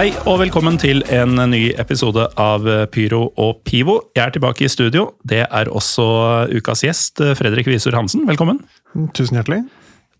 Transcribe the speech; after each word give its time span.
Hei 0.00 0.14
og 0.24 0.38
velkommen 0.40 0.78
til 0.80 1.02
en 1.12 1.34
ny 1.52 1.74
episode 1.76 2.22
av 2.40 2.64
Pyro 2.88 3.18
og 3.36 3.58
Pivo. 3.68 3.98
Jeg 4.16 4.22
er 4.22 4.30
tilbake 4.32 4.64
i 4.64 4.70
studio. 4.72 5.02
Det 5.28 5.42
er 5.44 5.68
også 5.68 6.06
ukas 6.56 6.80
gjest, 6.86 7.20
Fredrik 7.36 7.66
Visor 7.68 7.92
Hansen. 7.98 8.22
Velkommen. 8.24 8.62
Tusen 9.12 9.36
hjertelig. 9.36 9.58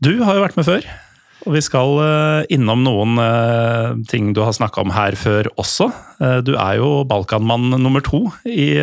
Du 0.04 0.10
har 0.20 0.36
jo 0.36 0.42
vært 0.42 0.58
med 0.60 0.66
før, 0.68 0.84
og 1.46 1.54
vi 1.56 1.62
skal 1.64 1.96
eh, 2.04 2.50
innom 2.52 2.84
noen 2.84 3.22
eh, 3.24 3.94
ting 4.10 4.34
du 4.36 4.42
har 4.44 4.52
snakka 4.52 4.84
om 4.84 4.92
her 4.92 5.16
før 5.16 5.48
også. 5.54 5.88
Eh, 6.20 6.42
Du 6.44 6.50
er 6.60 6.76
jo 6.76 6.90
Balkanmann 7.08 7.70
nummer 7.80 8.04
to. 8.04 8.26
I, 8.44 8.74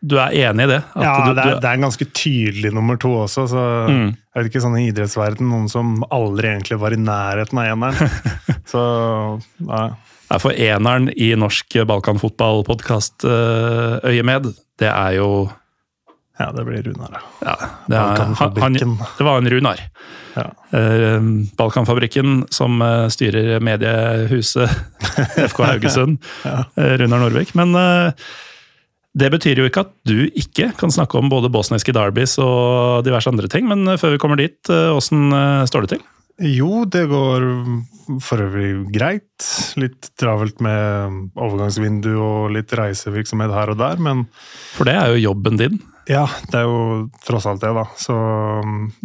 du 0.00 0.16
er 0.16 0.32
enig 0.46 0.64
i 0.64 0.70
det? 0.70 0.78
At 0.94 1.04
Ja, 1.04 1.12
du, 1.26 1.34
det 1.36 1.44
er, 1.44 1.58
det 1.60 1.68
er 1.74 1.76
en 1.76 1.84
ganske 1.90 2.06
tydelig 2.08 2.72
nummer 2.72 2.96
to 2.96 3.12
også. 3.26 3.44
så 3.52 3.66
Mm. 3.92 4.16
Jeg 4.32 4.46
vet 4.46 4.48
ikke, 4.48 4.64
sånn 4.64 4.78
i 4.80 4.86
idrettsverden, 4.88 5.52
noen 5.52 5.68
som 5.68 5.92
aldri 6.08 6.54
egentlig 6.54 6.80
var 6.80 6.96
i 6.96 7.02
nærheten 7.04 7.60
av 7.60 7.68
eneren. 7.74 8.16
så 8.72 8.86
ja. 9.60 9.82
For 10.40 10.56
eneren 10.56 11.10
i 11.16 11.32
norsk 11.36 11.76
balkanfotballpodkast 11.88 13.26
Øyemed, 14.08 14.52
det 14.80 14.88
er 14.88 15.18
jo 15.18 15.50
ja, 16.40 16.48
det 16.56 16.64
blir 16.64 16.82
Runar, 16.86 17.18
ja, 17.44 17.56
det, 17.86 17.96
er, 17.96 18.22
han, 18.40 18.56
han, 18.56 18.76
det 19.18 19.24
var 19.26 19.38
en 19.38 19.50
Runar. 19.52 19.82
Ja. 20.34 20.46
Eh, 20.78 21.20
Balkanfabrikken, 21.58 22.46
som 22.50 22.80
eh, 22.82 23.08
styrer 23.12 23.60
mediehuset 23.60 24.70
FK 25.52 25.60
Haugesund. 25.66 26.18
ja. 26.48 26.64
Runar 26.74 27.20
Norvik. 27.26 27.52
Men 27.58 27.76
eh, 27.76 28.24
det 29.18 29.28
betyr 29.34 29.60
jo 29.60 29.68
ikke 29.68 29.84
at 29.84 29.92
du 30.08 30.24
ikke 30.30 30.70
kan 30.78 30.92
snakke 30.92 31.20
om 31.20 31.28
både 31.32 31.52
bosniske 31.52 31.92
derbys 31.92 32.38
og 32.40 33.04
diverse 33.04 33.28
andre 33.28 33.50
ting. 33.52 33.68
Men 33.68 33.84
eh, 33.86 34.00
før 34.00 34.16
vi 34.16 34.22
kommer 34.22 34.40
dit, 34.40 34.58
eh, 34.72 34.88
åssen 34.94 35.28
eh, 35.36 35.64
står 35.68 35.86
det 35.86 35.96
til? 35.96 36.06
Jo, 36.42 36.82
det 36.90 37.04
går 37.10 37.44
for 38.22 38.42
øvrig 38.42 38.72
greit. 38.92 39.46
Litt 39.78 40.10
travelt 40.18 40.58
med 40.64 41.30
overgangsvindu 41.38 42.10
og 42.18 42.52
litt 42.56 42.72
reisevirksomhet 42.74 43.52
her 43.54 43.72
og 43.74 43.78
der, 43.78 44.02
men 44.02 44.24
For 44.74 44.88
det 44.88 44.96
er 44.98 45.12
jo 45.14 45.22
jobben 45.30 45.60
din. 45.60 45.80
ja, 46.10 46.26
det 46.50 46.58
er 46.58 46.66
jo 46.66 47.08
tross 47.22 47.46
alt 47.46 47.62
det, 47.62 47.70
da. 47.76 47.84
Så, 47.94 48.16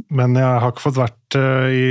men 0.09 0.35
jeg 0.35 0.61
har 0.63 0.71
ikke 0.71 0.87
fått 0.89 1.01
vært 1.03 1.37
eh, 1.37 1.77
i 1.77 1.87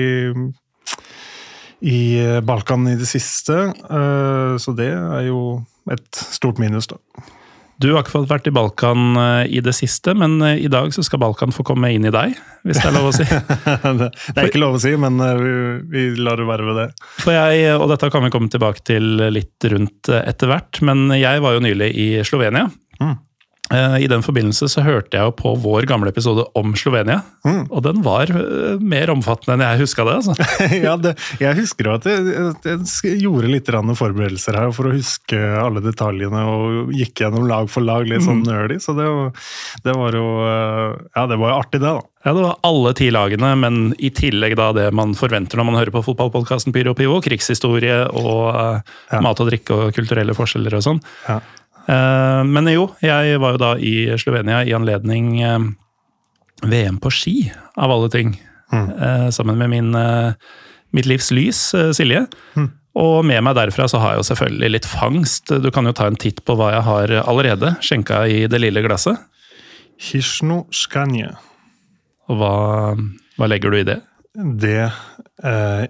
i 1.86 2.40
Balkan 2.42 2.86
i 2.88 2.96
det 2.96 3.06
siste, 3.06 3.52
eh, 3.68 4.54
så 4.58 4.72
det 4.74 4.88
er 4.96 5.26
jo 5.28 5.60
et 5.92 6.08
stort 6.16 6.58
minus, 6.58 6.88
da. 6.88 6.96
Du 7.82 7.90
har 7.92 8.00
ikke 8.00 8.14
fått 8.14 8.30
vært 8.30 8.46
i 8.48 8.54
Balkan 8.56 9.18
eh, 9.20 9.50
i 9.58 9.60
det 9.64 9.74
siste, 9.76 10.14
men 10.16 10.38
eh, 10.44 10.62
i 10.64 10.70
dag 10.72 10.88
så 10.96 11.04
skal 11.04 11.20
Balkan 11.20 11.52
få 11.52 11.64
komme 11.66 11.90
inn 11.92 12.06
i 12.08 12.12
deg, 12.14 12.32
hvis 12.64 12.80
det 12.80 12.88
er 12.88 12.96
lov 12.96 13.10
å 13.10 13.14
si. 13.16 13.26
det 14.00 14.08
er 14.32 14.48
ikke 14.48 14.62
lov 14.62 14.78
å 14.78 14.80
si, 14.80 14.94
men 15.00 15.20
eh, 15.20 15.42
vi, 15.42 15.52
vi 15.92 16.06
lar 16.24 16.40
det 16.40 16.48
være 16.48 16.68
ved 16.70 16.80
det. 16.80 16.86
For 17.20 17.36
jeg, 17.36 17.68
og 17.76 17.90
dette 17.92 18.08
kan 18.14 18.24
vi 18.24 18.32
komme 18.32 18.48
tilbake 18.52 18.84
til 18.88 19.28
litt 19.28 19.68
rundt 19.72 20.12
etter 20.16 20.52
hvert, 20.52 20.80
men 20.88 21.10
jeg 21.18 21.44
var 21.44 21.58
jo 21.58 21.64
nylig 21.68 21.92
i 22.00 22.08
Slovenia. 22.24 22.70
Mm. 23.02 23.16
Eh, 23.74 23.96
I 24.04 24.06
den 24.06 24.22
forbindelse 24.22 24.68
så 24.70 24.82
hørte 24.86 25.16
jeg 25.18 25.26
jo 25.26 25.32
på 25.34 25.52
vår 25.58 25.86
gamle 25.90 26.12
episode 26.12 26.44
om 26.54 26.74
Slovenia, 26.78 27.22
Mm. 27.46 27.68
og 27.70 27.82
den 27.84 28.00
var 28.02 28.26
eh, 28.30 28.78
mer 28.82 29.06
omfattende 29.12 29.54
enn 29.54 29.62
jeg 29.62 29.80
huska 29.84 30.04
det. 30.06 30.14
altså. 30.18 30.34
ja, 30.86 30.96
det, 30.98 31.12
jeg 31.38 31.54
husker 31.60 31.86
jo 31.86 31.94
at 31.94 32.06
jeg, 32.10 32.54
jeg 32.66 33.20
gjorde 33.22 33.50
litt 33.52 33.70
forberedelser 33.70 34.58
her 34.58 34.72
for 34.74 34.88
å 34.90 34.94
huske 34.96 35.38
alle 35.60 35.82
detaljene, 35.84 36.42
og 36.46 36.90
gikk 36.94 37.22
gjennom 37.22 37.46
lag 37.50 37.70
for 37.70 37.82
lag 37.86 38.06
litt 38.10 38.22
sånn 38.26 38.42
nerdy, 38.46 38.78
så 38.82 38.94
det, 38.98 39.06
det 39.86 39.94
var 39.94 40.14
jo 40.18 40.26
eh, 40.46 40.96
Ja, 41.14 41.26
det 41.30 41.38
var 41.38 41.52
jo 41.54 41.58
artig, 41.60 41.80
det, 41.82 41.86
da. 41.86 42.02
Ja, 42.26 42.32
Det 42.34 42.42
var 42.42 42.56
alle 42.66 42.92
ti 42.98 43.10
lagene, 43.14 43.52
men 43.58 43.94
i 44.02 44.10
tillegg 44.10 44.56
da 44.58 44.72
det 44.74 44.88
man 44.94 45.14
forventer 45.14 45.58
når 45.60 45.68
man 45.70 45.78
hører 45.78 45.94
på 45.94 46.02
fotballpodkasten 46.08 46.74
Pyro 46.74 46.94
Pivo, 46.98 47.20
krigshistorie 47.22 48.00
og 48.10 48.82
Ja. 49.12 49.20
mat 49.22 49.38
og 49.42 49.50
drikke 49.52 49.70
og 49.74 49.94
kulturelle 49.94 50.34
forskjeller 50.34 50.74
og 50.74 50.82
sånn. 50.82 51.00
Ja. 51.28 51.38
Eh, 51.88 52.42
Men 52.44 52.70
jo, 52.72 52.88
jeg 53.04 53.38
var 53.42 53.56
jo 53.56 53.62
da 53.62 53.74
i 53.78 53.94
Slovenia 54.18 54.62
i 54.66 54.74
anledning 54.76 55.40
eh, 55.42 55.58
VM 56.66 56.98
på 57.02 57.12
ski, 57.12 57.36
av 57.76 57.92
alle 57.92 58.10
ting. 58.10 58.34
Mm. 58.72 58.88
Eh, 58.90 59.28
Sammen 59.30 59.58
med 59.60 59.70
min, 59.70 59.92
mitt 60.96 61.06
livs 61.06 61.30
lys, 61.30 61.60
Silje. 61.96 62.26
Mm. 62.56 62.70
Og 62.96 63.24
med 63.28 63.42
meg 63.44 63.56
derfra 63.58 63.84
så 63.92 64.00
har 64.00 64.14
jeg 64.14 64.22
jo 64.22 64.28
selvfølgelig 64.30 64.70
litt 64.72 64.86
fangst. 64.88 65.52
Du 65.60 65.68
kan 65.70 65.84
jo 65.84 65.92
ta 65.92 66.06
en 66.08 66.16
titt 66.16 66.40
på 66.48 66.56
hva 66.56 66.70
jeg 66.72 66.84
har 66.86 67.12
allerede 67.26 67.74
skjenka 67.84 68.22
i 68.32 68.46
det 68.48 68.62
lille 68.62 68.80
glasset. 68.86 69.20
Hishno 70.00 70.64
Skanje. 70.72 71.28
Og 72.30 72.40
hva, 72.40 72.52
hva 73.36 73.48
legger 73.52 73.72
du 73.72 73.78
i 73.82 73.86
det? 73.86 73.98
Det 74.64 74.80
eh, 75.44 75.84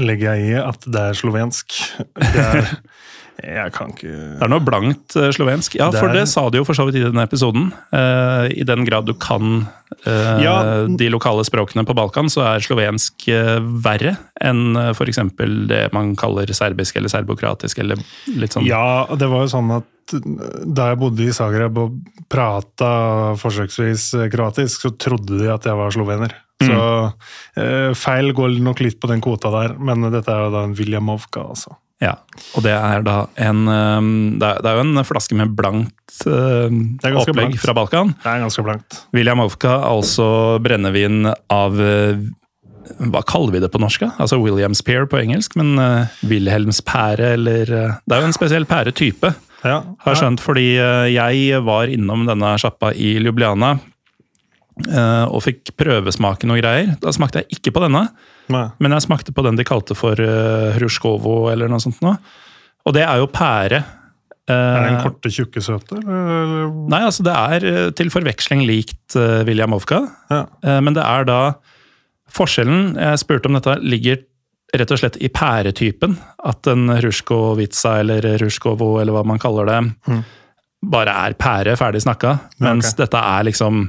legger 0.00 0.38
jeg 0.38 0.46
i 0.46 0.54
at 0.62 0.86
det 0.90 1.02
er 1.10 1.18
slovensk. 1.18 1.74
Det 2.14 2.46
er 2.46 2.70
Jeg 3.42 3.72
kan 3.74 3.90
ikke 3.90 4.10
Det 4.10 4.44
er 4.46 4.50
noe 4.52 4.62
blankt 4.62 5.16
eh, 5.18 5.30
slovensk. 5.34 5.74
Ja, 5.80 5.88
Det 5.90 6.02
for 6.02 6.14
det 6.14 6.26
sa 6.30 6.46
du 6.50 6.60
jo 6.60 6.66
for 6.66 6.76
så 6.78 6.86
vidt 6.86 7.00
i 7.00 7.04
denne 7.04 7.24
episoden. 7.26 7.72
Uh, 7.90 8.46
I 8.54 8.66
den 8.66 8.86
grad 8.86 9.08
du 9.08 9.14
kan 9.18 9.66
uh, 10.06 10.36
Ja. 10.42 10.86
de 10.86 11.08
lokale 11.10 11.42
språkene 11.46 11.86
på 11.86 11.96
Balkan, 11.98 12.30
så 12.30 12.44
er 12.46 12.64
slovensk 12.64 13.26
uh, 13.34 13.58
verre 13.58 14.16
enn 14.40 14.78
uh, 14.78 14.92
f.eks. 14.94 15.18
det 15.70 15.88
man 15.96 16.14
kaller 16.20 16.50
serbisk 16.54 17.00
eller 17.00 17.12
serbokratisk, 17.12 17.82
eller 17.82 17.98
litt 18.38 18.54
sånn. 18.54 18.68
Ja, 18.68 19.06
det 19.18 19.28
var 19.32 19.44
jo 19.46 19.52
sånn 19.56 19.74
at 19.80 19.90
da 20.14 20.90
jeg 20.92 21.00
bodde 21.00 21.24
i 21.24 21.32
Zagreb 21.32 21.78
og 21.80 21.94
prata 22.28 23.34
forsøksvis 23.40 24.10
kroatisk, 24.32 24.84
så 24.84 24.92
trodde 25.00 25.38
de 25.40 25.48
at 25.48 25.64
jeg 25.64 25.78
var 25.80 25.94
slovener. 25.96 26.34
Så 26.62 26.80
eh, 27.60 27.90
feil 27.98 28.32
går 28.36 28.58
nok 28.64 28.82
litt 28.84 29.00
på 29.00 29.10
den 29.10 29.22
kvota 29.24 29.50
der, 29.54 29.76
men 29.80 30.06
dette 30.12 30.30
er 30.32 30.46
jo 30.46 30.52
da 30.54 30.64
en 30.66 30.76
Viljamovka, 30.76 31.48
altså. 31.54 31.76
Ja, 32.04 32.14
Og 32.56 32.64
det 32.66 32.74
er 32.74 33.04
da 33.06 33.16
en 33.40 33.66
eh, 33.70 34.08
Det 34.40 34.50
er, 34.60 34.78
jo 34.78 34.84
en 34.84 35.04
flaske 35.06 35.36
med 35.38 35.54
blankt 35.56 35.92
ganske 36.20 37.24
opplegg 37.24 37.34
blankt. 37.34 37.60
fra 37.62 37.74
Balkan. 37.76 38.14
Det 38.22 38.30
er 38.30 38.42
ganske 38.44 38.64
blankt. 38.66 38.98
William 39.12 39.40
Williamovka, 39.40 39.74
altså 39.88 40.26
brennevin 40.62 41.30
av 41.52 41.80
eh, 41.80 42.20
Hva 43.00 43.24
kaller 43.26 43.54
vi 43.56 43.62
det 43.64 43.72
på 43.72 43.80
norsk? 43.82 44.04
Altså 44.12 44.38
Williams 44.42 44.82
pear 44.84 45.08
på 45.10 45.18
engelsk, 45.22 45.56
men 45.56 45.74
Wilhelms 46.28 46.82
pære 46.84 47.34
eller 47.38 47.72
eh, 47.72 47.96
Det 48.04 48.16
er 48.16 48.22
jo 48.22 48.30
en 48.30 48.36
spesiell 48.36 48.68
pæretype, 48.68 49.32
Ja, 49.64 49.80
har 50.04 50.12
jeg 50.12 50.20
skjønt, 50.20 50.44
fordi 50.44 50.68
jeg 50.76 51.64
var 51.64 51.88
innom 51.88 52.26
denne 52.28 52.54
sjappa 52.60 52.92
i 52.92 53.14
Ljubljana 53.16 53.78
og 55.30 55.38
fikk 55.40 55.70
prøvesmake 55.78 56.48
noe 56.50 56.58
greier. 56.58 56.96
Da 57.00 57.12
smakte 57.14 57.40
jeg 57.40 57.56
ikke 57.56 57.72
på 57.76 57.84
denne, 57.86 58.02
Nei. 58.52 58.66
men 58.78 58.92
jeg 58.92 59.06
smakte 59.06 59.32
på 59.32 59.42
den 59.46 59.56
de 59.56 59.64
kalte 59.64 59.94
for 59.96 60.20
uh, 60.20 60.72
Hrushkovo 60.76 61.50
eller 61.52 61.68
noe 61.72 61.80
sånt 61.80 62.00
noe. 62.04 62.18
Og 62.84 62.92
det 62.92 63.02
er 63.06 63.16
jo 63.22 63.26
pære. 63.32 63.78
Er 64.44 64.82
det 64.84 64.88
en 64.90 64.96
Eh, 64.98 65.02
korte, 65.06 65.30
tjukke 65.32 65.62
søte? 65.64 65.96
eller? 65.96 66.66
Nei, 66.92 66.98
altså 67.06 67.24
det 67.24 67.32
er 67.32 67.64
eh, 67.64 67.90
til 67.96 68.10
forveksling 68.12 68.66
likt 68.68 69.16
uh, 69.16 69.40
Williamovka. 69.48 70.02
Ja. 70.28 70.42
Uh, 70.60 70.80
Men 70.84 70.92
det 70.98 71.00
er 71.02 71.24
da 71.24 71.38
Forskjellen 72.34 72.96
jeg 72.98 73.20
spurte 73.22 73.48
om 73.48 73.56
dette, 73.56 73.76
ligger 73.84 74.18
rett 74.74 74.90
og 74.90 74.98
slett 74.98 75.16
i 75.22 75.28
pæretypen. 75.30 76.16
At 76.44 76.66
en 76.66 76.88
Rushkovitsa 77.04 78.00
eller 78.02 78.26
Rushkovo 78.42 78.96
eller 79.00 79.14
hva 79.14 79.24
man 79.24 79.38
kaller 79.38 79.68
det, 79.70 79.80
Mm. 80.10 80.24
bare 80.90 81.14
er 81.28 81.32
pære, 81.38 81.76
ferdig 81.78 82.02
snakka. 82.02 82.34
Mens 82.60 82.90
ok. 82.92 82.96
dette 83.04 83.16
er 83.22 83.44
liksom 83.48 83.84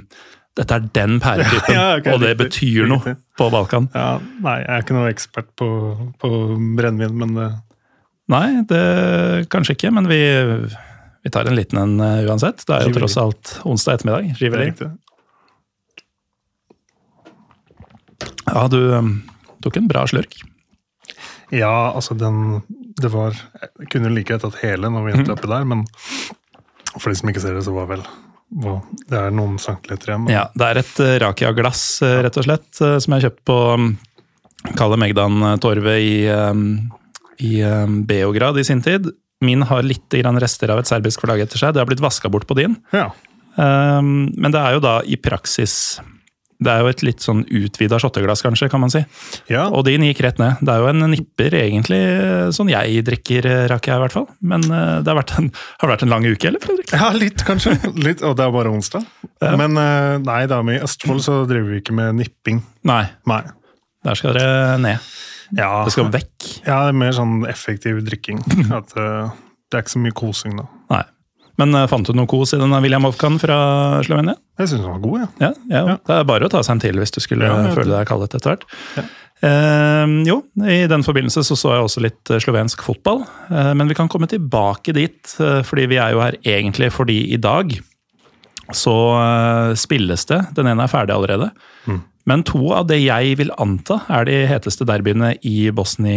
Dette 0.56 0.78
er 0.78 0.88
den 0.96 1.20
pæretypen, 1.20 1.76
Ja, 1.78 1.86
ok, 1.98 2.10
og 2.14 2.22
det 2.24 2.32
riktig, 2.32 2.46
betyr 2.46 2.88
noe 2.88 3.04
riktig. 3.04 3.16
på 3.40 3.50
Balkan. 3.52 3.90
Ja, 3.96 4.10
nei, 4.46 4.58
jeg 4.64 4.72
er 4.72 4.86
ikke 4.86 4.98
noe 4.98 5.12
ekspert 5.12 5.50
på, 5.60 5.70
på 6.22 6.32
brennevin, 6.78 7.16
men 7.22 7.38
det 7.40 7.52
Nei, 8.32 8.64
det 8.66 9.50
kanskje 9.54 9.76
ikke, 9.76 9.92
men 9.94 10.08
vi, 10.10 10.18
vi 11.22 11.30
tar 11.30 11.46
en 11.46 11.54
liten 11.54 11.78
en 11.78 12.00
uh, 12.02 12.24
uansett. 12.26 12.64
Det 12.66 12.74
er 12.74 12.88
jo 12.88 12.96
tross 12.96 13.20
alt 13.22 13.52
onsdag 13.70 14.00
ettermiddag. 14.00 14.32
er 14.42 14.56
riktig. 14.64 14.88
Ja, 18.50 18.66
du 18.72 18.80
um, 18.96 19.12
tok 19.62 19.78
en 19.78 19.92
bra 19.92 20.08
slurk. 20.10 20.40
Ja, 21.54 21.92
altså 21.94 22.16
den 22.18 22.64
Det 22.98 23.12
var 23.14 23.36
Jeg 23.78 23.90
kunne 23.94 24.10
like 24.10 24.34
godt 24.34 24.42
tatt 24.48 24.64
hele 24.64 24.90
når 24.90 25.06
vi 25.06 25.14
endte 25.14 25.36
oppi 25.36 25.50
der, 25.52 25.68
men 25.68 25.86
for 26.96 27.12
de 27.12 27.20
som 27.20 27.30
ikke 27.30 27.44
ser 27.44 27.58
det, 27.58 27.66
så 27.68 27.74
var 27.76 27.92
vel 27.92 28.06
hva- 28.54 28.82
Det 29.10 29.18
er 29.20 29.32
noen 29.32 29.58
centimeter 29.60 30.12
igjen. 30.14 30.28
Ja, 30.30 30.46
Det 30.56 30.68
er 30.72 30.78
et 30.84 31.00
uh, 31.00 31.14
Rakia-glass, 31.26 32.02
uh, 32.04 32.22
rett 32.24 32.38
og 32.38 32.44
slett, 32.48 32.70
uh, 32.82 32.98
som 33.00 33.14
jeg 33.14 33.22
har 33.22 33.30
kjøpt 33.30 33.44
på 33.46 33.58
um, 33.74 33.98
Kalle 34.76 34.98
Megdan-torvet 34.98 36.00
i, 36.02 36.28
um, 36.30 36.92
i 37.40 37.62
um, 37.64 38.04
Beograd 38.06 38.58
i 38.58 38.64
sin 38.64 38.82
tid. 38.86 39.10
Min 39.42 39.62
har 39.68 39.84
litt 39.84 40.10
grann 40.10 40.40
rester 40.40 40.70
av 40.72 40.80
et 40.80 40.88
serbisk 40.90 41.22
flagg 41.26 41.42
etter 41.44 41.58
seg. 41.60 41.74
Det 41.76 41.82
har 41.84 41.90
blitt 41.90 42.02
vaska 42.04 42.30
bort 42.32 42.48
på 42.48 42.56
din. 42.58 42.78
Ja. 42.96 43.10
Men 43.58 44.52
det 44.52 44.60
er 44.60 44.74
jo 44.76 44.82
da 44.84 44.98
i 45.08 45.16
praksis 45.22 46.00
Det 46.66 46.72
er 46.74 46.82
jo 46.84 46.90
et 46.92 47.04
litt 47.06 47.22
sånn 47.24 47.44
utvida 47.46 48.00
shotteglass, 48.02 48.42
kanskje, 48.46 48.68
kan 48.74 48.82
man 48.84 48.92
si. 48.94 49.04
ja. 49.52 49.68
Og 49.70 49.86
din 49.88 50.04
gikk 50.08 50.24
rett 50.26 50.40
ned. 50.42 50.58
Det 50.66 50.74
er 50.74 50.82
jo 50.84 50.90
en 50.92 51.06
nipper, 51.14 51.56
egentlig, 51.62 52.00
sånn 52.58 52.72
jeg 52.74 53.04
drikker 53.08 53.48
rakk 53.72 53.90
jeg 53.92 54.00
i 54.00 54.04
hvert 54.04 54.16
fall. 54.18 54.26
Men 54.42 54.66
eh, 54.68 54.98
det 55.06 55.12
har 55.14 55.20
vært 55.22 55.36
en, 55.40 55.52
har 55.84 55.92
vært 55.94 56.06
en 56.08 56.14
lang 56.16 56.26
uke, 56.28 56.50
eller, 56.50 56.64
Fredrik? 56.64 56.92
Ja, 56.96 57.12
litt 57.16 57.46
kanskje. 57.48 57.78
Litt, 58.02 58.24
og 58.26 58.36
det 58.40 58.48
er 58.48 58.54
bare 58.56 58.74
onsdag. 58.74 59.06
Men 59.46 59.78
eh, 59.82 60.16
nei, 60.26 60.42
da, 60.52 60.60
med 60.66 60.80
i 60.80 60.84
Østfold 60.88 61.24
så 61.26 61.42
driver 61.50 61.72
vi 61.76 61.82
ikke 61.84 61.96
med 61.98 62.20
nipping. 62.20 62.64
Nei, 62.90 63.04
Nei. 63.30 63.42
der 64.06 64.18
skal 64.20 64.36
dere 64.38 64.76
ned. 64.82 65.04
Ja, 65.56 65.84
Det 65.86 65.94
skal 65.94 66.08
vekk. 66.10 66.46
ja 66.66 66.80
det 66.88 66.94
er 66.96 66.98
mer 66.98 67.14
sånn 67.14 67.44
effektiv 67.50 68.00
drikking. 68.08 68.40
At 68.80 68.96
eh, 68.98 69.30
det 69.70 69.78
er 69.78 69.84
ikke 69.86 69.94
så 69.94 70.02
mye 70.02 70.16
kosing 70.18 70.58
da. 70.58 70.66
Nei. 70.94 71.04
Men 71.62 71.78
eh, 71.78 71.86
fant 71.88 72.08
du 72.10 72.12
noe 72.18 72.28
kos 72.28 72.52
i 72.56 72.60
denne 72.60 72.80
William 72.84 73.06
Ofkan 73.08 73.38
fra 73.40 73.58
Slovenia? 74.08 74.34
Jeg 74.60 74.68
syns 74.72 74.82
den 74.82 74.92
var 74.92 75.00
god. 75.04 75.20
Ja, 75.42 75.52
ja, 75.70 75.82
Ja. 75.88 75.98
Det 76.08 76.16
er 76.16 76.24
bare 76.24 76.46
å 76.48 76.50
ta 76.50 76.62
seg 76.64 76.76
en 76.78 76.80
til 76.80 76.96
hvis 77.02 77.12
du 77.12 77.20
skulle 77.20 77.50
føle 77.76 77.92
deg 77.98 78.08
kallet 78.08 78.34
etter 78.38 78.54
hvert. 78.56 78.64
Ja. 78.96 79.04
Eh, 79.46 80.14
jo, 80.26 80.38
i 80.64 80.86
den 80.88 81.04
forbindelse 81.04 81.44
så 81.44 81.58
så 81.60 81.74
jeg 81.76 81.84
også 81.84 82.02
litt 82.06 82.32
eh, 82.32 82.40
slovensk 82.40 82.82
fotball. 82.82 83.26
Eh, 83.52 83.74
men 83.76 83.88
vi 83.92 83.94
kan 83.98 84.08
komme 84.10 84.28
tilbake 84.32 84.94
dit, 84.96 85.36
eh, 85.44 85.60
fordi 85.68 85.86
vi 85.92 85.98
er 86.00 86.16
jo 86.16 86.22
her 86.24 86.38
egentlig 86.44 86.92
fordi 86.96 87.20
i 87.36 87.38
dag 87.38 87.76
så 88.74 88.96
eh, 89.20 89.74
spilles 89.78 90.24
det. 90.32 90.40
Den 90.56 90.68
ene 90.72 90.88
er 90.88 90.90
ferdig 90.90 91.14
allerede. 91.14 91.52
Mm. 91.86 92.00
Men 92.26 92.42
to 92.48 92.72
av 92.74 92.88
det 92.90 93.02
jeg 93.04 93.36
vil 93.38 93.52
anta 93.62 94.00
er 94.10 94.26
de 94.26 94.40
heteste 94.50 94.88
derbyene 94.88 95.36
i 95.46 95.70
bosni, 95.70 96.16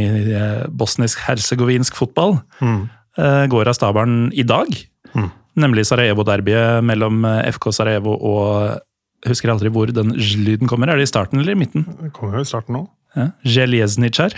bosnisk-hercegovinsk 0.72 1.98
fotball, 1.98 2.38
Mm. 2.62 2.88
eh, 3.18 3.46
går 3.46 3.68
av 3.68 3.74
stabelen 3.74 4.30
i 4.32 4.42
dag. 4.42 4.66
Mm. 5.14 5.30
Nemlig 5.58 5.86
Sarajevo-derbyet 5.88 6.84
mellom 6.86 7.24
eh, 7.28 7.48
FK 7.54 7.72
Sarajevo 7.74 8.14
og 8.18 8.78
jeg 9.24 9.32
husker 9.32 9.50
aldri 9.50 9.70
hvor 9.74 9.90
den 9.90 10.12
lyden 10.14 10.70
kommer. 10.70 10.90
Er 10.92 11.00
det 11.00 11.08
i 11.08 11.10
starten 11.10 11.40
eller 11.40 11.56
i 11.56 11.58
midten? 11.58 11.82
Det 11.98 12.12
kommer 12.14 12.38
jo 12.38 12.46
i 12.46 12.48
starten 12.48 12.76
nå. 12.76 12.84
Ja. 13.18 13.32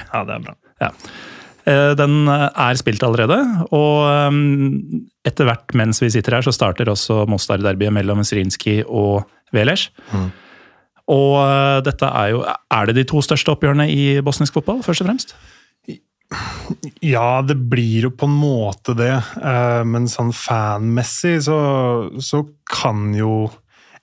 Ja, 0.07 0.23
det 0.25 0.39
er 0.39 0.47
bra. 0.47 0.55
Ja. 0.81 0.89
Eh, 1.69 1.91
Den 1.99 2.23
eh, 2.31 2.47
er 2.49 2.79
spilt 2.81 3.05
allerede, 3.05 3.37
og 3.77 4.07
eh, 4.09 4.39
etter 5.29 5.49
hvert 5.51 5.77
mens 5.77 6.01
vi 6.01 6.09
sitter 6.13 6.39
her, 6.39 6.47
så 6.47 6.55
starter 6.57 6.89
også 6.89 7.27
Mostar-derbyet 7.29 7.93
mellom 7.93 8.25
Zrinskij 8.25 8.85
og 8.87 9.27
Velers. 9.53 9.91
Mm. 10.15 10.31
Og 11.11 11.37
eh, 11.43 11.79
dette 11.85 12.07
er 12.07 12.33
jo 12.33 12.45
Er 12.47 12.87
det 12.87 12.97
de 13.01 13.05
to 13.13 13.21
største 13.25 13.53
oppgjørene 13.53 13.89
i 13.91 14.21
bosnisk 14.25 14.57
fotball, 14.57 14.81
først 14.87 15.05
og 15.05 15.11
fremst? 15.11 15.37
Ja, 17.03 17.43
det 17.43 17.57
blir 17.73 18.07
jo 18.07 18.11
på 18.15 18.29
en 18.29 18.37
måte 18.39 18.95
det, 18.95 19.17
eh, 19.43 19.83
men 19.85 20.07
sånn 20.11 20.31
fanmessig 20.37 21.41
så, 21.49 21.59
så 22.23 22.45
kan 22.71 23.11
jo 23.17 23.49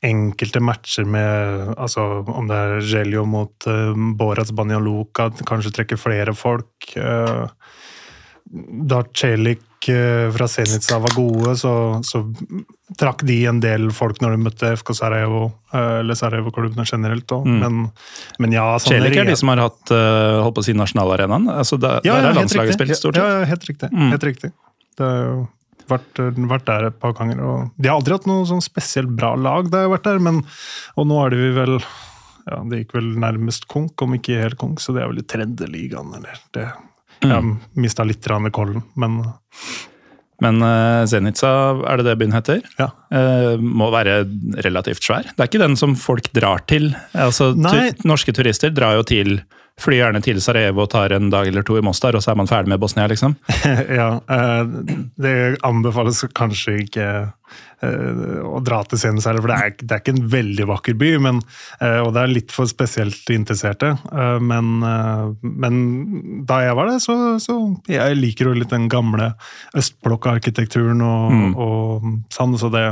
enkelte 0.05 0.59
matcher 0.61 1.07
med 1.09 1.71
altså 1.73 2.03
Om 2.29 2.49
det 2.49 2.57
er 2.57 2.81
Gelio 2.85 3.23
mot 3.25 3.65
uh, 3.65 3.95
Boras 4.17 4.51
Banjaluka, 4.53 5.31
kanskje 5.47 5.73
trekker 5.73 5.97
flere 5.97 6.35
folk. 6.37 6.91
eh, 6.95 7.47
da 8.91 9.01
Celik 9.11 9.89
eh, 9.89 10.29
fra 10.31 10.47
Zenica 10.47 10.99
var 11.03 11.15
gode, 11.15 11.55
så, 11.57 11.73
så 12.03 12.23
trakk 12.95 13.25
de 13.27 13.35
en 13.49 13.59
del 13.59 13.89
folk 13.95 14.21
når 14.23 14.35
de 14.35 14.43
møtte 14.45 14.69
FK 14.79 14.93
Sarajevo, 14.95 15.41
eh, 15.75 15.97
eller 15.99 16.15
Sarajevo-klubbene 16.15 16.85
generelt. 16.87 17.33
Mm. 17.43 17.57
Men, 17.59 17.81
men 18.39 18.55
ja 18.55 18.69
Celik 18.79 19.17
er 19.19 19.27
de 19.27 19.35
som 19.39 19.51
har 19.51 19.65
hatt 19.65 19.91
uh, 19.91 20.39
holdt 20.45 20.55
på 20.55 20.63
å 20.63 20.67
si 20.69 20.75
nasjonalarenaen. 20.77 21.49
Altså, 21.51 21.79
der, 21.81 21.99
der 22.05 22.29
er 22.31 22.37
landslaget 22.37 22.77
spilt, 22.77 22.95
stort 22.99 23.19
sett. 23.19 23.23
ja, 23.25 23.43
helt 23.49 23.67
riktig. 23.67 23.91
Mm. 23.91 24.11
Helt 24.15 24.27
riktig. 24.29 24.53
Det 24.97 25.03
har 25.03 25.19
jo 25.25 25.37
vært, 25.91 26.21
vært 26.53 26.67
der 26.69 26.87
et 26.91 26.99
par 27.01 27.15
ganger. 27.17 27.41
Og 27.43 27.75
de 27.75 27.91
har 27.91 27.99
aldri 27.99 28.15
hatt 28.15 28.29
noe 28.29 28.47
sånn 28.47 28.63
spesielt 28.63 29.11
bra 29.19 29.33
lag 29.35 29.67
da 29.71 29.83
jeg 29.83 29.89
har 29.89 29.95
vært 29.97 30.07
der, 30.07 30.23
men 30.23 30.41
og 30.95 31.09
nå 31.11 31.19
er 31.25 31.35
de 31.35 31.51
vel 31.57 31.77
ja, 32.47 32.61
Det 32.63 32.79
gikk 32.79 32.95
vel 32.95 33.11
nærmest 33.19 33.67
konk, 33.67 33.99
om 34.05 34.15
ikke 34.15 34.39
helt 34.39 34.59
konk, 34.61 34.79
så 34.79 34.95
det 34.95 35.03
er 35.03 35.11
vel 35.11 35.19
i 35.19 35.27
tredje 35.27 35.67
ligaen, 35.67 36.13
eller 36.15 36.39
det 36.55 36.69
Jeg 37.19 37.33
har 37.33 37.47
mista 37.75 38.05
litt 38.07 38.23
kollen, 38.55 38.85
men 38.95 39.19
Men 40.43 40.61
uh, 40.61 41.03
Zenica, 41.09 41.51
er 41.89 41.99
det 41.99 42.07
det 42.11 42.17
byen 42.21 42.35
heter? 42.35 42.61
ja. 42.77 42.91
Eh, 43.07 43.55
må 43.57 43.87
være 43.93 44.19
relativt 44.65 45.05
svær. 45.05 45.29
Det 45.31 45.39
er 45.39 45.47
ikke 45.49 45.61
den 45.61 45.77
som 45.79 45.95
folk 45.97 46.27
drar 46.35 46.65
til. 46.69 46.89
Altså, 47.15 47.53
tu 47.55 48.07
norske 48.07 48.33
turister 48.35 48.73
drar 48.75 48.97
jo 48.99 49.05
til 49.07 49.39
Flyr 49.77 49.99
gjerne 49.99 50.19
til 50.25 50.39
Sarajevo 50.41 50.87
og 50.87 50.89
tar 50.89 51.13
en 51.13 51.27
dag 51.29 51.47
eller 51.51 51.61
to 51.65 51.75
i 51.77 51.83
Mostar, 51.85 52.15
og 52.17 52.23
så 52.25 52.31
er 52.31 52.37
man 52.39 52.47
ferdig 52.49 52.71
med 52.71 52.81
Bosnia, 52.81 53.05
liksom. 53.11 53.35
ja, 53.99 54.07
eh, 54.33 54.71
det 55.21 55.33
anbefales 55.67 56.23
kanskje 56.37 56.79
ikke 56.81 57.05
eh, 57.85 58.23
å 58.41 58.57
dra 58.65 58.79
til 58.89 58.97
Senus 59.03 59.29
heller, 59.29 59.45
for 59.45 59.53
det 59.53 59.59
er, 59.61 59.75
det 59.83 59.93
er 59.93 60.01
ikke 60.01 60.15
en 60.15 60.31
veldig 60.33 60.67
vakker 60.73 60.97
by. 60.97 61.11
Men, 61.27 61.43
eh, 61.77 61.99
og 62.01 62.09
det 62.17 62.23
er 62.23 62.33
litt 62.33 62.57
for 62.57 62.69
spesielt 62.69 63.29
interesserte. 63.33 63.93
Men, 64.41 64.81
men 65.45 65.79
da 66.49 66.63
jeg 66.65 66.81
var 66.81 66.89
der, 66.89 66.99
så, 67.03 67.37
så 67.43 67.59
jeg 67.91 68.17
liker 68.17 68.49
jo 68.49 68.57
litt 68.57 68.73
den 68.73 68.89
gamle 68.89 69.35
østblokkarkitekturen 69.77 71.05
og, 71.05 71.57
og 71.67 72.11
sånn. 72.33 72.57
Så 72.57 72.73
det 72.73 72.87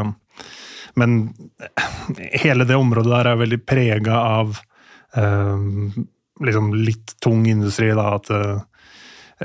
Men 0.95 1.33
hele 2.45 2.69
det 2.69 2.77
området 2.77 3.09
der 3.09 3.33
er 3.33 3.41
veldig 3.41 3.65
prega 3.65 4.21
av 4.37 4.59
eh, 5.17 6.05
liksom 6.43 6.73
litt 6.75 7.15
tung 7.23 7.45
industri, 7.49 7.91
da. 7.95 8.09
At 8.17 8.31
eh, 8.33 8.65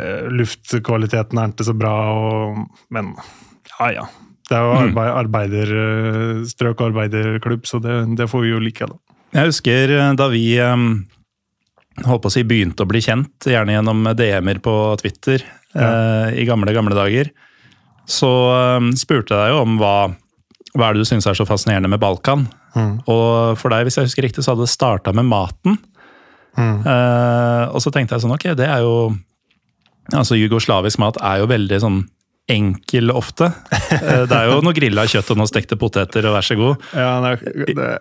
eh, 0.00 0.26
luftkvaliteten 0.34 1.38
er 1.40 1.52
ikke 1.52 1.68
så 1.68 1.76
bra, 1.76 1.94
og, 2.16 2.82
men 2.94 3.14
ja 3.76 3.92
ja. 4.00 4.08
Det 4.50 4.58
er 4.58 4.64
jo 4.66 4.70
arbeid, 4.74 5.12
arbeiderstrøk 5.14 6.80
og 6.80 6.88
arbeiderklubb, 6.88 7.68
så 7.70 7.78
det, 7.78 8.00
det 8.18 8.26
får 8.32 8.42
vi 8.42 8.50
jo 8.50 8.62
like, 8.62 8.88
da. 8.90 9.16
Jeg 9.36 9.52
husker 9.52 9.92
eh, 9.94 10.12
da 10.18 10.26
vi 10.32 10.44
um, 10.58 10.88
holdt 12.06 12.24
på 12.24 12.32
å 12.32 12.34
si 12.34 12.42
begynte 12.46 12.82
å 12.82 12.90
bli 12.90 13.02
kjent, 13.04 13.46
gjerne 13.46 13.76
gjennom 13.76 14.10
DM-er 14.18 14.58
på 14.64 14.74
Twitter 15.02 15.44
eh, 15.44 16.40
i 16.42 16.48
gamle, 16.48 16.74
gamle 16.74 16.98
dager, 16.98 17.30
så 18.10 18.32
um, 18.80 18.90
spurte 18.98 19.36
jeg 19.36 19.44
deg 19.44 19.54
jo 19.54 19.62
om 19.62 19.78
hva, 19.78 19.94
hva 20.74 20.88
er 20.88 20.98
det 20.98 21.04
du 21.04 21.10
syns 21.12 21.30
er 21.30 21.38
så 21.38 21.46
fascinerende 21.46 21.92
med 21.92 22.02
Balkan. 22.02 22.48
Mm. 22.74 22.96
Og 23.10 23.58
for 23.58 23.70
deg, 23.70 23.86
hvis 23.86 24.00
jeg 24.00 24.08
husker 24.08 24.26
riktig, 24.26 24.42
så 24.42 24.54
hadde 24.54 24.66
det 24.66 24.72
starta 24.74 25.14
med 25.14 25.28
maten. 25.30 25.78
Mm. 26.60 26.78
Eh, 26.84 27.64
og 27.72 27.82
så 27.82 27.92
tenkte 27.94 28.16
jeg 28.16 28.26
sånn, 28.26 28.36
ok, 28.36 28.52
det 28.60 28.68
er 28.68 28.84
jo 28.86 28.94
Altså, 30.10 30.34
jugoslavisk 30.34 30.98
mat 30.98 31.20
er 31.22 31.36
jo 31.38 31.44
veldig 31.46 31.76
sånn 31.84 31.98
enkel 32.50 33.12
ofte. 33.14 33.50
Eh, 33.90 34.24
det 34.26 34.34
er 34.34 34.48
jo 34.50 34.60
noe 34.64 34.74
grilla 34.74 35.04
kjøtt 35.06 35.32
og 35.34 35.38
noe 35.40 35.50
stekte 35.50 35.76
poteter, 35.78 36.26
og 36.26 36.34
vær 36.34 36.46
så 36.46 36.56
god. 36.58 36.88
Ja, 36.96 37.12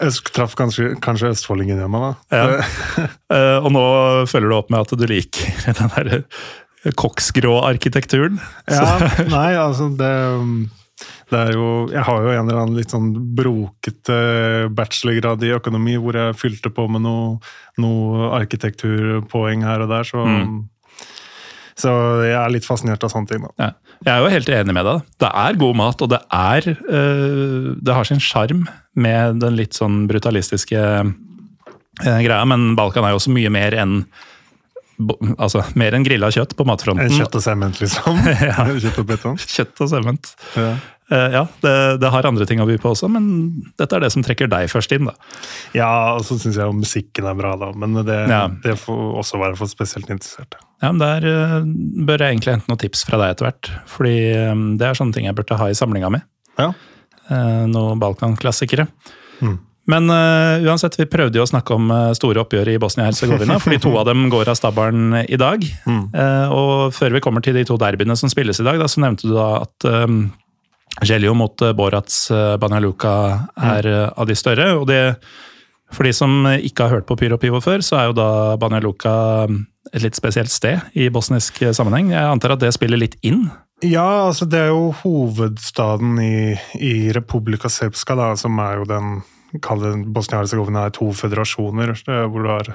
øst, 0.05 0.31
traff 0.33 0.55
kanskje, 0.57 0.95
kanskje 1.03 1.31
østfoldingen 1.35 1.81
hjemme, 1.81 2.01
da. 2.01 2.11
Ja. 2.33 3.05
Eh, 3.29 3.57
og 3.61 3.69
nå 3.75 3.83
følger 4.29 4.49
du 4.49 4.55
opp 4.57 4.71
med 4.73 4.81
at 4.81 4.97
du 4.97 5.05
liker 5.09 5.73
den 5.77 5.91
der 5.93 6.93
koksgrå 6.97 7.59
arkitekturen. 7.67 8.39
Ja, 8.71 8.97
nei, 9.29 9.51
altså 9.59 9.91
det, 9.99 10.09
det 11.29 11.39
er 11.39 11.53
jo 11.53 11.65
Jeg 11.93 12.03
har 12.07 12.24
jo 12.25 12.31
en 12.33 12.48
eller 12.48 12.62
annen 12.63 12.77
litt 12.79 12.93
sånn 12.93 13.12
brokete 13.38 14.17
bachelorgrad 14.75 15.43
i 15.45 15.53
økonomi 15.55 15.95
hvor 16.01 16.17
jeg 16.17 16.38
fylte 16.39 16.71
på 16.74 16.88
med 16.91 17.05
noe, 17.05 17.38
noe 17.81 18.31
arkitekturpoeng 18.39 19.65
her 19.67 19.86
og 19.86 19.93
der, 19.93 20.09
så 20.09 20.25
Så 21.79 21.91
jeg 22.25 22.36
er 22.36 22.51
litt 22.51 22.67
fascinert 22.67 23.05
av 23.07 23.13
sånne 23.13 23.29
ting, 23.29 23.45
da. 23.45 23.53
Ja. 23.69 23.69
Jeg 24.03 24.12
er 24.13 24.24
jo 24.24 24.31
helt 24.31 24.50
enig 24.51 24.74
med 24.75 24.88
deg. 24.88 25.05
Det 25.19 25.29
er 25.43 25.59
god 25.59 25.77
mat, 25.79 26.01
og 26.03 26.09
det 26.12 26.19
er 26.31 26.67
øh, 26.71 27.69
Det 27.79 27.95
har 27.95 28.07
sin 28.07 28.19
sjarm 28.24 28.65
med 28.95 29.39
den 29.43 29.55
litt 29.59 29.75
sånn 29.77 30.05
brutalistiske 30.09 30.79
øh, 30.79 32.19
greia, 32.25 32.43
men 32.48 32.74
Balkan 32.79 33.07
er 33.07 33.15
jo 33.15 33.21
også 33.21 33.36
mye 33.36 33.51
mer 33.53 33.77
enn 33.79 34.01
Altså, 35.39 35.62
mer 35.79 35.95
enn 35.95 36.03
grilla 36.03 36.27
kjøtt 36.27 36.57
på 36.59 36.65
matfronten. 36.67 37.13
Kjøtt 37.15 37.38
og 37.39 37.43
sement, 37.45 37.77
liksom. 37.79 38.17
Ja. 38.50 38.65
Kjøtt 38.67 38.98
og 39.00 39.05
beton. 39.07 39.38
Kjøtt 39.39 39.79
og 39.86 39.91
sement. 39.93 40.33
Ja. 40.59 40.74
Eh, 41.09 41.29
ja, 41.33 41.41
det, 41.63 41.71
det 42.03 42.09
har 42.13 42.27
andre 42.29 42.45
ting 42.45 42.59
å 42.61 42.67
by 42.69 42.75
på 42.81 42.91
også, 42.93 43.07
men 43.09 43.23
dette 43.81 43.97
er 43.97 44.03
det 44.03 44.11
som 44.13 44.21
trekker 44.25 44.49
deg 44.51 44.67
først 44.69 44.91
inn, 44.93 45.07
da. 45.09 45.15
Ja, 45.73 45.89
og 46.13 46.25
så 46.27 46.37
syns 46.37 46.59
jeg 46.59 46.67
jo 46.69 46.75
musikken 46.77 47.25
er 47.25 47.37
bra, 47.37 47.55
da. 47.57 47.71
Men 47.73 47.97
det, 48.05 48.17
Ja. 48.29 48.43
det 48.63 48.75
får 48.77 48.99
også 49.23 49.39
være 49.41 49.57
for 49.57 49.71
spesielt 49.71 50.09
interesserte. 50.13 50.59
Ja, 50.83 50.91
men 50.93 50.99
Der 51.01 51.25
uh, 51.25 51.55
bør 52.05 52.21
jeg 52.21 52.35
egentlig 52.37 52.53
hente 52.53 52.69
noen 52.69 52.81
tips 52.83 53.01
fra 53.07 53.17
deg 53.23 53.33
etter 53.33 53.49
hvert. 53.49 53.71
Fordi 53.89 54.13
um, 54.51 54.67
det 54.77 54.85
er 54.85 54.99
sånne 54.99 55.15
ting 55.17 55.25
jeg 55.25 55.35
burde 55.39 55.57
ha 55.57 55.69
i 55.71 55.77
samlinga 55.77 56.11
mi. 56.13 56.21
Ja. 56.61 56.69
Uh, 57.29 57.65
noen 57.71 57.99
Balkan-klassikere. 58.01 58.85
Mm. 59.41 59.57
Men 59.89 60.11
uh, 60.13 60.61
uansett, 60.69 60.93
vi 60.99 61.07
prøvde 61.09 61.39
jo 61.41 61.47
å 61.47 61.49
snakke 61.49 61.73
om 61.73 61.89
store 62.13 62.43
oppgjør 62.43 62.69
i 62.69 62.77
Bosnia-Hercegovina, 62.79 63.57
fordi 63.63 63.79
to 63.81 63.95
av 63.97 64.05
dem 64.11 64.27
går 64.29 64.53
av 64.53 64.59
stabelen 64.61 65.23
i 65.25 65.39
dag. 65.41 65.65
Mm. 65.89 66.03
Uh, 66.13 66.53
og 66.53 66.93
før 66.93 67.17
vi 67.17 67.23
kommer 67.25 67.41
til 67.41 67.57
de 67.57 67.65
to 67.65 67.79
derbyene 67.81 68.13
som 68.19 68.29
spilles 68.29 68.61
i 68.61 68.67
dag, 68.69 68.77
da, 68.77 68.85
så 68.85 69.01
nevnte 69.01 69.25
du 69.25 69.33
da 69.33 69.49
at 69.63 69.89
um, 70.05 70.27
Gelio 71.05 71.36
mot 71.38 71.62
Borats 71.77 72.27
Banja 72.60 72.79
Luka 72.84 73.13
er 73.55 73.86
mm. 73.88 74.17
av 74.19 74.27
de 74.27 74.36
større. 74.36 74.74
og 74.79 74.88
det 74.89 75.01
for 75.96 76.05
de 76.05 76.12
som 76.13 76.46
ikke 76.46 76.86
har 76.86 77.00
hørt 77.00 77.08
på 77.10 77.17
Pyro 77.17 77.39
Pivo 77.41 77.62
før, 77.63 77.81
så 77.81 77.98
er 77.98 78.10
jo 78.10 78.17
da 78.17 78.29
Banja 78.62 78.81
Luka 78.84 79.13
et 79.89 80.03
litt 80.03 80.17
spesielt 80.17 80.51
sted 80.53 80.84
i 80.93 81.10
bosnisk 81.13 81.63
sammenheng. 81.74 82.12
Jeg 82.13 82.29
antar 82.29 82.53
at 82.53 82.62
det 82.62 82.75
spiller 82.75 83.01
litt 83.01 83.17
inn? 83.25 83.48
Ja, 83.86 84.27
altså 84.27 84.46
det 84.50 84.60
er 84.60 84.74
jo 84.74 84.89
hovedstaden 85.01 86.19
i, 86.22 86.58
i 86.84 86.93
Republika 87.15 87.72
Srpska, 87.72 88.17
da, 88.19 88.34
som 88.38 88.60
er 88.62 88.81
jo 88.81 88.89
den 88.89 89.22
Bosnia-Hercegovina 90.13 90.86
er 90.86 90.93
to 90.93 91.08
federasjoner, 91.15 91.96
hvor 92.29 92.43
du 92.43 92.51
har 92.51 92.69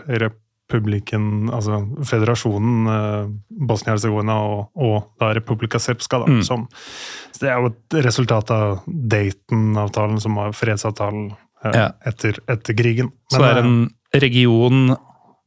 republikken 0.64 1.50
Altså 1.52 1.80
federasjonen 2.08 2.90
eh, 2.90 3.24
Bosnia-Hercegovina 3.68 4.36
og, 4.48 4.68
og, 4.74 5.10
da 5.20 5.32
Republika 5.36 5.78
Srpska, 5.78 6.22
da. 6.24 6.30
Mm. 6.30 6.42
Som, 6.46 6.66
det 7.40 7.50
er 7.50 7.60
jo 7.60 7.72
et 7.72 7.98
resultat 8.06 8.52
av 8.54 8.84
Dayton-avtalen, 8.86 10.20
som 10.22 10.38
var 10.40 10.54
fredsavtalen 10.56 11.32
eh, 11.64 11.74
ja. 11.76 11.90
etter, 12.06 12.40
etter, 12.48 12.76
krigen. 12.78 13.12
Men, 13.12 13.34
Så 13.34 13.42
det 13.42 13.50
er 13.50 13.62
en 13.62 13.76
region 14.24 14.96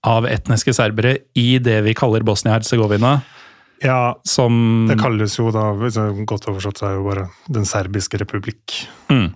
av 0.08 0.28
etniske 0.30 0.76
serbere 0.76 1.18
i 1.36 1.58
det 1.64 1.82
vi 1.88 1.96
kaller 1.98 2.26
Bosnia-Hercegovina? 2.28 3.18
Ja, 3.84 4.18
som, 4.26 4.88
det 4.90 4.98
kalles 4.98 5.36
jo 5.38 5.52
da, 5.54 5.70
godt 6.26 6.48
oversatt, 6.50 6.80
så 6.80 6.88
er 6.88 6.96
jo 6.96 7.04
bare 7.06 7.28
Den 7.54 7.68
serbiske 7.70 8.18
republikk. 8.18 8.74
Mm. 9.12 9.36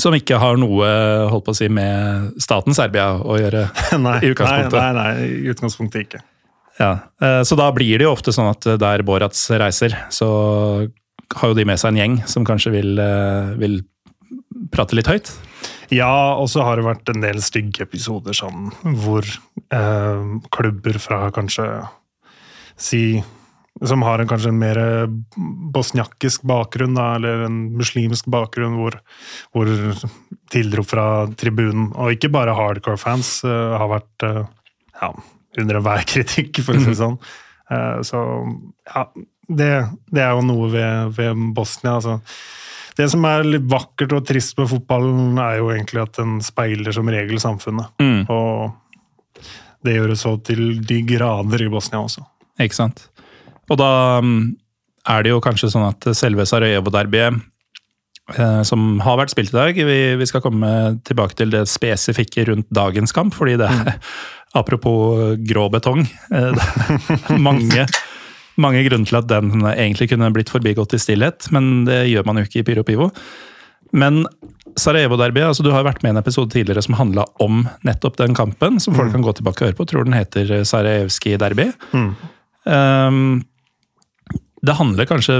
Som 0.00 0.14
ikke 0.16 0.38
har 0.40 0.56
noe 0.60 0.88
holdt 1.28 1.44
på 1.44 1.52
å 1.52 1.56
si, 1.56 1.68
med 1.68 2.32
staten 2.40 2.76
Serbia 2.76 3.10
å 3.20 3.36
gjøre 3.40 3.66
nei, 4.06 4.18
i 4.24 4.32
utgangspunktet? 4.32 4.78
Nei, 4.78 4.92
nei, 4.96 5.08
nei, 5.12 5.28
i 5.28 5.52
utgangspunktet 5.52 6.06
ikke. 6.06 6.22
Ja, 6.80 6.92
eh, 7.20 7.42
Så 7.44 7.58
da 7.60 7.68
blir 7.76 8.00
det 8.00 8.06
jo 8.08 8.14
ofte 8.14 8.32
sånn 8.34 8.50
at 8.50 8.66
der 8.80 9.04
Borats 9.06 9.44
reiser, 9.52 9.96
så 10.10 10.28
har 11.36 11.52
jo 11.52 11.56
de 11.56 11.66
med 11.68 11.80
seg 11.80 11.92
en 11.92 12.00
gjeng 12.00 12.18
som 12.28 12.46
kanskje 12.48 12.72
vil, 12.74 12.94
eh, 13.00 13.52
vil 13.60 13.80
prate 14.72 14.96
litt 14.96 15.10
høyt? 15.10 15.32
Ja, 15.92 16.38
og 16.40 16.48
så 16.48 16.64
har 16.64 16.80
det 16.80 16.86
vært 16.86 17.12
en 17.12 17.20
del 17.24 17.42
stygge 17.44 17.84
episoder 17.84 18.36
sånn 18.36 18.70
hvor 19.04 19.26
eh, 19.28 20.22
klubber 20.54 20.96
fra 21.02 21.26
kanskje 21.34 21.66
si 22.80 23.02
som 23.80 24.02
har 24.02 24.20
en, 24.20 24.28
kanskje 24.28 24.50
en 24.52 24.60
mer 24.60 24.78
bosniakisk 25.74 26.44
bakgrunn, 26.46 26.94
da, 26.94 27.14
eller 27.16 27.46
en 27.46 27.58
muslimsk 27.78 28.28
bakgrunn, 28.30 28.76
hvor, 28.78 28.98
hvor 29.56 29.70
tilrop 30.52 30.90
fra 30.90 31.06
tribunen, 31.38 31.90
og 31.96 32.14
ikke 32.14 32.30
bare 32.32 32.56
hardcore-fans, 32.56 33.38
uh, 33.48 33.78
har 33.80 33.90
vært 33.94 34.26
uh, 34.28 34.42
ja, 35.00 35.12
under 35.58 35.80
enhver 35.80 36.04
kritikk, 36.12 36.62
for 36.66 36.76
å 36.76 36.82
si 36.82 36.92
det 36.92 36.98
sånn. 37.00 37.16
Uh, 37.72 38.02
så 38.06 38.20
ja, 38.92 39.06
det, 39.48 39.70
det, 40.12 40.20
er 40.20 40.34
jo 40.36 40.44
noe 40.46 40.68
ved, 40.72 41.16
ved 41.16 41.46
Bosnia. 41.56 41.96
altså. 41.96 42.20
Det 42.96 43.08
som 43.08 43.24
er 43.24 43.46
litt 43.48 43.64
vakkert 43.72 44.12
og 44.18 44.26
trist 44.28 44.58
med 44.60 44.68
fotballen, 44.70 45.38
er 45.40 45.58
jo 45.62 45.72
egentlig 45.72 46.04
at 46.04 46.20
den 46.20 46.38
speiler 46.44 46.92
som 46.94 47.08
regel 47.08 47.40
samfunnet. 47.40 47.96
Mm. 48.02 48.28
Og 48.28 49.48
det 49.82 49.96
gjør 49.96 50.12
det 50.12 50.18
så 50.20 50.36
til 50.44 50.66
de 50.86 51.00
grader 51.08 51.64
i 51.64 51.70
Bosnia 51.72 52.02
også. 52.04 52.26
Ikke 52.60 52.76
sant. 52.76 53.06
Og 53.72 53.80
da 53.80 54.20
mm, 54.20 54.36
er 55.12 55.24
det 55.24 55.32
jo 55.32 55.40
kanskje 55.42 55.72
sånn 55.72 55.88
at 55.88 56.06
selve 56.18 56.44
Sarajevo-derbyet, 56.48 57.40
eh, 58.36 58.60
som 58.68 59.00
har 59.04 59.18
vært 59.22 59.32
spilt 59.34 59.54
i 59.54 59.58
dag 59.58 59.82
vi, 59.88 60.28
skal 60.28 60.44
komme 60.44 60.72
tilbake 61.08 61.38
til 61.38 61.54
det 61.54 61.64
spesifikke 61.70 62.46
rundt 62.50 62.68
dagens 62.74 63.14
kamp, 63.16 63.34
fordi 63.38 63.58
det 63.62 63.70
er 63.70 63.92
mm. 63.94 64.06
Apropos 64.52 65.38
grå 65.48 65.62
betong. 65.72 66.02
Eh, 66.28 66.64
mange, 67.46 67.86
mange 68.60 68.82
grunner 68.84 69.08
til 69.08 69.16
at 69.22 69.30
den 69.30 69.62
egentlig 69.70 70.10
kunne 70.10 70.28
blitt 70.34 70.52
forbigått 70.52 70.92
i 70.92 71.00
stillhet, 71.00 71.46
men 71.56 71.86
det 71.86 72.02
gjør 72.10 72.26
man 72.28 72.36
jo 72.36 72.44
ikke 72.44 72.60
i 72.60 72.66
Pyro 72.66 72.84
Pivo. 72.84 73.06
Men 73.96 74.26
Sarajevo-derbyet, 74.76 75.46
altså 75.54 75.64
du 75.64 75.70
har 75.72 75.86
vært 75.86 76.04
med 76.04 76.12
i 76.12 76.14
en 76.18 76.20
episode 76.20 76.52
tidligere 76.52 76.84
som 76.84 76.98
handla 77.00 77.24
om 77.40 77.64
nettopp 77.88 78.20
den 78.20 78.36
kampen, 78.36 78.76
som 78.76 78.92
folk 78.92 79.08
mm. 79.08 79.14
kan 79.16 79.24
gå 79.24 79.34
tilbake 79.40 79.64
og 79.64 79.70
høre 79.70 79.78
på. 79.80 79.88
Tror 79.88 80.04
den 80.04 80.18
heter 80.18 80.52
Sarajevskij 80.68 81.40
derby. 81.40 81.70
Mm. 81.96 82.12
Um, 82.68 83.24
det 84.62 84.78
handler 84.78 85.08
kanskje 85.10 85.38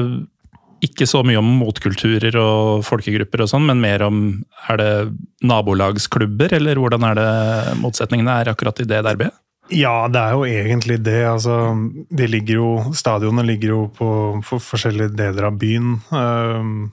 ikke 0.83 1.07
så 1.07 1.21
mye 1.23 1.39
om 1.39 1.51
motkulturer 1.61 2.35
og 2.41 2.83
folkegrupper 2.87 3.45
og 3.45 3.51
sånn, 3.53 3.69
men 3.69 3.83
mer 3.83 4.03
om 4.03 4.17
er 4.73 4.81
det 4.81 4.95
nabolagsklubber, 5.47 6.57
eller 6.59 6.81
hvordan 6.83 7.07
er 7.07 7.21
det 7.21 7.77
motsetningene 7.79 8.41
er 8.43 8.51
akkurat 8.51 8.83
i 8.83 8.89
det 8.91 8.99
derbyet? 9.07 9.39
Ja, 9.73 10.09
det 10.11 10.21
er 10.21 10.35
jo 10.35 10.43
egentlig 10.45 10.99
det. 11.07 11.21
Altså, 11.31 11.55
de 12.11 12.27
ligger 12.29 12.59
jo, 12.59 12.71
stadionene 12.99 13.47
ligger 13.47 13.73
jo 13.77 13.85
på 13.95 14.09
for 14.45 14.65
forskjellige 14.65 15.15
deler 15.17 15.49
av 15.49 15.57
byen. 15.61 15.95
Um, 16.11 16.91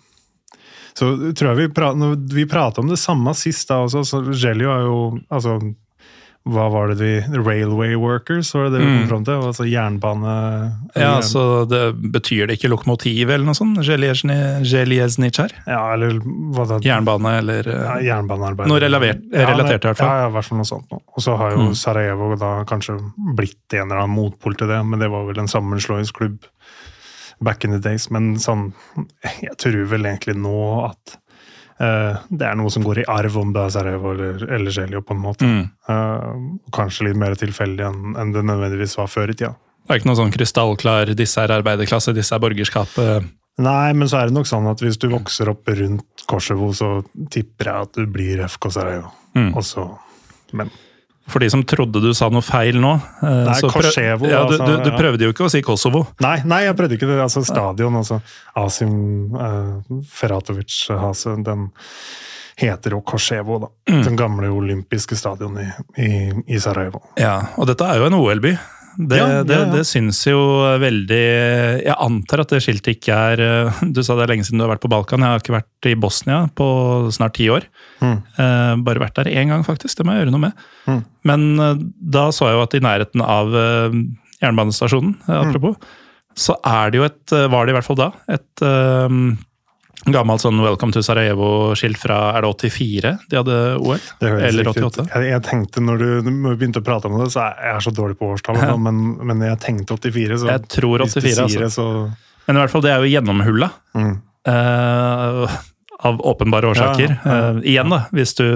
så 0.93 1.09
tror 1.33 1.51
jeg 1.51 1.59
vi, 1.59 1.67
pra, 1.73 1.91
vi 2.35 2.45
prata 2.49 2.83
om 2.83 2.91
det 2.91 2.99
samme 3.01 3.33
sist 3.37 3.69
da 3.71 3.81
også. 3.85 4.05
så 4.05 4.21
er 4.21 4.61
jo 4.61 5.17
altså, 5.27 5.57
hva 6.53 6.65
var 6.73 6.91
det 6.91 6.97
de 6.99 7.39
Railway 7.39 7.95
workers, 7.99 8.53
var 8.55 8.67
det 8.67 8.69
mm. 8.69 8.75
det 8.77 8.85
vi 8.85 8.97
kom 8.97 9.09
fram 9.11 9.25
til? 9.27 9.43
Altså 9.49 9.65
jernbane... 9.69 10.33
Ja, 10.99 11.21
så 11.25 11.43
det 11.69 11.81
betyr 12.13 12.49
det 12.49 12.59
ikke 12.59 12.71
lokomotiv 12.71 13.29
eller 13.29 13.45
noe 13.47 13.57
sånt? 13.57 13.81
Zeljesnitsjar? 13.85 15.55
Ja, 15.69 15.81
eller 15.93 16.19
hva 16.55 16.65
det 16.69 16.81
Jernbane 16.87 17.35
eller 17.41 17.69
eh, 17.69 17.85
ja, 17.85 17.95
Jernbanearbeid. 18.09 18.69
Noe 18.71 18.81
relatert, 18.81 19.23
i 19.23 19.91
hvert 19.91 20.01
fall. 20.01 20.09
Ja, 20.09 20.27
i 20.27 20.35
hvert 20.35 20.49
fall 20.49 20.61
noe 20.61 20.69
sånt. 20.69 20.93
Og 20.93 21.23
så 21.23 21.37
har 21.39 21.55
jo 21.55 21.69
mm. 21.69 21.73
Sarajevo 21.77 22.33
da 22.39 22.53
kanskje 22.69 22.97
blitt 23.37 23.77
en 23.77 23.87
eller 23.87 24.03
annen 24.03 24.17
motpol 24.17 24.57
til 24.59 24.71
det, 24.71 24.81
men 24.85 25.01
det 25.01 25.11
var 25.13 25.27
vel 25.29 25.41
en 25.43 25.51
sammenslåingsklubb 25.51 26.39
back 27.39 27.63
in 27.63 27.71
the 27.71 27.81
days. 27.83 28.09
Men 28.13 28.33
sånn, 28.41 28.71
jeg 29.45 29.55
tror 29.61 29.83
vel 29.93 30.07
egentlig 30.09 30.37
nå 30.39 30.59
at 30.89 31.19
det 31.79 32.43
er 32.43 32.57
noe 32.59 32.71
som 32.73 32.83
går 32.83 33.01
i 33.01 33.07
arv, 33.07 33.37
om 33.39 33.53
det 33.55 33.61
er 33.63 33.71
Sarajevo 33.71 34.11
eller, 34.11 34.41
eller 34.51 34.73
Gelio, 34.75 34.99
på 35.05 35.15
en 35.15 35.21
måte. 35.23 35.47
Mm. 35.47 35.61
Uh, 35.87 36.57
kanskje 36.75 37.07
litt 37.07 37.19
mer 37.21 37.37
tilfeldig 37.39 37.85
enn, 37.87 38.17
enn 38.19 38.33
det 38.35 38.43
nødvendigvis 38.43 38.97
var 38.99 39.07
før 39.07 39.31
i 39.31 39.37
tida. 39.37 39.53
Det 39.87 39.95
er 39.95 40.01
ikke 40.01 40.09
noe 40.11 40.19
sånn 40.19 40.33
krystallklar 40.33 41.13
'disse 41.17 41.41
er 41.41 41.55
arbeiderklasse, 41.55 42.13
disse 42.13 42.35
er 42.35 42.43
borgerskap'? 42.43 42.97
Nei, 43.59 43.93
men 43.93 44.07
så 44.07 44.19
er 44.19 44.29
det 44.29 44.35
nok 44.35 44.47
sånn 44.47 44.67
at 44.71 44.83
hvis 44.83 44.99
du 44.99 45.09
vokser 45.11 45.49
opp 45.51 45.67
rundt 45.67 46.23
Kosovo, 46.29 46.69
så 46.75 46.99
tipper 47.31 47.71
jeg 47.71 47.87
at 47.87 47.97
du 47.97 48.05
blir 48.11 48.43
FK 48.45 48.69
Sarajevo. 48.75 49.09
Mm. 49.35 49.49
Også, 49.59 49.87
men 50.59 50.71
for 51.31 51.43
de 51.43 51.49
som 51.51 51.63
trodde 51.67 52.01
du 52.03 52.09
sa 52.17 52.29
noe 52.33 52.45
feil 52.45 52.79
nå. 52.81 52.93
Eh, 53.23 53.41
nei, 53.49 53.59
Korsevo. 53.73 54.29
Ja, 54.29 54.45
du, 54.49 54.55
du, 54.57 54.73
du, 54.85 54.89
prøvde 54.97 55.27
jo 55.27 55.35
ikke 55.35 55.47
å 55.47 55.51
si 55.51 55.61
Kosovo. 55.65 56.05
Nei, 56.23 56.39
nei 56.49 56.63
jeg 56.65 56.77
prøvde 56.79 56.97
ikke 56.97 57.09
det. 57.09 57.19
Altså 57.23 57.43
stadion, 57.47 57.99
altså 57.99 58.19
Asim 58.59 59.35
uh, 59.35 60.01
Feratovic 60.09 60.81
Hase, 60.99 61.37
den 61.45 61.69
heter 62.59 62.97
jo 62.97 63.03
Korsevo, 63.07 63.59
da. 63.63 63.69
Mm. 63.91 64.01
Den 64.07 64.19
gamle 64.19 64.49
olympiske 64.51 65.15
stadion 65.15 65.55
i, 65.61 65.69
i, 66.01 66.09
i, 66.47 66.59
Sarajevo. 66.59 67.01
Ja, 67.19 67.37
og 67.57 67.69
dette 67.69 67.87
er 67.87 68.01
jo 68.01 68.09
en 68.09 68.17
OL-by. 68.19 68.57
Det, 68.99 69.15
ja, 69.15 69.27
ja, 69.31 69.43
ja. 69.47 69.59
det, 69.71 69.85
syns 69.87 70.17
jo 70.27 70.39
veldig 70.81 71.19
Jeg 71.85 71.95
antar 72.03 72.41
at 72.43 72.51
det 72.51 72.59
skiltet 72.65 72.97
ikke 72.97 73.15
er 73.15 73.43
eh, 73.45 73.77
Du 73.95 74.01
sa 74.03 74.17
det 74.17 74.25
er 74.25 74.33
lenge 74.33 74.43
siden 74.43 74.59
du 74.59 74.65
har 74.65 74.73
vært 74.73 74.83
på 74.83 74.91
Balkan. 74.91 75.23
Jeg 75.23 75.37
har 75.37 75.43
ikke 75.43 75.55
vært 75.55 75.87
i 75.87 75.95
Bosnia 75.95 76.41
på 76.51 76.67
snart 77.15 77.37
ti 77.37 77.47
år. 77.53 77.69
Mm. 78.03 78.17
Eh, 78.17 78.73
bare 78.83 79.03
vært 79.05 79.21
der 79.21 79.31
én 79.31 79.53
gang, 79.53 79.63
faktisk. 79.63 79.95
Det 79.95 80.03
må 80.03 80.17
jeg 80.17 80.25
gjøre 80.25 80.35
noe 80.35 80.43
med. 80.49 80.65
Mm. 80.89 80.99
Men 81.31 81.47
eh, 81.63 81.85
da 82.17 82.25
så 82.35 82.49
jeg 82.49 82.59
jo 82.59 82.65
at 82.65 82.75
i 82.75 82.83
nærheten 82.83 83.23
av 83.23 83.55
jernbanestasjonen, 84.39 85.15
apropos, 85.31 85.79
mm. 85.79 86.35
så 86.43 86.59
er 86.67 86.91
det 86.91 86.99
jo 86.99 87.07
et 87.07 87.37
Var 87.55 87.65
det 87.65 87.71
i 87.71 87.77
hvert 87.79 87.87
fall 87.87 87.99
da 87.99 88.11
et 88.35 88.67
Gammelt 90.07 90.39
sånn 90.39 90.61
'Welcome 90.63 90.95
to 90.95 91.01
Sarajevo'-skilt 91.03 91.99
fra 91.99 92.19
er 92.37 92.45
det 92.45 92.49
84 92.71 93.11
de 93.29 93.35
hadde 93.35 93.57
OL? 93.83 93.99
Eller 94.23 94.69
88? 94.71 95.05
Jeg, 95.11 95.25
jeg, 95.33 95.41
tenkte 95.43 95.83
når 95.83 95.99
du 95.99 96.29
begynte 96.55 96.79
å 96.79 96.85
prate 96.85 97.11
om 97.11 97.17
det, 97.19 97.27
så 97.33 97.49
er 97.49 97.73
jeg 97.75 97.83
så 97.89 97.93
dårlig 97.97 98.15
på 98.19 98.31
årstallet, 98.31 98.63
ja. 98.63 98.77
men, 98.87 99.17
men, 99.19 99.43
jeg 99.43 99.59
tenkte 99.65 99.97
84. 99.99 100.39
Så 100.39 100.51
jeg 100.53 100.63
tror 100.71 101.03
84, 101.03 101.35
altså. 101.43 101.59
Det, 101.59 101.71
så... 101.75 101.87
Men 102.47 102.57
i 102.57 102.63
hvert 102.63 102.73
fall, 102.73 102.85
det 102.85 102.93
er 102.93 103.03
jo 103.03 103.11
gjennomhulla. 103.11 103.69
Mm. 103.99 104.15
Uh, 104.47 105.59
av 106.07 106.23
åpenbare 106.31 106.71
årsaker. 106.71 107.11
Ja, 107.19 107.19
ja. 107.19 107.51
Uh, 107.51 107.61
igjen, 107.67 107.91
da, 107.91 108.05
hvis 108.15 108.33
du 108.39 108.47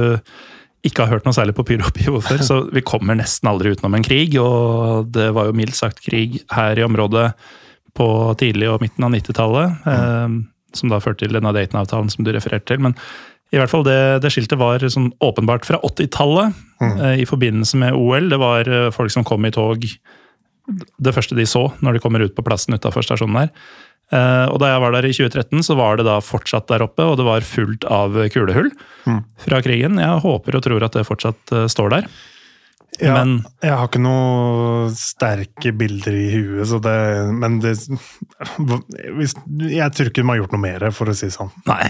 ikke 0.84 1.06
har 1.06 1.18
hørt 1.18 1.28
noe 1.28 1.36
særlig 1.36 1.58
på 1.60 1.66
Pyro 1.68 1.92
Pivo 1.96 2.24
før, 2.24 2.40
så 2.44 2.62
vi 2.72 2.84
kommer 2.84 3.20
nesten 3.20 3.52
aldri 3.52 3.76
utenom 3.76 4.00
en 4.00 4.08
krig. 4.08 4.40
Og 4.40 5.12
det 5.12 5.30
var 5.36 5.52
jo 5.52 5.60
mildt 5.60 5.76
sagt 5.80 6.02
krig 6.08 6.42
her 6.56 6.80
i 6.80 6.88
området 6.88 7.30
på 7.94 8.08
tidlig 8.40 8.72
og 8.72 8.82
midten 8.82 9.06
av 9.06 9.14
90-tallet. 9.14 9.78
Mm. 9.84 9.94
Uh, 9.94 10.53
som 10.78 10.92
da 10.92 11.02
førte 11.04 11.26
til 11.26 11.38
denne 11.38 11.54
Dayton-avtalen 11.56 12.12
som 12.14 12.26
du 12.26 12.32
refererte 12.34 12.72
til. 12.72 12.82
Men 12.84 12.98
i 13.54 13.60
hvert 13.60 13.70
fall 13.70 13.86
det, 13.86 14.00
det 14.24 14.32
skiltet 14.34 14.58
var 14.58 14.82
sånn 14.82 15.12
åpenbart 15.24 15.68
fra 15.68 15.80
80-tallet 15.86 16.58
mm. 16.82 16.94
eh, 16.94 17.16
i 17.22 17.30
forbindelse 17.30 17.80
med 17.82 17.98
OL. 17.98 18.32
Det 18.34 18.42
var 18.42 18.70
eh, 18.70 18.90
folk 18.96 19.14
som 19.14 19.26
kom 19.28 19.46
i 19.46 19.54
tog 19.54 19.86
det 21.04 21.12
første 21.12 21.36
de 21.36 21.46
så 21.50 21.66
når 21.84 21.98
de 21.98 22.04
kommer 22.04 22.24
ut 22.24 22.36
på 22.36 22.46
plassen 22.46 22.76
utafor 22.78 23.06
stasjonen 23.06 23.44
der. 23.44 23.52
Eh, 24.14 24.46
og 24.52 24.60
da 24.62 24.74
jeg 24.74 24.84
var 24.84 24.96
der 24.96 25.08
i 25.08 25.14
2013, 25.16 25.64
så 25.66 25.78
var 25.80 25.98
det 26.00 26.08
da 26.08 26.20
fortsatt 26.24 26.68
der 26.72 26.86
oppe, 26.86 27.06
og 27.06 27.18
det 27.20 27.28
var 27.28 27.48
fullt 27.48 27.88
av 27.90 28.18
kulehull 28.34 28.70
fra 29.46 29.62
krigen. 29.66 30.00
Jeg 30.02 30.24
håper 30.26 30.58
og 30.58 30.66
tror 30.66 30.86
at 30.86 30.98
det 30.98 31.08
fortsatt 31.08 31.56
eh, 31.56 31.70
står 31.72 31.98
der. 31.98 32.10
Ja, 33.02 33.14
Men- 33.24 33.44
jeg 33.64 33.72
har 33.74 33.88
ikke 33.88 34.02
noe 34.04 34.90
sterke 34.94 35.72
bilder 35.76 36.14
i 36.14 36.28
huet, 36.36 36.68
så 36.70 36.78
det 36.80 37.34
Men 37.34 37.60
det 37.60 37.72
hvis, 39.18 39.34
Jeg 39.72 39.92
tror 39.96 40.10
ikke 40.12 40.22
de 40.22 40.28
har 40.30 40.38
gjort 40.42 40.54
noe 40.54 40.62
mer, 40.62 40.86
for 40.92 41.10
å 41.10 41.16
si 41.18 41.26
det 41.30 41.34
sånn. 41.36 41.50
Nei, 41.70 41.88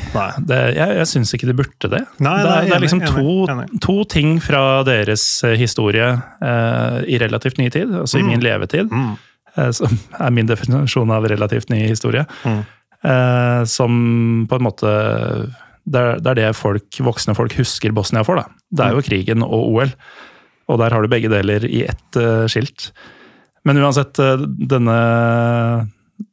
det, 0.48 0.60
jeg, 0.78 0.96
jeg 1.02 1.10
syns 1.12 1.34
ikke 1.36 1.50
de 1.50 1.56
burde 1.60 1.90
det. 1.92 2.02
Nei, 2.24 2.38
det, 2.40 2.48
nei, 2.48 2.56
er, 2.56 2.62
det 2.64 2.72
er 2.72 2.78
enig, 2.78 2.82
liksom 2.86 3.04
to, 3.04 3.26
enig, 3.52 3.68
enig. 3.68 3.82
to 3.84 3.98
ting 4.16 4.40
fra 4.44 4.64
deres 4.88 5.26
eh, 5.44 5.58
historie 5.60 6.08
eh, 6.42 6.98
i 7.12 7.20
relativt 7.22 7.60
ny 7.60 7.70
tid, 7.74 7.92
altså 8.04 8.20
i 8.22 8.24
min 8.28 8.40
levetid, 8.44 8.90
Mm. 8.94 9.18
eh, 9.58 9.72
som 9.76 10.00
er 10.20 10.32
min 10.32 10.48
definisjon 10.50 11.12
av 11.12 11.28
relativt 11.30 11.70
ny 11.74 11.84
historie, 11.90 12.26
Mm. 12.46 12.64
eh, 13.04 13.64
som 13.66 14.48
på 14.50 14.56
en 14.60 14.68
måte 14.72 14.96
det 15.86 16.00
er, 16.00 16.20
det 16.24 16.38
er 16.48 16.54
folk, 16.56 16.88
voksne 17.04 17.36
folk 17.36 17.52
husker 17.60 17.92
Bosnia 17.92 18.24
for. 18.24 18.38
da. 18.40 18.46
Det 18.72 18.86
Mm. 18.86 18.88
er 18.88 18.94
jo 18.96 19.02
krigen 19.10 19.44
og 19.44 19.68
OL, 19.74 19.92
og 20.70 20.80
der 20.82 20.96
har 20.96 21.04
du 21.04 21.12
begge 21.12 21.32
deler 21.32 21.66
i 21.68 21.84
ett 21.88 22.20
uh, 22.20 22.46
skilt. 22.52 22.92
Men 23.64 23.80
uansett, 23.80 24.20
eh, 24.20 24.42
denne, 24.44 24.96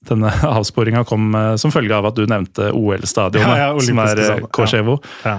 denne 0.08 0.30
avsporinga 0.58 1.04
kom 1.06 1.28
eh, 1.38 1.52
som 1.62 1.70
følge 1.70 1.94
av 1.94 2.08
at 2.08 2.16
du 2.18 2.24
nevnte 2.26 2.72
OL-stadionet, 2.74 3.52
Ja, 3.54 3.68
ja, 3.70 3.84
som 3.86 4.00
er 4.02 4.48
Korsevo. 4.50 4.96
Ja. 5.22 5.36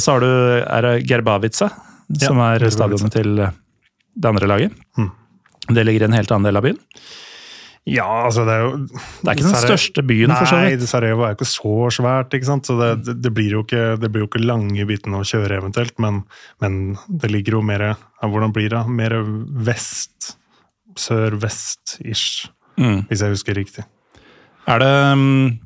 Så 0.00 0.14
har 0.14 0.24
du, 0.24 0.30
er 0.64 0.88
Gerbavica, 1.04 1.68
som 2.22 2.40
er 2.40 2.64
stadionet 2.72 3.12
til 3.12 3.34
det 3.36 4.30
andre 4.30 4.48
laget. 4.48 4.80
Mm. 4.96 5.10
Det 5.76 5.84
ligger 5.84 6.06
i 6.06 6.08
en 6.08 6.16
helt 6.16 6.32
annen 6.32 6.48
del 6.48 6.56
av 6.56 6.64
byen. 6.64 6.80
Ja, 7.86 8.06
altså 8.26 8.42
det 8.42 8.50
er 8.56 8.62
jo 8.64 8.70
Det 8.82 9.28
er 9.30 9.36
ikke 9.36 9.44
den 9.46 9.60
største 9.62 10.02
byen, 10.02 10.32
for 10.34 10.48
så 10.50 10.56
vidt. 10.64 10.80
Nei, 10.82 10.88
Sarajevo 10.90 11.22
er 11.22 11.34
jo 11.34 11.36
ikke 11.38 11.46
så 11.46 11.74
svært, 11.94 12.34
ikke 12.34 12.48
sant? 12.48 12.66
så 12.66 12.74
det, 12.80 12.88
det, 13.06 13.14
det, 13.22 13.30
blir 13.36 13.52
jo 13.54 13.60
ikke, 13.62 13.84
det 14.02 14.10
blir 14.10 14.24
jo 14.24 14.26
ikke 14.30 14.42
lange 14.42 14.86
bitene 14.88 15.20
å 15.20 15.26
kjøre 15.28 15.60
eventuelt, 15.60 15.94
men, 16.02 16.24
men 16.64 16.80
det 17.06 17.30
ligger 17.30 17.60
jo 17.60 17.62
mer 17.62 17.84
ja, 17.92 17.94
Hvordan 18.26 18.50
blir 18.56 18.72
det? 18.74 18.80
Mer 18.90 19.14
vest, 19.68 20.32
sør-vest-ish, 20.98 22.48
Mm. 22.76 23.06
hvis 23.08 23.22
jeg 23.24 23.32
husker 23.32 23.54
riktig. 23.56 23.82
Er 24.68 24.82
det 24.82 24.88
mm, 25.16 25.58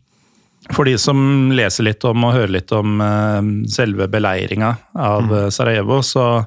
For 0.76 0.84
de 0.86 0.92
som 1.00 1.50
leser 1.50 1.82
litt 1.88 2.04
om 2.06 2.22
og 2.28 2.36
hører 2.36 2.52
litt 2.54 2.70
om 2.76 3.00
eh, 3.02 3.48
selve 3.72 4.06
beleiringa 4.12 4.68
av 4.94 5.24
Mm. 5.26 5.32
eh, 5.40 5.48
Sarajevo, 5.50 5.98
så 6.06 6.46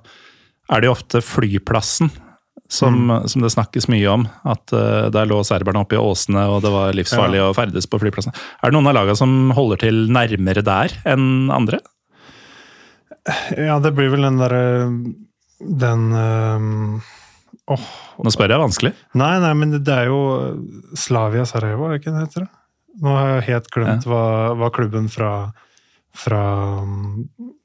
er 0.71 0.79
det 0.79 0.87
jo 0.87 0.93
ofte 0.95 1.19
flyplassen 1.19 2.11
som, 2.73 2.95
Mm. 3.07 3.27
som 3.29 3.43
det 3.45 3.51
snakkes 3.53 3.85
mye 3.93 4.09
om. 4.09 4.23
At 4.49 4.73
uh, 4.73 5.09
der 5.13 5.27
lå 5.29 5.37
serberne 5.45 5.83
oppe 5.85 5.95
i 5.97 6.01
åsene, 6.01 6.47
og 6.49 6.63
det 6.65 6.71
var 6.73 6.95
livsfarlig 6.97 7.41
å 7.45 7.51
ferdes 7.53 7.85
på 7.85 7.99
flyplassen. 8.01 8.33
Er 8.63 8.71
det 8.71 8.77
noen 8.77 8.89
av 8.89 8.97
lagene 8.97 9.19
som 9.19 9.35
holder 9.53 9.83
til 9.85 10.07
nærmere 10.13 10.63
der 10.65 10.95
enn 11.13 11.51
andre? 11.53 11.79
Ja, 13.55 13.77
det 13.79 13.93
blir 13.95 14.09
vel 14.11 14.25
den 14.25 14.39
derre 14.41 14.63
Den 15.63 16.01
øhm, 16.11 16.97
Åh 17.71 17.83
Nå 18.19 18.31
spør 18.33 18.51
jeg 18.51 18.59
vanskelig. 18.59 18.91
Nei, 19.15 19.37
nei, 19.39 19.53
men 19.55 19.71
det 19.77 19.93
er 19.95 20.09
jo 20.09 20.17
Slavia 20.99 21.45
Sarajevo, 21.47 21.87
er 21.87 22.01
ikke 22.01 22.11
det 22.11 22.25
heter? 22.25 22.43
det? 22.49 22.59
Nå 23.03 23.13
har 23.15 23.29
jeg 23.37 23.45
helt 23.47 23.69
glemt 23.73 24.03
hva, 24.05 24.23
hva 24.59 24.67
klubben 24.75 25.07
fra 25.09 25.29
fra, 26.17 26.43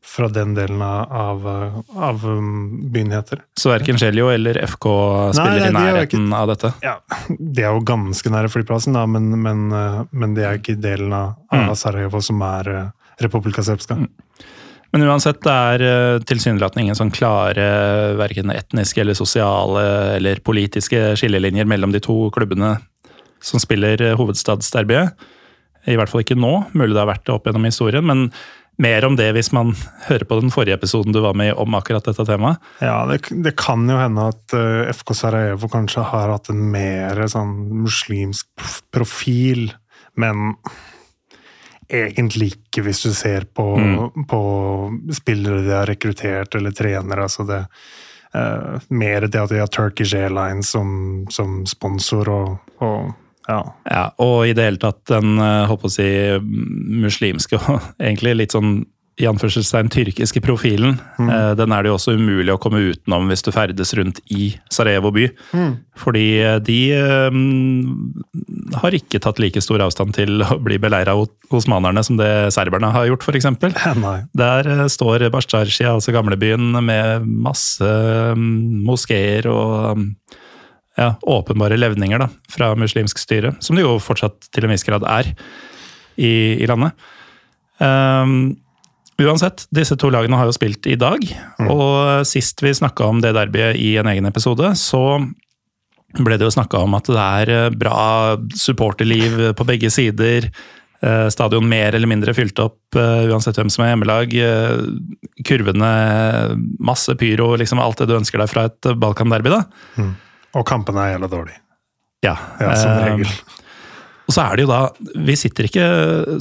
fra 0.05 0.28
den 0.33 0.55
delen 0.57 0.83
av, 0.83 1.47
av 1.95 2.25
um, 2.25 2.90
byen 2.93 3.12
heter. 3.12 3.43
Så 3.61 3.73
verken 3.73 4.00
Celio 4.00 4.31
eller 4.33 4.57
FK 4.64 4.87
spiller 5.37 5.50
nei, 5.52 5.59
i 5.59 5.61
de 5.61 5.67
ikke, 5.69 6.21
nærheten 6.21 6.31
av 6.37 6.49
dette. 6.52 6.73
Ja, 6.85 6.95
Det 7.28 7.67
er 7.67 7.76
jo 7.76 7.85
ganske 7.88 8.33
nære 8.33 8.52
flyplassen, 8.52 8.97
da, 8.97 9.05
men, 9.11 9.31
men, 9.43 9.67
uh, 9.75 10.07
men 10.11 10.38
det 10.38 10.47
er 10.49 10.62
ikke 10.62 10.78
delen 10.81 11.12
av, 11.12 11.37
av 11.52 11.69
Mm. 11.69 11.76
Sarajevo 11.76 12.23
som 12.25 12.40
er 12.47 12.73
uh, 12.73 12.88
Republika 13.21 13.62
Srpska. 13.62 13.99
Men 14.95 15.05
uansett, 15.05 15.43
det 15.45 15.52
er 15.52 15.83
eh, 15.85 16.21
tilsynelatende 16.25 16.87
ingen 16.87 16.97
sånn 16.97 17.12
klare 17.12 17.64
verken 18.17 18.52
etniske 18.55 19.02
eller 19.02 19.17
sosiale 19.19 19.83
eller 20.17 20.40
politiske 20.45 21.11
skillelinjer 21.21 21.69
mellom 21.69 21.93
de 21.93 22.00
to 22.05 22.31
klubbene 22.33 22.78
som 23.45 23.61
spiller 23.61 24.00
eh, 24.00 24.17
hovedstadsderbyet. 24.17 25.28
I 25.87 25.97
hvert 25.99 26.10
fall 26.10 26.25
ikke 26.25 26.38
nå, 26.38 26.54
mulig 26.75 26.95
det 26.95 27.02
har 27.04 27.12
vært 27.12 27.26
det 27.28 27.34
opp 27.36 27.47
gjennom 27.47 27.69
historien, 27.69 28.06
men 28.08 28.28
mer 28.78 29.04
om 29.04 29.17
det 29.19 29.32
hvis 29.34 29.50
man 29.54 29.73
hører 30.06 30.25
på 30.28 30.38
den 30.38 30.52
forrige 30.54 30.78
episoden 30.78 31.14
du 31.14 31.21
var 31.25 31.34
med 31.38 31.52
om 31.58 31.75
akkurat 31.75 32.06
dette 32.06 32.26
temaet. 32.28 32.62
Ja, 32.82 33.00
det, 33.10 33.25
det 33.45 33.56
kan 33.58 33.88
jo 33.91 33.99
hende 33.99 34.28
at 34.30 34.54
uh, 34.54 34.91
FK 34.95 35.14
Sarajevo 35.19 35.71
kanskje 35.73 36.06
har 36.12 36.30
hatt 36.34 36.50
en 36.52 36.62
mer 36.73 37.25
sånn 37.30 37.56
muslimsk 37.82 38.69
profil, 38.95 39.73
men 40.19 40.54
egentlig 41.88 42.52
ikke 42.52 42.84
hvis 42.86 43.00
du 43.06 43.10
ser 43.17 43.49
på, 43.49 43.64
på 44.28 44.43
spillere 45.17 45.64
de 45.64 45.73
har 45.73 45.88
rekruttert 45.88 46.54
eller 46.58 46.75
trenere. 46.76 47.26
Altså 47.26 47.47
det, 47.49 47.62
uh, 48.36 48.76
mer 48.95 49.26
det 49.26 49.43
at 49.43 49.54
de 49.54 49.62
har 49.62 49.73
Turkish 49.73 50.14
Airlines 50.14 50.71
som, 50.76 51.25
som 51.34 51.64
sponsor 51.67 52.30
og, 52.30 52.75
og 52.84 53.17
ja. 53.49 53.63
Ja, 53.89 54.04
og 54.23 54.45
i 54.49 54.54
det 54.56 54.69
hele 54.69 54.82
tatt 54.82 55.02
den 55.11 55.39
eh, 55.41 55.73
å 55.73 55.91
si, 55.93 56.06
muslimske 56.43 57.58
og 57.58 57.80
egentlig 57.99 58.37
litt 58.43 58.56
sånn 58.56 58.82
i 59.19 59.26
anførselstegn 59.26 59.89
tyrkiske 59.91 60.39
profilen, 60.45 60.93
Mm. 61.19 61.30
den 61.58 61.73
er 61.75 61.82
det 61.82 61.91
jo 61.91 61.97
også 61.97 62.13
umulig 62.15 62.52
å 62.54 62.61
komme 62.63 62.78
utenom 62.93 63.26
hvis 63.26 63.43
du 63.43 63.50
ferdes 63.50 63.91
rundt 63.99 64.21
i 64.30 64.52
Sarajevo 64.71 65.11
by. 65.11 65.25
Fordi 65.99 66.23
eh, 66.39 66.58
de 66.63 66.76
um, 67.26 68.15
har 68.78 68.95
ikke 68.95 69.19
tatt 69.19 69.41
like 69.43 69.58
stor 69.65 69.82
avstand 69.82 70.15
til 70.15 70.39
å 70.47 70.61
bli 70.63 70.78
beleira 70.78 71.17
av 71.19 71.26
osmanerne 71.50 72.04
som 72.06 72.15
det 72.21 72.30
serberne 72.54 72.93
har 72.95 73.08
gjort, 73.11 73.26
f.eks. 73.26 73.49
Der 74.39 74.71
eh, 74.76 74.84
står 74.87 75.26
Bashtarshia, 75.34 75.97
altså 75.97 76.15
gamlebyen, 76.15 76.71
med 76.78 77.26
masse 77.26 77.82
mm, 78.39 78.84
moskeer 78.87 79.50
og 79.50 79.99
mm, 79.99 80.08
ja, 80.99 81.13
åpenbare 81.23 81.78
levninger 81.78 82.21
da, 82.21 82.28
fra 82.50 82.73
muslimsk 82.78 83.21
styre, 83.23 83.54
som 83.63 83.78
det 83.78 83.87
jo 83.87 83.99
fortsatt 84.02 84.50
til 84.52 84.67
en 84.67 84.75
viss 84.75 84.87
grad 84.87 85.06
er 85.08 85.30
i, 86.19 86.58
i 86.58 86.67
landet. 86.67 86.97
Um, 87.78 88.56
uansett, 89.23 89.69
disse 89.75 89.95
to 89.99 90.11
lagene 90.11 90.39
har 90.39 90.49
jo 90.50 90.56
spilt 90.56 90.89
i 90.91 90.99
dag, 90.99 91.23
og 91.67 92.26
sist 92.26 92.65
vi 92.65 92.75
snakka 92.75 93.06
om 93.06 93.23
det 93.23 93.37
derbyet 93.39 93.78
i 93.78 93.95
en 94.02 94.11
egen 94.11 94.26
episode, 94.26 94.75
så 94.78 95.23
ble 96.17 96.39
det 96.39 96.47
jo 96.47 96.54
snakka 96.54 96.82
om 96.87 96.97
at 96.99 97.11
det 97.11 97.23
er 97.23 97.54
eh, 97.54 97.76
bra 97.76 98.00
supporterliv 98.56 99.52
på 99.58 99.67
begge 99.69 99.91
sider. 99.93 100.49
Eh, 101.04 101.26
Stadion 101.30 101.69
mer 101.69 101.95
eller 101.95 102.11
mindre 102.11 102.32
fylt 102.37 102.58
opp, 102.65 102.80
eh, 102.97 103.26
uansett 103.28 103.61
hvem 103.61 103.71
som 103.73 103.84
er 103.84 103.93
hjemmelag. 103.93 104.32
Kurvene, 105.47 105.91
masse 106.80 107.15
pyro, 107.21 107.52
liksom 107.61 107.82
alt 107.82 108.00
det 108.00 108.08
du 108.11 108.17
ønsker 108.17 108.41
deg 108.41 108.50
fra 108.50 108.67
et 108.71 108.91
Balkan-derby. 108.97 109.52
da. 109.52 109.63
Og 110.56 110.67
kampene 110.69 111.04
er 111.04 111.17
jævla 111.17 111.32
dårlige. 111.32 111.63
Ja, 112.25 112.37
Ja, 112.61 112.75
som 112.75 112.97
eh, 112.97 113.04
regel. 113.13 113.32
Og 114.28 114.34
så 114.37 114.45
er 114.45 114.58
det 114.58 114.67
jo 114.67 114.71
da 114.71 114.80
Vi 115.25 115.37
sitter 115.41 115.69
ikke 115.69 115.84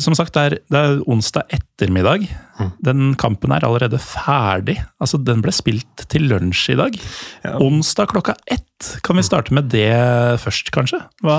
Som 0.03 0.15
sagt, 0.17 0.35
det 0.35 0.43
er, 0.43 0.55
det 0.67 0.79
er 0.81 1.01
onsdag 1.07 1.47
ettermiddag. 1.55 2.25
Mm. 2.57 2.71
Den 2.83 3.01
kampen 3.21 3.53
er 3.53 3.63
allerede 3.63 3.99
ferdig. 4.01 4.75
Altså, 4.99 5.19
Den 5.21 5.43
ble 5.45 5.53
spilt 5.55 6.07
til 6.11 6.25
lunsj 6.27 6.71
i 6.73 6.77
dag. 6.79 6.97
Ja. 7.45 7.53
Onsdag 7.63 8.09
klokka 8.11 8.33
ett. 8.49 8.65
Kan 9.05 9.17
vi 9.17 9.25
starte 9.25 9.53
med 9.53 9.69
det 9.71 9.93
først, 10.41 10.71
kanskje? 10.73 10.99
Hva, 11.25 11.37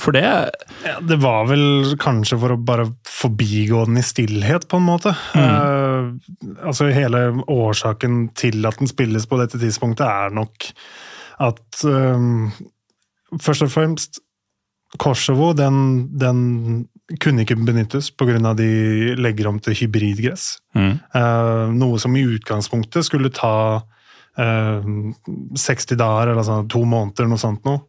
for 0.00 0.16
det 0.16 0.22
Ja, 0.22 0.96
det 1.02 1.18
var 1.22 1.50
vel 1.50 1.96
kanskje 2.02 2.38
for 2.40 2.54
å 2.54 2.60
bare 2.62 2.86
forbigå 3.10 3.84
den 3.90 3.98
i 4.00 4.06
stillhet, 4.06 4.68
på 4.70 4.80
en 4.80 4.86
måte. 4.86 5.12
Eh, 5.34 6.08
altså 6.62 6.88
Hele 6.94 7.26
årsaken 7.50 8.30
til 8.38 8.64
at 8.70 8.78
den 8.80 8.90
spilles 8.90 9.26
på 9.28 9.38
dette 9.42 9.60
tidspunktet, 9.62 10.06
er 10.06 10.34
nok 10.34 10.70
at 11.42 11.84
um, 11.84 12.50
Først 13.42 13.64
og 13.66 13.72
fremst 13.72 14.20
Kosovo 15.02 15.50
den, 15.56 16.06
den 16.18 16.86
kunne 17.20 17.44
ikke 17.44 17.58
benyttes 17.58 18.10
pga. 18.10 18.38
de 18.54 19.14
legger 19.18 19.48
om 19.48 19.58
til 19.60 19.74
hybridgress. 19.74 20.58
mm. 20.74 20.94
Uh, 21.14 21.72
noe 21.74 21.98
som 21.98 22.16
i 22.16 22.24
utgangspunktet 22.24 23.04
skulle 23.04 23.30
ta 23.34 23.82
uh, 24.38 24.82
60 25.54 25.96
dager, 25.96 26.32
eller 26.32 26.46
sånn, 26.46 26.68
to 26.68 26.84
måneder, 26.84 27.28
noe 27.28 27.40
sånt 27.40 27.64
noe. 27.66 27.82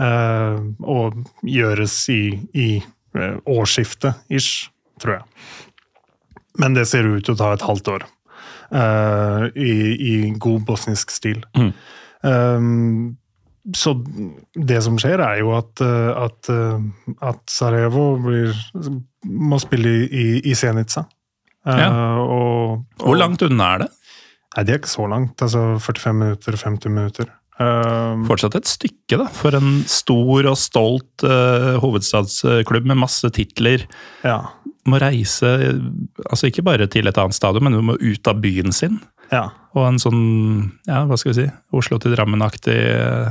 Uh, 0.00 0.72
og 0.80 1.20
gjøres 1.44 1.94
i, 2.08 2.40
i 2.56 2.68
eh, 2.80 3.36
årsskiftet, 3.44 4.22
ish, 4.32 4.70
tror 5.02 5.18
jeg. 5.18 5.26
Men 6.62 6.74
det 6.74 6.86
ser 6.88 7.04
ut 7.04 7.26
til 7.26 7.36
å 7.36 7.40
ta 7.40 7.50
et 7.52 7.66
halvt 7.66 7.92
år. 7.96 8.06
i, 8.70 9.72
I 9.98 10.14
god 10.38 10.62
bosnisk 10.64 11.10
stil. 11.10 11.42
Mm. 11.58 11.72
Eh, 12.24 12.68
så 13.76 13.92
det 14.54 14.80
som 14.82 14.96
skjer, 15.00 15.20
er 15.20 15.40
jo 15.42 15.52
at, 15.56 15.80
eh, 15.84 16.10
at, 16.24 16.48
eh, 16.52 17.16
at 17.28 17.42
Sarajevo 17.50 18.14
blir, 18.24 18.54
må 19.24 19.58
spille 19.60 19.92
i, 20.08 20.28
i, 20.40 20.54
Senica. 20.56 21.04
Ja. 21.66 21.74
Eh, 21.74 21.82
Ja. 21.84 21.90
og, 22.24 22.86
Hvor 23.02 23.18
langt 23.20 23.42
unna 23.44 23.74
er 23.74 23.78
det? 23.84 23.90
Nei, 24.56 24.64
det 24.64 24.72
er 24.72 24.80
ikke 24.80 24.90
så 24.96 25.06
langt. 25.06 25.36
Altså 25.44 25.78
45 25.78 26.16
minutter, 26.16 26.56
50 26.56 26.90
minutter. 26.90 27.28
Um, 27.60 28.24
Fortsatt 28.24 28.56
et 28.56 28.66
stykke, 28.66 29.18
da, 29.20 29.26
for 29.28 29.52
en 29.52 29.82
stor 29.84 30.46
og 30.48 30.56
stolt 30.56 31.22
uh, 31.28 31.76
hovedstadsklubb 31.82 32.86
med 32.88 32.96
masse 32.96 33.28
titler. 33.36 33.84
ja, 34.24 34.38
Må 34.88 34.96
reise 34.98 35.44
altså 36.24 36.48
ikke 36.48 36.64
bare 36.64 36.88
til 36.88 37.06
et 37.06 37.20
annet 37.20 37.36
stadion, 37.36 37.62
men 37.68 37.76
du 37.76 37.82
må 37.84 37.98
ut 38.00 38.26
av 38.32 38.40
byen 38.40 38.72
sin. 38.72 38.96
Ja. 39.30 39.44
Og 39.76 39.86
en 39.86 40.00
sånn, 40.02 40.24
ja, 40.88 41.04
hva 41.06 41.18
skal 41.20 41.32
vi 41.32 41.42
si, 41.42 41.50
Oslo 41.76 42.00
til 42.02 42.16
Drammen-aktig 42.16 42.78
eh, 42.90 43.30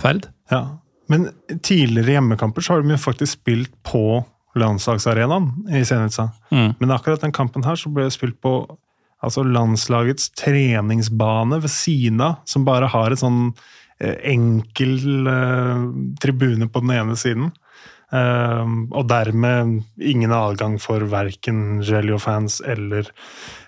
ferd. 0.00 0.28
Ja. 0.52 0.62
Men 1.10 1.30
tidligere 1.66 2.16
hjemmekamper 2.16 2.64
så 2.64 2.76
har 2.76 2.84
de 2.84 2.94
jo 2.94 3.02
faktisk 3.02 3.40
spilt 3.40 3.74
på 3.86 4.22
landslagsarenaen 4.58 5.50
i 5.72 5.82
Senica. 5.88 6.30
Mm. 6.52 6.74
Men 6.78 6.94
akkurat 6.94 7.24
den 7.24 7.34
kampen 7.34 7.64
her 7.66 7.78
så 7.78 7.90
ble 7.92 8.06
det 8.06 8.14
spilt 8.14 8.38
på 8.44 8.54
altså 9.22 9.44
landslagets 9.46 10.32
treningsbane 10.38 11.60
ved 11.62 11.70
siden 11.70 12.22
av, 12.24 12.40
som 12.48 12.66
bare 12.66 12.90
har 12.90 13.14
en 13.14 13.20
sånn 13.20 13.42
eh, 14.02 14.16
enkel 14.32 15.28
eh, 15.30 15.84
tribune 16.22 16.68
på 16.68 16.82
den 16.84 16.94
ene 16.96 17.18
siden. 17.18 17.52
Eh, 18.12 18.74
og 18.92 19.08
dermed 19.08 19.80
ingen 20.00 20.34
adgang 20.36 20.78
for 20.82 21.04
verken 21.10 21.80
Gelio-fans 21.86 22.60
eller, 22.68 23.08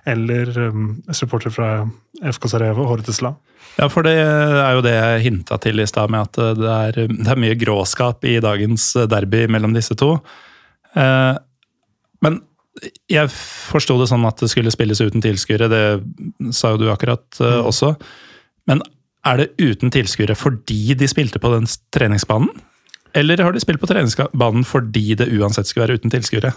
eller 0.04 0.52
supporter 0.52 1.16
supportere 1.16 1.54
fra 1.54 2.30
FK 2.34 2.48
Sarajevo, 2.52 2.86
Hortesla. 2.90 3.34
Ja, 3.74 3.88
for 3.90 4.06
det 4.06 4.14
er 4.14 4.76
jo 4.76 4.82
det 4.84 4.94
jeg 4.94 5.22
hinta 5.24 5.58
til 5.62 5.82
i 5.82 5.86
stad, 5.88 6.12
med 6.12 6.28
at 6.28 6.38
eh, 6.38 6.56
det 6.58 6.74
er, 6.74 6.98
det 7.10 7.30
er 7.30 7.40
mye 7.42 7.58
gråskap 7.58 8.26
i 8.28 8.36
dagens 8.42 8.92
derby 9.10 9.46
mellom 9.50 9.74
disse 9.74 9.96
to. 9.98 10.16
Eh, 10.94 11.34
men 12.24 12.42
jeg 13.10 13.30
forsto 13.30 13.96
det 14.00 14.08
sånn 14.10 14.26
at 14.28 14.42
det 14.42 14.50
skulle 14.52 14.72
spilles 14.74 15.02
uten 15.02 15.22
tilskuere, 15.24 15.70
det 15.70 16.52
sa 16.54 16.74
jo 16.74 16.84
du 16.84 16.88
akkurat 16.92 17.24
eh, 17.42 17.60
også. 17.62 17.94
Men 18.70 18.82
er 19.24 19.40
det 19.40 19.52
uten 19.58 19.92
tilskuere 19.94 20.36
fordi 20.38 20.96
de 20.98 21.08
spilte 21.10 21.40
på 21.42 21.52
den 21.54 21.68
treningsbanen? 21.94 22.50
Eller 23.14 23.42
har 23.44 23.52
de 23.54 23.60
spilt 23.62 23.80
på 23.82 23.86
treningsbanen 23.90 24.64
fordi 24.66 25.14
det 25.20 25.28
uansett 25.38 25.68
skulle 25.70 25.86
være 25.86 26.00
uten 26.00 26.10
tilskuere? 26.12 26.50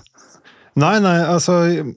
Nei, 0.78 0.96
nei, 1.02 1.18
altså 1.26 1.60
jeg, 1.68 1.94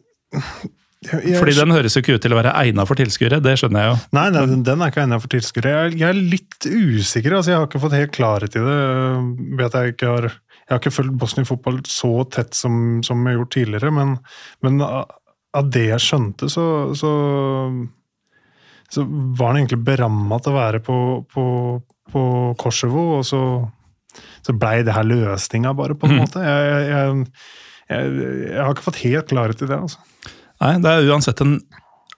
jeg, 1.10 1.38
Fordi 1.40 1.54
den 1.56 1.72
høres 1.72 1.96
jo 1.96 2.02
ikke 2.04 2.16
ut 2.18 2.22
til 2.24 2.32
å 2.34 2.38
være 2.40 2.52
egna 2.60 2.84
for 2.88 2.96
tilskuere, 3.00 3.38
det 3.44 3.54
skjønner 3.60 3.84
jeg 3.86 3.90
jo. 3.92 3.96
Nei, 4.16 4.26
nei, 4.34 4.42
den- 4.52 4.62
den 4.68 4.82
er 4.84 4.92
ikke 4.92 5.02
egnet 5.06 5.22
for 5.24 5.32
tilskuere. 5.32 5.72
Jeg, 5.76 5.98
jeg 6.00 6.08
er 6.10 6.20
litt 6.36 6.68
usikker. 6.68 7.36
altså 7.38 7.52
Jeg 7.54 7.58
har 7.60 7.66
ikke 7.70 7.80
fått 7.86 7.96
helt 7.98 8.12
klarhet 8.16 8.56
i 8.56 8.64
det. 8.66 8.78
Vet 9.60 9.78
jeg 9.80 9.94
ikke 9.96 10.12
har 10.14 10.28
jeg 10.30 10.76
har 10.76 10.82
ikke 10.84 10.92
fulgt 10.94 11.16
Bosnia-fotball 11.18 11.80
så 11.90 12.10
tett 12.30 12.54
som, 12.54 13.00
som 13.02 13.24
jeg 13.26 13.34
har 13.34 13.40
gjort 13.40 13.54
tidligere, 13.56 13.90
men, 13.96 14.12
men 14.62 14.80
av 14.86 15.08
av 15.50 15.66
det 15.74 15.80
jeg 15.88 15.98
skjønte, 16.04 16.46
så, 16.46 16.62
så, 16.94 17.08
så 18.86 19.02
var 19.34 19.50
den 19.56 19.64
egentlig 19.64 19.80
beramma 19.86 20.38
til 20.42 20.52
å 20.52 20.58
være 20.60 20.80
på, 20.86 20.96
på, 21.34 21.44
på 22.12 22.22
Kosovo, 22.60 23.02
og 23.18 23.24
så, 23.26 23.40
så 24.46 24.54
blei 24.56 24.80
det 24.86 24.94
her 24.96 25.06
løsninga, 25.06 25.74
bare, 25.78 25.96
på 25.98 26.08
en 26.08 26.20
måte. 26.22 26.42
Jeg, 26.44 26.88
jeg, 26.90 27.22
jeg, 27.90 28.14
jeg, 28.46 28.58
har 28.60 28.74
ikke 28.74 28.88
fått 28.88 29.02
helt 29.04 29.30
klarhet 29.32 29.64
i 29.64 29.70
det, 29.70 29.78
altså. 29.78 30.32
Nei, 30.60 30.74
det 30.84 30.92
er 30.92 31.12
uansett 31.12 31.40
en 31.44 31.60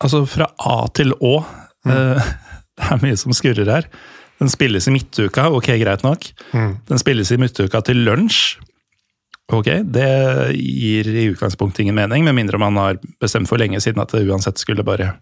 Altså, 0.02 0.24
fra 0.26 0.48
A 0.59 0.81
til 0.98 1.12
Å. 1.14 1.37
eh, 1.87 2.31
det 2.81 2.88
er 2.90 3.02
mye 3.05 3.18
som 3.20 3.35
skurrer 3.37 3.68
her. 3.70 3.87
Den 4.42 4.50
spilles 4.50 4.88
i 4.90 4.94
midtuka, 4.94 5.44
ok, 5.55 5.68
greit 5.78 6.02
nok. 6.02 6.26
Mm. 6.50 6.72
Den 6.88 6.98
spilles 6.98 7.31
i 7.31 7.38
midtuka 7.38 7.85
til 7.87 8.02
lunsj. 8.02 8.57
Ok, 9.52 9.68
det 9.94 10.09
gir 10.57 11.09
i 11.12 11.28
utgangspunktet 11.31 11.85
ingen 11.85 11.98
mening, 11.98 12.24
med 12.24 12.35
mindre 12.38 12.59
man 12.59 12.78
har 12.81 12.98
bestemt 13.20 13.50
for 13.50 13.61
lenge 13.61 13.78
siden 13.85 14.00
at 14.02 14.14
det 14.14 14.24
uansett 14.24 14.59
skulle 14.59 14.87
bare 14.87 15.16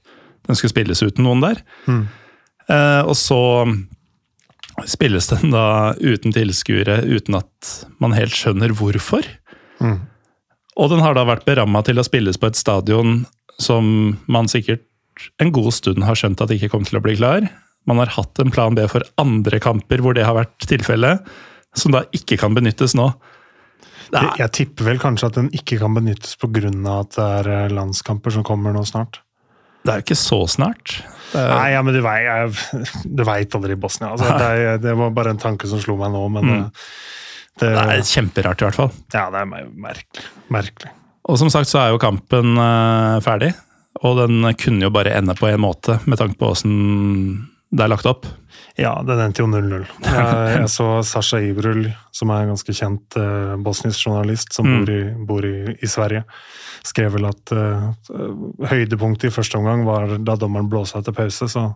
Den 0.46 0.56
skulle 0.56 0.72
spilles 0.72 1.02
uten 1.02 1.26
noen 1.26 1.42
der. 1.42 1.58
Mm. 1.84 2.04
Eh, 2.70 3.02
og 3.04 3.12
så 3.18 3.66
spilles 4.88 5.28
den 5.32 5.52
da 5.54 5.92
uten 6.00 6.34
tilskuere, 6.34 7.00
uten 7.04 7.38
at 7.40 7.72
man 8.02 8.14
helt 8.16 8.36
skjønner 8.36 8.74
hvorfor. 8.76 9.26
Mm. 9.80 9.98
Og 10.80 10.92
den 10.92 11.02
har 11.04 11.16
da 11.16 11.26
vært 11.28 11.46
beramma 11.48 11.82
til 11.84 12.00
å 12.00 12.06
spilles 12.06 12.38
på 12.40 12.50
et 12.50 12.58
stadion 12.58 13.24
som 13.60 14.16
man 14.30 14.48
sikkert 14.48 14.86
en 15.42 15.52
god 15.52 15.72
stund 15.76 16.04
har 16.06 16.16
skjønt 16.16 16.40
at 16.40 16.52
ikke 16.54 16.70
kom 16.72 16.86
til 16.88 17.00
å 17.00 17.04
bli 17.04 17.16
klar. 17.18 17.44
Man 17.88 18.00
har 18.00 18.12
hatt 18.14 18.40
en 18.40 18.52
plan 18.52 18.76
B 18.76 18.86
for 18.88 19.04
andre 19.20 19.60
kamper 19.62 20.00
hvor 20.04 20.16
det 20.16 20.24
har 20.28 20.36
vært 20.38 20.68
tilfellet, 20.68 21.24
som 21.76 21.92
da 21.94 22.04
ikke 22.16 22.38
kan 22.40 22.56
benyttes 22.56 22.96
nå. 22.96 23.10
Jeg, 24.10 24.30
er, 24.42 24.48
tipper 24.50 24.88
vel 24.88 24.98
kanskje 24.98 25.28
at 25.28 25.36
den 25.38 25.50
ikke 25.54 25.78
kan 25.78 25.94
benyttes 25.94 26.34
pga. 26.40 26.70
at 26.96 27.14
det 27.14 27.26
er 27.26 27.50
eh, 27.54 27.74
landskamper 27.74 28.34
som 28.34 28.46
kommer 28.46 28.74
nå 28.74 28.82
snart. 28.88 29.20
Det 29.84 29.92
er 29.92 30.00
jo 30.00 30.04
ikke 30.06 30.18
så 30.18 30.38
snart. 30.50 30.96
Er, 31.30 31.46
Nei, 31.54 31.68
ja, 31.76 31.80
men 31.86 31.94
du 31.94 32.00
veit, 32.02 33.54
aldri 33.54 33.76
i 33.76 33.80
Bosnia. 33.80 34.10
Altså, 34.12 34.32
det, 34.42 34.80
det 34.84 34.94
var 34.98 35.12
bare 35.16 35.34
en 35.36 35.40
tanke 35.42 35.70
som 35.70 35.80
slo 35.82 35.96
meg 36.00 36.12
nå, 36.14 36.24
men 36.36 36.48
Mm. 36.50 36.64
det, 37.60 37.68
det, 37.68 37.70
det 37.76 37.96
er 38.00 38.06
kjemperart, 38.08 38.62
i 38.62 38.66
hvert 38.68 38.78
fall. 38.80 38.92
Ja, 39.14 39.28
det 39.32 39.42
er 39.44 39.50
merkelig. 39.86 40.26
Merkelig. 40.52 40.92
Og 41.30 41.38
som 41.38 41.50
sagt 41.52 41.68
så 41.70 41.78
er 41.82 41.92
jo 41.92 42.00
kampen 42.02 42.56
uh, 42.58 43.20
ferdig, 43.24 43.52
og 44.02 44.16
den 44.22 44.42
kunne 44.58 44.86
jo 44.88 44.92
bare 44.94 45.12
ende 45.18 45.36
på 45.38 45.50
en 45.50 45.60
måte, 45.62 45.98
med 46.08 46.18
tanke 46.18 46.38
på 46.40 46.48
åssen 46.54 46.76
det 47.70 47.84
er 47.84 47.92
lagt 47.92 48.08
opp. 48.10 48.24
Ja, 48.80 48.94
den 49.04 49.18
endte 49.20 49.42
jo 49.42 49.48
0-0. 49.50 49.82
Jeg, 50.06 50.54
jeg 50.56 50.68
så 50.72 50.86
Sasha 51.04 51.40
Ibrul, 51.44 51.82
som 52.16 52.30
er 52.32 52.46
en 52.46 52.52
ganske 52.54 52.72
kjent 52.74 53.16
uh, 53.20 53.54
bosnisk 53.60 54.06
journalist 54.06 54.54
som 54.56 54.64
Mm. 54.70 54.78
bor, 54.80 54.92
i, 54.94 55.00
bor 55.28 55.44
i, 55.48 55.54
i 55.84 55.88
Sverige, 55.90 56.22
skrev 56.86 57.12
vel 57.18 57.26
at 57.28 57.50
eh, 57.52 57.82
høydepunktet 58.70 59.28
i 59.28 59.34
første 59.34 59.58
omgang 59.58 59.82
var 59.84 60.14
da 60.24 60.36
dommeren 60.40 60.68
blåsa 60.72 61.02
etter 61.02 61.12
pause, 61.16 61.44
så 61.52 61.66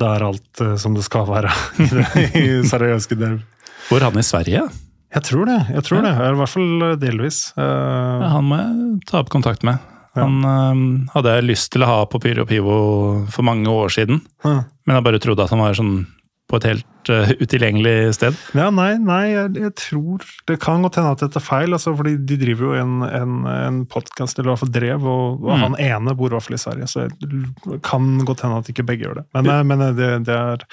da 0.00 0.10
er 0.18 0.26
alt 0.26 0.60
eh, 0.60 0.74
som 0.80 0.92
det 0.96 1.04
skal 1.06 1.24
være 1.30 1.48
i, 1.80 1.88
det, 1.88 2.06
i 2.36 2.44
Sarajevskij 2.68 3.16
derby. 3.22 3.40
Hvor 3.88 4.04
han 4.04 4.18
i 4.20 4.24
Sverige? 4.26 4.66
Jeg 5.12 5.24
tror 5.28 5.48
det. 5.48 5.58
jeg 5.72 5.84
tror 5.88 6.04
det, 6.04 6.12
I 6.12 6.36
hvert 6.40 6.52
fall 6.52 6.84
delvis. 7.00 7.40
Ja, 7.56 8.28
han 8.36 8.46
må 8.48 8.56
jeg 8.60 9.00
ta 9.10 9.20
opp 9.20 9.32
kontakt 9.32 9.64
med. 9.66 9.80
Ja. 10.16 10.26
Han 10.26 10.44
eh, 10.44 10.82
hadde 11.14 11.36
jeg 11.38 11.48
lyst 11.48 11.72
til 11.72 11.84
å 11.86 11.88
ha 11.94 11.98
på 12.12 12.20
Pyro 12.20 12.44
Pivo 12.48 12.76
for 13.32 13.44
mange 13.48 13.68
år 13.72 13.92
siden, 13.92 14.20
ja. 14.44 14.58
men 14.84 14.98
jeg 15.00 15.06
bare 15.08 15.20
trodde 15.24 15.44
at 15.48 15.52
han 15.54 15.64
var 15.64 15.76
sånn 15.80 15.94
på 16.52 16.60
et 16.60 16.68
helt 16.68 16.88
eh, 17.10 17.32
utilgjengelig 17.42 18.14
sted. 18.14 18.36
Ja, 18.54 18.68
nei, 18.70 18.92
nei 19.02 19.22
jeg, 19.32 19.54
jeg 19.58 19.72
tror 19.80 20.22
Det 20.46 20.58
kan 20.62 20.82
godt 20.84 20.96
hende 21.00 21.10
at 21.16 21.24
dette 21.24 21.40
er 21.40 21.44
feil, 21.46 21.72
altså, 21.74 21.94
fordi 21.98 22.16
de 22.28 22.36
driver 22.40 22.68
jo 22.68 22.72
en, 22.82 22.94
en, 23.08 23.34
en 23.50 23.80
podkast, 23.90 24.38
eller 24.38 24.50
i 24.50 24.54
hvert 24.54 24.62
fall 24.64 24.74
drev, 24.74 25.06
og, 25.08 25.42
og 25.42 25.52
Mm. 25.52 25.62
han 25.66 25.76
ene 25.84 26.14
bor 26.16 26.30
i 26.32 26.36
hvert 26.36 26.46
fall 26.46 26.56
i 26.56 26.62
Sverige, 26.62 26.86
så 26.88 27.08
det 27.08 27.80
kan 27.84 28.06
godt 28.26 28.40
hende 28.46 28.58
at 28.62 28.70
ikke 28.72 28.86
begge 28.88 29.04
gjør 29.06 29.20
det. 29.20 29.24
Men, 29.34 29.50
eh, 29.52 29.62
men 29.68 29.78
det, 29.98 30.08
det, 30.28 30.36
er, 30.38 30.64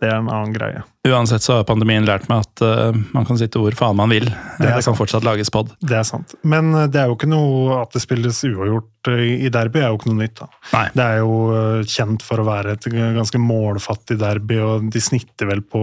det 0.00 0.08
er 0.12 0.16
en 0.20 0.28
annen 0.30 0.54
greie. 0.54 0.84
Uansett 1.08 1.40
så 1.42 1.54
har 1.60 1.64
pandemien 1.64 2.04
lært 2.04 2.26
meg 2.28 2.42
at 2.44 2.60
uh, 2.60 2.92
man 3.14 3.24
kan 3.24 3.38
sitte 3.40 3.56
hvor 3.62 3.72
faen 3.78 3.96
man 3.96 4.10
vil. 4.12 4.26
Det, 4.28 4.66
det 4.66 4.82
kan 4.84 4.96
fortsatt 4.98 5.24
lages 5.24 5.48
pod. 5.54 5.70
Det 5.80 5.96
er 5.96 6.04
sant. 6.04 6.34
Men 6.44 6.68
eh, 6.74 6.88
det 6.92 7.00
er 7.00 7.08
jo 7.08 7.16
ikke 7.16 7.30
noe 7.30 7.78
at 7.80 7.94
det 7.96 8.02
spilles 8.04 8.40
uavgjort 8.44 9.08
eh, 9.14 9.22
i 9.46 9.48
derby, 9.54 9.80
er 9.80 9.88
jo 9.94 9.96
ikke 10.00 10.10
noe 10.12 10.20
nytt. 10.20 10.42
da. 10.42 10.48
Nei. 10.74 10.84
Det 10.98 11.06
er 11.06 11.22
jo 11.22 11.38
eh, 11.54 11.86
kjent 11.88 12.26
for 12.26 12.42
å 12.42 12.46
være 12.50 12.74
et 12.76 12.88
ganske 12.92 13.40
målfattig 13.40 14.18
derby, 14.20 14.58
og 14.60 14.90
de 14.92 15.00
snitter 15.00 15.48
vel 15.48 15.62
på 15.64 15.77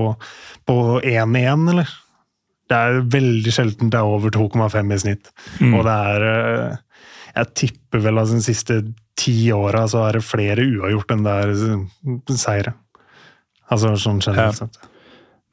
på 0.67 0.75
1-1, 1.01 1.69
eller? 1.73 1.93
Det 2.65 2.77
er 2.81 3.03
veldig 3.13 3.51
sjelden 3.53 3.91
det 3.93 3.99
er 3.99 4.09
over 4.09 4.33
2,5 4.33 4.93
i 4.95 4.97
snitt. 5.03 5.27
Mm. 5.61 5.75
Og 5.77 5.83
det 5.85 5.95
er 6.13 6.25
eh, 6.31 6.77
Jeg 7.35 7.51
tipper 7.61 8.01
vel 8.07 8.21
at 8.23 8.31
de 8.33 8.39
siste 8.41 8.79
ti 9.19 9.35
åra 9.53 9.83
så 9.91 10.01
er 10.07 10.17
det 10.17 10.25
flere 10.27 10.65
uavgjort 10.65 11.13
enn 11.13 11.23
det 11.27 11.35
er 11.43 11.53
eh, 11.53 12.35
seire. 12.41 12.73
Altså 13.71 13.93
sånn 14.01 14.21
generelt 14.23 14.65
Ja. 14.65 14.91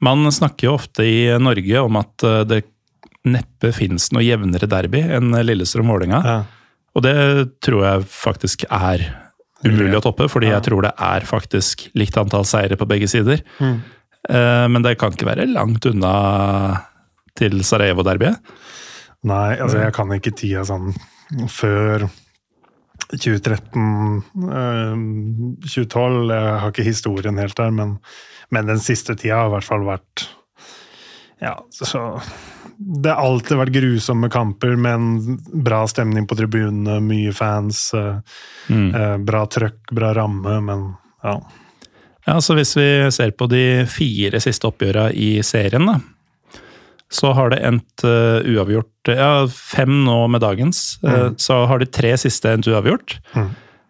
Man 0.03 0.25
snakker 0.35 0.67
jo 0.67 0.73
ofte 0.75 1.05
i 1.07 1.29
Norge 1.39 1.79
om 1.85 1.95
at 2.01 2.25
eh, 2.27 2.41
det 2.49 2.63
neppe 3.23 3.69
fins 3.71 4.09
noe 4.11 4.25
jevnere 4.25 4.67
derby 4.67 4.99
enn 5.15 5.29
Lillestrøm-Vålerenga. 5.31 6.19
Ja. 6.27 6.39
Og 6.93 7.05
det 7.05 7.13
tror 7.63 7.85
jeg 7.85 8.07
faktisk 8.11 8.65
er 8.67 9.05
umulig 9.63 9.95
å 10.01 10.03
toppe, 10.03 10.27
fordi 10.27 10.49
Ja. 10.49 10.57
jeg 10.57 10.65
tror 10.67 10.83
det 10.83 10.91
er 10.99 11.23
faktisk 11.29 11.85
likt 11.95 12.17
antall 12.19 12.43
seire 12.49 12.75
på 12.75 12.87
begge 12.89 13.07
sider. 13.07 13.39
Mm. 13.63 13.77
Eh, 14.29 14.67
Men 14.71 14.81
det 14.85 14.97
kan 14.99 15.11
ikke 15.11 15.27
være 15.27 15.47
langt 15.51 15.85
unna 15.89 16.13
til 17.35 17.59
Sarajevo-derbyet. 17.65 18.39
Nei, 19.23 19.55
altså 19.57 19.79
jeg 19.81 19.93
kan 19.95 20.11
ikke 20.11 20.33
tida 20.35 20.65
sånn 20.67 20.91
før 21.49 22.09
2013, 23.13 24.23
eh, 24.49 24.95
2012. 25.65 26.31
Jeg 26.33 26.59
har 26.61 26.71
ikke 26.71 26.85
historien 26.87 27.37
helt 27.41 27.55
der, 27.57 27.71
men, 27.71 27.97
men 28.51 28.65
den 28.69 28.81
siste 28.83 29.15
tida 29.19 29.41
har 29.43 29.51
i 29.51 29.55
hvert 29.57 29.67
fall 29.69 29.85
vært 29.87 30.27
Ja, 31.43 31.57
så 31.75 32.21
Det 32.79 33.11
har 33.11 33.19
alltid 33.19 33.57
vært 33.59 33.73
grusomme 33.75 34.29
kamper, 34.31 34.75
men 34.79 35.37
bra 35.63 35.81
stemning 35.87 36.25
på 36.27 36.37
tribunene, 36.39 36.99
mye 37.03 37.33
fans, 37.35 37.93
eh, 37.93 38.19
Mm. 38.69 38.95
eh, 38.95 39.17
bra 39.17 39.45
trøkk, 39.51 39.91
bra 39.91 40.13
ramme, 40.15 40.61
men 40.63 40.95
ja. 41.23 41.33
Ja, 42.27 42.37
så 42.41 42.55
Hvis 42.55 42.75
vi 42.77 42.87
ser 43.11 43.31
på 43.35 43.47
de 43.51 43.85
fire 43.91 44.39
siste 44.39 44.69
oppgjørene 44.69 45.11
i 45.13 45.41
serien, 45.43 45.85
da, 45.89 45.97
så 47.13 47.33
har 47.35 47.51
det 47.53 47.59
endt 47.67 48.05
uh, 48.07 48.39
uavgjort 48.47 49.11
Ja, 49.11 49.45
fem 49.51 50.03
nå 50.05 50.15
med 50.31 50.41
dagens. 50.41 50.97
eh, 51.03 51.27
Så 51.37 51.65
har 51.67 51.79
de 51.79 51.85
tre 51.85 52.15
siste 52.17 52.49
endt 52.55 52.69
uavgjort. 52.71 53.17
Mm. 53.35 53.49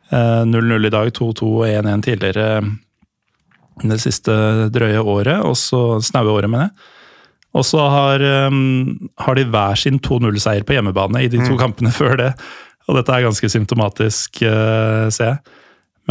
Eh, 0.10 0.42
0-0 0.50 0.88
i 0.90 0.92
dag, 0.92 1.12
2-2 1.14 1.52
og 1.62 1.68
1-1 1.70 2.04
tidligere 2.04 2.48
det 3.84 4.00
siste 4.02 4.34
drøye 4.74 5.02
året, 5.02 5.40
og 5.42 5.56
så 5.58 6.02
snaue 6.04 6.30
året, 6.34 6.50
mener 6.50 6.68
jeg. 6.68 6.92
Og 7.54 7.64
så 7.66 7.80
har, 7.90 8.22
um, 8.50 9.10
har 9.22 9.36
de 9.38 9.46
hver 9.46 9.78
sin 9.78 10.00
2-0-seier 10.02 10.66
på 10.66 10.74
hjemmebane 10.76 11.24
i 11.24 11.30
de 11.30 11.42
to 11.46 11.56
kampene 11.58 11.94
før 12.02 12.18
det. 12.18 12.32
Og 12.90 12.98
dette 12.98 13.14
er 13.14 13.26
ganske 13.26 13.50
symptomatisk, 13.50 14.42
uh, 14.46 15.08
ser 15.14 15.32
jeg. 15.32 15.38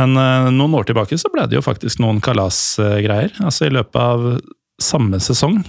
Men 0.00 0.16
uh, 0.16 0.48
noen 0.52 0.78
år 0.78 0.88
tilbake 0.88 1.18
så 1.20 1.30
ble 1.32 1.46
det 1.48 1.58
jo 1.58 1.64
faktisk 1.64 2.00
noen 2.02 2.20
kalasgreier. 2.24 3.34
altså 3.44 3.68
I 3.68 3.74
løpet 3.76 4.00
av 4.00 4.26
samme 4.82 5.20
sesong 5.22 5.60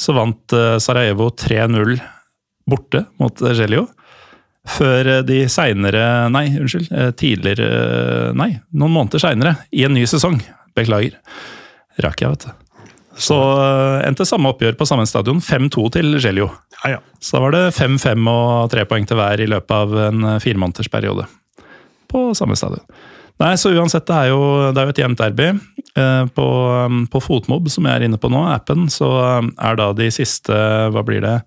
så 0.00 0.14
vant 0.16 0.56
uh, 0.56 0.78
Sarajevo 0.82 1.30
3-0 1.38 1.98
borte 2.70 3.04
mot 3.20 3.44
Gelio. 3.54 3.86
Før 4.68 5.12
uh, 5.18 5.20
de 5.26 5.44
seinere 5.52 6.04
Nei, 6.32 6.48
unnskyld. 6.60 6.90
Tidligere 7.20 8.32
Nei, 8.36 8.54
noen 8.72 8.96
måneder 8.96 9.22
seinere, 9.22 9.54
i 9.70 9.86
en 9.86 9.94
ny 9.96 10.06
sesong. 10.10 10.40
Beklager. 10.76 11.20
Rakk 12.00 12.24
jeg, 12.24 12.34
vet 12.34 12.48
du. 12.48 12.66
Så 13.20 13.36
endte 14.06 14.24
samme 14.24 14.48
oppgjør 14.52 14.78
på 14.78 14.86
samme 14.88 15.04
stadion. 15.08 15.42
5-2 15.44 15.86
til 15.92 16.16
Gelio. 16.22 16.48
Ja, 16.80 16.96
ja. 16.96 17.00
Så 17.20 17.36
da 17.36 17.42
var 17.44 17.56
det 17.56 17.64
5-5 17.76 18.28
og 18.32 18.70
tre 18.72 18.86
poeng 18.88 19.04
til 19.08 19.18
hver 19.20 19.42
i 19.42 19.48
løpet 19.50 19.74
av 19.76 19.96
en 20.06 20.24
eh, 20.24 20.38
firemånedersperiode. 20.40 21.26
På 22.10 22.30
samme 22.38 22.56
stadion. 22.56 22.86
Nei, 23.40 23.54
så 23.56 23.72
uansett, 23.72 24.04
det 24.08 24.16
er 24.16 24.32
jo, 24.34 24.40
det 24.74 24.80
er 24.82 24.88
jo 24.88 24.94
et 24.94 25.00
jevnt 25.00 25.20
derby. 25.20 25.46
Eh, 25.96 26.24
På, 26.36 26.46
um, 26.86 27.06
på 27.10 27.22
Fotmob, 27.24 27.70
som 27.72 27.88
jeg 27.88 27.96
er 27.96 28.04
inne 28.06 28.20
på 28.20 28.28
nå, 28.32 28.42
appen, 28.52 28.88
så 28.92 29.08
um, 29.40 29.48
er 29.56 29.78
da 29.80 29.90
de 29.96 30.10
siste, 30.12 30.52
hva 30.92 31.04
blir 31.06 31.24
det, 31.24 31.38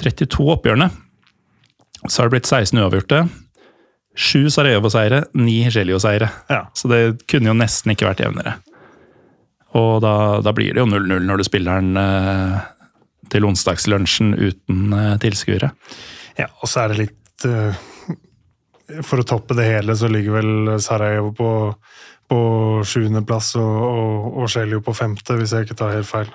32 0.00 0.48
oppgjørene. 0.56 0.90
Så 2.06 2.20
har 2.20 2.28
det 2.28 2.38
blitt 2.38 2.50
16 2.50 2.80
uavgjorte. 2.80 3.22
Sju 4.16 4.50
Sarajevo-seire, 4.50 5.22
ni 5.38 5.62
Gelio-seire. 5.70 6.30
Ja. 6.50 6.64
Så 6.74 6.90
det 6.90 7.00
kunne 7.30 7.52
jo 7.52 7.56
nesten 7.56 7.94
ikke 7.94 8.08
vært 8.08 8.24
jevnere. 8.24 8.56
Og 9.78 10.00
da, 10.02 10.14
da 10.42 10.52
blir 10.56 10.74
det 10.74 10.82
jo 10.82 10.88
0-0 10.90 11.28
når 11.28 11.40
du 11.40 11.46
spiller 11.46 11.78
den 11.78 12.00
eh, 12.00 12.56
til 13.30 13.46
onsdagslunsjen 13.46 14.34
uten 14.34 14.96
eh, 14.96 15.14
tilskuere. 15.22 15.70
Ja, 16.40 16.48
og 16.58 16.70
så 16.72 16.84
er 16.84 16.92
det 16.92 17.04
litt 17.04 17.46
eh, 17.46 17.78
For 19.06 19.22
å 19.22 19.26
toppe 19.26 19.56
det 19.58 19.66
hele, 19.68 19.96
så 19.96 20.10
ligger 20.10 20.38
vel 20.40 20.80
Sarajevo 20.82 21.32
på, 21.36 21.50
på 22.30 22.38
sjuendeplass 22.86 23.54
og, 23.60 23.80
og, 23.86 24.30
og 24.42 24.52
Sjeljo 24.52 24.82
på 24.84 24.94
femte, 24.96 25.36
hvis 25.38 25.54
jeg 25.56 25.68
ikke 25.68 25.78
tar 25.82 25.96
helt 25.98 26.10
feil. 26.10 26.30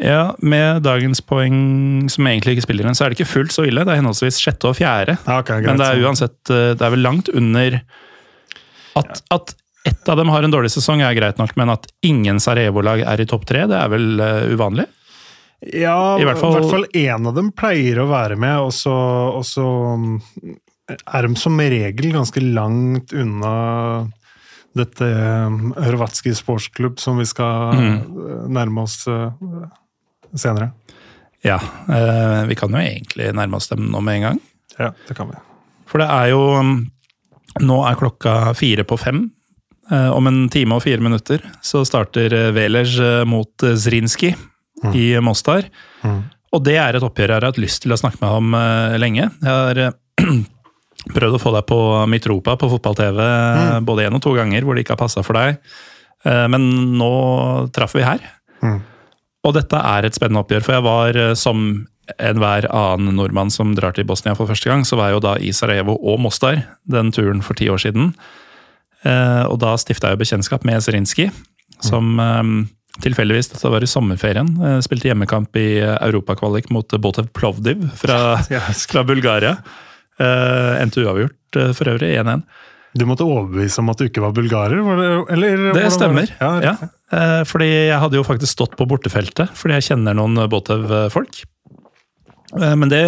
Ja, 0.00 0.34
Med 0.42 0.82
dagens 0.82 1.20
poeng, 1.22 2.08
som 2.10 2.26
egentlig 2.26 2.56
ikke 2.56 2.66
spiller 2.66 2.88
inn, 2.88 2.96
så 2.98 3.06
er 3.06 3.12
det 3.12 3.20
ikke 3.20 3.30
fullt 3.30 3.54
så 3.54 3.66
ille. 3.68 3.84
Det 3.86 3.94
er 3.94 4.00
henholdsvis 4.00 4.40
sjette 4.42 4.66
og 4.66 4.74
fjerde. 4.78 5.14
okay. 5.22 5.62
Men 5.62 5.78
det 5.78 5.86
er 5.86 6.02
uansett 6.02 6.50
eh, 6.50 6.72
Det 6.74 6.82
er 6.82 6.94
vel 6.96 7.04
langt 7.06 7.30
under 7.30 7.76
At, 8.98 9.22
at 9.30 9.54
ett 9.86 10.08
av 10.08 10.18
dem 10.18 10.32
har 10.32 10.42
en 10.42 10.50
dårlig 10.50 10.72
sesong, 10.72 11.02
er 11.04 11.14
greit 11.14 11.38
nok, 11.38 11.54
men 11.60 11.70
at 11.74 11.86
ingen 12.02 12.40
Sarajevo-lag 12.40 13.04
er 13.04 13.20
i 13.20 13.26
topp 13.28 13.44
tre, 13.46 13.66
det 13.68 13.76
er 13.76 13.90
vel 13.92 14.06
uh, 14.16 14.46
uvanlig? 14.54 14.86
Ja, 15.60 16.16
I 16.16 16.24
hvert 16.24 16.40
fall- 16.40 16.86
én 16.92 17.28
av 17.28 17.34
dem 17.36 17.50
pleier 17.52 18.00
å 18.00 18.06
være 18.08 18.36
med, 18.40 18.64
og 18.64 18.72
så, 18.72 18.94
og 19.36 19.44
så 19.44 19.66
mm, 20.00 20.14
er 20.90 21.26
de 21.28 21.36
som 21.40 21.58
regel 21.60 22.10
ganske 22.12 22.40
langt 22.44 23.12
unna 23.16 23.52
dette 24.74 25.06
um, 25.06 25.70
Hrvatski 25.78 26.32
sportsklubb 26.34 26.98
som 27.00 27.18
vi 27.20 27.24
skal 27.30 27.74
Mm. 27.78 27.94
eh, 28.02 28.48
nærme 28.50 28.82
oss 28.82 29.06
eh, 29.06 29.30
senere. 30.34 30.72
Ja. 31.44 31.60
eh, 31.88 32.44
vi 32.50 32.56
kan 32.58 32.70
jo 32.74 32.80
egentlig 32.82 33.30
nærme 33.36 33.56
oss 33.60 33.68
dem 33.70 33.86
nå 33.92 34.00
med 34.02 34.16
en 34.16 34.22
gang. 34.28 34.40
Ja, 34.78 34.90
det 35.08 35.14
kan 35.16 35.28
vi. 35.30 35.38
For 35.86 35.98
det 36.02 36.08
er 36.10 36.32
jo 36.32 36.42
mm, 36.62 36.90
Nå 37.62 37.76
er 37.86 37.94
klokka 37.94 38.52
fire 38.58 38.82
på 38.82 38.96
fem. 38.98 39.30
Eh, 39.92 40.10
Om 40.10 40.26
en 40.26 40.48
time 40.50 40.74
og 40.74 40.82
fire 40.82 40.98
minutter 41.00 41.38
så 41.62 41.84
starter 41.86 42.34
Velez 42.56 42.96
eh, 42.98 43.22
mot 43.24 43.52
Zrinski 43.62 44.32
Zrinski 44.34 44.34
i 44.98 45.20
Mostar. 45.22 45.68
Og 46.52 46.64
det 46.66 46.74
er 46.82 46.96
et 46.98 47.02
oppgjør 47.06 47.30
jeg 47.30 47.38
har 47.40 47.46
hatt 47.46 47.58
lyst 47.62 47.82
til 47.84 47.94
å 47.94 47.96
snakke 48.00 48.18
med 48.20 48.28
ham 48.34 48.54
eh, 48.58 48.96
lenge. 48.98 49.30
Jeg 49.38 49.54
har 49.54 49.78
eh, 49.78 49.94
prøvd 51.12 51.36
å 51.36 51.42
få 51.42 51.52
deg 51.56 51.66
på 51.68 51.78
Mitropa 52.10 52.56
på 52.60 52.70
fotball-TV 52.72 53.18
mm. 53.20 53.88
både 53.88 54.06
én 54.06 54.16
og 54.16 54.22
to 54.24 54.32
ganger 54.36 54.64
hvor 54.64 54.76
det 54.76 54.84
ikke 54.84 54.96
har 54.96 55.02
passa 55.04 55.24
for 55.26 55.36
deg. 55.36 55.58
Eh, 56.24 56.46
Men 56.52 56.68
nå 56.98 57.14
traff 57.74 57.96
vi 57.96 58.04
her. 58.06 58.22
Og 59.44 59.52
dette 59.56 59.76
er 59.76 60.06
et 60.06 60.16
spennende 60.16 60.40
oppgjør, 60.44 60.64
for 60.64 60.76
jeg 60.76 60.86
var 60.86 61.18
eh, 61.20 61.34
som 61.38 61.66
enhver 62.20 62.66
annen 62.68 63.16
nordmann 63.16 63.52
som 63.52 63.72
drar 63.76 63.94
til 63.96 64.06
Bosnia 64.08 64.36
for 64.36 64.48
første 64.48 64.68
gang, 64.68 64.84
så 64.84 64.96
var 65.00 65.10
jeg 65.10 65.18
jo 65.18 65.24
da 65.24 65.34
i 65.40 65.52
Sarajevo 65.56 65.96
og 65.96 66.18
Mostar 66.20 66.62
den 66.88 67.12
turen 67.16 67.40
for 67.44 67.56
ti 67.56 67.70
år 67.72 67.80
siden. 67.80 68.12
Eh, 69.04 69.44
Og 69.48 69.58
da 69.60 69.76
stifta 69.80 70.12
jeg 70.12 70.20
bekjentskap 70.20 70.64
med 70.64 70.84
Zrinskij, 70.84 71.32
som 71.84 72.16
mm. 72.16 72.60
tilfeldigvis, 73.04 73.50
dette 73.52 73.72
var 73.72 73.84
i 73.84 73.88
sommerferien, 73.90 74.48
spilte 74.84 75.10
hjemmekamp 75.10 75.56
i 75.60 75.82
europakvalik 75.82 76.70
mot 76.72 76.88
Botev 77.00 77.28
Plovdiv 77.36 77.82
fra, 78.00 78.38
fra 78.92 79.04
Bulgaria. 79.04 79.58
Eh, 80.22 80.82
Endte 80.82 81.02
uavgjort 81.02 81.58
uh, 81.58 81.72
for 81.74 81.90
øvrig, 81.90 82.12
1-1. 82.20 82.44
Du 82.94 83.02
måtte 83.08 83.26
overbevise 83.26 83.80
om 83.82 83.88
at 83.90 83.98
du 83.98 84.06
ikke 84.06 84.22
var 84.22 84.34
bulgarer? 84.36 84.78
Det, 84.78 85.08
eller, 85.34 85.56
Det 85.56 85.72
hvordan 85.72 85.80
Det? 85.82 85.96
stemmer. 85.98 86.36
Ja, 86.40 86.52
Ja, 86.62 86.76
Uh, 87.14 87.44
fordi 87.46 87.66
jeg 87.68 87.98
hadde 88.00 88.16
jo 88.16 88.24
faktisk 88.26 88.50
stått 88.56 88.72
på 88.74 88.86
bortefeltet, 88.90 89.52
fordi 89.54 89.76
jeg 89.76 89.84
kjenner 89.86 90.16
noen 90.18 90.34
Botev-folk. 90.50 91.44
Men 92.58 92.88
det 92.90 93.02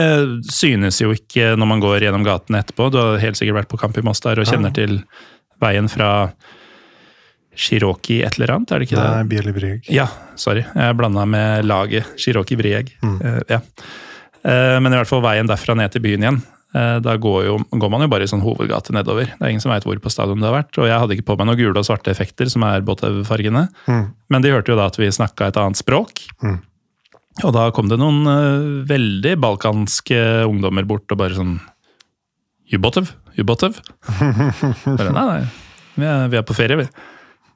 synes 0.52 1.00
jo 1.00 1.10
ikke 1.10 1.56
når 1.58 1.66
man 1.66 1.82
går 1.82 2.04
gjennom 2.04 2.22
gatene 2.22 2.60
etterpå. 2.62 2.86
Du 2.92 2.98
har 3.00 3.18
helt 3.18 3.38
sikkert 3.38 3.56
vært 3.56 3.70
på 3.72 3.80
kamp 3.80 3.98
i 3.98 4.04
Mostar 4.06 4.38
og 4.38 4.46
kjenner 4.46 4.70
til 4.74 5.00
veien 5.62 5.88
fra 5.90 6.30
Shiroki 7.56 8.20
et 8.22 8.38
eller 8.38 8.52
annet, 8.54 8.70
er 8.70 8.78
det 8.78 8.88
ikke 8.88 9.00
det? 9.00 9.10
Nei, 9.16 9.28
Bieli 9.32 9.54
Brieg. 9.56 9.90
Ja, 9.90 10.06
sorry. 10.38 10.62
Jeg 10.76 10.98
blanda 10.98 11.24
med 11.26 11.66
laget 11.66 12.06
Shiroki 12.20 12.58
Brieg. 12.60 12.92
Mm. 13.02 13.18
ja. 13.48 13.60
Men 14.44 14.92
i 14.92 15.00
hvert 15.00 15.10
fall 15.10 15.24
veien 15.24 15.48
derfra 15.50 15.74
ned 15.74 15.94
til 15.94 16.04
byen 16.04 16.26
igjen. 16.26 16.42
Eh, 16.76 16.98
Da 17.04 17.14
går, 17.16 17.38
jo, 17.46 17.56
går 17.72 17.90
man 17.92 18.04
jo 18.04 18.08
bare 18.12 18.26
i 18.26 18.30
sånn 18.30 18.42
hovedgate 18.44 18.92
nedover. 18.96 19.30
Det 19.32 19.40
er 19.46 19.52
ingen 19.54 19.62
som 19.64 19.72
veit 19.72 19.86
hvor 19.88 19.98
på 20.02 20.12
stadion 20.12 20.42
det 20.42 20.48
har 20.50 20.58
vært. 20.58 20.76
Og 20.82 20.88
jeg 20.90 20.98
hadde 21.02 21.16
ikke 21.16 21.28
på 21.30 21.36
meg 21.40 21.48
noen 21.48 21.60
gule 21.60 21.80
og 21.80 21.86
svarte 21.88 22.12
effekter, 22.12 22.50
som 22.52 22.64
er 22.68 22.84
Botev-fargene. 22.86 23.66
Men 24.28 24.44
de 24.44 24.52
hørte 24.52 24.74
jo 24.74 24.78
da 24.78 24.88
at 24.90 24.98
vi 25.00 25.08
snakka 25.14 25.48
et 25.48 25.60
annet 25.62 25.80
språk. 25.80 26.24
Og 27.44 27.52
da 27.52 27.66
kom 27.76 27.88
det 27.90 27.98
noen 28.00 28.22
uh, 28.24 28.84
veldig 28.88 29.34
balkanske 29.44 30.20
ungdommer 30.48 30.86
bort 30.88 31.12
og 31.12 31.18
bare 31.20 31.36
sånn? 31.36 31.58
Jubotev? 32.72 33.12
Bare, 34.98 35.12
nei, 35.12 35.24
nei. 35.28 35.42
Vi 35.96 36.04
er, 36.08 36.26
vi 36.32 36.38
er 36.40 36.44
på 36.48 36.56
ferie, 36.56 36.78
vi. 36.80 36.86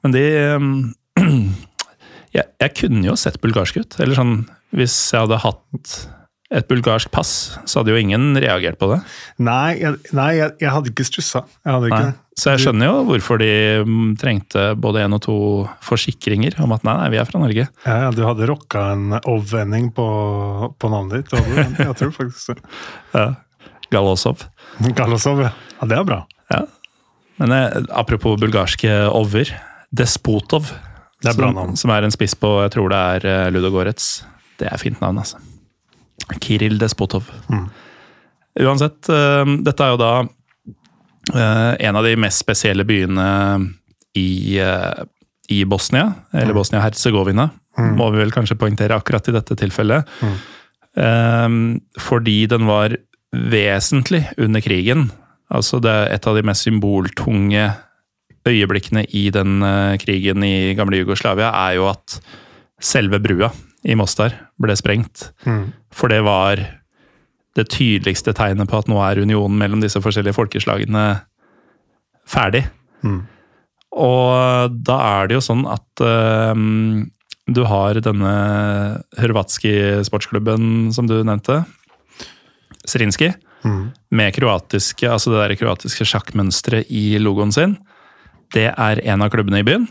Men 0.05 0.13
de 0.15 0.21
um, 0.55 0.69
jeg, 2.37 2.45
jeg 2.61 2.73
kunne 2.77 3.03
jo 3.09 3.17
sett 3.19 3.41
bulgarsk 3.43 3.81
ut. 3.81 3.97
Eller 4.01 4.17
sånn, 4.17 4.35
hvis 4.77 4.95
jeg 5.11 5.25
hadde 5.25 5.41
hatt 5.43 5.97
et 6.51 6.67
bulgarsk 6.67 7.11
pass, 7.13 7.57
så 7.63 7.79
hadde 7.79 7.93
jo 7.93 7.99
ingen 8.01 8.35
reagert 8.41 8.75
på 8.81 8.89
det. 8.91 8.97
Nei, 9.39 9.77
jeg, 9.79 9.99
nei 10.17 10.33
jeg, 10.35 10.51
jeg 10.59 10.73
hadde 10.73 10.91
ikke 10.91 11.05
stussa. 11.07 11.45
Jeg 11.63 12.09
Så 12.35 12.55
jeg 12.55 12.63
skjønner 12.65 12.89
jo 12.89 13.05
hvorfor 13.07 13.39
de 13.39 13.51
mm, 13.87 14.09
trengte 14.19 14.65
både 14.75 15.05
én 15.05 15.15
og 15.15 15.21
to 15.23 15.37
forsikringer 15.85 16.59
om 16.63 16.75
at 16.75 16.83
nei, 16.87 16.97
nei, 16.99 17.07
vi 17.13 17.21
er 17.21 17.29
fra 17.29 17.39
Norge. 17.39 17.67
Ja, 17.85 17.95
ja, 18.03 18.09
du 18.15 18.25
hadde 18.27 18.49
rocka 18.51 18.89
en 18.97 19.15
ov-vending 19.21 19.93
på, 19.95 20.07
på 20.75 20.91
navnet 20.91 21.21
ditt. 21.21 21.31
du. 21.31 21.61
Jeg 21.85 21.95
tror 22.01 22.11
faktisk 22.19 22.53
det. 22.53 22.75
Ja. 23.15 23.29
Galosov. 23.91 24.45
Galosov, 24.95 25.41
ja. 25.43 25.51
ja. 25.51 25.87
Det 25.87 25.97
er 25.97 26.05
bra. 26.07 26.21
Ja. 26.51 26.61
Men 27.41 27.51
eh, 27.55 27.79
apropos 27.89 28.37
bulgarske 28.39 28.91
over. 29.11 29.51
Despotov. 29.91 30.71
Det 31.21 31.31
er 31.33 31.39
bra 31.39 31.51
som. 31.55 31.75
Som 31.79 31.95
er 31.95 32.07
en 32.07 32.13
spiss 32.13 32.35
på, 32.39 32.53
jeg 32.63 32.71
tror 32.75 32.91
det 32.93 32.99
er 33.15 33.27
eh, 33.27 33.49
Ludogorets. 33.51 34.11
Det 34.61 34.69
er 34.71 34.79
fint 34.79 35.01
navn, 35.03 35.19
altså. 35.21 35.41
Kiril 36.41 36.77
Despotov. 36.81 37.29
Mm. 37.49 37.65
Uansett, 38.59 39.09
eh, 39.09 39.55
dette 39.63 39.85
er 39.85 39.93
jo 39.93 39.99
da 40.01 40.13
eh, 41.33 41.87
en 41.87 41.95
av 41.95 42.05
de 42.05 42.15
mest 42.19 42.41
spesielle 42.43 42.85
byene 42.87 43.27
i, 44.17 44.59
eh, 44.59 45.03
i 45.49 45.63
Bosnia, 45.65 46.09
eller 46.33 46.57
Bosnia-Hercegovina, 46.57 47.49
må 47.95 48.09
vi 48.11 48.19
vel 48.19 48.33
kanskje 48.35 48.57
poengtere 48.59 48.97
akkurat 48.97 49.29
i 49.31 49.33
dette 49.35 49.55
tilfellet. 49.55 50.09
Eh, 50.99 51.47
fordi 52.03 52.37
den 52.51 52.67
var 52.67 52.97
vesentlig 53.31 54.25
under 54.37 54.63
krigen. 54.63 55.09
Altså 55.51 55.79
det 55.83 55.91
er 55.91 56.13
et 56.17 56.27
av 56.27 56.35
de 56.35 56.43
mest 56.47 56.67
symboltunge 56.67 57.69
øyeblikkene 58.47 59.05
i 59.15 59.29
den 59.31 59.61
krigen 60.01 60.43
i 60.43 60.73
gamle 60.75 60.97
Jugoslavia, 60.97 61.51
er 61.69 61.77
jo 61.77 61.85
at 61.91 62.17
selve 62.81 63.19
brua 63.21 63.51
i 63.85 63.95
Mostar 63.95 64.33
ble 64.61 64.75
sprengt. 64.79 65.29
For 65.95 66.11
det 66.11 66.21
var 66.25 66.61
det 67.57 67.67
tydeligste 67.73 68.33
tegnet 68.37 68.69
på 68.71 68.79
at 68.79 68.87
nå 68.87 68.99
er 69.03 69.19
unionen 69.23 69.57
mellom 69.59 69.81
disse 69.83 69.99
forskjellige 70.03 70.37
folkeslagene 70.37 71.05
ferdig. 72.31 72.63
Og 73.91 74.77
da 74.87 74.97
er 75.19 75.27
det 75.27 75.35
jo 75.35 75.43
sånn 75.43 75.65
at 75.67 76.03
um, 76.55 77.09
du 77.51 77.63
har 77.67 77.99
denne 77.99 78.33
hrvatski 79.19 79.73
sportsklubben 80.07 80.91
som 80.95 81.09
du 81.09 81.17
nevnte, 81.27 81.63
Zrinski, 82.87 83.33
med 84.09 84.33
kroatiske, 84.33 85.05
altså 85.05 85.33
det 85.33 85.41
der 85.43 85.59
kroatiske 85.59 86.07
sjakkmønsteret 86.07 86.87
i 86.89 87.19
logoen 87.21 87.51
sin. 87.53 87.75
Det 88.55 88.71
er 88.71 89.01
en 89.05 89.21
av 89.21 89.29
klubbene 89.29 89.59
i 89.61 89.67
byen. 89.67 89.85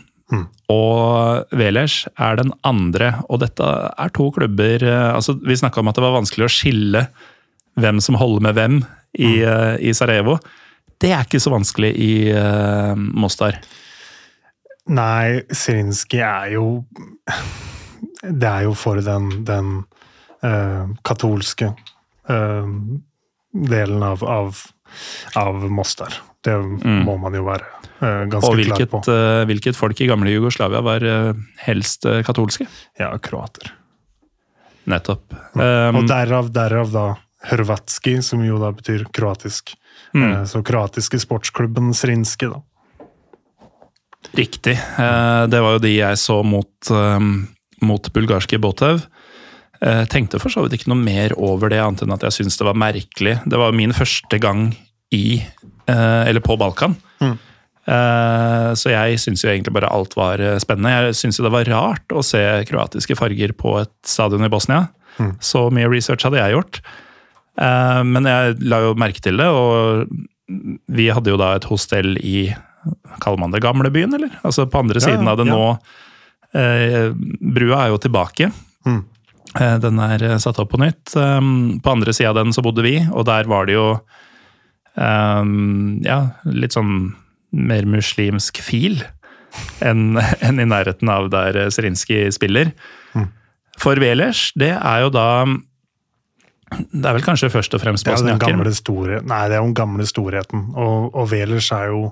Og 0.71 1.51
Velers 1.57 2.05
er 2.15 2.39
den 2.39 2.53
andre. 2.67 3.13
Og 3.29 3.41
dette 3.43 3.67
er 3.67 4.15
to 4.15 4.29
klubber 4.35 4.83
eh, 4.85 5.09
altså 5.11 5.35
Vi 5.43 5.57
snakka 5.59 5.81
om 5.81 5.91
at 5.91 5.99
det 5.99 6.05
var 6.05 6.17
vanskelig 6.17 6.47
å 6.47 6.53
skille 6.53 7.05
hvem 7.79 8.01
som 8.03 8.17
holder 8.19 8.45
med 8.47 8.57
hvem 8.57 8.81
i, 9.19 9.41
eh, 9.43 9.75
i 9.83 9.93
Sarajevo. 9.95 10.37
Det 11.01 11.11
er 11.15 11.25
ikke 11.25 11.41
så 11.41 11.49
vanskelig 11.49 11.91
i 11.97 12.13
uh, 12.29 12.93
Mostar. 12.93 13.57
Nei, 14.93 15.41
Zrinski 15.49 16.19
er 16.21 16.51
jo 16.53 16.65
Det 18.21 18.49
er 18.49 18.67
jo 18.67 18.75
for 18.77 19.01
den, 19.01 19.31
den 19.47 19.71
uh, 20.45 20.91
katolske 21.07 21.71
uh, 22.29 22.69
delen 23.73 24.05
av, 24.05 24.21
av, 24.21 24.61
av 25.41 25.65
Mostar. 25.73 26.21
Det 26.45 26.53
må 26.61 27.17
man 27.21 27.33
jo 27.37 27.47
være 27.49 27.80
Og 28.01 28.31
klar 28.33 28.55
hvilket, 28.57 28.89
på. 28.89 29.01
Og 29.05 29.45
hvilket 29.49 29.77
folk 29.77 29.99
i 30.01 30.07
gamle 30.09 30.31
Jugoslavia 30.33 30.81
var 30.81 31.03
eh, 31.05 31.33
helst 31.67 32.07
eh, 32.09 32.23
katolske? 32.25 32.65
Ja, 32.97 33.11
kroater. 33.21 33.73
Nettopp. 34.89 35.35
Um, 35.53 36.01
Og 36.01 36.07
derav, 36.09 36.49
derav 36.53 36.89
da 36.93 37.05
Hrvatski, 37.51 38.19
som 38.25 38.41
jo 38.45 38.57
da 38.61 38.71
betyr 38.73 39.05
kroatisk. 39.13 39.75
Mm. 40.17 40.25
Eh, 40.31 40.43
Så 40.49 40.63
kroatiske 40.65 41.19
sportsklubben 41.21 41.93
Srinske, 41.93 42.49
da. 42.49 42.61
Riktig. 44.37 44.77
Eh, 44.77 45.47
Det 45.47 45.61
var 45.61 45.77
jo 45.77 45.83
de 45.85 45.95
jeg 45.95 46.17
så 46.17 46.41
mot, 46.43 46.73
eh, 46.89 47.19
mot 47.81 48.13
bulgarske 48.13 48.59
Botev. 48.61 49.05
Eh, 49.81 50.05
Tenkte 50.05 50.39
for 50.39 50.49
så 50.49 50.61
vidt 50.65 50.79
ikke 50.79 50.89
noe 50.89 51.01
mer 51.01 51.33
over 51.37 51.69
det, 51.69 51.79
annet 51.81 52.01
enn 52.01 52.13
at 52.13 52.21
jeg 52.21 52.41
syntes 52.41 52.57
det 52.57 52.65
var 52.65 52.77
merkelig. 52.77 53.39
Det 53.45 53.57
var 53.57 53.71
min 53.73 53.93
første 53.93 54.39
gang 54.39 54.75
i, 55.11 55.43
eh, 55.87 56.27
eller 56.29 56.41
på 56.41 56.57
Balkan. 56.57 56.95
Eh, 57.21 57.33
Så 57.85 58.91
jeg 58.93 59.17
syns 59.19 59.41
jo 59.43 59.49
egentlig 59.49 59.73
bare 59.73 59.89
alt 59.89 60.13
var 60.15 60.39
eh, 60.39 60.57
spennende. 60.61 60.91
Jeg 61.09 61.15
syns 61.17 61.39
jo 61.39 61.45
det 61.47 61.53
var 61.55 61.65
rart 61.71 62.13
å 62.13 62.21
se 62.23 62.41
kroatiske 62.69 63.15
farger 63.17 63.53
på 63.57 63.73
et 63.81 63.93
stadion 64.07 64.45
i 64.45 64.51
Bosnia. 64.53 64.83
Så 65.43 65.65
mye 65.73 65.89
research 65.91 66.23
hadde 66.27 66.37
jeg 66.39 66.53
gjort. 66.55 66.81
Eh, 67.61 68.01
Men 68.07 68.25
jeg 68.29 68.59
la 68.69 68.79
jo 68.85 68.93
merke 68.95 69.21
til 69.25 69.37
det, 69.41 69.47
og 69.49 70.05
vi 70.91 71.09
hadde 71.13 71.31
jo 71.33 71.39
da 71.41 71.55
et 71.57 71.65
hostell 71.71 72.17
i 72.21 72.51
Kaller 73.21 73.37
man 73.37 73.51
det 73.53 73.59
gamlebyen, 73.61 74.13
eller? 74.17 74.31
Altså 74.41 74.63
på 74.65 74.79
andre 74.81 74.97
Ja, 74.97 75.05
siden 75.05 75.27
av 75.29 75.37
det 75.37 75.45
ja. 75.45 75.53
nå. 75.53 75.65
Eh, 76.57 77.11
brua 77.53 77.83
er 77.85 77.91
jo 77.93 77.99
tilbake. 78.01 78.47
Mm. 78.89 79.03
Eh, 79.59 79.75
den 79.83 79.99
er 80.01 80.23
eh, 80.25 80.37
satt 80.41 80.57
opp 80.63 80.71
på 80.73 80.79
nytt. 80.81 81.13
På 81.13 81.91
andre 81.93 82.13
sida 82.17 82.31
av 82.33 82.39
den 82.39 82.53
så 82.55 82.63
bodde 82.65 82.81
vi, 82.85 82.95
og 83.11 83.25
der 83.29 83.45
var 83.51 83.69
det 83.69 83.77
jo 83.77 83.85
ja, 84.97 86.17
litt 86.51 86.73
sånn 86.75 87.13
mer 87.51 87.87
muslimsk 87.89 88.61
fil 88.63 89.01
enn 89.83 90.15
en 90.47 90.61
i 90.63 90.67
nærheten 90.67 91.09
av 91.11 91.29
der 91.33 91.59
Zrinskij 91.73 92.31
spiller. 92.35 92.71
spiller. 92.71 92.99
For 93.81 93.99
Velers, 94.01 94.49
det 94.59 94.73
er 94.75 95.05
jo 95.05 95.11
da 95.13 95.27
Det 96.71 97.03
er 97.03 97.17
vel 97.17 97.25
kanskje 97.25 97.51
først 97.51 97.73
og 97.75 97.83
fremst 97.83 98.07
er 98.07 98.15
bosniaker. 98.15 98.53
gamle 98.53 98.73
nei, 99.27 99.41
det 99.49 99.57
er 99.57 99.63
den 99.63 99.75
gamle 99.75 100.07
storheten. 100.07 100.69
Og, 100.75 101.09
og 101.15 101.29
Velers 101.31 101.71
er 101.75 101.89
jo 101.91 102.03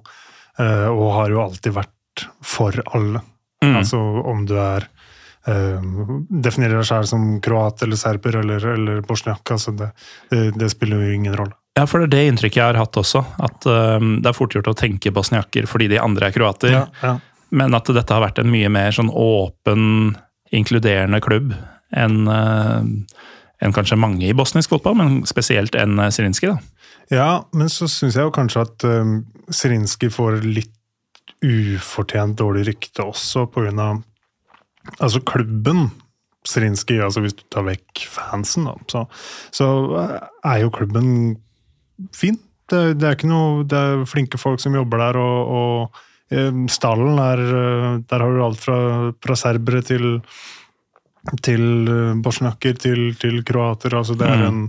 eh, 0.60 0.88
Og 0.90 1.14
har 1.16 1.30
jo 1.32 1.44
alltid 1.46 1.76
vært 1.78 2.26
for 2.44 2.76
alle. 2.94 3.22
Mm. 3.64 3.76
Altså 3.82 4.00
om 4.00 4.46
du 4.48 4.56
er 4.60 4.88
eh, 5.48 5.80
Definerer 6.30 6.82
deg 6.82 6.90
selv 6.90 7.08
som 7.12 7.30
kroat 7.44 7.86
eller 7.86 8.00
serber 8.00 8.42
eller, 8.42 8.66
eller 8.74 9.02
bosniak. 9.08 9.44
Altså 9.52 9.76
det, 9.76 9.92
det, 10.32 10.44
det 10.60 10.72
spiller 10.74 11.06
jo 11.06 11.20
ingen 11.20 11.38
rolle. 11.38 11.56
Ja, 11.80 11.86
for 11.88 12.04
det 12.04 12.10
er 12.10 12.16
det 12.18 12.32
inntrykket 12.34 12.60
jeg 12.60 12.68
har 12.74 12.80
hatt 12.80 12.98
også. 13.00 13.24
At 13.40 13.66
um, 13.70 14.18
det 14.20 14.32
er 14.32 14.36
fort 14.36 14.56
gjort 14.56 14.68
å 14.72 14.78
tenke 14.78 15.14
bosniakker 15.16 15.68
fordi 15.70 15.88
de 15.94 16.02
andre 16.02 16.28
er 16.28 16.36
kroater. 16.36 16.74
Ja, 16.76 16.86
ja. 17.04 17.16
Men 17.56 17.74
at 17.78 17.88
dette 17.90 18.14
har 18.14 18.22
vært 18.22 18.42
en 18.42 18.52
mye 18.52 18.70
mer 18.70 18.92
sånn 18.94 19.10
åpen, 19.10 20.18
inkluderende 20.54 21.22
klubb 21.24 21.54
enn 21.96 22.28
uh, 22.30 22.84
en 23.60 23.76
kanskje 23.76 23.98
mange 24.00 24.28
i 24.28 24.36
bosnisk 24.38 24.72
fotball, 24.76 24.98
men 25.00 25.16
spesielt 25.30 25.78
enn 25.80 25.98
uh, 26.02 26.10
Zrinski. 26.14 26.52
da. 26.52 26.60
Ja, 27.10 27.30
men 27.56 27.72
så 27.74 27.88
syns 27.90 28.18
jeg 28.18 28.28
jo 28.28 28.36
kanskje 28.36 28.66
at 28.68 28.86
um, 28.86 29.16
Zrinski 29.50 30.12
får 30.14 30.44
litt 30.46 30.76
ufortjent 31.46 32.38
dårlig 32.40 32.68
rykte 32.74 33.06
også 33.08 33.48
på 33.54 33.64
av 33.72 34.04
Altså 35.00 35.20
klubben 35.22 35.90
Zrinski, 36.48 36.98
altså 37.04 37.22
hvis 37.22 37.36
du 37.38 37.44
tar 37.52 37.66
vekk 37.68 38.06
fansen, 38.10 38.66
da, 38.66 38.76
så, 38.90 39.04
så 39.54 39.68
er 40.48 40.62
jo 40.64 40.72
klubben 40.74 41.36
fin. 42.16 42.38
Det, 42.70 42.84
det 43.02 43.08
er 43.08 43.16
ikke 43.18 43.30
noe 43.32 43.64
Det 43.66 43.78
er 43.78 44.06
flinke 44.06 44.38
folk 44.38 44.62
som 44.62 44.76
jobber 44.78 45.02
der, 45.02 45.18
og, 45.18 45.54
og 45.60 46.02
eh, 46.30 46.64
stallen 46.70 47.18
er 47.24 47.42
eh, 47.42 47.92
Der 48.10 48.24
har 48.24 48.36
du 48.36 48.46
alt 48.46 48.62
fra, 48.62 48.80
fra 49.18 49.38
serbere 49.40 49.82
til 49.86 50.20
til 51.44 51.64
eh, 51.92 52.16
bosniakker, 52.24 52.78
til, 52.80 53.14
til 53.20 53.42
kroater. 53.46 53.98
altså 53.98 54.16
det 54.18 54.28
er 54.28 54.46
en 54.48 54.68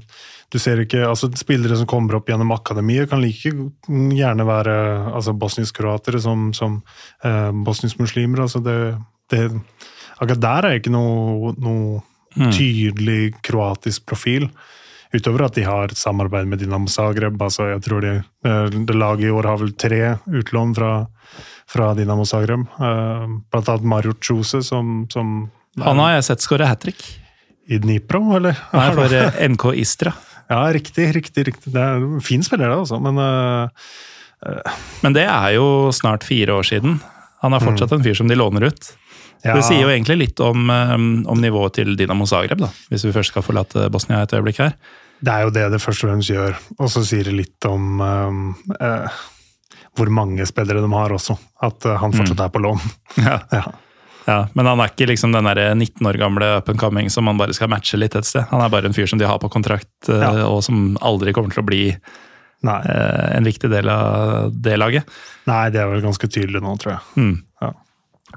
du 0.50 0.58
ser 0.58 0.80
ikke, 0.82 1.04
altså 1.06 1.30
Spillere 1.38 1.76
som 1.78 1.86
kommer 1.86 2.16
opp 2.18 2.26
gjennom 2.26 2.50
akademiet, 2.50 3.08
kan 3.10 3.20
like 3.22 3.52
gjerne 3.86 4.46
være 4.48 4.74
altså 5.14 5.34
bosnisk-kroatere 5.38 6.20
som, 6.22 6.48
som 6.56 6.80
eh, 7.22 7.50
bosnisk-muslimer. 7.54 8.42
altså 8.42 8.58
det, 8.58 8.96
det, 9.30 9.44
Akkurat 10.18 10.42
der 10.42 10.66
er 10.68 10.80
ikke 10.80 10.92
noe, 10.92 11.54
noe 11.62 12.02
tydelig 12.50 13.36
kroatisk 13.46 14.04
profil. 14.10 14.50
Utover 15.10 15.42
at 15.48 15.56
de 15.58 15.64
har 15.66 15.90
samarbeid 15.98 16.46
med 16.46 16.60
Dinamo 16.62 16.86
Zagreb. 16.90 17.40
altså 17.42 17.66
jeg 17.72 17.82
tror 17.82 18.00
de, 18.04 18.12
eh, 18.46 18.66
Det 18.70 18.94
laget 18.94 19.26
i 19.26 19.30
år 19.34 19.48
har 19.48 19.58
vel 19.58 19.72
tre 19.72 20.18
utlån 20.30 20.74
fra, 20.76 21.06
fra 21.66 21.94
Dinamo 21.98 22.24
Zagreb. 22.24 22.60
Eh, 22.78 23.26
blant 23.50 23.68
annet 23.68 23.82
Mario 23.82 24.14
Chose, 24.22 24.62
som, 24.62 25.08
som 25.10 25.50
Han 25.82 25.98
har 25.98 26.14
jeg 26.14 26.24
sett 26.30 26.46
skåre 26.46 26.66
hat 26.66 26.80
trick. 26.80 27.02
i 27.70 27.78
Dnipro, 27.78 28.36
eller? 28.36 28.54
Nei, 28.72 28.86
for 28.98 29.06
uh, 29.14 29.48
NK 29.48 29.64
Istra. 29.78 30.12
Ja, 30.50 30.64
riktig, 30.72 31.12
riktig. 31.14 31.46
riktig. 31.46 31.72
Det 31.72 31.80
er 31.80 31.98
en 32.02 32.20
fin 32.20 32.42
spiller, 32.42 32.68
det, 32.68 32.78
altså. 32.78 32.98
Men 32.98 33.18
uh, 33.18 33.68
Men 35.02 35.12
det 35.14 35.26
er 35.26 35.54
jo 35.54 35.90
snart 35.92 36.24
fire 36.24 36.54
år 36.54 36.66
siden. 36.66 37.00
Han 37.42 37.54
er 37.54 37.62
fortsatt 37.62 37.92
en 37.92 38.02
fyr 38.02 38.14
som 38.14 38.28
de 38.28 38.34
låner 38.34 38.66
ut. 38.66 38.90
ja, 39.44 39.54
Det 39.54 39.62
sier 39.64 39.82
jo 39.82 39.88
egentlig 39.88 40.16
litt 40.18 40.40
om, 40.40 40.68
om 40.68 41.38
nivået 41.40 41.78
til 41.78 41.94
Dinamo 41.96 42.26
Zagreb, 42.26 42.58
da, 42.58 42.68
hvis 42.90 43.04
vi 43.06 43.12
først 43.12 43.32
skal 43.32 43.42
forlate 43.46 43.86
Bosnia 43.90 44.22
et 44.22 44.34
øyeblikk 44.34 44.58
her. 44.60 44.74
Det 45.20 45.32
er 45.34 45.42
jo 45.44 45.50
det 45.52 45.66
det 45.74 45.80
først 45.82 46.04
og 46.04 46.10
fremst 46.12 46.30
gjør. 46.32 46.56
Og 46.78 46.88
så 46.92 47.02
sier 47.04 47.24
det 47.28 47.34
litt 47.36 47.66
om 47.68 48.00
eh, 48.00 48.40
eh, 48.86 49.20
hvor 49.98 50.08
mange 50.14 50.46
spillere 50.48 50.80
de 50.84 50.90
har 50.94 51.12
også. 51.12 51.36
At 51.66 51.84
eh, 51.84 51.98
han 52.00 52.12
fortsatt 52.16 52.40
er 52.46 52.52
på 52.54 52.62
lån. 52.64 52.80
Ja. 53.20 53.38
Ja. 53.52 53.64
Ja, 54.28 54.46
Men 54.54 54.66
han 54.68 54.78
er 54.84 54.90
ikke 54.92 55.06
liksom 55.08 55.32
den 55.32 55.46
der 55.48 55.72
19 55.74 56.06
år 56.06 56.14
gamle 56.20 56.46
up 56.58 56.68
and 56.68 56.78
coming 56.78 57.08
som 57.10 57.24
man 57.26 57.38
bare 57.40 57.54
skal 57.56 57.70
matche 57.72 57.96
litt 57.98 58.14
et 58.14 58.26
sted. 58.28 58.44
Han 58.52 58.60
er 58.62 58.68
bare 58.70 58.86
en 58.86 58.94
fyr 58.94 59.08
som 59.10 59.18
de 59.18 59.26
har 59.26 59.40
på 59.42 59.48
kontrakt, 59.50 59.88
eh, 60.08 60.20
Ja. 60.20 60.44
og 60.46 60.60
som 60.62 60.92
aldri 61.02 61.32
kommer 61.34 61.50
til 61.50 61.62
å 61.64 61.66
bli 61.66 61.80
Nei. 62.62 62.76
eh, 62.84 63.36
en 63.38 63.44
viktig 63.48 63.70
del 63.72 63.88
av 63.88 64.52
det 64.52 64.76
laget. 64.78 65.08
Nei, 65.48 65.70
det 65.72 65.80
er 65.80 65.88
vel 65.90 66.04
ganske 66.04 66.28
tydelig 66.30 66.60
nå, 66.62 66.76
tror 66.78 66.92
jeg. 66.98 67.02
Mm. 67.16 67.42
Ja. 67.64 67.72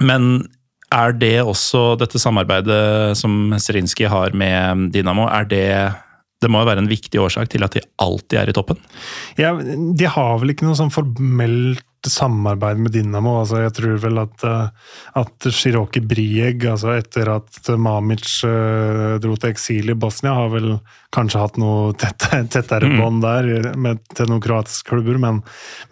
Men 0.02 0.48
er 0.94 1.12
det 1.20 1.36
også 1.44 1.84
dette 2.00 2.18
samarbeidet 2.18 3.16
som 3.20 3.52
Zrinski 3.60 4.08
har 4.10 4.34
med 4.34 4.90
Dynamo, 4.96 5.28
er 5.30 5.46
det 5.52 5.68
Det 6.44 6.52
må 6.52 6.62
jo 6.64 6.68
være 6.70 6.84
en 6.84 6.92
viktig 6.92 7.22
årsak 7.24 7.50
til 7.54 7.64
at 7.66 7.74
de 7.78 7.82
alltid 8.04 8.42
er 8.44 8.52
i 8.52 8.56
toppen? 8.60 8.80
Ja, 9.40 9.56
de 9.58 10.12
har 10.12 10.38
vel 10.44 10.52
ikke 10.54 10.68
noe 10.68 10.78
sånn 10.80 10.92
formelt 10.94 11.82
samarbeid 12.04 12.82
med 12.84 12.92
Dinamo. 12.92 13.38
altså 13.40 13.62
Jeg 13.64 13.72
tror 13.78 13.94
vel 14.04 14.18
at, 14.20 14.44
eh, 14.44 14.90
at 15.22 15.46
Shiroki 15.56 16.02
Brieg, 16.04 16.66
altså 16.68 16.92
etter 16.98 17.30
at 17.38 17.70
Mamic 17.80 18.26
eh, 18.44 19.14
dro 19.24 19.38
til 19.40 19.54
eksil 19.54 19.94
i 19.94 19.96
Bosnia, 19.96 20.34
har 20.36 20.52
vel 20.52 20.74
kanskje 21.16 21.40
hatt 21.46 21.60
noe 21.64 21.94
tettere, 21.96 22.42
tettere 22.52 22.92
bånd 23.00 23.24
der 23.24 23.72
med, 23.80 24.04
til 24.20 24.28
noen 24.34 24.44
kroatiske 24.44 24.92
klubber, 24.92 25.16
men, 25.24 25.40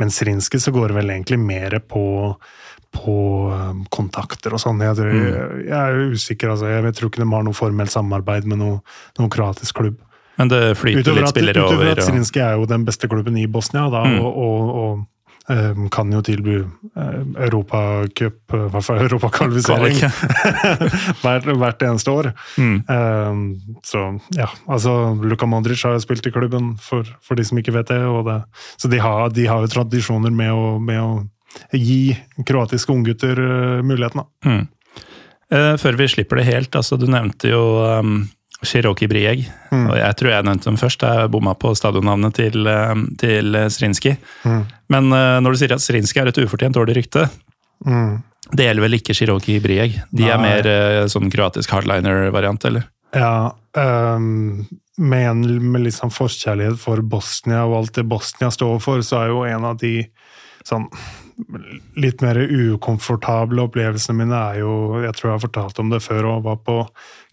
men 0.03 0.11
Srinske 0.11 0.59
så 0.59 0.73
går 0.75 0.91
det 0.91 0.99
vel 0.99 1.15
egentlig 1.15 1.39
mer 1.39 1.79
på 1.87 2.03
på 2.91 3.13
eh, 3.55 3.85
kontakter 3.95 4.51
og 4.51 4.59
sånn. 4.59 4.81
Jeg, 4.83 4.97
tror- 4.99 5.61
jeg 5.63 5.71
er 5.79 6.11
usikker, 6.11 6.49
altså. 6.51 6.67
Jeg 6.67 6.91
tror 6.97 7.07
ikke 7.07 7.21
de 7.23 7.27
har 7.31 7.45
noe 7.47 7.55
formelt 7.55 7.93
samarbeid 7.93 8.43
med 8.51 8.59
noe, 8.59 8.81
noen 9.15 9.31
kroatisk 9.31 9.77
klubb. 9.79 9.95
Men 10.39 10.47
det 10.51 10.61
flyter 10.79 11.01
Utover 11.03 11.21
litt 11.25 11.31
at, 11.31 11.37
over. 11.41 11.51
utover 11.51 11.85
over. 11.85 11.91
at 11.91 12.03
Og, 12.03 12.05
Zrinski 12.07 12.39
er 12.43 12.53
jo 12.59 12.67
den 12.69 12.85
beste 12.87 13.09
klubben 13.11 13.37
i 13.37 13.47
Bosnia, 13.51 13.89
da, 13.91 14.03
Mm. 14.07 14.19
og, 14.21 14.37
og, 14.37 14.69
og 14.81 15.51
eh, 15.51 15.81
kan 15.91 16.11
jo 16.13 16.21
tilby 16.23 16.55
uh, 16.61 17.23
europacup, 17.45 18.37
i 18.55 18.61
hvert 18.71 18.85
fall 18.87 19.01
europakvalifisering, 19.03 19.99
hvert, 21.23 21.45
hvert 21.59 21.83
eneste 21.85 22.11
år. 22.15 22.31
Mm. 22.57 22.77
Eh, 22.95 23.77
så 23.83 24.05
ja, 24.37 24.47
altså 24.71 24.95
Luka 25.21 25.45
Modric 25.49 25.83
har 25.83 25.97
jo 25.97 26.03
spilt 26.05 26.27
i 26.27 26.33
klubben, 26.33 26.75
for, 26.81 27.07
for 27.21 27.35
de 27.35 27.45
som 27.47 27.59
ikke 27.59 27.75
vet 27.75 27.91
det. 27.91 27.99
Det 28.01 28.39
så 28.81 28.87
de 28.91 28.99
har, 29.03 29.29
de 29.35 29.47
har 29.51 29.65
jo 29.65 29.73
tradisjoner 29.75 30.31
med 30.31 30.51
å, 30.53 30.77
med 30.79 31.01
å 31.01 31.11
gi 31.75 32.15
kroatiske 32.47 32.93
unggutter 32.93 33.35
muligheten. 33.83 34.23
Da. 34.23 34.49
mm. 34.49 34.67
Eh, 35.51 35.73
før 35.75 35.97
vi 35.99 36.05
slipper 36.07 36.39
det 36.39 36.45
helt, 36.47 36.75
altså 36.79 36.95
du 36.95 37.09
nevnte 37.11 37.49
jo 37.51 37.59
um, 37.83 38.21
Shiroki 38.63 39.07
Brieg. 39.09 39.45
Mm. 39.71 39.87
og 39.89 39.95
Jeg 39.97 40.17
tror 40.19 40.31
jeg 40.31 40.47
nevnte 40.47 40.69
dem 40.69 40.77
først. 40.77 41.05
Jeg 41.05 41.31
bomma 41.33 41.55
på 41.57 41.73
stadionnavnet 41.77 42.35
til, 42.37 42.67
um, 42.67 43.07
til 43.17 43.57
Strinskij. 43.73 44.17
Mm. 44.45 44.65
Men 44.93 45.13
eh, 45.17 45.37
når 45.41 45.55
du 45.55 45.61
sier 45.61 45.73
at 45.73 45.83
Strinskij 45.83 46.21
er 46.21 46.29
et 46.29 46.41
ufortjent 46.43 46.77
dårlig 46.77 46.99
rykte, 47.01 47.29
Mm. 47.85 48.21
Det 48.51 48.67
gjelder 48.67 48.85
vel 48.85 48.97
ikke 48.97 49.15
Chiroki-Brieg? 49.15 49.97
De 50.11 50.27
er 50.27 50.41
mer 50.41 50.67
eh, 50.67 51.05
sånn 51.11 51.31
kroatisk 51.31 51.71
hardliner-variant, 51.71 52.65
eller? 52.67 52.87
Ja, 53.15 53.53
um, 53.77 54.65
med 55.01 55.27
en 55.29 55.71
med 55.71 55.87
sånn 55.95 56.13
forkjærlighet 56.13 56.79
for 56.81 57.03
Bosnia 57.03 57.63
og 57.67 57.77
alt 57.79 57.97
det 57.99 58.07
Bosnia 58.11 58.51
står 58.51 58.79
for, 58.83 59.03
så 59.07 59.21
er 59.21 59.31
jo 59.31 59.43
en 59.47 59.67
av 59.71 59.79
de 59.81 59.95
sånn 60.67 60.89
litt 61.97 62.21
mer 62.21 62.37
ukomfortable 62.37 63.63
opplevelsene 63.65 64.19
mine 64.19 64.37
er 64.51 64.59
jo 64.59 64.99
Jeg 65.01 65.15
tror 65.17 65.29
jeg 65.29 65.33
har 65.33 65.41
fortalt 65.47 65.79
om 65.81 65.89
det 65.89 66.03
før 66.05 66.27
og 66.35 66.43
var 66.45 66.59
på 66.61 66.75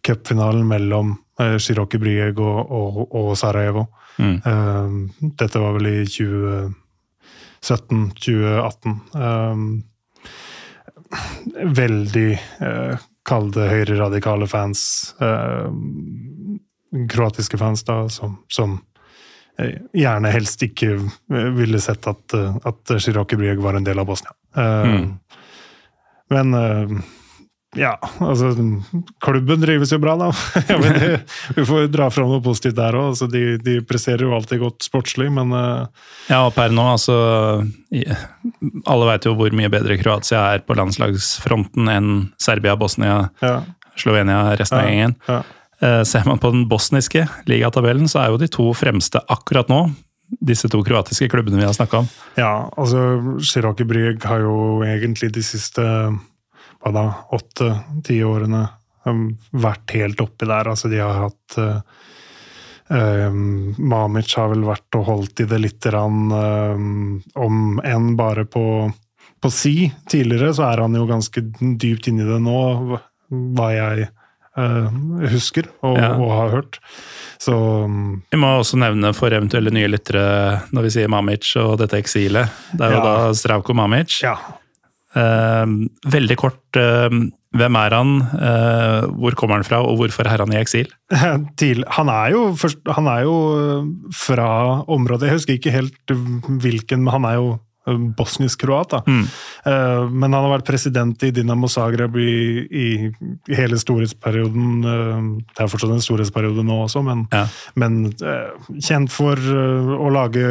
cupfinalen 0.07 0.66
mellom 0.68 1.16
uh, 1.40 1.57
Shiroki 1.61 1.99
Brieg 2.03 2.38
og, 2.40 2.70
og, 2.70 3.14
og 3.14 3.36
Sarajevo. 3.38 3.86
Mm. 4.18 4.40
Ehm, 4.51 5.09
dette 5.38 5.59
var 5.62 5.72
vel 5.76 5.86
i 5.92 6.05
2017-2018. 6.11 8.94
Um, 9.14 9.84
veldig 11.78 12.30
uh, 12.62 12.94
kalde 13.28 13.68
høyreradikale 13.68 14.46
fans. 14.49 14.80
eh, 15.20 15.68
kroatiske 17.12 17.59
fans, 17.61 17.84
da, 17.84 18.09
som, 18.09 18.38
som 18.49 18.80
eh, 19.59 19.76
gjerne 19.92 20.30
helst 20.32 20.62
ikke 20.64 20.96
ville 21.28 21.80
sett 21.84 22.09
at, 22.09 22.32
at 22.64 22.80
Shiroki 22.96 23.36
Brieg 23.36 23.61
var 23.61 23.76
en 23.76 23.84
del 23.84 24.01
av 24.01 24.09
Bosnia. 24.09 24.32
Mm. 24.57 25.20
Men 26.32 26.49
ja, 27.77 27.99
altså 28.25 28.55
Klubben 29.21 29.61
drives 29.61 29.91
jo 29.93 29.99
bra, 30.01 30.14
da. 30.16 30.29
Jeg 30.71 30.81
vet, 30.81 31.35
vi 31.59 31.64
får 31.69 31.91
dra 31.93 32.07
fram 32.12 32.31
noe 32.33 32.41
positivt 32.45 32.79
der 32.79 32.97
òg. 32.97 33.11
Altså, 33.12 33.29
de, 33.29 33.59
de 33.61 33.79
presserer 33.85 34.25
jo 34.25 34.33
alltid 34.37 34.62
godt 34.62 34.87
sportslig, 34.87 35.29
men 35.35 35.53
uh... 35.53 35.85
Ja, 36.31 36.47
og 36.47 36.55
per 36.57 36.73
nå, 36.73 36.87
altså 36.95 37.19
Alle 38.89 39.11
veit 39.11 39.29
jo 39.29 39.35
hvor 39.37 39.53
mye 39.57 39.71
bedre 39.73 39.99
Kroatia 40.01 40.47
er 40.55 40.64
på 40.64 40.79
landslagsfronten 40.79 41.93
enn 41.93 42.11
Serbia, 42.41 42.77
Bosnia, 42.81 43.27
ja. 43.45 43.61
Slovenia, 44.01 44.41
resten 44.57 44.81
av 44.81 44.89
gjengen. 44.89 45.16
ja. 45.29 45.43
uh, 45.85 46.03
Ser 46.09 46.25
man 46.29 46.41
på 46.41 46.55
den 46.55 46.64
bosniske 46.71 47.27
ligatabellen, 47.51 48.09
så 48.09 48.25
er 48.25 48.33
jo 48.33 48.41
de 48.41 48.49
to 48.53 48.71
fremste 48.77 49.21
akkurat 49.29 49.69
nå 49.69 49.91
disse 50.45 50.69
to 50.69 50.81
kroatiske 50.85 51.29
klubbene 51.33 51.61
vi 51.61 51.64
har 51.64 51.77
snakka 51.77 52.03
om. 52.03 52.09
Ja, 52.37 52.69
altså 52.77 53.39
Shiroki 53.41 53.87
Brieg 53.89 54.25
har 54.29 54.43
jo 54.45 54.83
egentlig 54.85 55.31
de 55.37 55.45
siste 55.45 55.85
hva 56.85 56.93
da, 56.95 57.07
åtte-ti 57.35 58.20
årene 58.24 58.66
um, 59.09 59.37
vært 59.53 59.91
helt 59.97 60.20
oppi 60.22 60.47
der. 60.47 60.68
Altså 60.70 60.89
de 60.93 61.01
har 61.03 61.16
hatt 61.24 61.59
uh, 61.59 61.81
um, 62.89 63.74
Mamic 63.79 64.35
har 64.39 64.53
vel 64.53 64.64
vært 64.68 64.99
og 64.99 65.09
holdt 65.09 65.43
i 65.45 65.49
det 65.51 65.59
lite 65.64 65.91
grann, 65.93 66.29
um, 66.33 67.22
om 67.35 67.81
enn 67.85 68.12
bare 68.18 68.45
på, 68.49 68.64
på 69.43 69.51
si. 69.53 69.89
Tidligere 70.11 70.55
så 70.57 70.68
er 70.70 70.85
han 70.87 70.95
jo 70.99 71.09
ganske 71.09 71.43
dypt 71.81 72.09
inni 72.12 72.26
det 72.29 72.39
nå, 72.45 72.61
hva 73.29 73.68
jeg 73.74 74.09
uh, 74.59 74.89
husker 75.35 75.68
og, 75.85 75.99
Ja. 75.99 76.12
og 76.16 76.31
har 76.33 76.55
hørt. 76.55 76.79
Så 77.39 77.55
um, 77.85 78.22
Vi 78.33 78.39
må 78.41 78.55
også 78.59 78.79
nevne 78.81 79.12
for 79.14 79.31
eventuelle 79.35 79.70
nye 79.74 79.91
lyttere 79.91 80.22
når 80.74 80.87
vi 80.89 80.95
sier 80.97 81.11
Mamic 81.12 81.53
og 81.61 81.76
dette 81.83 82.01
eksilet. 82.01 82.49
Det 82.72 82.87
er 82.87 82.97
jo 82.97 83.03
Ja. 83.03 83.05
da 83.05 83.35
Stravko 83.37 83.76
Mamic. 83.76 84.22
ja. 84.24 84.37
Eh, 85.19 85.66
veldig 86.14 86.37
kort, 86.39 86.61
eh, 86.79 87.09
hvem 87.59 87.77
er 87.81 87.95
han, 87.97 88.11
eh, 88.39 89.07
hvor 89.19 89.35
kommer 89.41 89.59
han 89.59 89.64
fra, 89.66 89.81
og 89.83 89.99
hvorfor 90.03 90.29
er 90.31 90.45
han 90.45 90.53
i 90.55 90.61
eksil? 90.61 90.91
til, 91.61 91.85
han, 91.97 92.11
er 92.12 92.35
jo 92.37 92.43
han 92.95 93.09
er 93.09 93.23
jo 93.27 93.37
øh, 93.57 93.87
fra 94.14 94.51
området 94.87 95.31
Jeg 95.31 95.39
husker 95.41 95.57
ikke 95.59 95.73
helt 95.75 96.14
hvilken, 96.61 97.03
men 97.05 97.12
han 97.19 97.25
er 97.25 97.41
jo 97.41 97.57
bosnisk-kroat. 97.89 98.99
Mm. 99.09 99.23
Eh, 99.64 100.09
Men 100.12 100.35
han 100.37 100.43
har 100.45 100.51
vært 100.59 100.66
president 100.69 101.23
i 101.25 101.31
Dinamo 101.33 101.71
Zagreb 101.73 102.19
i, 102.21 102.35
i, 102.69 102.89
i 103.49 103.57
hele 103.57 103.79
storhetsperioden. 103.81 104.75
eh, 104.85 105.23
Det 105.57 105.64
er 105.64 105.71
fortsatt 105.73 105.95
en 105.97 106.05
storhetsperiode 106.05 106.66
nå 106.69 106.83
også, 106.85 107.01
men, 107.07 107.25
Ja. 107.33 107.47
men 107.81 108.12
eh, 108.21 108.51
kjent 108.77 109.09
for 109.14 109.41
eh, 109.41 109.89
å 110.05 110.11
lage 110.12 110.45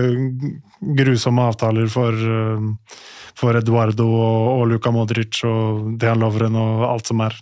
grusomme 0.97 1.45
avtaler 1.51 1.86
for, 1.93 2.18
eh, 2.18 2.97
for 3.38 3.57
Eduardo 3.59 4.07
og, 4.09 4.65
Luka 4.71 4.91
Modric 4.93 5.43
og 5.47 5.93
Dejan 6.01 6.21
Lovren 6.23 6.57
og 6.57 6.85
alt 6.89 7.11
som 7.11 7.23
er. 7.25 7.38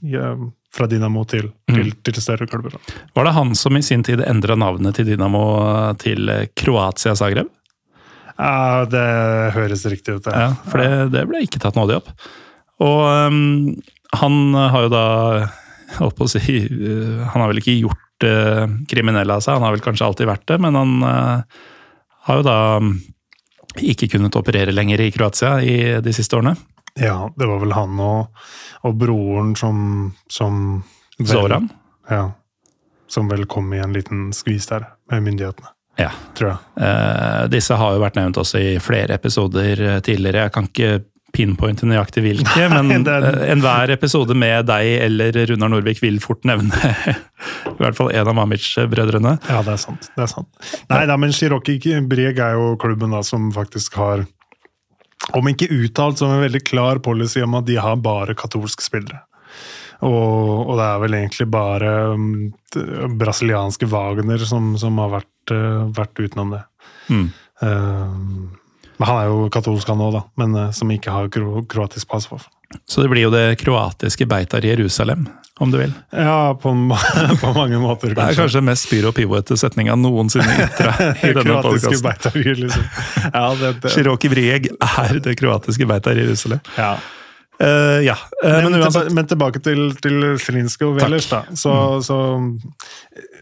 Fra 0.76 0.90
Dinamo 0.92 1.22
til, 1.24 1.46
til, 1.72 1.94
til 2.04 2.18
større 2.20 2.50
klubber. 2.52 2.74
Var 3.16 3.28
det 3.28 3.32
han 3.38 3.54
som 3.56 3.78
i 3.80 3.84
sin 3.86 4.02
tid 4.04 4.20
endra 4.28 4.58
navnet 4.60 4.98
til 4.98 5.08
Dynamo 5.08 5.46
til 6.02 6.28
eh, 6.34 6.50
Kroatia 6.52 7.14
Zagreb? 7.16 7.48
Ja, 8.36 8.84
det 8.92 9.06
høres 9.56 9.86
riktig 9.88 10.18
ut. 10.18 10.28
Ja, 10.28 10.50
for 10.68 10.84
det, 10.84 11.14
det 11.14 11.24
ble 11.30 11.46
ikke 11.46 11.62
tatt 11.64 11.80
nådig 11.80 12.02
opp. 12.02 12.12
Og 12.84 13.00
um, 13.08 13.72
han 14.20 14.36
har 14.52 14.90
jo 14.90 14.92
da 14.92 15.06
holdt 16.02 16.18
på 16.20 16.28
å 16.28 16.34
si 16.34 16.44
eh, 16.60 17.24
Han 17.32 17.40
har 17.40 17.54
vel 17.54 17.62
ikke 17.64 17.78
gjort 17.78 18.28
uh, 18.28 18.68
kriminell 18.92 19.32
av 19.32 19.46
seg, 19.46 19.56
han 19.56 19.64
har 19.64 19.78
vel 19.78 19.86
kanskje 19.86 20.10
alltid 20.10 20.28
vært 20.28 20.48
det, 20.52 20.60
men 20.66 20.76
han 20.76 20.96
uh, 21.08 21.64
har 22.28 22.42
jo 22.42 22.48
da 22.48 22.60
mm, 22.84 22.96
ikke 23.84 24.08
kunnet 24.16 24.36
operere 24.36 24.72
lenger 24.74 25.02
i 25.02 25.12
Kroatia 25.12 25.58
i 25.62 25.76
de 26.02 26.14
siste 26.14 26.38
årene. 26.38 26.56
Ja, 27.00 27.30
det 27.36 27.48
var 27.50 27.60
vel 27.60 27.74
han 27.76 28.00
og, 28.00 28.28
og 28.88 28.96
broren 28.96 29.56
som, 29.60 30.14
som 30.32 30.84
vel- 31.20 31.28
Zoran? 31.28 31.70
Ja. 32.10 32.32
Som 33.12 33.28
vel 33.30 33.46
kom 33.46 33.74
i 33.74 33.80
en 33.84 33.94
liten 33.94 34.30
skvis 34.34 34.68
der 34.72 34.86
med 35.12 35.24
myndighetene, 35.24 35.68
Ja. 36.00 36.10
tror 36.36 36.50
jeg. 36.54 36.58
Eh, 36.88 37.48
disse 37.52 37.76
har 37.78 37.94
jo 37.94 38.00
vært 38.02 38.16
nevnt 38.16 38.38
også 38.42 38.60
i 38.60 38.80
flere 38.80 39.14
episoder 39.20 39.82
eh, 39.96 40.00
tidligere. 40.00 40.48
Jeg 40.48 40.52
kan 40.56 40.64
ikke 40.72 41.04
pinpointe 41.36 41.88
nøyaktig 41.90 42.24
hvilke, 42.26 42.68
men 42.72 43.04
det 43.06 43.12
er- 43.14 43.28
eh, 43.44 43.52
enhver 43.54 43.92
episode 43.94 44.36
med 44.38 44.66
deg 44.70 44.92
eller 45.10 45.36
Runar 45.52 45.74
Norvik 45.76 46.00
vil 46.04 46.18
fort 46.24 46.48
nevne 46.48 46.72
i 47.76 47.78
hvert 47.82 47.98
fall 48.00 48.14
en 48.16 48.32
av 48.32 48.38
Mamic-brødrene. 48.40 49.36
Ja, 49.52 49.60
det 49.68 49.76
er 49.76 49.82
sant. 49.84 50.10
det 50.16 50.24
er 50.26 50.32
sant. 50.32 50.50
Nei, 50.90 51.04
da, 51.10 51.18
men 51.20 51.36
Shiroki 51.36 51.78
Breg 52.10 52.40
er 52.40 52.56
jo 52.58 52.74
klubben 52.82 53.12
da 53.16 53.22
som 53.28 53.52
faktisk 53.56 54.00
har 54.00 54.26
om 55.34 55.48
ikke 55.50 55.70
uttalt, 55.74 56.20
som 56.22 56.30
en 56.30 56.44
veldig 56.44 56.62
klar 56.68 57.00
policy 57.04 57.42
om 57.42 57.56
at 57.58 57.66
de 57.66 57.80
har 57.82 57.96
bare 57.98 58.36
katolske 58.38 58.84
spillere. 58.86 59.24
Og, 60.06 60.68
og 60.70 60.76
det 60.78 60.86
er 60.86 61.00
vel 61.02 61.16
egentlig 61.18 61.48
bare 61.50 61.92
um, 62.14 62.54
brasilianske 63.18 63.88
Wagner 63.90 64.44
som, 64.46 64.74
som 64.78 65.00
har 65.02 65.14
vært, 65.16 65.54
uh, 65.56 65.88
vært 65.96 66.20
utenom 66.22 66.52
det. 66.54 66.62
Mm. 67.10 67.26
Uh, 67.64 68.12
men 68.98 69.10
han 69.10 69.22
er 69.22 69.32
jo 69.32 69.48
katolsk 69.54 69.90
han 69.92 70.04
òg, 70.04 70.14
da, 70.18 70.22
men 70.42 70.56
uh, 70.58 70.68
som 70.76 70.92
ikke 70.94 71.14
har 71.14 71.32
kro 71.34 71.64
kroatisk 71.70 72.10
pass. 72.12 72.28
for. 72.30 72.46
Så 72.90 73.04
det 73.04 73.10
blir 73.12 73.28
jo 73.28 73.34
det 73.34 73.58
kroatiske 73.62 74.26
Beitar 74.28 74.66
Jerusalem, 74.66 75.28
om 75.60 75.72
du 75.72 75.78
vil. 75.80 75.94
Ja, 76.12 76.54
på, 76.62 76.74
på 77.42 77.52
mange 77.56 77.80
måter, 77.80 78.16
Det 78.16 78.24
er 78.24 78.38
kanskje 78.38 78.60
den 78.60 78.70
mest 78.70 78.88
spyr 78.88 79.10
og 79.10 79.16
pivoete 79.18 79.58
setninga 79.60 79.96
noensinne 80.00 80.56
ytra 80.66 80.96
i 81.28 81.34
denne 81.36 81.60
podkasten. 81.66 82.42
liksom. 82.64 82.88
Ja. 83.32 83.46
Shiroki 83.92 84.32
Brieg 84.32 84.72
er 84.74 85.22
det 85.24 85.38
kroatiske 85.40 85.88
Beitar 85.90 86.18
Jerusalem. 86.20 86.64
Ja. 86.80 86.96
Eh, 87.60 88.02
ja, 88.06 88.18
Uh, 88.44 88.70
Men, 88.70 88.76
uansett 88.82 89.14
men 89.16 89.26
tilbake 89.26 89.62
til, 89.64 89.96
til 90.04 90.36
Zrinski 90.38 90.86
og. 90.86 91.00
Velers, 91.00 91.30
da. 91.32 91.40
Så, 91.58 91.72
så 92.06 92.18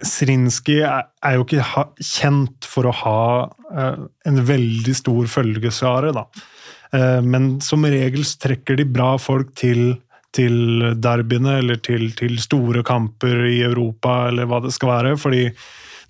Zrinski 0.05 0.78
er, 0.86 1.09
er 1.26 1.39
jo 1.39 1.43
ikke 1.47 1.66
ha, 1.74 1.84
kjent 1.97 2.68
for 2.70 2.88
å 2.88 2.93
ha 3.01 3.24
uh, 3.49 4.05
en 4.30 4.39
veldig 4.47 4.95
stor 4.95 5.28
følgeskare, 5.32 6.14
da. 6.16 6.28
Men 7.26 7.55
som 7.66 7.82
regel 7.89 8.22
trekker 8.22 8.78
de 8.78 8.84
bra 8.86 9.16
folk 9.18 9.55
til, 9.57 9.95
til 10.30 10.84
derbyene 11.01 11.55
eller 11.64 11.80
til, 11.82 12.11
til 12.14 12.36
store 12.38 12.84
kamper 12.86 13.47
i 13.49 13.64
Europa, 13.66 14.28
eller 14.28 14.45
hva 14.45 14.59
det 14.61 14.76
skal 14.76 14.91
være. 14.91 15.16
fordi 15.18 15.47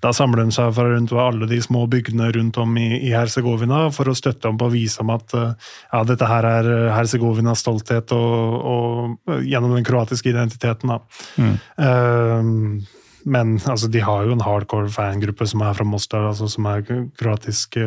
da 0.04 0.12
samler 0.16 0.44
de 0.44 0.52
seg 0.52 0.74
fra 0.76 0.86
rundt 0.90 1.14
alle 1.16 1.48
de 1.48 1.60
små 1.64 1.86
bygdene 1.92 2.30
rundt 2.36 2.58
om 2.60 2.76
i, 2.80 2.90
i 3.08 3.14
Herzegovina 3.16 3.86
for 3.96 4.12
å 4.12 4.16
støtte 4.18 4.52
om 4.52 4.60
på 4.60 4.68
å 4.68 4.74
vise 4.74 5.00
om 5.04 5.14
at 5.14 5.36
eh, 5.38 5.54
ja, 5.94 6.02
dette 6.08 6.28
her 6.28 6.48
er 6.50 6.72
eh, 6.74 6.90
Herzegovinas 6.92 7.64
stolthet 7.64 8.12
og, 8.16 8.58
og 8.74 9.32
eh, 9.32 9.46
gjennom 9.48 9.78
den 9.78 9.88
kroatiske 9.88 10.34
identiteten. 10.34 10.92
Da. 10.92 11.00
Mm. 11.40 11.56
Uh, 11.80 13.00
men 13.24 13.56
altså, 13.72 13.88
de 13.88 14.02
har 14.04 14.26
jo 14.28 14.36
en 14.36 14.44
hardcore 14.44 14.92
fangruppe 14.92 15.48
som 15.48 15.64
er 15.64 15.78
fra 15.78 15.88
Mostar, 15.88 16.28
altså, 16.34 16.50
som 16.52 16.68
er 16.68 16.84
kroatisk, 17.20 17.78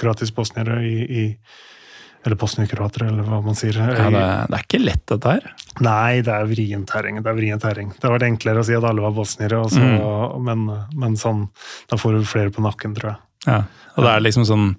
kroatisk 0.00 0.38
bosniere 0.38 0.80
i, 0.88 0.94
i 1.04 1.24
Eller 2.26 2.36
bosniekroatere, 2.36 3.08
eller 3.12 3.22
hva 3.28 3.38
man 3.44 3.54
sier. 3.54 3.76
ja, 3.78 4.08
det, 4.10 4.22
det 4.50 4.56
er 4.58 4.64
ikke 4.66 4.80
lett, 4.82 5.04
dette 5.06 5.34
her. 5.36 5.44
Nei, 5.80 6.20
det 6.26 6.32
er 6.34 6.48
vrient 6.50 6.88
terreng. 6.90 7.20
Det 7.22 7.30
er 7.30 7.36
vrient 7.38 7.62
terreng. 7.62 7.92
Det 7.94 8.02
har 8.08 8.16
vært 8.16 8.26
enklere 8.26 8.60
å 8.62 8.66
si 8.66 8.74
at 8.74 8.84
alle 8.84 9.04
var 9.04 9.12
bosniere, 9.16 9.60
så, 9.70 9.78
Mm. 9.80 10.42
men, 10.44 10.64
men 10.98 11.14
sånn, 11.16 11.44
da 11.88 11.96
får 11.96 12.18
du 12.18 12.24
flere 12.26 12.50
på 12.50 12.64
nakken, 12.64 12.94
tror 12.98 13.12
jeg. 13.14 13.20
Ja, 13.46 13.60
og 13.96 14.02
det 14.04 14.10
er 14.16 14.24
liksom 14.26 14.44
sånn 14.48 14.72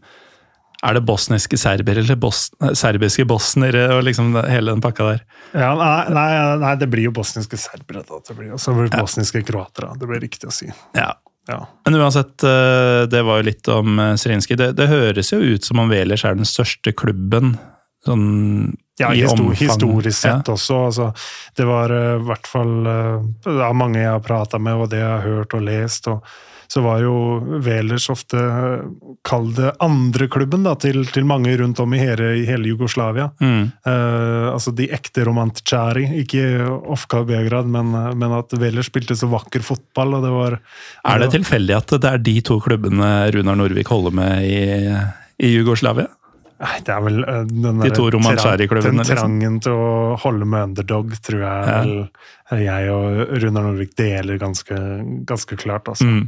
Er 0.84 0.94
det 0.96 1.02
bosniske 1.08 1.58
serbere 1.60 2.00
eller 2.04 2.16
bos 2.16 2.52
serbiske 2.78 3.26
bosnere 3.28 3.86
og 3.98 4.04
liksom 4.08 4.30
hele 4.48 4.72
den 4.72 4.80
pakka 4.84 5.08
der? 5.10 5.24
Ja, 5.56 5.74
nei, 5.76 6.06
nei, 6.16 6.28
nei, 6.62 6.76
det 6.80 6.88
blir 6.92 7.04
jo 7.10 7.12
bosniske 7.18 7.58
serbere, 7.60 8.04
da. 8.08 8.20
Det 8.24 8.36
blir, 8.38 8.54
og 8.56 8.60
så 8.64 8.72
blir 8.76 8.88
det 8.92 9.00
bosniske 9.00 9.42
kroatere. 9.48 9.90
Det 10.00 10.08
blir 10.08 10.22
riktig 10.24 10.48
å 10.48 10.54
si. 10.56 10.70
Ja. 10.96 11.10
Ja. 11.50 11.64
Men 11.86 11.96
uansett, 12.00 12.44
eh, 12.46 13.08
det 13.10 13.24
var 13.26 13.40
jo 13.42 13.48
litt 13.50 13.68
om 13.74 13.98
Zrinskij. 14.22 14.56
Det, 14.60 14.72
det 14.78 14.88
høres 14.92 15.32
jo 15.34 15.40
ut 15.42 15.66
som 15.66 15.80
om 15.82 15.90
Velers 15.90 16.24
er 16.30 16.38
den 16.38 16.46
største 16.48 16.94
klubben 16.94 17.56
sånn 18.06 18.76
Ja, 19.00 19.10
i 19.16 19.22
histor 19.24 19.42
omfang. 19.50 19.56
historisk 19.68 20.20
sett 20.22 20.48
Ja. 20.48 20.54
også. 20.54 20.78
Altså, 20.88 21.08
det 21.58 21.66
var 21.68 21.92
eh, 21.92 22.14
i 22.20 22.24
hvert 22.30 22.48
fall 22.48 22.88
eh, 22.88 23.26
Det 23.44 23.58
er 23.66 23.74
mange 23.76 24.00
jeg 24.00 24.12
har 24.14 24.22
prata 24.24 24.60
med, 24.60 24.74
og 24.76 24.90
det 24.94 25.00
jeg 25.02 25.10
har 25.10 25.26
hørt 25.26 25.54
og 25.58 25.62
lest. 25.68 26.08
og 26.08 26.24
så 26.70 26.82
var 26.86 27.00
jo 27.02 27.14
Velers 27.66 28.06
ofte 28.14 28.38
eh, 28.38 28.84
kall 29.26 29.48
det 29.58 29.72
andreklubben 29.82 30.68
til, 30.82 31.02
til 31.10 31.26
mange 31.26 31.56
rundt 31.58 31.82
om 31.82 31.96
i 31.98 32.02
hele, 32.02 32.36
i 32.38 32.46
hele 32.46 32.70
Jugoslavia. 32.70 33.32
Mm. 33.42 33.64
Uh, 33.88 34.52
altså 34.54 34.74
de 34.78 34.86
ekte 34.94 35.26
romantchari, 35.26 36.06
ikke 36.22 36.44
Ofka 36.94 37.24
Beograd, 37.26 37.66
men, 37.74 37.90
men 38.22 38.38
at 38.38 38.54
Velers 38.62 38.92
spilte 38.92 39.18
så 39.18 39.32
vakker 39.32 39.66
fotball. 39.66 40.20
og 40.20 40.28
det 40.28 40.36
var... 40.36 40.60
Er 41.10 41.26
det 41.26 41.32
tilfeldig 41.40 41.78
at 41.80 41.98
det 41.98 42.14
er 42.14 42.24
de 42.30 42.38
to 42.46 42.60
klubbene 42.62 43.10
Runar 43.34 43.58
Norvik 43.58 43.90
holder 43.90 44.16
med 44.22 44.46
i, 44.46 44.64
i 45.42 45.54
Jugoslavia? 45.56 46.06
Nei, 46.60 46.76
det 46.84 46.92
er 46.92 47.04
vel 47.06 47.22
eh, 47.24 47.46
den 47.48 47.80
De 47.80 47.90
liksom. 47.90 49.06
trangen 49.08 49.60
til 49.64 49.74
å 49.80 49.92
holde 50.20 50.48
med 50.50 50.72
underdog, 50.72 51.14
tror 51.24 51.46
jeg 51.46 51.70
Ja. 51.70 51.78
vel 51.80 52.66
jeg 52.66 52.90
og 52.92 53.38
Runar 53.44 53.66
Norvik 53.70 53.96
deler 53.98 54.40
ganske, 54.42 54.76
ganske 55.30 55.58
klart. 55.62 55.88
Altså. 55.88 56.06
Mm. 56.06 56.28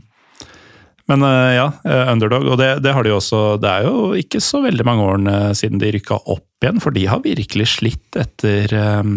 Men 1.12 1.26
eh, 1.28 1.52
ja, 1.58 1.68
eh, 1.84 2.08
underdog. 2.14 2.48
Og 2.54 2.58
det, 2.62 2.70
det 2.86 2.94
har 2.96 3.04
de 3.04 3.12
også 3.16 3.58
Det 3.60 3.68
er 3.68 3.88
jo 3.90 4.12
ikke 4.16 4.40
så 4.44 4.62
veldig 4.64 4.86
mange 4.88 5.06
årene 5.10 5.38
siden 5.58 5.82
de 5.82 5.92
rykka 5.98 6.22
opp 6.32 6.64
igjen, 6.64 6.80
for 6.84 6.96
de 6.96 7.08
har 7.12 7.24
virkelig 7.26 7.68
slitt 7.76 8.18
etter, 8.22 8.72
eh, 8.72 9.12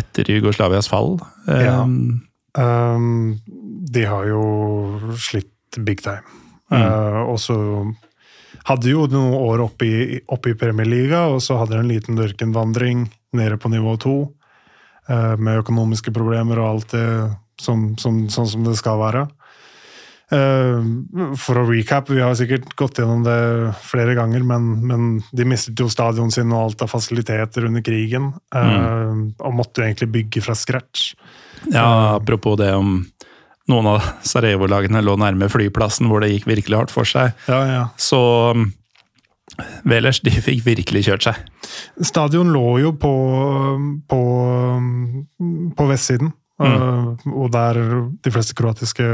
etter 0.00 0.30
Jugoslavias 0.30 0.90
fall. 0.92 1.18
Eh, 1.48 1.66
Ja. 1.66 1.82
Um, 2.58 3.38
de 3.94 4.02
har 4.10 4.24
jo 4.26 4.40
slitt 5.22 5.78
big 5.86 6.00
time. 6.02 6.26
Mm. 6.70 6.82
Uh, 6.82 7.20
og 7.30 7.36
så 7.38 7.54
hadde 8.66 8.90
jo 8.90 9.06
noen 9.10 9.36
år 9.38 9.62
oppe 9.64 9.86
i, 9.86 10.18
oppe 10.30 10.52
i 10.52 10.58
Premier 10.58 11.14
og 11.14 11.38
så 11.42 11.60
hadde 11.60 11.76
de 11.76 11.82
en 11.84 11.90
liten 11.90 12.18
dørkenvandring 12.18 13.06
nede 13.38 13.56
på 13.56 13.70
nivå 13.70 13.96
to. 14.02 14.16
eh, 15.08 15.36
med 15.36 15.58
økonomiske 15.64 16.12
problemer 16.14 16.58
og 16.60 16.68
alt 16.68 16.92
det 16.94 17.06
som, 17.60 17.96
som, 17.98 18.28
sånn 18.30 18.46
som 18.46 18.64
det 18.66 18.76
skal 18.78 19.00
være. 19.00 19.24
Eh, 20.30 20.82
for 21.42 21.58
å 21.58 21.66
recap, 21.66 22.10
vi 22.12 22.22
har 22.22 22.36
sikkert 22.38 22.72
gått 22.78 23.00
gjennom 23.02 23.24
det 23.26 23.38
flere 23.82 24.14
ganger, 24.18 24.44
men, 24.46 24.72
men 24.86 25.08
de 25.34 25.46
mistet 25.48 25.80
jo 25.80 25.88
stadion 25.90 26.30
sin 26.34 26.52
og 26.54 26.68
alt 26.68 26.84
av 26.86 26.92
fasiliteter 26.92 27.66
under 27.66 27.84
krigen. 27.84 28.32
Mm. 28.54 29.24
Og 29.38 29.56
måtte 29.58 29.82
jo 29.82 29.88
egentlig 29.88 30.12
bygge 30.14 30.44
fra 30.46 30.54
scratch. 30.58 31.12
Ja, 31.68 32.16
apropos 32.16 32.58
det 32.60 32.72
om 32.76 33.00
noen 33.70 33.88
av 33.92 34.06
Sarajevo-lagene 34.26 35.02
lå 35.04 35.16
nærme 35.20 35.50
flyplassen, 35.50 36.08
hvor 36.10 36.22
det 36.22 36.32
gikk 36.32 36.48
virkelig 36.50 36.78
hardt 36.78 36.94
for 36.94 37.08
seg. 37.08 37.34
Ja, 37.50 37.60
ja. 37.68 37.82
Så 38.00 38.20
um, 38.56 38.70
Velers, 39.88 40.22
de 40.24 40.32
fikk 40.34 40.62
virkelig 40.66 41.04
kjørt 41.08 41.26
seg. 41.26 41.40
Stadion 42.06 42.52
lå 42.54 42.78
jo 42.84 42.94
på, 42.98 43.12
på, 44.10 44.20
på 45.76 45.88
vestsiden. 45.90 46.32
Uh, 46.60 47.32
og 47.32 47.50
der 47.54 47.78
de 48.24 48.32
fleste 48.32 48.56
kroatiske, 48.58 49.06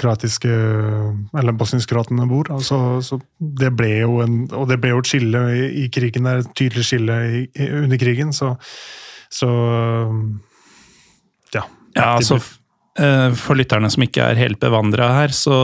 kroatiske 0.00 0.50
eller 0.50 1.56
bosnisk-kroatene 1.56 2.26
bor. 2.30 2.50
Altså, 2.54 2.98
så 3.06 3.20
det 3.38 3.72
ble 3.78 3.92
jo 4.02 4.20
en, 4.24 4.42
og 4.50 4.68
det 4.70 4.80
ble 4.82 4.94
jo 4.94 5.00
et 5.02 5.10
skille 5.12 5.42
i, 5.54 5.64
i 5.84 5.86
krigen, 5.92 6.26
det 6.26 6.34
er 6.34 6.44
et 6.44 6.52
tydelig 6.58 6.86
skille 6.90 7.16
i, 7.30 7.42
i, 7.54 7.70
under 7.84 8.00
krigen. 8.02 8.34
Så, 8.36 8.54
så 9.32 9.50
ja. 11.54 11.64
Ja, 11.96 12.12
altså, 12.18 12.38
eh, 13.00 13.30
For 13.40 13.58
lytterne 13.58 13.90
som 13.92 14.04
ikke 14.04 14.24
er 14.30 14.40
helt 14.40 14.60
bevandra 14.62 15.10
her, 15.22 15.34
så 15.34 15.56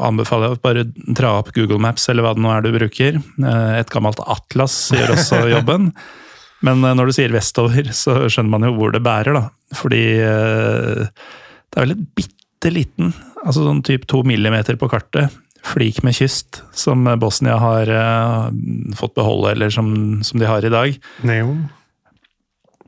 anbefaler 0.00 0.52
jeg 0.52 0.58
å 0.58 0.64
bare 0.64 0.86
dra 1.18 1.38
opp 1.42 1.52
Google 1.56 1.82
Maps, 1.82 2.08
eller 2.08 2.26
hva 2.26 2.34
det 2.36 2.44
nå 2.44 2.52
er 2.54 2.64
du 2.64 2.72
bruker. 2.74 3.20
Eh, 3.20 3.72
Et 3.80 3.92
gammelt 3.92 4.22
atlas 4.24 4.78
gjør 4.94 5.16
også 5.18 5.46
jobben. 5.56 5.90
Men 6.64 6.84
eh, 6.84 6.96
når 6.96 7.10
du 7.10 7.16
sier 7.16 7.34
vestover, 7.34 7.92
så 7.96 8.24
skjønner 8.26 8.54
man 8.56 8.68
jo 8.68 8.74
hvor 8.78 8.94
det 8.94 9.02
bærer, 9.04 9.36
da. 9.36 9.44
Fordi 9.76 10.02
eh, 10.24 11.04
det 11.04 11.78
er 11.78 11.86
vel 11.86 11.96
et 11.96 12.04
bitte 12.16 12.72
liten, 12.72 13.12
altså 13.44 13.66
sånn 13.66 13.82
typ 13.84 14.06
to 14.10 14.22
millimeter 14.26 14.78
på 14.80 14.88
kartet, 14.92 15.34
flik 15.64 16.02
med 16.04 16.16
kyst, 16.16 16.62
som 16.76 17.06
Bosnia 17.20 17.56
har 17.60 17.90
eh, 17.92 18.50
fått 18.98 19.16
beholde, 19.16 19.54
eller 19.54 19.72
som, 19.74 19.94
som 20.24 20.40
de 20.40 20.48
har 20.48 20.64
i 20.64 20.72
dag. 20.72 20.98
Neon. 21.24 21.66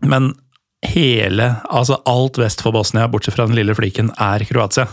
Men 0.05 0.35
hele, 0.87 1.55
altså 1.73 1.99
alt 2.09 2.39
vest 2.39 2.63
for 2.63 2.77
Bosnia, 2.77 3.09
bortsett 3.11 3.37
fra 3.37 3.49
den 3.49 3.57
lille 3.59 3.75
fliken, 3.77 4.13
er 4.21 4.45
Kroatia. 4.49 4.87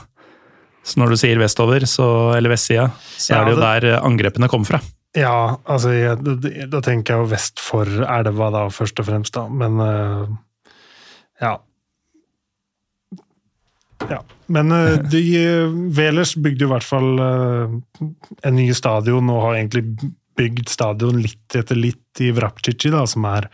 Så 0.83 0.99
når 0.99 1.13
du 1.13 1.19
sier 1.19 1.39
vestover, 1.39 1.85
så, 1.87 2.07
eller 2.35 2.51
vestsida, 2.51 2.89
så 3.15 3.31
Ja, 3.31 3.39
er 3.39 3.45
det 3.47 3.53
jo 3.53 3.61
der 3.61 3.85
angrepene 4.01 4.49
kommer 4.51 4.73
fra. 4.73 4.81
Ja, 5.13 5.59
altså 5.69 5.91
jeg, 5.93 6.17
da, 6.25 6.33
da 6.71 6.79
tenker 6.81 7.13
jeg 7.13 7.21
jo 7.21 7.29
vest 7.35 7.61
for 7.61 7.85
elva, 7.85 8.49
da, 8.53 8.63
først 8.73 8.97
og 9.03 9.05
fremst, 9.11 9.35
da. 9.35 9.45
Men 9.45 9.77
uh, 9.77 10.25
ja. 11.41 11.53
Ja. 14.09 14.23
Men 14.53 14.73
uh, 14.73 14.97
de, 15.05 15.21
Velers 15.93 16.33
bygde 16.41 16.65
i 16.65 16.71
hvert 16.71 16.87
fall 16.87 17.21
uh, 17.21 17.75
en 18.01 18.57
ny 18.57 18.71
stadion, 18.73 19.29
og 19.29 19.45
har 19.45 19.59
egentlig 19.59 19.85
bygd 20.39 20.71
stadion 20.73 21.21
litt 21.21 21.59
etter 21.59 21.77
litt 21.77 22.23
i 22.25 22.31
Vrapcici, 22.33 22.89
da, 22.93 23.03
som 23.09 23.27
er 23.29 23.51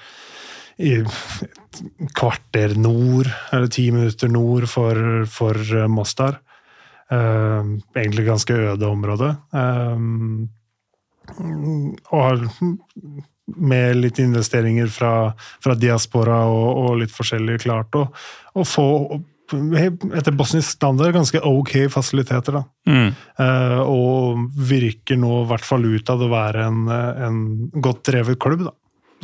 i 0.80 0.94
et 1.02 1.84
kvarter 2.16 2.78
nord, 2.80 3.28
eller 3.52 3.68
ti 3.68 3.90
minutter 3.92 4.32
nord 4.32 4.64
for, 4.72 4.96
for 5.28 5.60
Mostar. 5.92 6.38
Egentlig 7.12 8.24
ganske 8.30 8.56
øde 8.72 8.88
område. 8.88 9.34
Eh, 9.60 10.06
og 11.38 12.20
har 12.22 12.48
med 13.58 13.98
litt 13.98 14.20
investeringer 14.22 14.88
fra, 14.94 15.34
fra 15.64 15.76
diaspora 15.78 16.44
og, 16.50 16.70
og 16.84 16.98
litt 17.02 17.14
forskjellig 17.14 17.60
klart 17.66 17.98
å, 17.98 18.06
få 18.68 18.88
etter 19.50 20.36
bosnisk 20.38 20.76
standard 20.76 21.16
ganske 21.16 21.40
ok 21.42 21.72
fasiliteter. 21.90 22.60
da. 22.60 22.64
Mm. 22.86 23.08
Uh, 23.40 23.80
og 23.82 24.44
virker 24.70 25.18
nå 25.18 25.44
i 25.44 25.48
hvert 25.50 25.66
fall 25.66 25.88
ut 25.90 26.12
av 26.14 26.22
å 26.22 26.30
være 26.30 26.68
en, 26.70 26.84
en 26.90 27.40
godt 27.74 28.04
drevet 28.12 28.38
klubb, 28.42 28.68
da. 28.68 28.76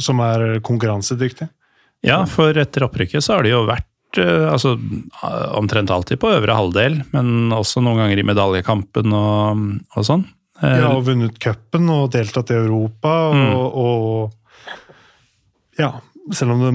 Som 0.02 0.20
er 0.26 0.58
konkurransedyktig. 0.66 1.48
Ja, 2.06 2.24
for 2.30 2.58
etter 2.60 2.88
opprykket 2.88 3.24
så 3.24 3.38
har 3.38 3.46
de 3.46 3.54
jo 3.54 3.62
vært 3.66 4.20
eh, 4.20 4.48
altså, 4.52 4.76
omtrent 5.56 5.94
alltid 5.94 6.20
på 6.22 6.34
øvre 6.36 6.58
halvdel, 6.58 7.00
men 7.14 7.54
også 7.56 7.80
noen 7.86 8.04
ganger 8.04 8.20
i 8.20 8.26
medaljekampen 8.28 9.16
og, 9.16 9.64
og 9.96 10.06
sånn. 10.06 10.26
Eh, 10.64 10.78
Ja, 10.80 10.90
og 10.96 11.06
vunnet 11.10 11.40
cupen 11.44 11.90
og 11.92 12.12
deltatt 12.16 12.52
i 12.54 12.60
Europa, 12.62 13.14
og, 13.36 13.80
og 13.86 15.80
ja. 15.82 15.94
Selv 16.34 16.56
om 16.56 16.62
de, 16.64 16.72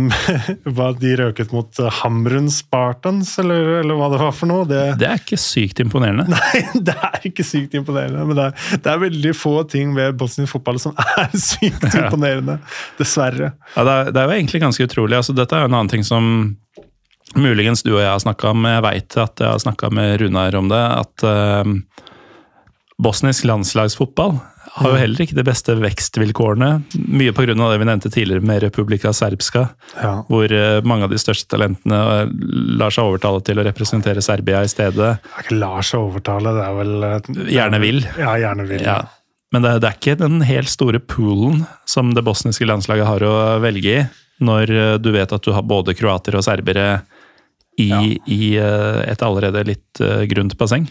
de 1.03 1.13
røket 1.19 1.51
mot 1.51 1.79
Hamrun 1.97 2.47
Spartans, 2.55 3.33
eller, 3.43 3.81
eller 3.81 3.97
hva 3.99 4.07
det 4.13 4.21
var 4.21 4.31
for 4.37 4.47
noe. 4.47 4.63
Det, 4.71 4.79
det 5.01 5.09
er 5.09 5.19
ikke 5.19 5.39
sykt 5.43 5.81
imponerende. 5.83 6.29
Nei, 6.31 6.61
det 6.87 6.95
er 6.95 7.27
ikke 7.27 7.43
sykt 7.49 7.75
imponerende, 7.75 8.23
men 8.29 8.39
det 8.39 8.45
er, 8.47 8.69
det 8.85 8.93
er 8.93 9.01
veldig 9.03 9.33
få 9.35 9.57
ting 9.73 9.91
ved 9.97 10.15
bosnisk 10.21 10.53
fotball 10.55 10.79
som 10.79 10.95
er 11.03 11.35
sykt 11.51 11.83
imponerende. 11.91 12.61
Dessverre. 13.01 13.51
Ja, 13.75 13.83
det, 13.89 13.97
er, 13.97 14.13
det 14.15 14.23
er 14.23 14.31
jo 14.31 14.37
egentlig 14.39 14.63
ganske 14.63 14.87
utrolig. 14.87 15.19
Altså, 15.19 15.35
dette 15.41 15.59
er 15.59 15.65
jo 15.67 15.73
en 15.73 15.79
annen 15.81 15.91
ting 15.97 16.07
som 16.07 16.31
muligens 17.35 17.83
du 17.83 17.91
og 17.97 18.05
jeg 18.05 18.13
har 18.13 18.23
snakka 18.23 18.53
om. 18.55 18.71
Jeg 18.71 18.87
veit 18.87 19.19
at 19.25 19.43
jeg 19.43 19.51
har 19.51 19.65
snakka 19.67 19.91
med 19.99 20.15
Runar 20.23 20.61
om 20.63 20.71
det. 20.71 20.85
At 21.03 21.27
eh, 21.27 21.75
bosnisk 23.03 23.47
landslagsfotball 23.49 24.39
har 24.71 24.93
jo 24.93 24.99
heller 25.01 25.25
ikke 25.25 25.35
de 25.35 25.45
beste 25.47 25.75
vekstvilkårene. 25.81 26.69
Mye 27.11 27.33
pga. 27.35 27.55
det 27.57 27.79
vi 27.81 27.89
nevnte 27.89 28.11
tidligere 28.13 28.45
med 28.47 28.63
Republika 28.63 29.13
Serbska, 29.13 29.69
Ja. 30.01 30.23
hvor 30.29 30.53
eh, 30.53 30.81
mange 30.85 31.05
av 31.05 31.11
de 31.11 31.19
største 31.19 31.49
talentene 31.51 31.99
eh, 32.23 32.27
lar 32.79 32.91
seg 32.95 33.09
overtale 33.09 33.43
til 33.43 33.59
å 33.59 33.65
representere 33.67 34.23
Serbia 34.23 34.63
i 34.63 34.71
stedet. 34.71 34.95
Det 34.95 35.35
er 35.37 35.47
ikke 35.47 35.59
lar 35.59 35.83
seg 35.83 36.01
overtale, 36.01 36.55
det 36.55 36.67
er 36.67 36.79
vel 36.79 37.49
Gjerne 37.51 37.81
vil. 37.83 38.05
Ja, 38.19 38.37
gjerne 38.39 38.69
vil. 38.69 38.85
Ja. 38.87 39.01
Men 39.51 39.65
det, 39.67 39.81
det 39.83 39.89
er 39.91 39.99
ikke 39.99 40.19
den 40.21 40.43
helt 40.47 40.71
store 40.71 41.01
poolen 41.03 41.65
som 41.89 42.13
det 42.15 42.23
bosniske 42.27 42.67
landslaget 42.69 43.09
har 43.09 43.25
å 43.27 43.35
velge 43.65 43.97
i, 43.97 44.05
når 44.45 44.71
eh, 44.71 44.99
du 45.03 45.11
vet 45.17 45.33
at 45.35 45.43
du 45.43 45.51
har 45.57 45.67
både 45.67 45.97
kroater 45.99 46.39
og 46.39 46.47
serbere 46.47 47.01
i, 47.81 47.89
Ja. 47.91 48.01
i 48.27 48.57
eh, 48.61 48.99
et 49.11 49.23
allerede 49.25 49.63
litt 49.69 50.01
eh, 50.05 50.27
grunt 50.31 50.57
basseng. 50.61 50.89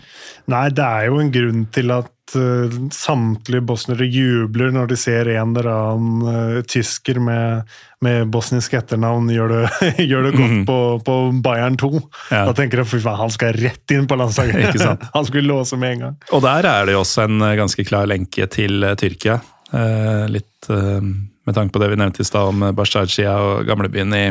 Nei, 0.49 0.69
det 0.73 0.85
er 0.85 1.09
jo 1.09 1.19
en 1.21 1.29
grunn 1.33 1.67
til 1.75 1.91
at 1.93 2.35
eh, 2.37 2.77
samtlige 2.95 3.65
bosnere 3.69 4.07
jubler 4.09 4.73
når 4.73 4.89
de 4.91 4.97
ser 4.99 5.29
en 5.35 5.53
eller 5.53 5.69
annen 5.73 6.63
tysker 6.69 7.19
med, 7.21 7.69
med 8.05 8.31
bosnisk 8.33 8.73
etternavn 8.79 9.29
gjør 9.33 9.53
det, 9.53 9.61
gjør 10.09 10.29
det 10.29 10.33
godt 10.39 10.57
på, 10.69 10.79
på 11.05 11.19
Bayern 11.45 11.77
2. 11.79 11.91
Mhm. 11.99 12.09
Ja. 12.31 12.43
Da 12.49 12.57
tenker 12.57 12.83
jeg 12.83 12.91
fy 12.95 13.03
faen, 13.05 13.21
han 13.21 13.33
skal 13.35 13.53
rett 13.59 13.95
inn 13.95 14.09
på 14.09 14.17
landslaget! 14.19 14.75
Han 15.15 15.25
skulle 15.29 15.47
låse 15.49 15.77
med 15.77 15.95
en 15.97 16.03
gang. 16.07 16.19
Og 16.33 16.43
der 16.45 16.65
er 16.69 16.85
det 16.89 16.97
jo 16.97 17.05
også 17.05 17.27
en 17.27 17.39
ganske 17.59 17.85
klar 17.87 18.09
lenke 18.09 18.45
til 18.51 18.85
Tyrkia. 18.99 19.39
Eh, 19.69 20.25
litt 20.33 20.69
eh, 20.73 21.01
med 21.45 21.55
tanke 21.55 21.73
på 21.73 21.81
det 21.81 21.91
vi 21.91 21.97
nevnte 21.99 22.23
i 22.23 22.27
stad 22.27 22.49
om 22.49 22.63
Bashtajia 22.77 23.35
og 23.37 23.67
gamlebyen 23.69 24.13
i, 24.17 24.23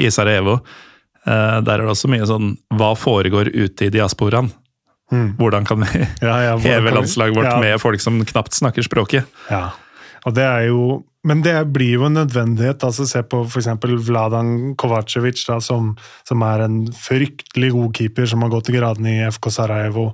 i 0.00 0.10
Sarajevo. 0.12 0.58
Eh, 1.26 1.58
der 1.62 1.78
er 1.78 1.86
det 1.86 1.92
også 1.92 2.10
mye 2.10 2.26
sånn 2.26 2.56
Hva 2.74 2.96
foregår 2.98 3.52
ute 3.54 3.86
i 3.86 3.92
diasporaen? 3.94 4.50
Hvordan 5.12 5.66
kan 5.68 5.84
vi 5.84 6.02
Mm. 6.02 6.18
Ja, 6.24 6.36
ja, 6.42 6.58
heve 6.72 6.90
landslaget 6.90 7.36
vårt 7.36 7.50
ja. 7.50 7.60
med 7.60 7.80
folk 7.80 8.00
som 8.00 8.24
knapt 8.24 8.56
snakker 8.56 8.82
språket? 8.82 9.28
Ja, 9.50 9.70
og 10.24 10.34
det 10.34 10.46
er 10.46 10.68
jo 10.70 11.04
men 11.24 11.42
det 11.42 11.54
blir 11.70 12.00
jo 12.00 12.06
en 12.08 12.16
nødvendighet. 12.18 12.82
altså 12.82 13.06
Se 13.06 13.20
på 13.22 13.44
f.eks. 13.46 13.68
Vladan 14.08 14.74
Kovacevic, 14.74 15.44
da, 15.46 15.60
som, 15.62 15.92
som, 16.26 16.42
er 16.42 16.64
en 16.64 16.80
fryktelig 16.90 17.70
god 17.76 17.92
keeper, 17.94 18.26
som 18.26 18.42
har 18.42 18.50
gått 18.50 18.66
til 18.66 18.80
gradene 18.80 19.12
i 19.12 19.28
FK 19.30 19.46
Sarajevo. 19.54 20.08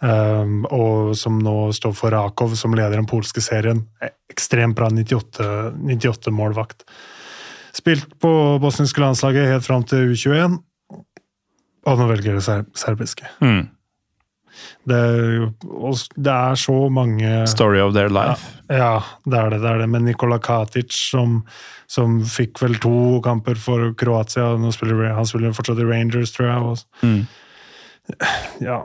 Um, 0.00 0.64
og 0.72 1.12
som 1.16 1.36
nå 1.44 1.72
står 1.76 1.92
for 1.96 2.12
Rakov, 2.12 2.54
som 2.56 2.72
leder 2.76 2.96
den 2.96 3.08
polske 3.08 3.44
serien. 3.44 3.84
Ekstremt 4.32 4.78
bra 4.78 4.88
98-målvakt. 4.88 6.88
98 6.88 6.96
Spilt 7.76 8.18
på 8.22 8.32
bosniske 8.62 9.02
landslaget 9.02 9.50
helt 9.50 9.66
fram 9.66 9.84
til 9.86 10.14
U21, 10.14 10.58
og 11.86 11.98
nå 12.00 12.06
velger 12.10 12.38
det 12.38 12.44
serbiske. 12.78 13.28
Mm. 13.44 13.66
Det, 14.88 15.00
det, 16.16 16.32
er 16.32 16.54
så 16.56 16.76
mange 16.88 17.42
Story 17.50 17.82
of 17.84 17.92
their 17.92 18.08
life. 18.08 18.54
Ja, 18.70 18.78
ja, 18.78 18.92
det 19.28 19.38
er 19.38 19.50
det. 19.52 19.58
det 19.60 19.70
er 19.70 19.82
det. 19.82 19.88
Men 19.92 20.06
Nikola 20.08 20.38
Katic, 20.40 20.96
som, 21.12 21.42
som 21.90 22.22
fikk 22.24 22.62
vel 22.62 22.78
to 22.80 23.20
kamper 23.24 23.60
for 23.60 23.92
Kroatia 24.00 24.54
spiller, 24.72 25.12
Han 25.18 25.28
spiller 25.28 25.52
fortsatt 25.52 25.82
i 25.84 25.88
Rangers, 25.90 26.32
tror 26.32 26.48
jeg. 26.48 26.78
Mm. 27.02 27.26
Ja 28.62 28.80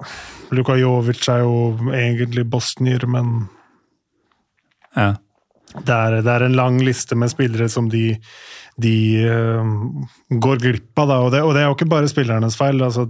Luka 0.52 0.76
Jovic 0.76 1.28
er 1.30 1.44
jo 1.46 1.92
egentlig 1.96 2.44
bosnier, 2.52 3.06
men 3.08 3.46
ja. 4.96 5.14
det, 5.78 5.96
er, 5.96 6.18
det 6.26 6.32
er 6.34 6.46
en 6.48 6.58
lang 6.58 6.80
liste 6.84 7.16
med 7.16 7.32
spillere 7.32 7.70
som 7.72 7.88
de 7.92 8.18
de 8.80 9.26
uh, 9.28 9.64
går 10.30 10.62
glipp 10.62 11.00
av. 11.00 11.10
Da. 11.10 11.20
Og, 11.26 11.32
det, 11.34 11.44
og 11.44 11.54
det 11.56 11.64
er 11.64 11.70
jo 11.70 11.76
ikke 11.76 11.90
bare 11.92 12.10
spillernes 12.12 12.58
feil. 12.60 12.82
Altså, 12.84 13.08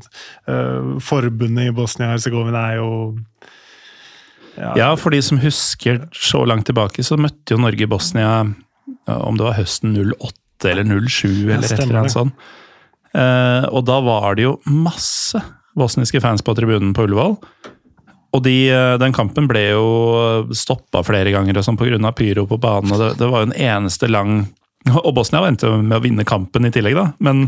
uh, 0.49 0.97
forbundet 1.03 1.69
i 1.69 1.75
Bosnia-Hercegovina 1.75 2.65
er 2.71 2.79
jo 2.79 2.91
ja. 4.57 4.73
ja. 4.77 4.89
for 4.99 5.13
de 5.13 5.21
som 5.25 5.41
husker 5.41 6.03
så 6.15 6.43
langt 6.49 6.67
tilbake, 6.69 7.05
så 7.05 7.19
møtte 7.19 7.55
jo 7.55 7.61
Norge 7.61 7.87
Bosnia 7.89 8.33
om 9.11 9.37
det 9.37 9.45
var 9.45 9.57
høsten 9.57 9.95
08 9.95 10.71
eller 10.71 10.85
07 11.07 11.27
eller 11.49 11.65
et 11.65 11.79
eller 11.79 12.03
annet 12.03 12.13
sånt. 12.13 12.49
Uh, 13.11 13.67
og 13.75 13.83
da 13.89 13.97
var 14.03 14.37
det 14.39 14.45
jo 14.47 14.55
masse 14.71 15.39
bosniske 15.75 16.19
fans 16.23 16.43
på 16.43 16.55
tribunen 16.55 16.93
på 16.95 17.05
Ullevål. 17.07 17.37
Og 18.31 18.39
de, 18.45 18.71
den 18.95 19.11
kampen 19.11 19.43
ble 19.49 19.65
jo 19.73 19.87
stoppa 20.55 21.01
flere 21.03 21.33
ganger 21.33 21.57
og 21.59 21.65
sånn 21.67 21.75
pga. 21.75 22.13
pyro 22.15 22.45
på 22.47 22.57
banen. 22.63 22.93
og 22.95 23.01
det, 23.01 23.09
det 23.19 23.27
var 23.27 23.43
jo 23.43 23.49
en 23.49 23.57
eneste 23.59 24.07
lang 24.07 24.45
Og 25.05 25.13
Bosnia 25.17 25.43
endte 25.47 25.69
med 25.77 25.99
å 25.99 26.03
vinne 26.03 26.27
kampen 26.27 26.67
i 26.67 26.73
tillegg, 26.73 26.97
da. 26.97 27.11
Men 27.23 27.47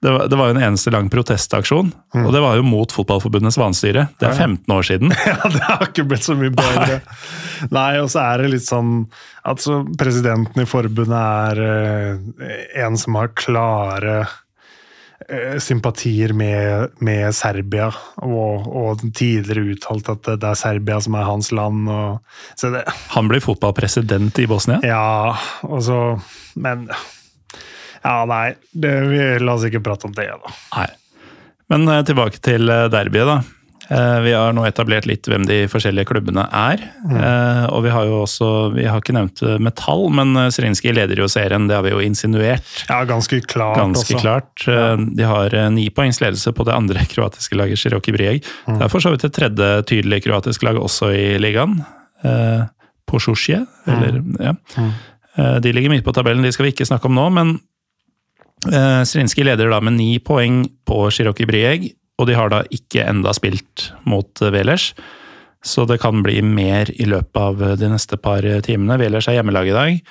det 0.00 0.10
var, 0.10 0.28
det 0.32 0.36
var 0.36 0.48
jo 0.48 0.54
en 0.54 0.62
eneste 0.64 0.90
lang 0.94 1.10
protestaksjon, 1.12 1.90
mm. 2.14 2.22
og 2.24 2.32
det 2.32 2.40
var 2.40 2.56
jo 2.56 2.64
mot 2.64 2.92
Fotballforbundets 2.94 3.58
vanstyre. 3.60 4.06
Det 4.16 4.30
er 4.30 4.38
15 4.46 4.72
år 4.72 4.86
siden. 4.88 5.12
Ja, 5.28 5.50
det 5.52 5.60
har 5.66 5.82
ikke 5.90 6.06
blitt 6.08 6.24
så 6.24 6.36
mye 6.40 6.54
bedre. 6.56 7.02
Nei, 7.68 7.68
Nei 7.76 7.90
og 8.00 8.08
så 8.12 8.22
er 8.24 8.40
det 8.40 8.54
litt 8.54 8.64
sånn 8.68 9.04
Altså, 9.40 9.78
presidenten 10.00 10.60
i 10.60 10.68
forbundet 10.68 11.16
er 11.16 11.60
eh, 11.64 12.80
en 12.84 12.96
som 13.00 13.16
har 13.16 13.30
klare 13.36 14.18
sympatier 15.62 16.32
med, 16.34 16.96
med 16.98 17.34
Serbia, 17.36 17.90
og, 18.24 18.66
og, 18.66 19.04
tidligere 19.14 19.76
uttalt 19.76 20.10
at 20.10 20.30
det 20.42 20.48
er 20.48 20.58
Serbia 20.58 20.98
som 21.04 21.14
er 21.18 21.28
hans 21.28 21.52
land. 21.54 21.86
Og, 21.86 22.18
det, 22.62 22.82
Han 23.14 23.30
blir 23.30 23.44
fotballpresident 23.44 24.42
i 24.42 24.48
Bosnia? 24.50 24.80
Ja, 24.86 25.36
og 25.66 25.82
så 25.86 26.00
Men 26.58 26.88
Ja, 28.02 28.24
nei. 28.24 28.54
Det, 28.72 28.90
vi, 29.10 29.20
la 29.44 29.54
oss 29.54 29.66
ikke 29.68 29.82
prate 29.84 30.08
om 30.08 30.16
det, 30.16 30.26
da. 30.32 30.54
Nei. 30.76 30.88
Men 31.70 31.86
eh, 31.88 32.04
tilbake 32.08 32.40
til 32.42 32.70
eh, 32.72 32.88
derbyet, 32.92 33.28
da. 33.28 33.59
Eh, 33.90 34.20
vi 34.20 34.32
har 34.32 34.52
nå 34.54 34.62
etablert 34.68 35.06
litt 35.10 35.26
hvem 35.26 35.42
de 35.48 35.64
forskjellige 35.70 36.06
klubbene 36.12 36.44
er. 36.54 36.82
Mm. 37.02 37.16
Og 37.74 37.82
vi 37.82 37.90
har 37.90 38.06
jo 38.06 38.20
også 38.22 38.50
Vi 38.76 38.86
har 38.86 39.02
ikke 39.02 39.16
nevnt 39.16 39.42
eh, 39.42 39.58
metall, 39.62 40.06
men 40.14 40.38
Zrinski 40.54 40.92
leder 40.94 41.18
jo 41.18 41.26
serien. 41.30 41.66
Det 41.66 41.74
har 41.74 41.82
vi 41.86 41.94
jo 41.94 42.02
insinuert. 42.04 42.66
Ja, 42.86 43.02
ganske 43.08 43.40
klart. 43.42 43.80
Ganske 43.80 44.14
også. 44.14 44.22
klart. 44.22 44.66
Ja. 44.66 44.94
De 44.94 45.26
har 45.26 45.56
ni 45.74 45.88
poengs 45.94 46.22
ledelse 46.22 46.54
på 46.54 46.66
det 46.68 46.76
andre 46.76 47.02
kroatiske 47.12 47.58
laget, 47.58 47.82
Shiroki 47.82 48.14
Brieg. 48.14 48.46
Mm. 48.68 48.78
Det 48.78 48.86
er 48.86 48.92
for 48.92 49.02
så 49.02 49.14
vidt 49.14 49.26
et 49.26 49.34
tredje 49.36 49.70
tydelig 49.90 50.22
kroatisk 50.28 50.66
lag 50.66 50.78
også 50.78 51.10
i 51.16 51.26
ligaen. 51.42 51.80
Posjosje, 53.10 53.64
eller 53.90 54.20
mm. 54.20 54.36
ja. 54.38 54.54
Mm. 54.76 54.90
De 55.64 55.72
ligger 55.72 55.90
midt 55.90 56.04
på 56.04 56.12
tabellen, 56.14 56.44
de 56.44 56.52
skal 56.52 56.68
vi 56.68 56.74
ikke 56.74 56.86
snakke 56.86 57.08
om 57.08 57.16
nå, 57.16 57.26
men 57.32 57.54
Zrinski 59.08 59.42
leder 59.46 59.70
da 59.72 59.78
med 59.80 59.96
ni 59.96 60.18
poeng 60.22 60.66
på 60.86 61.06
Shiroki 61.14 61.46
Brieg 61.48 61.88
og 62.20 62.28
de 62.28 62.36
har 62.36 62.52
da 62.52 62.60
ikke 62.74 63.06
enda 63.08 63.32
spilt 63.36 63.90
mot 64.08 64.42
eh, 64.44 64.52
Velers. 64.52 64.92
Så 65.64 65.84
det 65.88 66.00
kan 66.00 66.22
bli 66.24 66.40
mer 66.44 66.90
i 66.92 67.06
løpet 67.08 67.40
av 67.40 67.62
eh, 67.64 67.76
de 67.80 67.88
neste 67.92 68.18
par 68.20 68.44
eh, 68.44 68.60
timene. 68.64 68.98
Velers 69.00 69.28
er 69.30 69.38
hjemmelag 69.38 69.70
i 69.70 69.76
dag. 69.76 70.02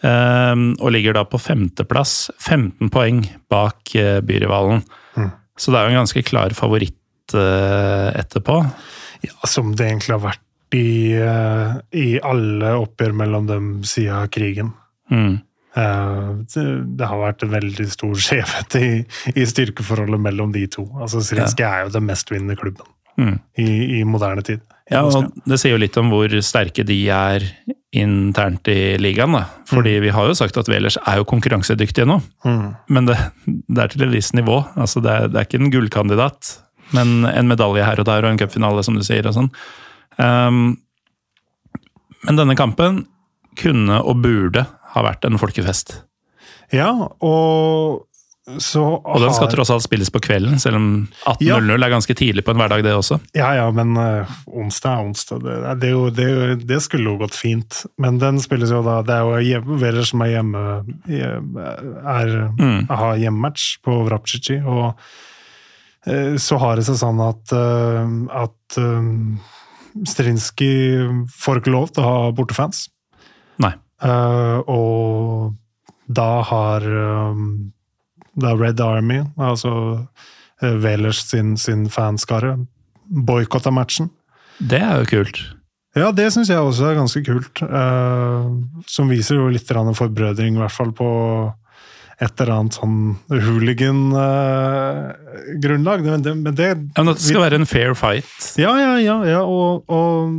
Og 0.00 0.86
ligger 0.94 1.12
da 1.12 1.26
på 1.28 1.36
femteplass, 1.36 2.30
15 2.40 2.88
poeng 2.88 3.18
bak 3.52 3.90
byrivalen. 4.24 4.78
Mm. 5.12 5.26
Så 5.60 5.74
det 5.74 5.76
er 5.76 5.84
jo 5.84 5.92
en 5.92 5.98
ganske 5.98 6.22
klar 6.24 6.54
favoritt 6.56 7.34
etterpå. 7.36 8.56
Ja, 9.26 9.34
som 9.44 9.74
det 9.76 9.90
egentlig 9.90 10.14
har 10.14 10.22
vært 10.22 10.72
i, 10.72 11.20
i 12.00 12.06
alle 12.24 12.72
oppgjør 12.80 13.12
mellom 13.20 13.50
dem 13.52 13.68
siden 13.84 14.32
krigen. 14.32 14.72
Mm. 15.12 15.42
Eh, 15.78 16.30
det 16.98 17.06
har 17.06 17.20
vært 17.20 17.44
en 17.46 17.52
veldig 17.52 17.86
stor 17.92 18.16
skjevhet 18.26 18.78
i, 18.80 18.90
i 19.34 19.46
styrkeforholdet 19.46 20.22
mellom 20.22 20.54
de 20.56 20.66
to. 20.70 20.86
Altså 20.98 21.22
Zrinskij 21.24 21.66
ja. 21.66 21.74
er 21.76 21.86
jo 21.86 21.94
den 21.98 22.08
mestvinnende 22.08 22.58
klubben 22.58 22.88
mm. 23.20 23.36
i, 23.62 23.70
i, 24.00 24.04
moderne 24.04 24.44
tid. 24.46 24.64
Ja, 24.90 25.04
og 25.06 25.30
Det 25.46 25.60
sier 25.62 25.76
jo 25.76 25.82
litt 25.82 25.96
om 26.00 26.10
hvor 26.10 26.32
sterke 26.42 26.82
de 26.82 26.96
er 27.14 27.44
internt 27.94 28.66
i 28.70 28.96
ligaen. 28.98 29.36
da. 29.38 29.44
Fordi 29.70 29.98
mm. 29.98 30.02
vi 30.06 30.14
har 30.16 30.26
jo 30.30 30.38
sagt 30.38 30.58
at 30.58 30.70
Velers 30.70 30.98
er 31.04 31.20
jo 31.20 31.28
konkurransedyktige 31.30 32.08
nå, 32.10 32.18
mm. 32.46 32.66
men 32.90 33.06
det, 33.06 33.18
det, 33.46 33.78
er 33.78 33.94
til 33.94 34.08
et 34.08 34.14
visst 34.16 34.34
nivå. 34.34 34.58
Altså 34.74 35.02
det, 35.04 35.14
er, 35.14 35.30
det 35.30 35.38
er 35.38 35.48
ikke 35.48 35.62
en 35.62 35.72
gullkandidat, 35.74 36.56
men 36.96 37.22
en 37.30 37.50
medalje 37.50 37.86
her 37.86 38.02
og 38.02 38.10
der 38.10 38.26
og 38.26 38.34
en 38.34 38.42
cupfinale, 38.42 38.82
som 38.86 38.98
du 38.98 39.06
sier. 39.06 39.26
og 39.30 39.38
sånn. 39.38 39.52
Um, 40.18 40.74
men 42.26 42.36
denne 42.36 42.58
kampen 42.58 43.04
kunne 43.58 44.02
og 44.06 44.20
burde 44.24 44.66
har 44.94 45.06
vært 45.06 45.26
en 45.26 45.40
folkefest. 45.40 46.00
Ja, 46.74 46.92
og 47.18 48.06
så 48.58 48.82
Og 48.82 49.20
den 49.20 49.34
skal 49.36 49.50
tross 49.52 49.70
alt 49.70 49.84
spilles 49.84 50.10
på 50.10 50.18
kvelden, 50.24 50.58
selv 50.58 50.78
om 50.78 50.86
18.00 51.28 51.44
ja. 51.44 51.58
er 51.60 51.92
ganske 51.92 52.14
tidlig 52.16 52.42
på 52.46 52.54
en 52.54 52.58
hverdag, 52.58 52.82
det 52.82 52.94
også. 52.96 53.20
Ja 53.36 53.52
ja, 53.54 53.68
men 53.74 53.92
uh, 53.98 54.30
onsdag 54.46 54.96
er 54.96 55.10
onsdag. 55.10 55.44
Det, 55.44 55.58
det, 55.82 55.90
jo, 55.92 56.02
det, 56.14 56.28
det, 56.66 56.80
skulle 56.82 57.12
jo 57.12 57.20
gått 57.20 57.36
fint. 57.36 57.82
Men 58.00 58.18
den 58.22 58.40
spilles 58.42 58.72
jo 58.72 58.80
da 58.86 59.00
Det 59.06 59.16
er 59.18 59.44
jo 59.44 59.78
Veler 59.78 60.08
som 60.08 60.24
er 60.24 60.32
hjemme 60.34 60.64
er, 61.06 62.34
mm. 62.58 62.88
har 62.88 63.20
hjemmematch 63.20 63.68
på 63.86 64.00
Vrapchichi, 64.08 64.60
og 64.64 64.96
uh, 66.08 66.36
så 66.40 66.60
har 66.64 66.80
det 66.80 66.88
seg 66.88 66.98
sånn 67.04 67.22
at, 67.22 67.54
uh, 67.54 68.44
at 68.46 68.80
Strinski 70.08 70.72
får 71.38 71.60
ikke 71.60 71.76
lov 71.76 71.92
til 71.92 72.02
å 72.02 72.08
ha 72.08 72.32
bortefans. 72.34 72.88
Uh, 74.00 74.62
og 74.70 75.54
da 76.10 76.42
har 76.48 76.86
um, 76.86 77.72
da 78.40 78.54
Red 78.56 78.80
Army, 78.80 79.20
altså 79.38 80.06
Velers 80.60 81.30
sin, 81.30 81.56
sin 81.56 81.90
fanskare, 81.90 82.66
boikotta 83.08 83.70
matchen. 83.72 84.10
Det 84.60 84.80
er 84.80 84.98
jo 85.00 85.06
kult. 85.08 85.40
Ja, 85.96 86.12
det 86.14 86.32
syns 86.34 86.50
jeg 86.52 86.60
også 86.62 86.84
er 86.90 86.96
ganske 87.00 87.22
kult. 87.26 87.62
Uh, 87.64 88.44
som 88.86 89.08
viser 89.10 89.34
jo 89.40 89.48
litt 89.50 89.66
forbrødring, 89.66 90.54
i 90.54 90.58
hvert 90.60 90.74
fall 90.74 90.92
på 90.94 91.08
et 92.20 92.40
eller 92.42 92.52
annet 92.54 92.74
sånn 92.76 93.16
hooligan-grunnlag. 93.32 96.00
Uh, 96.04 96.10
men 96.12 96.22
det, 96.22 96.34
men 96.36 96.54
det, 96.54 96.68
ja, 96.68 96.74
men 97.02 97.14
det 97.14 97.22
skal 97.24 97.42
være 97.46 97.56
en 97.62 97.66
fair 97.66 97.94
fight? 97.96 98.54
Ja, 98.60 98.78
ja, 98.78 98.98
ja. 99.00 99.24
ja 99.26 99.42
og, 99.42 99.84
og 99.88 100.30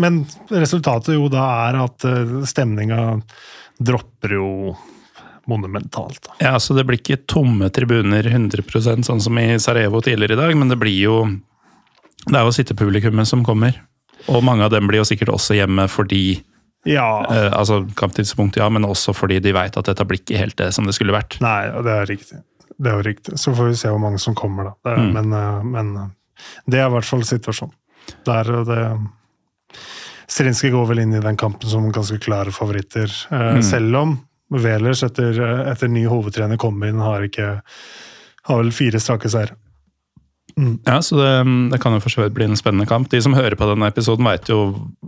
men 0.00 0.22
resultatet 0.48 1.14
jo 1.16 1.28
da 1.32 1.44
er 1.68 1.78
at 1.82 2.06
eh, 2.08 2.34
stemninga 2.48 3.20
dropper 3.82 4.36
jo 4.38 4.48
monumentalt. 5.50 6.30
Ja, 6.38 6.58
så 6.60 6.74
det 6.74 6.84
blir 6.86 7.00
ikke 7.00 7.24
tomme 7.26 7.68
tribuner 7.74 8.26
100% 8.30 9.08
sånn 9.08 9.22
som 9.22 9.40
i 9.40 9.48
Sarajevo 9.60 10.02
tidligere 10.04 10.38
i 10.38 10.42
dag, 10.42 10.54
men 10.58 10.70
det 10.70 10.78
blir 10.80 10.98
jo 11.00 11.16
Det 12.22 12.38
er 12.38 12.46
jo 12.46 12.54
sittepublikummet 12.54 13.26
som 13.26 13.42
kommer. 13.42 13.80
Og 14.30 14.44
mange 14.46 14.62
av 14.62 14.70
dem 14.70 14.86
blir 14.86 15.00
jo 15.00 15.06
sikkert 15.08 15.32
også 15.34 15.56
hjemme 15.58 15.88
fordi 15.90 16.38
ja. 16.86 17.26
Eh, 17.30 17.52
altså 17.52 17.82
kamptidspunkt, 17.98 18.56
ja, 18.56 18.68
men 18.70 18.86
også 18.86 19.14
fordi 19.14 19.40
de 19.42 19.52
veit 19.54 19.76
at 19.78 19.86
dette 19.86 20.06
blir 20.06 20.18
ikke 20.22 20.38
helt 20.38 20.56
det 20.58 20.72
som 20.74 20.86
det 20.86 20.94
skulle 20.96 21.14
vært. 21.14 21.38
Nei, 21.42 21.70
det 21.82 21.94
er 21.94 22.08
riktig. 22.10 22.38
Det 22.78 22.90
er 22.90 22.98
jo 22.98 23.06
riktig. 23.06 23.38
Så 23.38 23.54
får 23.54 23.70
vi 23.70 23.78
se 23.78 23.90
hvor 23.90 24.02
mange 24.02 24.18
som 24.22 24.34
kommer, 24.38 24.70
da. 24.70 24.74
Det, 24.86 24.96
mm. 24.98 25.12
men, 25.14 25.36
eh, 25.38 25.66
men, 25.74 25.92
det 26.66 26.80
er 26.80 26.88
i 26.88 26.94
hvert 26.96 27.06
fall 27.06 27.22
situasjonen. 27.26 27.74
Der, 28.26 28.50
det 28.66 28.80
Strinski 30.30 30.70
går 30.72 30.86
vel 30.88 31.02
inn 31.04 31.16
i 31.16 31.22
den 31.22 31.38
kampen 31.40 31.68
som 31.68 31.90
ganske 31.92 32.18
klare 32.22 32.54
favoritter. 32.54 33.10
Eh, 33.30 33.48
mm. 33.58 33.64
Selv 33.66 33.98
om 34.00 34.14
Velers 34.52 35.02
etter, 35.06 35.38
etter 35.70 35.88
ny 35.88 36.04
hovedtrener 36.10 36.60
kom 36.60 36.82
inn, 36.84 37.00
har 37.00 37.24
ikke 37.24 37.54
har 38.48 38.58
vel 38.58 38.72
fire 38.74 39.00
strake 39.00 39.30
seier. 39.32 39.54
Mm. 40.58 40.82
Ja, 40.84 40.98
så 41.02 41.16
det, 41.16 41.30
det, 41.72 41.80
kan 41.80 41.94
jo 41.96 42.02
for 42.04 42.12
så 42.12 42.24
vidt 42.24 42.34
bli 42.36 42.48
en 42.50 42.58
spennende 42.58 42.88
kamp. 42.90 43.08
De 43.12 43.22
som 43.24 43.36
hører 43.36 43.56
på 43.56 43.68
denne 43.70 43.88
episoden, 43.88 44.26
veit 44.28 44.50
jo 44.52 44.60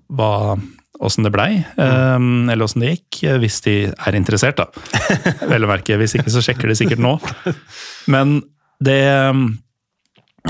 hva 0.08 0.56
åssen 1.04 1.26
det 1.26 1.32
blei, 1.34 1.50
eh, 1.58 2.16
eller 2.52 2.64
åssen 2.64 2.84
det 2.84 2.94
gikk, 2.94 3.22
eh, 3.26 3.38
hvis 3.42 3.60
de 3.66 3.76
er 3.90 4.16
interessert, 4.16 4.60
da. 4.62 4.68
Vel 5.52 5.66
å 5.66 5.70
merke, 5.70 5.98
hvis 6.00 6.16
ikke 6.16 6.32
så 6.32 6.42
sjekker 6.44 6.70
de 6.70 6.78
sikkert 6.78 7.02
nå. 7.02 7.16
Men 8.12 8.38
det 8.84 9.02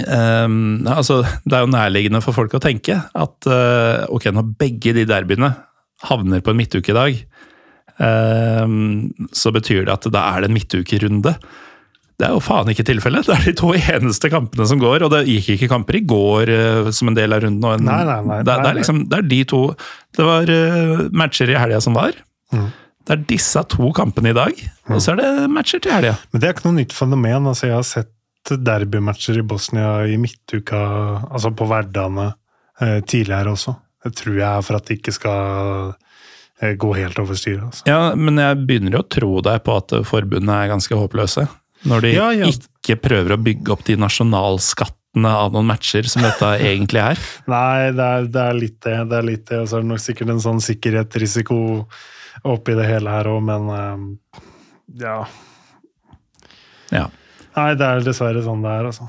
eh, 0.01 0.49
altså, 0.91 1.23
Det 1.45 1.57
er 1.57 1.65
jo 1.65 1.73
nærliggende 1.73 2.23
for 2.25 2.37
folk 2.37 2.57
å 2.57 2.63
tenke 2.63 2.99
at 2.99 3.51
uh, 3.51 4.05
ok, 4.15 4.31
når 4.35 4.55
begge 4.61 4.95
de 4.97 5.07
derbyene 5.09 5.53
havner 6.05 6.43
på 6.45 6.53
en 6.53 6.59
midtuke 6.59 6.93
i 6.93 6.97
dag, 6.97 7.21
um, 7.97 9.07
så 9.33 9.53
betyr 9.55 9.87
det 9.87 9.95
at 9.95 10.09
da 10.13 10.27
er 10.35 10.45
det 10.45 10.51
en 10.51 10.57
midtukerunde. 10.59 11.33
Det 12.15 12.29
er 12.29 12.35
jo 12.37 12.43
faen 12.45 12.71
ikke 12.71 12.87
tilfellet. 12.87 13.27
Det 13.27 13.35
er 13.35 13.49
de 13.49 13.55
to 13.59 13.73
eneste 13.75 14.31
kampene 14.31 14.67
som 14.71 14.83
går, 14.83 15.07
og 15.07 15.11
det 15.15 15.25
gikk 15.27 15.55
ikke 15.57 15.71
kamper 15.73 15.99
i 15.99 16.05
går 16.07 16.53
uh, 16.53 16.93
som 16.95 17.11
en 17.11 17.19
del 17.19 17.35
av 17.35 17.45
runden. 17.47 17.65
En, 17.65 17.89
Nei, 17.89 18.01
nei, 18.07 18.21
nei, 18.29 18.41
det, 18.43 18.55
det, 18.61 18.71
er 18.71 18.81
liksom, 18.81 19.05
det 19.11 19.21
er 19.21 19.29
de 19.33 19.43
to 19.51 19.63
Det 20.15 20.27
var 20.29 20.51
uh, 20.51 21.07
matcher 21.17 21.51
i 21.51 21.59
helga 21.59 21.81
som 21.85 21.97
var. 21.99 22.19
Mm. 22.55 22.69
Det 23.05 23.13
er 23.13 23.25
disse 23.29 23.61
to 23.69 23.91
kampene 23.97 24.33
i 24.33 24.37
dag, 24.37 24.61
og 24.89 25.01
så 25.03 25.13
er 25.13 25.21
det 25.21 25.49
matcher 25.53 25.83
til 25.85 25.93
helga. 25.93 26.15
Men 26.33 26.41
det 26.41 26.49
er 26.49 26.55
ikke 26.55 26.69
noe 26.71 26.79
nytt 26.79 26.95
fenomen. 26.97 27.51
altså 27.51 27.69
Jeg 27.69 27.77
har 27.77 27.89
sett 27.89 28.13
derbymatcher 28.51 29.39
i 29.41 29.43
Bosnia 29.47 30.07
i 30.07 30.17
midtuka, 30.21 30.79
altså 31.31 31.51
på 31.57 31.67
hverdagene, 31.71 32.35
eh, 32.81 32.99
tidligere 33.09 33.55
også. 33.57 33.77
Det 34.05 34.13
tror 34.21 34.35
jeg 34.37 34.49
er 34.51 34.65
for 34.67 34.77
at 34.77 34.85
det 34.91 34.99
ikke 34.99 35.15
skal 35.17 35.95
eh, 36.61 36.75
gå 36.77 36.91
helt 36.99 37.19
over 37.23 37.39
styret. 37.41 37.65
Altså. 37.71 37.87
Ja, 37.89 38.15
men 38.15 38.37
jeg 38.43 38.59
begynner 38.69 38.99
jo 38.99 39.05
å 39.05 39.09
tro 39.17 39.31
deg 39.47 39.63
på 39.65 39.79
at 39.81 39.95
forbundet 40.09 40.53
er 40.59 40.73
ganske 40.75 40.99
håpløse. 41.01 41.47
Når 41.89 42.01
de 42.05 42.13
Ja, 42.17 42.29
ja. 42.33 42.47
ikke 42.53 42.97
prøver 43.01 43.35
å 43.35 43.41
bygge 43.41 43.73
opp 43.73 43.85
de 43.89 43.97
nasjonalskattene 44.01 45.29
av 45.29 45.53
noen 45.53 45.67
matcher 45.69 46.07
som 46.09 46.23
dette 46.25 46.53
egentlig 46.71 47.01
er. 47.03 47.21
Nei, 47.49 47.91
det 47.97 48.05
er, 48.19 48.29
det 48.33 48.45
er 48.45 48.61
litt 48.61 48.79
det. 48.85 48.99
det 49.11 49.19
er 49.19 49.27
litt 49.31 49.47
det, 49.51 49.59
Og 49.65 49.69
så 49.69 49.79
er 49.79 49.85
det 49.85 49.91
nok 49.93 50.05
sikkert 50.05 50.33
en 50.37 50.45
sånn 50.45 50.63
sikkerhetsrisiko 50.65 51.59
oppi 52.45 52.75
det 52.77 52.87
hele 52.89 53.13
her 53.13 53.29
òg, 53.31 53.41
men 53.47 53.69
eh, 53.73 54.41
ja. 55.05 55.19
Ja. 56.93 57.07
Nei, 57.55 57.71
det 57.79 57.87
er 57.87 58.05
dessverre 58.07 58.43
sånn 58.45 58.65
det 58.65 58.73
er, 58.73 58.89
altså. 58.91 59.07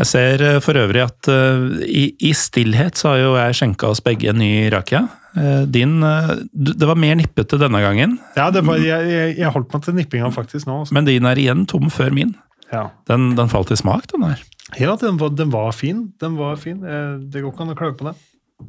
Jeg 0.00 0.08
ser 0.08 0.42
eh, 0.46 0.58
for 0.64 0.78
øvrig 0.80 1.02
at 1.02 1.28
uh, 1.28 1.64
i, 1.84 2.10
i 2.24 2.30
stillhet 2.36 2.98
så 2.98 3.12
har 3.12 3.18
jo 3.20 3.32
jeg 3.36 3.56
skjenka 3.58 3.90
oss 3.90 4.00
begge 4.04 4.30
en 4.30 4.38
ny 4.40 4.68
rakia. 4.72 5.02
Uh, 5.36 5.66
Din 5.70 5.98
uh, 6.02 6.32
Det 6.50 6.88
var 6.88 6.98
mer 6.98 7.18
nippete 7.18 7.58
denne 7.60 7.82
gangen, 7.84 8.16
Ja, 8.38 8.48
det 8.54 8.64
var, 8.66 8.80
jeg, 8.82 9.10
jeg, 9.10 9.34
jeg 9.38 9.52
holdt 9.54 9.74
meg 9.74 9.84
til 9.84 9.98
nippinga 9.98 10.30
faktisk 10.34 10.66
nå. 10.70 10.80
Også. 10.84 10.96
men 10.96 11.06
din 11.06 11.28
er 11.28 11.38
igjen 11.38 11.66
tom 11.70 11.90
før 11.92 12.14
min. 12.16 12.32
Ja, 12.70 12.88
Den, 13.10 13.34
den 13.38 13.50
falt 13.50 13.70
i 13.74 13.78
smak, 13.78 14.06
den 14.12 14.24
her. 14.26 14.42
ja 14.78 14.96
den, 14.98 15.18
var, 15.18 15.34
den 15.34 15.50
var 15.50 15.72
fin. 15.74 16.08
Den 16.22 16.36
var 16.38 16.58
fin. 16.62 16.80
Det 16.80 17.42
går 17.42 17.50
ikke 17.50 17.64
an 17.66 17.72
å 17.74 17.78
klage 17.78 17.98
på 17.98 18.06
det. 18.06 18.16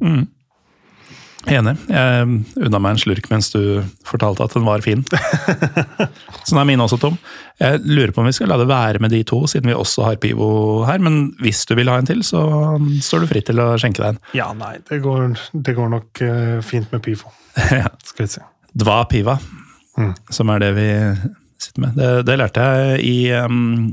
Mm. 0.02 0.24
Enig. 1.50 1.72
Jeg 1.90 2.26
unna 2.62 2.78
meg 2.78 2.94
en 2.94 3.00
slurk 3.02 3.26
mens 3.32 3.48
du 3.50 3.82
fortalte 4.06 4.44
at 4.46 4.52
den 4.54 4.66
var 4.66 4.82
fin. 4.84 5.00
sånn 6.46 6.60
er 6.62 6.68
min 6.68 6.82
også 6.84 6.98
tom. 7.02 7.16
Jeg 7.58 7.80
lurer 7.82 8.12
på 8.14 8.22
om 8.22 8.28
vi 8.28 8.34
skal 8.36 8.50
la 8.52 8.58
det 8.60 8.68
være 8.70 9.02
med 9.02 9.10
de 9.14 9.22
to, 9.26 9.40
siden 9.50 9.70
vi 9.70 9.74
også 9.76 10.04
har 10.06 10.20
Pivo 10.22 10.48
her. 10.88 11.02
Men 11.02 11.32
hvis 11.42 11.64
du 11.68 11.74
vil 11.78 11.90
ha 11.90 11.98
en 11.98 12.06
til, 12.08 12.22
så 12.26 12.44
står 13.02 13.24
du 13.24 13.30
fritt 13.32 13.48
til 13.50 13.62
å 13.62 13.72
skjenke 13.80 14.02
deg 14.04 14.14
en. 14.14 14.20
Ja, 14.38 14.48
nei, 14.56 14.76
det 14.88 15.00
går, 15.04 15.34
det 15.66 15.74
går 15.78 15.90
nok 15.96 16.22
eh, 16.26 16.58
fint 16.66 16.90
med 16.94 17.04
Pivo. 17.06 17.32
Ja. 17.82 17.90
Skal 18.06 18.26
vi 18.26 18.32
se. 18.38 18.46
Dva 18.78 19.02
Piva, 19.10 19.38
Mm. 19.92 20.14
som 20.32 20.48
er 20.48 20.62
det 20.62 20.70
vi 20.72 20.84
sitter 21.60 21.82
med. 21.84 21.98
Det, 21.98 22.06
det 22.24 22.36
lærte 22.40 22.62
jeg 22.64 23.02
i 23.04 23.16
um, 23.44 23.90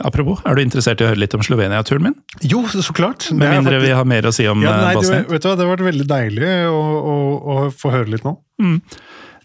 Apropos, 0.00 0.38
er 0.48 0.56
du 0.56 0.62
interessert 0.62 1.00
i 1.02 1.04
å 1.04 1.10
høre 1.10 1.20
litt 1.20 1.34
om 1.36 1.42
Slovenia-turen 1.44 2.06
min? 2.06 2.14
Jo, 2.48 2.62
så 2.72 2.94
klart. 2.96 3.26
Med 3.32 3.50
mindre 3.52 3.74
faktisk- 3.76 3.84
vi 3.84 3.90
har 3.98 4.04
mer 4.08 4.22
å 4.22 4.32
si 4.32 4.46
om 4.48 4.62
ja, 4.64 4.70
eh, 4.72 4.84
nei, 4.86 4.94
du, 5.02 5.10
vet 5.34 5.42
du 5.42 5.48
hva, 5.50 5.56
Det 5.56 5.66
har 5.66 5.76
vært 5.76 5.84
veldig 5.92 6.06
deilig 6.08 6.52
å, 6.70 6.80
å, 7.12 7.16
å 7.52 7.56
få 7.76 7.92
høre 7.92 8.08
litt 8.14 8.24
nå. 8.24 8.32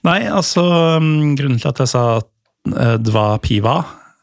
Nei, 0.08 0.20
altså 0.32 0.64
um, 0.98 1.36
Grunnen 1.36 1.60
til 1.60 1.70
at 1.70 1.82
jeg 1.84 1.92
sa 1.92 2.04
uh, 2.22 2.98
Dva 2.98 3.38
Piva, 3.44 3.80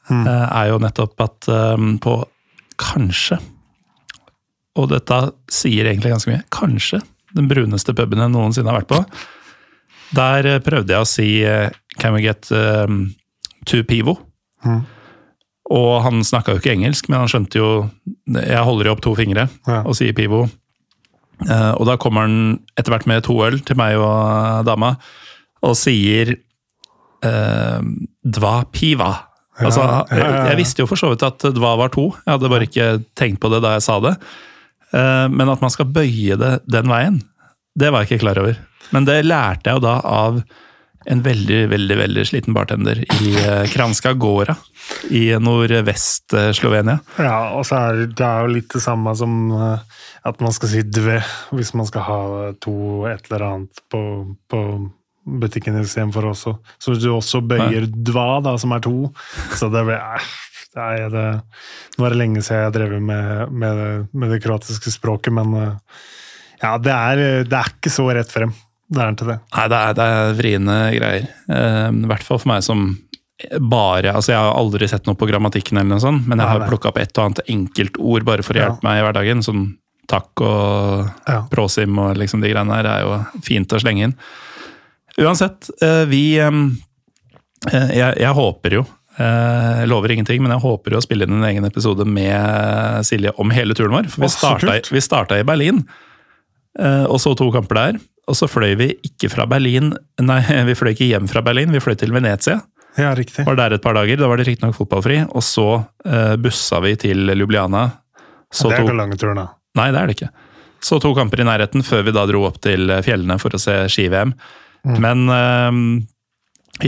Mm. 0.08 0.22
eh, 0.24 0.44
er 0.56 0.68
jo 0.70 0.78
nettopp 0.80 1.20
at 1.20 1.46
um, 1.52 1.98
på 2.00 2.14
kanskje 2.80 3.36
Og 4.80 4.86
dette 4.88 5.18
sier 5.52 5.84
egentlig 5.84 6.14
ganske 6.14 6.30
mye. 6.32 6.44
Kanskje 6.48 7.02
den 7.36 7.44
bruneste 7.50 7.92
puben 7.92 8.16
jeg 8.22 8.32
noensinne 8.32 8.72
har 8.72 8.78
vært 8.80 8.88
på. 8.88 9.02
Der 10.16 10.46
eh, 10.54 10.58
prøvde 10.64 10.94
jeg 10.96 11.04
å 11.04 11.10
si 11.10 11.26
eh, 11.44 11.68
Can 12.00 12.14
we 12.16 12.22
get 12.24 12.48
um, 12.56 13.10
two 13.68 13.82
pivo? 13.84 14.16
Mm. 14.64 14.86
Og 15.74 16.00
han 16.04 16.22
snakka 16.24 16.54
jo 16.54 16.62
ikke 16.62 16.72
engelsk, 16.72 17.10
men 17.10 17.20
han 17.20 17.28
skjønte 17.28 17.60
jo 17.60 17.68
Jeg 18.32 18.64
holder 18.64 18.88
jo 18.88 18.94
opp 18.96 19.02
to 19.04 19.14
fingre 19.18 19.48
Ja. 19.68 19.82
og 19.84 19.96
sier 19.98 20.16
pivo. 20.16 20.46
Uh, 21.44 21.72
og 21.78 21.84
da 21.86 21.94
kommer 22.00 22.24
han 22.26 22.58
etter 22.78 22.90
hvert 22.94 23.06
med 23.06 23.22
to 23.28 23.36
øl 23.46 23.60
til 23.62 23.76
meg 23.78 23.94
og 24.00 24.10
eh, 24.10 24.64
dama, 24.66 24.96
og 25.62 25.76
sier 25.78 26.32
uh, 27.22 27.78
dva 28.24 28.54
piva. 28.74 29.12
Ja, 29.58 29.68
altså, 29.68 29.84
jeg, 30.10 30.34
Jeg 30.48 30.58
visste 30.58 30.82
jo 30.82 30.88
for 30.90 30.98
så 30.98 31.12
vidt 31.12 31.22
at 31.26 31.46
dva 31.54 31.76
var 31.78 31.92
to, 31.94 32.08
jeg 32.24 32.32
hadde 32.32 32.50
bare 32.50 32.66
ikke 32.66 32.88
tenkt 33.18 33.40
på 33.42 33.50
det 33.50 33.62
da 33.62 33.76
jeg 33.76 33.86
sa 33.86 33.98
det. 34.02 34.14
Eh, 34.94 35.26
men 35.28 35.50
at 35.52 35.60
man 35.60 35.72
skal 35.74 35.90
bøye 35.92 36.38
det 36.40 36.52
den 36.70 36.88
veien, 36.90 37.18
det 37.78 37.90
var 37.92 38.02
jeg 38.04 38.12
ikke 38.12 38.22
klar 38.26 38.38
over. 38.42 38.58
Men 38.94 39.04
det 39.08 39.18
lærte 39.26 39.68
jeg 39.68 39.78
jo 39.78 39.84
da 39.84 39.96
av 40.06 40.38
en 41.08 41.22
veldig, 41.24 41.62
veldig 41.72 41.96
veldig 42.02 42.24
sliten 42.28 42.56
bartender 42.56 43.00
i 43.00 43.30
eh, 43.40 43.64
Kranska 43.72 44.12
Gora 44.12 44.56
i 45.14 45.30
nordvest-Slovenia. 45.40 46.98
Ja, 47.16 47.38
og 47.56 47.64
så 47.68 47.80
er 47.80 48.02
det 48.12 48.24
er 48.26 48.44
jo 48.44 48.52
litt 48.58 48.68
det 48.74 48.82
samme 48.84 49.14
som 49.16 49.38
eh, 49.56 49.86
at 50.28 50.44
man 50.44 50.52
skal 50.52 50.72
si 50.72 50.84
dve 50.84 51.20
hvis 51.54 51.72
man 51.78 51.88
skal 51.88 52.04
ha 52.04 52.20
to 52.60 53.06
et 53.08 53.30
eller 53.30 53.46
annet 53.46 53.82
på, 53.92 54.02
på 54.52 54.60
butikken 55.40 55.80
istedenfor 55.80 56.28
også. 56.34 56.54
Så 56.80 56.98
du 57.00 57.08
også 57.14 57.40
bøyer 57.44 57.88
dva, 57.88 58.28
da, 58.44 58.56
som 58.60 58.76
er 58.76 58.84
to. 58.84 59.10
Så 59.56 59.72
det 59.72 59.86
blir 59.88 59.98
eh, 60.00 60.30
Nei, 60.76 60.94
det, 61.10 61.22
nå 61.96 62.04
er 62.04 62.12
det 62.12 62.18
lenge 62.20 62.42
siden 62.44 62.58
jeg 62.60 62.66
har 62.68 62.74
drevet 62.74 63.00
med, 63.02 63.54
med, 63.56 63.78
med 64.12 64.30
det 64.30 64.36
kroatiske 64.44 64.92
språket, 64.92 65.32
men 65.34 65.56
eh, 65.58 66.02
ja, 66.60 66.74
det 66.78 66.92
er, 66.92 67.22
det 67.48 67.56
er 67.56 67.70
ikke 67.72 67.90
så 67.90 68.04
rett 68.12 68.30
frem. 68.30 68.52
Det 68.88 69.02
er 69.04 69.10
ikke 69.12 69.26
det. 69.28 69.38
Nei, 69.56 69.66
det 69.68 69.78
er, 69.78 69.94
det 69.98 70.04
er 70.16 70.34
vriene 70.38 70.76
greier. 70.96 71.26
Uh, 71.50 71.88
I 71.92 72.08
hvert 72.08 72.24
fall 72.24 72.40
for 72.40 72.48
meg 72.54 72.62
som 72.64 72.86
bare 73.62 74.10
altså 74.18 74.32
Jeg 74.32 74.40
har 74.42 74.56
aldri 74.58 74.88
sett 74.90 75.04
noe 75.06 75.14
på 75.14 75.28
grammatikken, 75.30 75.76
eller 75.78 75.92
noe 75.92 76.02
sånt, 76.02 76.24
men 76.26 76.40
jeg 76.42 76.48
har 76.50 76.64
plukka 76.66 76.88
opp 76.90 76.96
et 76.98 77.12
og 77.20 77.28
annet 77.28 77.42
enkeltord 77.52 78.24
bare 78.26 78.42
for 78.42 78.56
å 78.56 78.58
Ja. 78.58 78.64
hjelpe 78.72 78.82
meg 78.88 78.98
i 78.98 79.04
hverdagen. 79.06 79.44
Sånn 79.46 79.76
takk 80.10 80.40
og 80.42 81.06
Ja. 81.28 81.42
prosim 81.52 81.98
og 82.02 82.16
liksom 82.18 82.40
de 82.42 82.50
greiene 82.50 82.74
der 82.82 82.88
er 82.90 83.04
jo 83.04 83.42
fint 83.46 83.70
å 83.70 83.78
slenge 83.78 84.08
inn. 84.08 84.14
Uansett, 85.22 85.68
uh, 85.84 86.02
vi 86.10 86.40
um, 86.40 86.64
jeg, 87.70 88.14
jeg 88.18 88.34
håper 88.34 88.70
jo 88.80 88.86
Jeg 89.18 89.88
lover 89.90 90.12
ingenting, 90.14 90.40
men 90.42 90.52
jeg 90.54 90.62
håper 90.62 90.94
jo 90.94 90.98
å 90.98 91.02
spille 91.02 91.26
inn 91.26 91.38
en 91.38 91.46
egen 91.48 91.64
episode 91.66 92.04
med 92.06 93.04
Silje 93.06 93.32
om 93.38 93.50
hele 93.50 93.74
turen 93.74 93.90
vår. 93.96 94.06
For 94.12 94.22
vi 94.22 94.28
starta, 94.30 94.76
vi 94.94 95.00
starta 95.02 95.38
i 95.40 95.42
Berlin, 95.42 95.80
og 96.78 97.18
så 97.18 97.32
to 97.36 97.48
kamper 97.50 97.74
der. 97.74 97.98
Og 98.28 98.36
så 98.36 98.48
fløy 98.50 98.74
vi 98.78 98.90
ikke 99.08 99.30
fra 99.32 99.46
Berlin 99.48 99.94
Nei, 100.20 100.40
vi 100.68 100.76
fløy 100.78 100.92
ikke 100.94 101.08
hjem 101.08 101.30
fra 101.30 101.42
Berlin, 101.44 101.72
vi 101.74 101.82
fløy 101.82 101.96
til 101.98 102.12
Venezia. 102.14 102.60
Ja, 102.98 103.12
riktig. 103.14 103.44
Var 103.46 103.56
der 103.58 103.76
et 103.76 103.84
par 103.84 103.94
dager, 103.94 104.18
da 104.18 104.28
var 104.30 104.40
det 104.40 104.48
riktignok 104.48 104.74
fotballfri. 104.74 105.20
Og 105.38 105.44
så 105.46 105.68
eh, 106.08 106.34
bussa 106.40 106.80
vi 106.82 106.96
til 106.98 107.30
Ljubljana. 107.30 107.84
Så 108.50 108.72
det 108.72 108.80
er 108.80 108.88
ikke 108.88 108.98
lange 108.98 109.18
turen, 109.20 109.38
da. 109.38 109.46
nei, 109.78 109.90
det 109.94 110.00
er 110.00 110.10
det 110.10 110.16
ikke. 110.16 110.30
Så 110.82 110.98
to 111.02 111.12
kamper 111.14 111.42
i 111.42 111.46
nærheten 111.46 111.84
før 111.86 112.04
vi 112.06 112.14
da 112.14 112.24
dro 112.26 112.44
opp 112.48 112.60
til 112.64 112.90
fjellene 113.04 113.36
for 113.42 113.54
å 113.54 113.60
se 113.62 113.74
ski-VM. 113.92 114.32
Men 115.02 115.24
eh, 115.34 115.80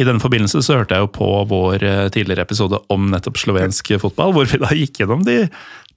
i 0.00 0.04
den 0.06 0.20
forbindelse 0.22 0.62
så 0.62 0.78
hørte 0.78 0.96
jeg 0.96 1.04
jo 1.04 1.12
på 1.14 1.28
vår 1.50 1.84
eh, 1.86 2.08
tidligere 2.14 2.46
episode 2.46 2.78
om 2.94 3.08
nettopp 3.10 3.40
slovensk 3.40 3.94
fotball, 4.02 4.34
hvor 4.36 4.46
vi 4.50 4.60
da 4.62 4.70
gikk 4.76 5.02
gjennom 5.02 5.24
de 5.26 5.44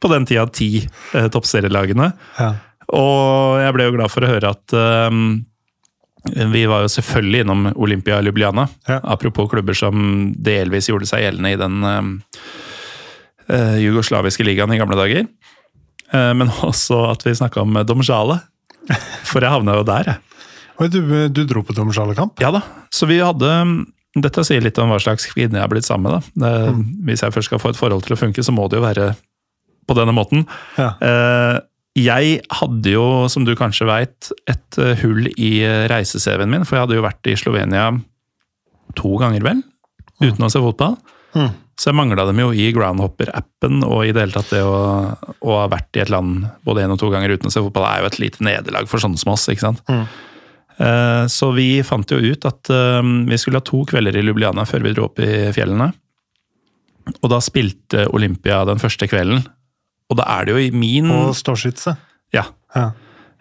på 0.01 0.09
den 0.11 0.25
tida 0.27 0.45
ti 0.51 0.69
eh, 0.81 1.27
toppserielagene. 1.31 2.09
Ja. 2.39 2.49
Og 2.91 3.61
jeg 3.61 3.75
ble 3.75 3.87
jo 3.87 3.95
glad 3.95 4.11
for 4.11 4.25
å 4.25 4.31
høre 4.31 4.51
at 4.53 4.75
ehm, 4.75 5.43
vi 6.53 6.63
var 6.69 6.85
jo 6.85 6.91
selvfølgelig 6.91 7.43
innom 7.43 7.65
Olympia 7.73 8.19
Ljubljana. 8.23 8.67
Ja. 8.87 8.99
Apropos 9.15 9.49
klubber 9.51 9.77
som 9.77 10.31
delvis 10.35 10.89
gjorde 10.91 11.09
seg 11.09 11.25
gjeldende 11.25 11.53
i 11.53 11.59
den 11.59 11.87
ehm, 11.87 12.13
eh, 13.47 13.79
jugoslaviske 13.83 14.45
ligaen 14.47 14.73
i 14.75 14.79
gamle 14.81 14.99
dager. 14.99 15.27
Uh, 16.13 16.31
men 16.37 16.51
også 16.69 17.07
at 17.09 17.25
vi 17.25 17.35
snakka 17.37 17.63
om 17.63 17.79
Domsjale, 17.87 18.41
For 19.23 19.39
jeg 19.39 19.53
havna 19.53 19.77
jo 19.77 19.85
der, 19.87 20.09
jeg. 20.11 20.89
Du, 20.91 20.99
du 21.31 21.43
dro 21.47 21.61
på 21.63 21.75
Domsjalekamp? 21.77 22.41
Ja 22.43 22.49
da. 22.51 22.59
Så 22.91 23.07
vi 23.07 23.21
hadde 23.23 23.47
Dette 24.13 24.43
sier 24.43 24.61
litt 24.61 24.77
om 24.81 24.91
hva 24.91 24.97
slags 24.99 25.29
kvinne 25.31 25.55
jeg 25.55 25.63
har 25.63 25.71
blitt 25.71 25.87
sammen 25.87 26.11
med. 26.11 26.25
da. 26.35 26.43
Det, 26.43 26.73
Hvis 27.07 27.23
jeg 27.23 27.33
først 27.33 27.49
skal 27.49 27.61
få 27.61 27.71
et 27.71 27.79
forhold 27.79 28.03
til 28.05 28.17
å 28.17 28.19
funke, 28.19 28.43
så 28.45 28.53
må 28.53 28.67
det 28.69 28.77
jo 28.77 28.83
være 28.83 29.13
på 29.87 29.95
denne 29.97 30.13
måten. 30.15 30.43
Ja. 30.77 30.91
Eh, 31.01 31.55
jeg 31.93 32.39
hadde 32.49 32.93
jo, 32.95 33.03
som 33.29 33.45
du 33.45 33.53
kanskje 33.57 33.85
veit, 33.85 34.31
et 34.49 34.77
eh, 34.81 34.95
hull 35.03 35.27
i 35.37 35.51
eh, 35.61 35.83
reise-CV-en 35.91 36.49
min. 36.49 36.63
For 36.65 36.77
jeg 36.77 36.87
hadde 36.87 36.97
jo 36.97 37.05
vært 37.05 37.29
i 37.29 37.35
Slovenia 37.37 37.91
to 38.97 39.11
ganger, 39.21 39.45
vel? 39.45 39.61
Uten 40.23 40.47
å 40.47 40.49
se 40.49 40.61
fotball. 40.63 40.97
Mm. 41.37 41.51
Så 41.77 41.89
jeg 41.89 41.97
mangla 41.97 42.25
dem 42.29 42.41
jo 42.41 42.51
i 42.53 42.67
Groundhopper-appen, 42.73 43.81
og 43.85 44.03
i 44.05 44.11
det 44.13 44.25
hele 44.25 44.35
tatt 44.35 44.51
det 44.53 44.61
å, 44.65 44.75
å 45.41 45.55
ha 45.57 45.69
vært 45.69 45.97
i 45.97 46.03
et 46.03 46.11
land 46.13 46.47
både 46.65 46.85
én 46.85 46.93
og 46.93 46.99
to 47.01 47.09
ganger 47.13 47.33
uten 47.33 47.49
å 47.49 47.53
se 47.53 47.61
fotball, 47.65 47.87
er 47.89 48.03
jo 48.03 48.11
et 48.11 48.19
lite 48.21 48.45
nederlag 48.45 48.89
for 48.89 49.01
sånne 49.01 49.21
som 49.21 49.33
oss. 49.33 49.47
ikke 49.53 49.65
sant? 49.67 49.81
Mm. 49.89 50.03
Eh, 50.73 51.23
Så 51.33 51.53
vi 51.53 51.67
fant 51.85 52.09
jo 52.09 52.21
ut 52.21 52.45
at 52.49 52.73
vi 52.73 53.41
skulle 53.41 53.61
ha 53.61 53.65
to 53.69 53.85
kvelder 53.89 54.17
i 54.17 54.25
Ljubljana 54.25 54.65
før 54.69 54.85
vi 54.85 54.93
dro 54.97 55.09
opp 55.11 55.21
i 55.21 55.51
fjellene. 55.53 55.91
Og 57.19 57.29
da 57.29 57.41
spilte 57.43 58.07
Olympia 58.15 58.63
den 58.65 58.81
første 58.81 59.09
kvelden. 59.11 59.43
Og 60.13 60.19
da 60.21 60.27
er 60.37 60.45
det 60.47 60.53
jo 60.55 60.61
i 60.61 60.71
min 60.75 61.09
Og 61.11 61.33
ståskytse. 61.37 61.95
Ja. 62.35 62.45
Ja. 62.77 62.87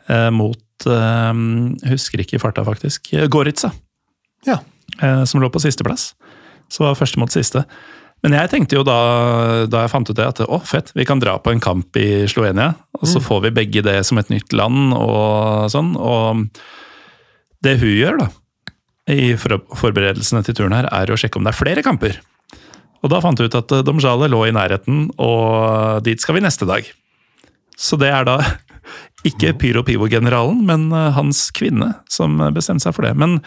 eh, 0.09 0.29
Mot 0.35 0.87
eh, 0.89 1.33
Husker 1.93 2.25
ikke 2.25 2.39
i 2.39 2.43
farta, 2.43 2.65
faktisk. 2.67 3.13
Goritza. 3.33 3.71
Ja. 4.49 4.59
eh, 5.01 5.25
som 5.29 5.41
lå 5.45 5.53
på 5.53 5.61
sisteplass. 5.63 6.13
Så 6.73 6.87
var 6.87 6.97
første 6.99 7.21
mot 7.21 7.33
siste. 7.33 7.67
Men 8.23 8.37
jeg 8.39 8.53
tenkte 8.53 8.77
jo 8.79 8.85
da, 8.87 8.97
da 9.67 9.81
jeg 9.83 9.91
fant 9.91 10.09
ut 10.09 10.15
det, 10.17 10.25
at 10.31 10.41
å, 10.47 10.61
fett, 10.63 10.93
vi 10.95 11.03
kan 11.09 11.19
dra 11.19 11.35
på 11.43 11.51
en 11.51 11.61
kamp 11.63 11.97
i 11.99 12.23
Slovenia. 12.31 12.69
Og 13.01 13.09
så 13.11 13.19
får 13.21 13.41
vi 13.49 13.51
begge 13.57 13.83
det 13.83 13.97
som 14.07 14.21
et 14.23 14.31
nytt 14.31 14.55
land 14.55 14.95
og 14.95 15.67
sånn. 15.75 15.97
Og 15.99 16.45
det 17.67 17.77
hun 17.83 17.91
gjør, 17.91 18.21
da, 18.23 18.29
i 19.11 19.33
forberedelsene 19.35 20.45
til 20.47 20.55
turen 20.61 20.77
her, 20.77 20.87
er 20.95 21.11
å 21.11 21.19
sjekke 21.19 21.41
om 21.41 21.49
det 21.49 21.51
er 21.51 21.59
flere 21.59 21.83
kamper. 21.83 22.21
Og 23.03 23.11
da 23.11 23.21
fant 23.23 23.41
vi 23.41 23.49
ut 23.51 23.59
at 23.59 23.75
eh, 23.75 23.85
Domjale 23.87 24.31
lå 24.31 24.45
i 24.49 24.55
nærheten, 24.55 25.09
og 25.23 26.03
dit 26.07 26.23
skal 26.23 26.39
vi 26.39 26.45
neste 26.45 26.69
dag. 26.69 26.87
Så 27.79 27.99
det 28.01 28.13
er 28.15 28.27
da 28.29 28.39
ikke 29.29 29.55
Pyro 29.59 29.85
Pivo-generalen, 29.87 30.63
men 30.69 30.89
eh, 30.95 31.11
hans 31.17 31.49
kvinne 31.55 31.93
som 32.11 32.39
bestemte 32.55 32.87
seg 32.87 32.97
for 32.97 33.09
det. 33.09 33.15
Men 33.19 33.41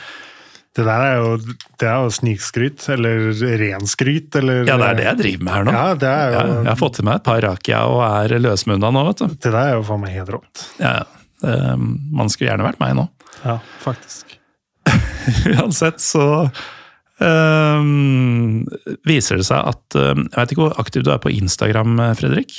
Det 0.76 0.84
der 0.84 1.01
er 1.08 1.18
jo, 1.24 1.36
det 1.80 1.88
er 1.88 2.03
jo 2.03 2.12
snikskryt, 2.12 2.84
eller 2.91 3.30
renskryt, 3.62 4.36
eller 4.36 4.66
Ja, 4.68 4.76
det 4.76 4.89
er 4.89 4.97
det 4.99 5.06
jeg 5.08 5.20
driver 5.24 5.43
med 5.47 5.53
her 5.56 5.68
nå. 5.68 5.76
Ja, 5.76 5.86
det 5.95 6.10
er 6.12 6.26
jo 6.26 6.36
jeg, 6.36 6.56
jeg 6.58 6.72
har 6.74 6.80
fått 6.82 6.97
til 6.99 7.08
meg 7.08 7.22
et 7.22 7.28
par 7.30 7.43
rakia 7.47 7.84
og 7.88 8.01
er 8.10 8.39
løsmunna 8.43 8.91
nå, 8.91 9.06
vet 9.08 9.24
du. 9.24 9.28
Det 9.39 9.53
der 9.53 9.62
er 9.62 9.78
jo 9.78 9.86
faen 9.88 10.03
meg 10.03 10.18
helt 10.18 10.34
rått. 10.36 10.66
Ja, 10.84 10.97
det, 11.45 11.60
man 11.80 12.28
skulle 12.34 12.51
gjerne 12.51 12.68
vært 12.68 12.82
meg 12.84 12.97
nå. 12.99 13.08
Ja, 13.45 13.60
faktisk. 13.84 14.36
Uansett 15.56 16.03
så 16.03 16.26
ehm, 17.24 18.66
viser 19.07 19.39
det 19.39 19.45
seg 19.47 19.61
at 19.72 19.95
eh, 19.99 20.13
Jeg 20.16 20.36
vet 20.39 20.53
ikke 20.55 20.66
hvor 20.66 20.80
aktiv 20.82 21.05
du 21.05 21.11
er 21.13 21.22
på 21.24 21.32
Instagram, 21.34 21.97
eh, 21.99 22.13
Fredrik. 22.20 22.55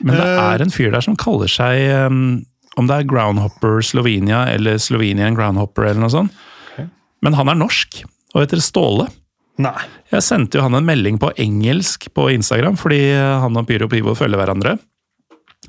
Men 0.00 0.16
det 0.16 0.26
Eh. 0.26 0.42
er 0.54 0.62
en 0.62 0.70
fyr 0.70 0.92
der 0.94 1.02
som 1.04 1.16
kaller 1.18 1.48
seg 1.50 2.06
um, 2.06 2.44
Om 2.78 2.86
det 2.86 2.94
er 3.00 3.08
Groundhopper 3.10 3.80
Slovenia 3.82 4.44
eller 4.52 4.78
Slovenian 4.78 5.34
Groundhopper 5.34 5.88
eller 5.88 6.00
noe 6.04 6.12
sånt. 6.14 6.30
Men 7.20 7.34
han 7.34 7.48
er 7.50 7.56
norsk 7.58 8.04
og 8.34 8.44
heter 8.44 8.60
Ståle. 8.62 9.08
Nei. 9.58 9.74
Jeg 10.12 10.22
sendte 10.22 10.54
jo 10.54 10.62
han 10.62 10.74
en 10.78 10.86
melding 10.86 11.16
på 11.18 11.32
engelsk 11.42 12.06
på 12.14 12.28
Instagram, 12.30 12.76
fordi 12.78 13.00
han 13.18 13.56
og 13.58 13.66
Pyro 13.66 13.88
Pivo 13.90 14.14
følger 14.14 14.38
hverandre. 14.38 14.76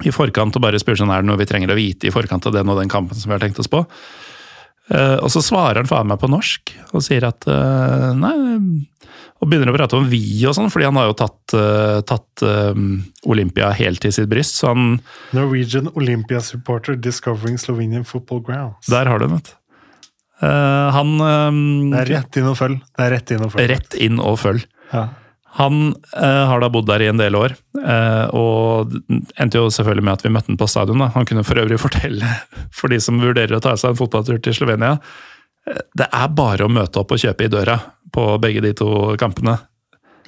I 0.06 0.12
forkant 0.14 0.54
og 0.56 0.62
bare 0.62 0.78
spør 0.78 1.00
sånn 1.02 1.10
er 1.10 1.24
det 1.24 1.26
noe 1.32 1.40
vi 1.42 1.48
trenger 1.50 1.74
å 1.74 1.80
vite 1.80 2.06
i 2.06 2.14
forkant 2.14 2.46
av 2.46 2.54
den 2.54 2.70
og 2.70 2.78
den 2.78 2.92
kampen 2.94 3.18
som 3.18 3.32
vi 3.32 3.40
har 3.40 3.42
tenkt 3.42 3.58
oss 3.64 3.72
på. 3.72 3.82
Eh, 4.90 5.18
og 5.22 5.30
så 5.30 5.42
svarer 5.46 5.84
han 5.84 5.90
faen 5.90 6.10
meg 6.10 6.18
på 6.22 6.30
norsk 6.32 6.72
og 6.98 7.04
sier 7.06 7.28
at 7.28 7.46
eh, 7.46 8.08
nei 8.18 8.32
Og 9.40 9.46
begynner 9.46 9.70
å 9.70 9.76
prate 9.76 9.96
om 9.96 10.08
vi 10.10 10.42
og 10.50 10.56
sånn, 10.58 10.72
fordi 10.74 10.88
han 10.88 10.98
har 11.00 11.06
jo 11.12 11.16
tatt, 11.22 11.54
eh, 11.56 12.00
tatt 12.10 12.44
Olympia 13.30 13.70
helt 13.78 14.02
til 14.04 14.12
sitt 14.12 14.28
bryst. 14.32 14.58
Så 14.60 14.74
han 14.74 14.98
Norwegian 15.38 15.88
Olympia 15.94 16.42
supporter 16.44 16.98
discovering 17.00 17.56
Slovenian 17.62 18.04
football 18.04 18.42
grounds. 18.44 18.90
Der 18.92 19.08
har 19.08 19.22
du 19.22 19.28
den, 19.28 19.38
vet 19.38 19.54
du. 19.54 19.56
Han 20.40 21.18
Det 21.20 22.02
er 22.02 22.12
rett 22.18 22.38
inn 22.40 22.52
og 22.52 22.60
følg. 22.60 22.84
Det 22.96 23.06
er 23.06 23.14
rett 23.16 23.32
inn 23.36 23.46
og 23.46 23.54
følg. 23.54 23.72
Rett 23.72 23.98
inn 24.08 24.20
og 24.24 24.38
følg. 24.40 24.68
Ja. 24.92 25.06
Han 25.60 25.93
eh, 26.16 26.43
har 26.49 26.62
da 26.64 26.70
bodd 26.72 26.88
der 26.88 27.03
i 27.03 27.10
en 27.12 27.20
del 27.20 27.36
år, 27.36 27.53
eh, 27.84 28.26
og 28.36 28.93
endte 29.39 29.60
jo 29.60 29.70
selvfølgelig 29.76 30.05
med 30.07 30.14
at 30.18 30.24
vi 30.26 30.32
møtte 30.32 30.53
han 30.53 30.60
på 30.62 30.68
stadion. 30.72 31.01
Da. 31.03 31.10
Han 31.18 31.28
kunne 31.28 31.43
for 31.47 31.60
øvrig 31.60 31.80
fortelle, 31.86 32.30
for 32.72 32.88
de 32.93 32.99
som 33.03 33.20
vurderer 33.20 33.57
å 33.57 33.64
ta 33.64 33.76
seg 33.80 33.91
en 33.93 33.99
fotballtur 33.99 34.39
til 34.45 34.55
Slovenia, 34.55 34.93
eh, 35.68 35.82
det 35.99 36.07
er 36.16 36.30
bare 36.38 36.64
å 36.68 36.72
møte 36.72 37.01
opp 37.03 37.12
og 37.16 37.20
kjøpe 37.22 37.45
i 37.49 37.51
døra 37.51 37.76
på 38.16 38.30
begge 38.41 38.64
de 38.66 38.72
to 38.80 38.89
kampene. 39.20 39.57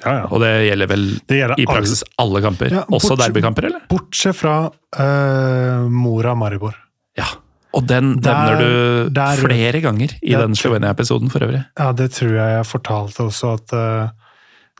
Ja, 0.02 0.12
ja. 0.18 0.22
Og 0.34 0.40
det 0.42 0.50
gjelder 0.66 0.88
vel 0.90 1.02
Det 1.30 1.36
gjelder 1.38 1.60
i 1.62 1.64
praksis 1.68 2.00
alle 2.18 2.40
kamper? 2.42 2.72
Ja, 2.74 2.80
Også 2.90 3.14
derbykamper, 3.20 3.68
eller? 3.68 3.84
Bortsett 3.88 4.34
fra 4.34 4.54
uh, 4.66 5.84
Mora 5.88 6.32
Maribor. 6.34 6.74
Ja. 7.18 7.28
Og 7.72 7.86
den 7.88 8.16
Der- 8.20 8.34
nevner 8.34 8.58
du 9.06 9.10
der- 9.14 9.38
flere 9.40 9.80
ganger 9.80 10.10
i 10.20 10.32
Der- 10.34 10.42
den 10.42 10.56
Slovenia-episoden, 10.58 11.30
for 11.30 11.40
øvrig. 11.46 11.62
Ja, 11.78 11.92
det 11.92 12.10
tror 12.18 12.34
jeg 12.34 12.56
jeg 12.58 12.66
fortalte 12.66 13.22
også, 13.30 13.54
at 13.60 13.72
eh, 13.78 14.10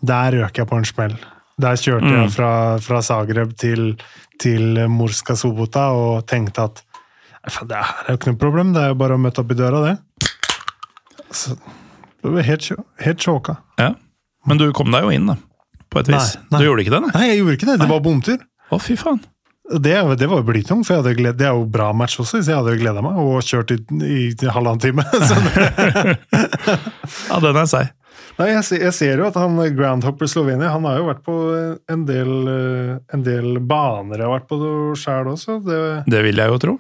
der 0.03 0.37
røk 0.43 0.59
jeg 0.59 0.69
på 0.71 0.79
en 0.81 0.89
smell. 0.89 1.15
Der 1.63 1.77
kjørte 1.79 2.09
Mm. 2.09 2.17
jeg 2.23 2.31
fra, 2.35 2.53
fra 2.83 3.03
Zagreb 3.05 3.53
til, 3.61 3.93
til 4.43 4.81
Morska 4.91 5.37
Sobota 5.39 5.91
og 5.95 6.27
tenkte 6.27 6.65
at 6.65 6.83
det 7.67 7.75
her 7.77 8.05
er 8.07 8.15
jo 8.15 8.19
ikke 8.21 8.31
noe 8.33 8.39
problem, 8.39 8.73
det 8.75 8.83
er 8.83 8.93
jo 8.93 8.99
bare 9.01 9.17
å 9.19 9.21
møte 9.21 9.43
opp 9.43 9.51
i 9.51 9.57
døra, 9.59 9.81
det. 9.83 10.27
Så, 11.35 11.57
det 12.23 12.31
var 12.37 12.47
helt, 12.47 12.69
helt 13.03 13.25
sjåka. 13.25 13.57
Ja. 13.81 13.93
Men 14.47 14.59
du 14.61 14.69
kom 14.77 14.91
deg 14.95 15.03
jo 15.03 15.11
inn, 15.15 15.27
da. 15.27 15.37
På 15.91 16.01
et 16.03 16.11
vis. 16.11 16.37
Nei, 16.37 16.47
nei. 16.53 16.61
Du 16.63 16.67
gjorde 16.69 16.85
ikke 16.85 16.95
det, 16.95 17.01
nei? 17.03 17.13
Nei, 17.17 17.29
jeg 17.33 17.41
gjorde 17.41 17.57
ikke 17.59 17.69
det. 17.73 17.77
Det 17.83 17.89
var 17.91 18.03
bomtur. 18.05 18.45
Å, 18.73 18.79
fy 18.83 18.97
faen. 19.01 19.19
Det, 19.73 19.95
det 20.19 20.29
var 20.29 20.43
jo 20.43 20.47
blytungt, 20.47 20.87
for 20.87 21.15
gled, 21.17 21.37
det 21.39 21.47
er 21.49 21.55
jo 21.57 21.65
bra 21.71 21.93
match 21.97 22.19
også, 22.21 22.43
så 22.43 22.51
jeg 22.53 22.59
hadde 22.59 22.75
jo 22.75 22.81
gleda 22.83 23.03
meg 23.05 23.19
og 23.23 23.43
kjørt 23.47 23.71
i, 23.75 23.79
i, 24.05 24.23
halvannen 24.53 24.83
time. 24.83 25.05
Ja, 27.31 27.39
den 27.43 27.59
er 27.59 27.69
seig. 27.71 27.93
Nei, 28.39 28.49
jeg, 28.55 28.65
ser- 28.65 28.83
jeg 28.87 28.93
ser 28.97 29.19
jo 29.23 29.27
at 29.29 29.35
han 29.41 29.57
Groundhopper 29.77 30.27
Slovenia 30.31 30.71
han 30.73 30.85
har 30.89 30.99
jo 30.99 31.09
vært 31.11 31.23
på 31.27 31.35
en 31.93 32.05
del, 32.09 32.33
eh, 32.49 32.99
en 33.15 33.23
del 33.27 33.59
baner 33.61 34.19
jeg 34.23 34.27
har 34.29 34.39
vært 34.41 34.49
på 34.49 34.59
sjæl 34.97 35.29
også. 35.35 35.59
Det, 35.67 35.81
Det 36.11 36.23
vil 36.25 36.37
jeg 36.43 36.49
jo 36.55 36.59
tro. 36.59 36.75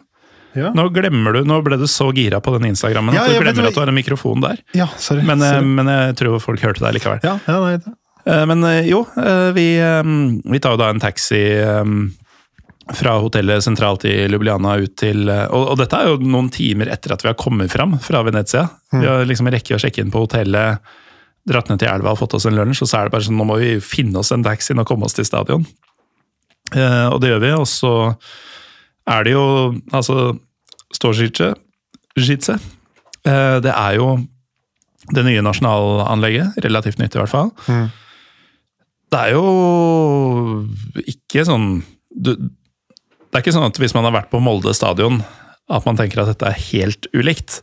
ja. 0.55 0.71
Nå 0.77 0.89
glemmer 0.93 1.33
du, 1.39 1.43
nå 1.49 1.63
ble 1.65 1.79
du 1.81 1.87
så 1.89 2.11
gira 2.15 2.41
på 2.45 2.53
den 2.59 2.71
Instagrammen 2.73 3.15
Ja, 3.15 3.23
at 3.25 3.33
du 3.33 3.41
glemmer 3.41 3.69
at 3.69 3.75
du 3.75 3.81
har 3.81 3.89
en 3.89 3.95
mikrofon 3.97 4.41
der. 4.45 4.59
ja, 4.77 4.87
sorry. 4.99 5.23
Men, 5.25 5.41
eh, 5.43 5.55
sorry. 5.59 5.67
men 5.79 5.87
jeg 5.93 6.17
tror 6.21 6.41
folk 6.41 6.61
hørte 6.61 6.81
deg 6.85 6.95
likevel. 7.01 7.21
ja, 7.25 7.39
ja, 7.49 7.61
nei, 7.61 7.77
det- 7.79 7.95
Eh, 8.25 8.45
Men 8.47 8.61
jo, 8.87 9.01
vi, 9.53 9.65
vi 10.47 10.59
tar 10.63 10.77
jo 10.77 10.77
da 10.79 10.91
en 10.91 11.01
taxi 11.01 11.41
fra 12.93 13.15
hotellet 13.23 13.63
sentralt 13.65 14.05
i 14.07 14.29
Ljubljana 14.29 14.77
ut 14.83 14.97
til 14.99 15.29
og, 15.31 15.69
og 15.73 15.79
dette 15.81 15.99
er 15.99 16.09
jo 16.11 16.17
noen 16.23 16.49
timer 16.53 16.91
etter 16.93 17.15
at 17.15 17.23
vi 17.25 17.31
har 17.31 17.39
kommet 17.39 17.71
fram 17.73 17.97
fra 18.03 18.23
Venezia. 18.27 18.65
Vi 18.93 19.07
har 19.07 19.25
liksom 19.29 19.49
rekke 19.51 19.77
å 19.77 19.81
sjekke 19.83 20.03
inn 20.03 20.11
på 20.13 20.23
hotellet, 20.27 20.83
dratt 21.49 21.71
ned 21.71 21.81
til 21.83 21.91
elva 21.91 22.13
og 22.13 22.21
fått 22.21 22.37
oss 22.39 22.47
en 22.47 22.57
lunsj, 22.57 22.85
og 22.85 22.91
så 22.91 22.99
er 23.01 23.09
det 23.09 23.15
bare 23.17 23.27
sånn 23.27 23.39
nå 23.41 23.47
må 23.49 23.59
vi 23.61 23.75
finne 23.83 24.21
oss 24.21 24.33
en 24.35 24.45
taxi 24.47 24.77
og 24.77 24.87
komme 24.89 25.09
oss 25.09 25.17
til 25.19 25.27
stadion. 25.27 25.67
Eh, 26.73 27.09
og 27.11 27.19
det 27.23 27.33
gjør 27.33 27.43
vi, 27.43 27.53
og 27.59 27.67
så 27.69 27.95
er 29.11 29.27
det 29.27 29.35
jo 29.35 29.47
altså 29.93 30.35
Jice, 32.13 32.55
eh, 33.25 33.57
det 33.65 33.73
er 33.73 33.97
jo 33.97 34.15
det 35.11 35.25
nye 35.27 35.43
nasjonalanlegget, 35.43 36.61
relativt 36.63 37.01
nytt 37.01 37.17
i 37.17 37.21
hvert 37.23 37.33
fall. 37.33 37.51
Mm. 37.67 37.89
Det 39.13 39.21
er 39.21 39.35
jo 39.35 39.47
ikke 41.03 41.45
sånn 41.45 41.67
du, 42.09 42.33
Det 42.37 43.39
er 43.39 43.43
ikke 43.43 43.55
sånn 43.57 43.67
at 43.67 43.81
hvis 43.81 43.95
man 43.97 44.07
har 44.07 44.15
vært 44.15 44.31
på 44.33 44.41
Molde 44.45 44.73
stadion, 44.77 45.23
at 45.73 45.87
man 45.89 45.99
tenker 45.99 46.23
at 46.23 46.35
dette 46.35 46.49
er 46.49 46.65
helt 46.69 47.09
ulikt. 47.17 47.63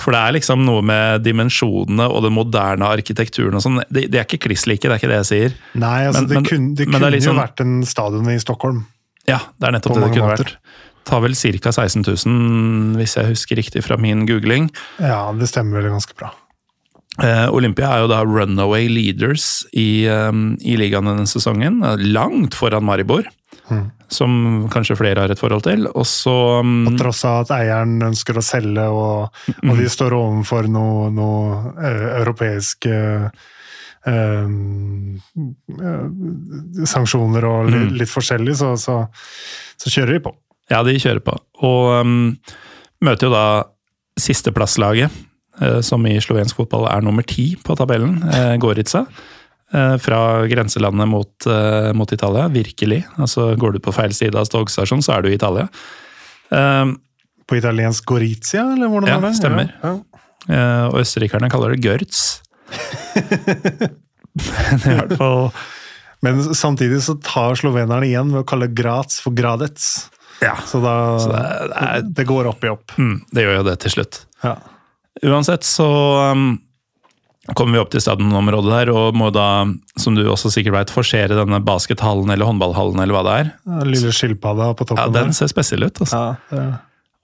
For 0.00 0.14
det 0.16 0.20
er 0.20 0.32
liksom 0.38 0.62
noe 0.64 0.80
med 0.82 1.22
dimensjonene 1.26 2.06
og 2.08 2.22
den 2.24 2.32
moderne 2.32 2.88
arkitekturen 2.88 3.54
og 3.58 3.62
sånn. 3.64 3.82
De, 3.92 4.06
de 4.08 4.18
er 4.20 4.24
ikke 4.24 4.40
kliss 4.48 4.64
like, 4.70 4.80
det 4.82 4.94
er 4.94 5.00
ikke 5.02 5.10
det 5.12 5.18
jeg 5.20 5.30
sier. 5.30 5.56
Nei, 5.76 6.06
altså, 6.08 6.22
Men- 6.22 6.28
det 6.30 6.34
men- 6.40 6.44
kunne, 6.48 6.74
det 6.78 6.86
kunne, 6.88 7.00
det 7.04 7.12
liksom- 7.18 7.36
jo 7.36 7.42
vært 7.42 7.60
en 7.66 7.74
stadion 7.84 8.30
i 8.32 8.38
Stockholm. 8.40 8.86
Ja, 9.28 9.38
det 9.60 9.68
er 9.68 9.72
nettopp 9.76 9.94
det 9.94 10.04
det 10.06 10.12
kunne 10.16 10.30
måter. 10.32 10.44
vært. 10.44 10.56
Tar 11.04 11.20
vel 11.20 11.34
ca. 11.34 11.70
16 11.72 12.02
000, 12.04 12.96
hvis 12.96 13.14
jeg 13.16 13.26
husker 13.26 13.56
riktig 13.56 13.82
fra 13.84 13.96
min 13.96 14.26
googling. 14.26 14.70
Ja, 14.98 15.32
det 15.32 15.48
stemmer 15.48 15.80
vel 15.82 15.90
ganske 15.92 16.14
bra. 16.16 16.30
Eh, 17.20 17.48
Olympia 17.52 17.88
er 17.90 18.00
jo 18.04 18.08
da 18.08 18.22
runaway 18.24 18.88
leaders 18.88 19.64
i, 19.74 20.06
eh, 20.06 20.30
i 20.64 20.76
ligaen 20.76 21.04
denne 21.04 21.26
sesongen. 21.28 21.80
Langt 22.12 22.54
foran 22.54 22.84
Maribor, 22.84 23.24
Mm. 23.70 23.84
som 24.10 24.32
kanskje 24.72 24.96
flere 24.98 25.22
har 25.22 25.30
et 25.30 25.38
forhold 25.38 25.62
til. 25.62 25.86
Og 25.94 26.06
så 26.08 26.32
um, 26.64 26.84
På 26.88 26.96
tross 26.98 27.24
av 27.28 27.44
at 27.44 27.52
eieren 27.60 28.00
ønsker 28.02 28.40
å 28.40 28.42
selge, 28.42 28.86
og, 28.90 29.30
og 29.62 29.78
de 29.78 29.86
står 29.88 30.16
overfor 30.16 30.66
noe, 30.66 31.10
noe 31.14 31.86
europeisk 32.18 32.88
eh, 32.90 33.28
sanksjoner 36.90 37.44
og 37.46 37.70
litt, 37.70 37.80
Mm. 37.80 37.96
litt 38.00 38.10
forskjellig, 38.10 38.56
så, 38.56 38.74
så, 38.76 38.96
så 39.78 39.90
kjører 39.92 40.16
de 40.18 40.22
på. 40.26 40.34
Ja, 40.70 40.82
de 40.86 40.98
kjører 40.98 41.22
på. 41.24 41.34
Og 41.66 41.90
um, 42.00 42.36
møter 43.04 43.28
jo 43.28 43.32
da 43.34 43.46
sisteplasslaget, 44.20 45.10
eh, 45.60 45.80
som 45.86 46.04
i 46.06 46.18
slovensk 46.22 46.56
fotball 46.60 46.88
er 46.90 47.02
nummer 47.04 47.22
ti 47.26 47.52
på 47.62 47.76
tabellen, 47.78 48.20
eh, 48.30 48.56
Gorica. 48.62 49.06
Eh, 49.72 49.96
fra 50.02 50.46
grenselandet 50.50 51.08
mot, 51.08 51.46
eh, 51.46 51.92
mot 51.92 52.12
Italia. 52.12 52.48
Virkelig. 52.48 53.04
Altså, 53.18 53.56
går 53.56 53.72
du 53.72 53.78
på 53.80 53.92
feil 53.94 54.12
side 54.16 54.34
av 54.36 54.46
togstasjonen, 54.50 55.02
så 55.02 55.16
er 55.18 55.22
du 55.22 55.28
i 55.30 55.34
Italia. 55.38 55.68
Um, 56.50 56.96
På 57.46 57.56
italiensk 57.58 58.04
Gorizia, 58.06 58.62
eller 58.72 58.88
hvordan 58.90 59.08
Ja, 59.08 59.16
er 59.18 59.20
det? 59.28 59.36
stemmer. 59.38 59.72
Ja, 59.82 59.90
ja. 59.90 60.00
Uh, 60.50 60.86
og 60.94 61.00
østerrikerne 61.02 61.50
kaller 61.50 61.74
det 61.76 61.82
Görz. 61.84 62.40
I 64.86 64.94
hvert 64.94 65.16
fall 65.18 65.50
Men 66.22 66.38
samtidig 66.54 67.00
så 67.04 67.16
tar 67.24 67.56
slovenerne 67.58 68.06
igjen 68.06 68.30
ved 68.32 68.42
å 68.42 68.46
kalle 68.48 68.68
Graz 68.76 69.18
for 69.24 69.32
Gradets. 69.36 70.08
Ja. 70.44 70.54
Så 70.68 70.80
da 70.84 70.94
Så 71.18 71.30
det 71.32 71.40
det 71.70 71.76
er- 71.88 72.02
det 72.20 72.26
går 72.28 72.46
opp 72.48 72.64
i 72.64 72.68
opp. 72.68 72.92
mm, 72.98 73.20
Det 73.32 73.42
gjør 73.44 73.56
jo 73.56 73.62
det 73.64 73.78
til 73.80 73.90
slutt. 73.90 74.24
Ja. 74.44 74.56
Uansett 75.24 75.62
så 75.64 75.86
um, 76.32 76.60
kommer 77.56 77.76
vi 77.76 77.80
opp 77.82 77.90
til 77.92 78.02
stadionområdet 78.04 78.70
der, 78.72 78.90
og 78.94 79.16
må 79.18 79.30
da, 79.34 79.46
som 80.00 80.16
du 80.18 80.22
også 80.30 80.50
sikkert 80.52 80.76
vet, 80.76 80.92
forsere 80.94 81.38
denne 81.38 81.60
baskethallen 81.64 82.30
eller 82.32 82.48
håndballhallen 82.48 83.00
eller 83.02 83.16
hva 83.16 83.24
det 83.26 83.34
er. 83.40 83.50
Ja, 83.70 83.80
Lille 83.88 84.12
skilpadda 84.14 84.70
på 84.78 84.86
toppen 84.88 85.02
Ja, 85.02 85.14
Den 85.20 85.34
ser 85.36 85.50
spesiell 85.52 85.86
ut. 85.86 86.00
altså. 86.00 86.16
der. 86.16 86.38
Ja, 86.56 86.68
det, 86.70 86.78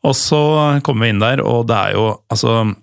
Og 0.07 0.17
så 0.19 0.41
kommer 0.87 1.07
vi 1.07 1.15
inn 1.15 1.23
der, 1.23 1.43
og 1.45 1.67
det 1.71 1.77
er 1.77 1.97
jo 1.99 2.09
altså 2.33 2.75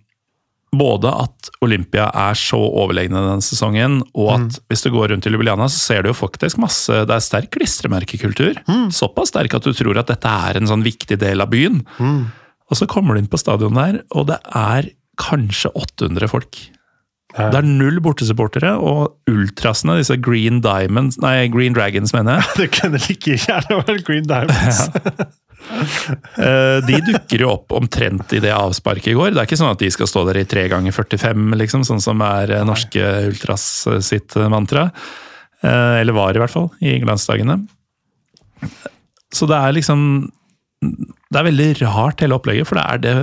Både 0.74 1.06
at 1.06 1.52
Olympia 1.62 2.08
er 2.18 2.34
så 2.34 2.58
overlegne 2.58 3.20
denne 3.22 3.44
sesongen, 3.46 4.00
og 4.18 4.32
at 4.34 4.56
hvis 4.72 4.82
du 4.82 4.88
går 4.90 5.12
rundt 5.12 5.28
i 5.30 5.30
Ljubljana, 5.30 5.68
så 5.70 5.78
ser 5.78 6.02
du 6.02 6.10
jo 6.10 6.16
faktisk 6.18 6.58
masse 6.58 6.90
Det 7.06 7.14
er 7.14 7.22
sterk 7.22 7.52
klistremerkekultur. 7.54 8.58
Såpass 8.90 9.30
sterk 9.30 9.54
at 9.54 9.68
du 9.68 9.70
tror 9.78 10.00
at 10.02 10.10
dette 10.10 10.26
er 10.50 10.58
en 10.58 10.66
sånn 10.72 10.82
viktig 10.82 11.20
del 11.22 11.46
av 11.46 11.52
byen. 11.54 11.84
Og 12.02 12.80
så 12.80 12.88
kommer 12.90 13.14
du 13.14 13.22
inn 13.22 13.30
på 13.30 13.38
stadion 13.38 13.78
der, 13.78 14.00
og 14.18 14.32
det 14.32 14.40
er 14.50 14.90
kanskje 15.22 15.70
800 15.78 16.32
folk. 16.32 16.58
Det 17.34 17.58
er 17.58 17.66
null 17.66 17.98
bortesupportere, 18.06 18.76
og 18.78 19.16
ultrasene, 19.32 19.96
disse 19.98 20.20
Green 20.22 20.60
Diamonds 20.62 21.18
Nei, 21.24 21.48
Green 21.54 21.74
Dragons, 21.74 22.14
mener 22.14 22.38
jeg. 22.38 22.52
det 22.62 22.68
kunne 22.76 23.02
like 23.08 23.40
gjerne 23.48 23.80
vært 23.80 24.06
Green 24.10 24.28
Diamonds. 24.30 24.84
Ja. 24.94 25.32
De 26.88 26.98
dukker 27.08 27.44
jo 27.46 27.52
opp 27.54 27.74
omtrent 27.76 28.34
i 28.36 28.42
det 28.44 28.52
avsparket 28.54 29.14
i 29.14 29.18
går. 29.18 29.32
Det 29.34 29.42
er 29.42 29.48
ikke 29.48 29.60
sånn 29.62 29.72
at 29.72 29.82
de 29.82 29.90
skal 29.96 30.10
stå 30.12 30.26
der 30.28 30.42
i 30.42 30.48
tre 30.50 30.66
ganger 30.72 30.92
45, 30.96 31.54
liksom, 31.62 31.86
sånn 31.88 32.04
som 32.04 32.22
er 32.26 32.52
eh, 32.52 32.66
norske 32.68 33.04
ultras 33.30 33.66
eh, 33.88 34.02
sitt 34.04 34.36
mantra. 34.52 34.90
Eh, 35.64 36.02
Eller 36.02 36.16
var, 36.18 36.36
i 36.36 36.44
hvert 36.44 36.54
fall, 36.54 36.68
i 36.84 36.98
glansdagene. 37.02 37.62
Så 39.34 39.48
det 39.50 39.58
er 39.58 39.74
liksom 39.76 40.02
Det 40.84 41.40
er 41.40 41.48
veldig 41.48 41.70
rart, 41.82 42.22
hele 42.22 42.36
opplegget, 42.38 42.68
for 42.70 42.78
det 42.78 42.84
er 42.84 43.04
det 43.04 43.16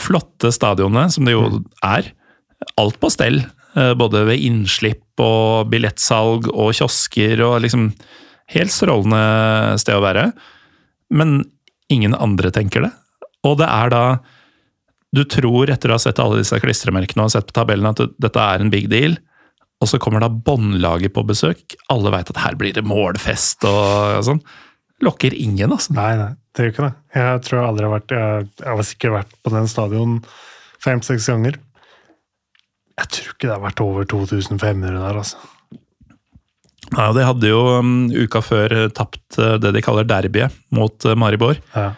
flotte 0.00 0.50
stadionet, 0.52 1.12
som 1.14 1.28
det 1.28 1.36
jo 1.36 1.44
er. 1.84 2.08
Alt 2.80 2.98
på 3.00 3.10
stell. 3.12 3.42
eh, 3.76 3.94
Både 3.94 4.24
ved 4.28 4.42
innslipp 4.42 5.02
og 5.22 5.70
billettsalg 5.72 6.48
og 6.52 6.74
kiosker 6.76 7.40
og 7.46 7.60
liksom 7.66 7.90
Helt 8.54 8.70
strålende 8.70 9.74
sted 9.82 9.96
å 9.98 10.02
være. 10.04 10.28
Men 11.10 11.40
ingen 11.90 12.12
andre 12.14 12.52
tenker 12.54 12.84
det. 12.84 12.92
Og 13.42 13.56
det 13.58 13.66
er 13.66 13.90
da 13.90 14.02
Du 15.16 15.24
tror, 15.24 15.66
etter 15.70 15.90
å 15.90 15.96
ha 15.96 16.02
sett 16.02 16.18
alle 16.22 16.38
disse 16.42 16.58
klistremerkene 16.60 17.24
og 17.24 17.32
sett 17.32 17.46
på 17.48 17.56
tabellen, 17.56 17.86
at 17.88 18.02
dette 18.20 18.38
er 18.42 18.60
en 18.60 18.70
big 18.70 18.86
deal. 18.92 19.16
Og 19.80 19.88
så 19.90 19.98
kommer 20.02 20.20
da 20.22 20.28
båndlaget 20.28 21.12
på 21.14 21.24
besøk. 21.26 21.74
Alle 21.92 22.10
veit 22.12 22.30
at 22.30 22.40
her 22.42 22.54
blir 22.58 22.72
det 22.76 22.84
målfest 22.84 23.64
og 23.68 24.22
sånn. 24.26 24.40
Lokker 25.04 25.34
ingen, 25.36 25.72
altså. 25.72 25.92
Nei, 25.96 26.12
nei, 26.16 26.30
det 26.54 26.64
gjør 26.66 26.72
ikke 26.72 26.84
det. 26.86 26.94
Jeg 27.18 27.42
tror 27.46 27.58
jeg 27.58 27.68
aldri 27.70 27.84
har 27.86 27.94
vært 27.96 28.14
Jeg, 28.16 28.46
jeg 28.62 28.70
har 28.70 28.86
sikkert 28.90 29.16
vært 29.18 29.34
på 29.44 29.52
den 29.56 29.66
stadion 29.72 30.14
fem-seks 30.86 31.26
ganger. 31.32 31.58
Jeg 32.96 33.12
tror 33.12 33.34
ikke 33.34 33.48
det 33.48 33.52
har 33.52 33.62
vært 33.64 33.82
over 33.84 34.08
2500 34.08 34.96
der, 34.96 35.20
altså. 35.20 35.40
Ja, 36.94 37.10
De 37.12 37.24
hadde 37.26 37.50
jo 37.50 37.60
um, 37.82 37.94
uka 38.14 38.40
før 38.44 38.72
eh, 38.72 38.90
tapt 38.94 39.38
uh, 39.40 39.56
det 39.60 39.72
de 39.74 39.82
kaller 39.84 40.06
derbyet 40.06 40.54
mot 40.74 41.08
uh, 41.08 41.16
Maribor. 41.18 41.58
Ja. 41.74 41.90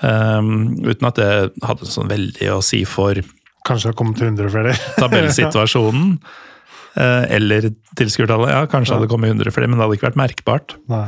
Um, 0.00 0.80
uten 0.80 1.10
at 1.10 1.18
det 1.20 1.30
hadde 1.66 1.88
sånn 1.90 2.08
veldig 2.08 2.54
å 2.54 2.62
si 2.64 2.86
for 2.88 3.20
Kanskje 3.68 3.90
det 3.90 3.90
har 3.90 3.96
kommet 3.98 4.16
til 4.16 4.30
100 4.30 4.48
flere. 4.54 4.70
tabellsituasjonen. 5.02 6.14
Uh, 6.96 7.26
eller 7.28 7.68
tilskuertallet. 8.00 8.54
Ja, 8.54 8.62
kanskje 8.72 8.96
hadde 8.96 9.04
det 9.04 9.12
kommet 9.12 9.34
100 9.34 9.52
flere, 9.52 9.68
men 9.68 9.76
det 9.76 9.84
hadde 9.84 9.98
ikke 9.98 10.08
vært 10.08 10.18
merkbart. 10.18 10.74
Nei. 10.90 11.04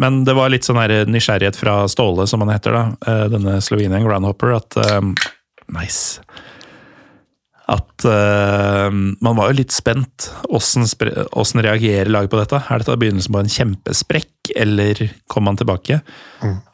Men 0.00 0.22
det 0.24 0.32
var 0.36 0.48
litt 0.50 0.64
sånn 0.64 0.80
her 0.80 1.04
nysgjerrighet 1.08 1.56
fra 1.60 1.82
Ståle, 1.92 2.24
som 2.28 2.40
han 2.42 2.54
heter, 2.54 2.74
da. 2.74 3.12
Denne 3.32 3.58
Slovenian 3.64 4.08
Groundhopper. 4.08 4.56
At 4.56 4.76
um, 4.96 5.12
Nice. 5.72 6.20
At 7.66 8.04
uh, 8.06 8.90
man 8.94 9.38
var 9.38 9.50
jo 9.50 9.58
litt 9.58 9.74
spent. 9.74 10.28
Åssen 10.54 11.64
reagerer 11.66 12.10
laget 12.12 12.30
på 12.30 12.38
dette? 12.38 12.60
Er 12.62 12.82
dette 12.82 12.98
begynnelsen 13.00 13.34
på 13.34 13.42
en 13.42 13.50
kjempesprekk, 13.50 14.52
eller 14.54 15.02
kom 15.30 15.48
man 15.48 15.58
tilbake? 15.58 15.98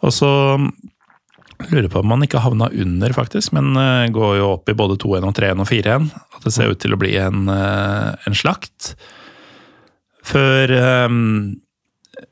Og 0.05 0.13
så 0.13 0.31
lurer 1.71 1.87
jeg 1.87 1.93
på 1.95 2.03
om 2.03 2.11
man 2.11 2.25
ikke 2.27 2.43
havna 2.43 2.69
under, 2.75 3.15
faktisk, 3.17 3.55
men 3.57 3.73
uh, 3.79 4.05
går 4.13 4.39
jo 4.41 4.53
opp 4.59 4.69
i 4.69 4.77
både 4.77 4.99
2-1 5.01 5.29
og 5.31 5.37
3-1 5.39 5.65
og 5.65 5.71
4-1. 5.71 6.09
At 6.37 6.47
det 6.47 6.55
ser 6.57 6.73
ut 6.73 6.83
til 6.83 6.97
å 6.97 7.01
bli 7.01 7.17
en, 7.23 7.49
uh, 7.49 8.13
en 8.29 8.37
slakt. 8.37 8.95
Før 10.27 10.71
um, 11.09 11.62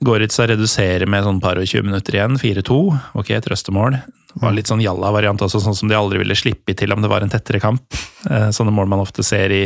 Goritza 0.04 0.44
reduserer 0.50 1.08
med 1.08 1.24
sånn 1.24 1.38
par 1.40 1.56
og 1.60 1.64
20 1.64 1.86
minutter 1.88 2.16
igjen, 2.18 2.36
4-2. 2.40 2.76
Ok, 3.16 3.30
trøstemål. 3.46 3.96
Det 4.30 4.42
var 4.44 4.52
litt 4.54 4.68
sånn 4.70 4.82
jalla-variant 4.84 5.40
også, 5.42 5.60
sånn 5.64 5.74
som 5.78 5.88
de 5.90 5.96
aldri 5.96 6.20
ville 6.20 6.36
slippe 6.38 6.74
til 6.78 6.92
om 6.94 7.00
det 7.02 7.08
var 7.10 7.24
en 7.24 7.32
tettere 7.32 7.60
kamp. 7.62 7.82
Eh, 8.28 8.50
Sånne 8.54 8.74
mål 8.76 8.90
man 8.92 9.00
ofte 9.02 9.24
ser 9.26 9.50
i, 9.56 9.64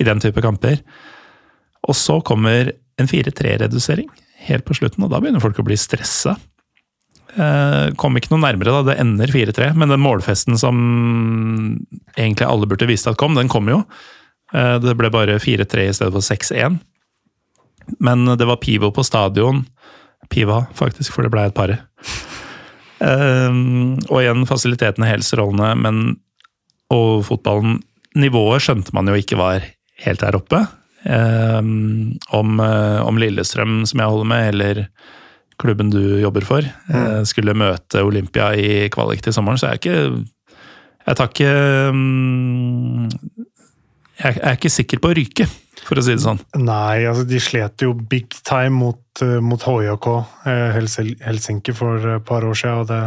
i 0.00 0.06
den 0.08 0.22
type 0.24 0.42
kamper. 0.42 0.80
Og 1.86 1.94
så 1.94 2.16
kommer 2.26 2.72
en 2.98 3.06
4-3-redusering 3.12 4.08
helt 4.48 4.64
på 4.66 4.74
slutten, 4.78 5.04
og 5.04 5.12
da 5.12 5.20
begynner 5.20 5.42
folk 5.44 5.60
å 5.60 5.66
bli 5.68 5.76
stressa. 5.78 6.34
Eh, 7.36 7.92
Kom 8.00 8.16
ikke 8.16 8.32
noe 8.32 8.42
nærmere, 8.48 8.72
da. 8.72 8.82
Det 8.88 8.98
ender 9.04 9.30
4-3. 9.36 9.70
Men 9.76 9.92
den 9.92 10.02
målfesten 10.02 10.56
som 10.58 10.80
egentlig 12.16 12.48
alle 12.48 12.66
burde 12.70 12.88
visst 12.88 13.06
at 13.10 13.20
kom, 13.20 13.36
den 13.36 13.52
kom 13.52 13.68
jo. 13.70 13.82
Eh, 14.56 14.78
Det 14.82 14.96
ble 14.98 15.12
bare 15.12 15.36
4-3 15.42 15.90
i 15.90 15.94
stedet 15.94 16.14
for 16.16 16.24
6-1. 16.24 16.80
Men 18.02 18.26
det 18.38 18.46
var 18.48 18.60
Pivo 18.62 18.90
på 18.94 19.04
stadion. 19.06 19.64
Piva, 20.32 20.64
faktisk, 20.74 21.14
for 21.14 21.26
det 21.26 21.32
ble 21.34 21.46
et 21.48 21.56
par. 21.56 21.74
Um, 22.96 23.98
og 24.08 24.22
igjen 24.22 24.46
fasilitetene 24.48 25.08
helt 25.10 25.26
strålende, 25.26 25.74
men 25.76 25.98
og 26.94 27.26
fotballen 27.26 27.80
Nivået 28.16 28.62
skjønte 28.64 28.94
man 28.96 29.10
jo 29.10 29.16
ikke 29.18 29.36
var 29.36 29.64
helt 30.00 30.22
der 30.22 30.38
oppe. 30.38 30.62
Um, 31.04 32.16
om, 32.34 32.56
eh, 32.64 33.00
om 33.04 33.18
Lillestrøm, 33.20 33.82
som 33.86 34.00
jeg 34.00 34.08
holder 34.08 34.28
med, 34.30 34.46
eller 34.54 34.80
klubben 35.60 35.90
du 35.92 36.00
jobber 36.22 36.46
for, 36.46 36.64
mm. 36.88 37.26
skulle 37.28 37.56
møte 37.56 38.00
Olympia 38.04 38.48
i 38.56 38.88
kvalik 38.92 39.20
til 39.24 39.36
sommeren, 39.36 39.60
så 39.60 39.68
er 39.68 39.76
jeg 39.76 39.82
ikke 39.82 40.24
Jeg 41.06 41.16
tar 41.16 41.28
ikke 41.30 41.52
um, 41.92 43.04
Jeg 44.16 44.40
er 44.40 44.56
ikke 44.56 44.72
sikker 44.72 45.00
på 45.02 45.10
å 45.12 45.16
ryke, 45.16 45.44
for 45.84 46.00
å 46.00 46.04
si 46.04 46.14
det 46.14 46.24
sånn. 46.24 46.38
Nei, 46.56 47.04
altså 47.04 47.26
de 47.28 47.40
slet 47.42 47.84
jo 47.84 47.92
big 47.92 48.32
time 48.40 48.72
mot, 48.78 49.02
uh, 49.20 49.38
mot 49.44 49.60
HJK 49.60 50.06
eh, 50.48 50.78
Helsinki 51.26 51.74
for 51.76 52.14
et 52.14 52.24
par 52.26 52.46
år 52.48 52.56
siden. 52.56 52.86
Det, 52.88 53.00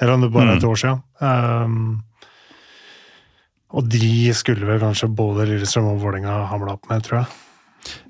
eller 0.00 0.16
om 0.16 0.24
det 0.24 0.32
bare 0.34 0.56
er 0.56 0.58
et 0.58 0.66
år 0.66 0.80
siden. 0.80 1.02
Um, 1.22 2.00
og 3.70 3.86
de 3.86 4.32
skulle 4.34 4.66
vel 4.66 4.82
kanskje 4.82 5.06
både 5.14 5.46
Lillestrøm 5.52 5.92
og 5.92 6.00
Vålerenga 6.02 6.40
hamla 6.50 6.74
opp 6.74 6.90
med, 6.90 7.04
tror 7.06 7.20
jeg. 7.20 7.30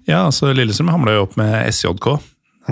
Ja, 0.08 0.22
altså 0.24 0.54
Lillestrøm 0.56 0.88
hamla 0.94 1.18
jo 1.18 1.26
opp 1.26 1.36
med 1.36 1.52
SJK, 1.68 2.08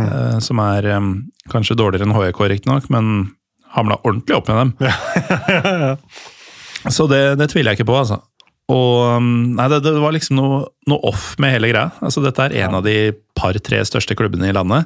eh, 0.01 0.39
som 0.45 0.63
er 0.65 0.89
um, 0.97 1.13
kanskje 1.53 1.77
dårligere 1.79 2.09
enn 2.09 2.17
HJK, 2.17 2.41
riktignok, 2.55 2.89
men 2.95 3.35
hamla 3.77 4.01
ordentlig 4.01 4.39
opp 4.39 4.49
med 4.49 4.57
dem. 4.63 4.73
Så 6.95 7.05
det, 7.11 7.37
det 7.37 7.51
tviler 7.53 7.75
jeg 7.75 7.83
ikke 7.83 7.91
på, 7.91 8.01
altså. 8.01 8.23
Og 8.69 9.17
um, 9.17 9.29
nei, 9.57 9.67
det, 9.73 9.79
det 9.87 9.95
var 10.03 10.13
liksom 10.13 10.37
noe, 10.37 10.59
noe 10.91 11.01
off 11.09 11.31
med 11.41 11.55
hele 11.57 11.71
greia. 11.71 11.87
Altså, 12.05 12.21
dette 12.25 12.49
er 12.51 12.57
en 12.67 12.75
av 12.81 12.83
de 12.85 13.13
par-tre 13.39 13.81
største 13.89 14.17
klubbene 14.19 14.51
i 14.51 14.57
landet. 14.57 14.85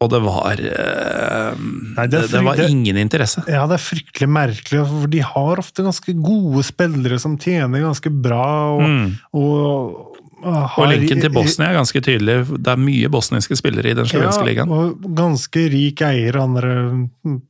Og 0.00 0.08
det 0.08 0.20
var 0.24 0.56
eh, 0.64 1.58
Nei, 1.60 2.06
det, 2.08 2.22
det 2.32 2.40
var 2.46 2.62
ingen 2.64 2.96
interesse. 2.96 3.42
Ja, 3.52 3.66
det 3.68 3.76
er 3.76 3.82
fryktelig 3.84 4.28
merkelig, 4.32 4.84
for 4.88 5.10
de 5.12 5.20
har 5.28 5.60
ofte 5.60 5.84
ganske 5.84 6.14
gode 6.24 6.62
spillere 6.64 7.18
som 7.20 7.34
tjener 7.36 7.84
ganske 7.84 8.08
bra. 8.24 8.46
Og, 8.78 8.86
Mm. 8.88 9.10
og, 9.36 10.16
og, 10.40 10.54
har- 10.72 10.80
Og 10.80 10.88
linken 10.94 11.20
til 11.20 11.28
Bosnia 11.34 11.68
er 11.68 11.76
ganske 11.82 12.00
tydelig. 12.00 12.38
Det 12.64 12.72
er 12.72 12.80
mye 12.80 13.10
bosniske 13.12 13.58
spillere 13.60 13.90
i 13.92 13.98
den 13.98 14.08
slovenske 14.08 14.46
ligaen. 14.48 14.72
og 14.72 15.04
ganske 15.20 15.66
rik 15.76 16.00
eier, 16.08 16.40
andre 16.40 16.72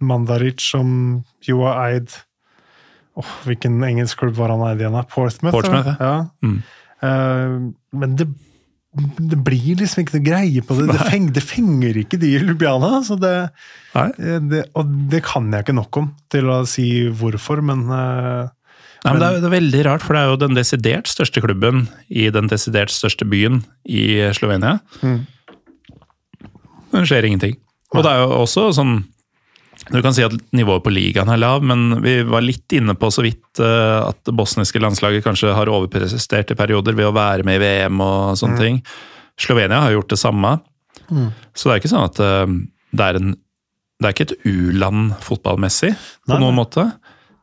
Mandaric, 0.03 0.59
som 0.73 1.23
jo 1.47 1.63
har 1.69 1.79
eid 1.93 2.11
Åh, 3.21 3.33
Hvilken 3.49 3.81
engelsk 3.87 4.23
klubb 4.23 4.39
var 4.39 4.53
han 4.55 4.63
eid 4.69 4.83
igjen? 4.83 4.97
av? 4.97 5.09
Portsmouth? 5.13 5.57
Portsmouth, 5.57 5.97
ja. 6.01 6.15
Mm. 6.45 6.61
Uh, 7.01 7.73
men 7.97 8.15
det, 8.19 8.27
det 9.31 9.39
blir 9.47 9.81
liksom 9.81 10.03
ikke 10.03 10.19
noe 10.19 10.27
greie 10.27 10.63
på 10.67 10.77
det. 10.79 10.89
Det, 10.91 11.09
feng, 11.09 11.29
det 11.37 11.45
fenger 11.45 12.01
ikke 12.03 12.21
de 12.21 12.33
i 12.35 12.41
Ljubljana. 12.43 13.03
Så 13.07 13.17
det, 13.21 13.35
eh, 13.95 14.39
det, 14.51 14.65
og 14.79 14.91
det 15.13 15.23
kan 15.29 15.51
jeg 15.53 15.67
ikke 15.67 15.77
nok 15.79 16.01
om 16.01 16.11
til 16.33 16.51
å 16.51 16.63
si 16.69 16.89
hvorfor, 17.21 17.63
men 17.65 17.87
uh, 17.91 18.49
Nei, 19.01 19.15
men 19.15 19.23
det, 19.23 19.29
er, 19.29 19.37
det 19.41 19.49
er 19.49 19.55
veldig 19.55 19.83
rart, 19.87 20.03
for 20.05 20.13
det 20.13 20.21
er 20.21 20.29
jo 20.29 20.41
den 20.43 20.57
desidert 20.59 21.09
største 21.09 21.41
klubben 21.41 21.87
i 22.13 22.27
den 22.35 22.51
desidert 22.53 22.93
største 22.93 23.25
byen 23.25 23.63
i 23.89 24.03
Slovenia. 24.37 24.75
Mm. 25.01 25.23
Men 26.91 26.99
det 26.99 27.09
skjer 27.09 27.29
ingenting. 27.31 27.57
Og 27.95 28.05
det 28.05 28.13
er 28.13 28.21
jo 28.27 28.43
også 28.43 28.67
sånn 28.77 28.99
Du 29.91 29.99
kan 30.05 30.15
si 30.15 30.23
at 30.23 30.35
nivået 30.55 30.85
på 30.85 30.93
ligaen 30.95 31.29
er 31.33 31.41
lav, 31.41 31.65
men 31.67 31.99
vi 32.05 32.21
var 32.29 32.45
litt 32.47 32.71
inne 32.79 32.95
på 32.99 33.09
så 33.11 33.25
vidt 33.27 33.59
eh, 33.59 33.99
at 34.07 34.21
det 34.29 34.35
bosniske 34.39 34.79
landslaget 34.83 35.25
kanskje 35.27 35.51
har 35.57 35.71
overprestert 35.73 36.53
i 36.55 36.59
perioder 36.59 36.95
ved 36.99 37.09
å 37.11 37.15
være 37.17 37.47
med 37.47 37.59
i 37.59 37.63
VM 37.65 38.03
og 38.05 38.39
sånne 38.39 38.61
ting. 38.61 38.79
Slovenia 39.41 39.81
har 39.83 39.97
gjort 39.97 40.13
det 40.15 40.21
samme. 40.21 40.53
Så 41.11 41.67
det 41.67 41.73
er 41.75 41.81
ikke 41.83 41.91
sånn 41.91 42.07
at 42.07 42.21
eh, 42.23 42.59
det 42.95 43.07
er 43.13 43.21
en 43.23 43.33
det 44.01 44.09
er 44.09 44.15
ikke 44.15 44.25
et 44.31 44.47
u-land 44.49 45.11
fotballmessig 45.21 45.91
på 45.93 46.31
Nei, 46.33 46.39
noen 46.41 46.55
måte. 46.57 46.87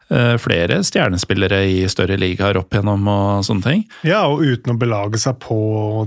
eh, 0.09 0.39
flere 0.41 0.79
stjernespillere 0.87 1.59
i 1.69 1.83
større 1.91 2.15
ligaer 2.17 2.57
opp 2.57 2.73
gjennom 2.73 3.03
og 3.13 3.43
sånne 3.45 3.61
ting. 3.67 3.83
Ja, 4.07 4.23
og 4.31 4.41
uten 4.41 4.73
å 4.73 4.79
belage 4.81 5.19
seg 5.21 5.37
på 5.43 5.59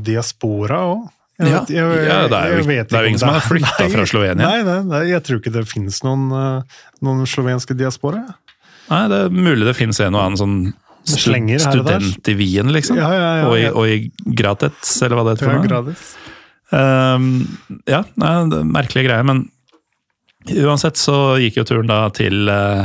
diaspora 0.03 0.81
òg. 0.89 1.05
Ja, 1.41 1.49
ja, 1.49 1.65
det 1.65 1.77
er 1.77 2.59
jo- 2.59 2.67
det 2.67 2.93
er 2.93 3.03
jo 3.03 3.09
ingen 3.09 3.19
som 3.19 3.31
har 3.33 3.41
flytta 3.41 3.89
fra 3.91 4.05
Slovenia. 4.07 4.37
Nei, 4.45 4.63
nei, 4.67 4.83
nei, 4.83 5.03
jeg 5.11 5.23
tror 5.25 5.41
ikke 5.41 5.53
det 5.55 5.65
finnes 5.69 6.03
noen, 6.05 6.29
eh, 6.33 6.63
noen 7.03 7.25
slovenske 7.27 7.77
diaspora. 7.77 8.23
Nei, 8.91 9.03
det 9.09 9.19
er 9.27 9.31
mulig 9.31 9.65
det 9.65 9.77
finnes 9.79 10.01
en 10.01 10.15
og 10.15 10.25
annen 10.27 10.39
sånn 10.41 10.75
Slenger 11.11 11.59
student 11.59 12.29
i 12.29 12.35
Wien, 12.37 12.69
liksom. 12.75 12.97
Ja, 13.01 13.09
ja, 13.11 13.31
ja, 13.41 13.47
og, 13.49 13.55
i, 13.57 13.65
og 13.73 13.87
i 13.89 14.35
Gratets, 14.37 14.99
eller 15.03 15.17
hva 15.17 15.25
det 15.31 15.39
heter. 15.39 15.47
Ja, 15.49 15.55
for 15.55 15.59
noe. 15.59 15.71
gradvis. 15.71 16.03
Ehm, 16.77 17.31
ja, 17.89 18.03
nei, 18.21 18.35
det 18.53 18.59
er 18.61 18.69
merkelige 18.69 19.07
greier, 19.09 19.25
men 19.27 19.41
uansett 20.67 21.01
så 21.01 21.39
gikk 21.41 21.57
jo 21.61 21.65
turen 21.65 21.89
da 21.91 22.03
til 22.15 22.49
uh, 22.53 22.85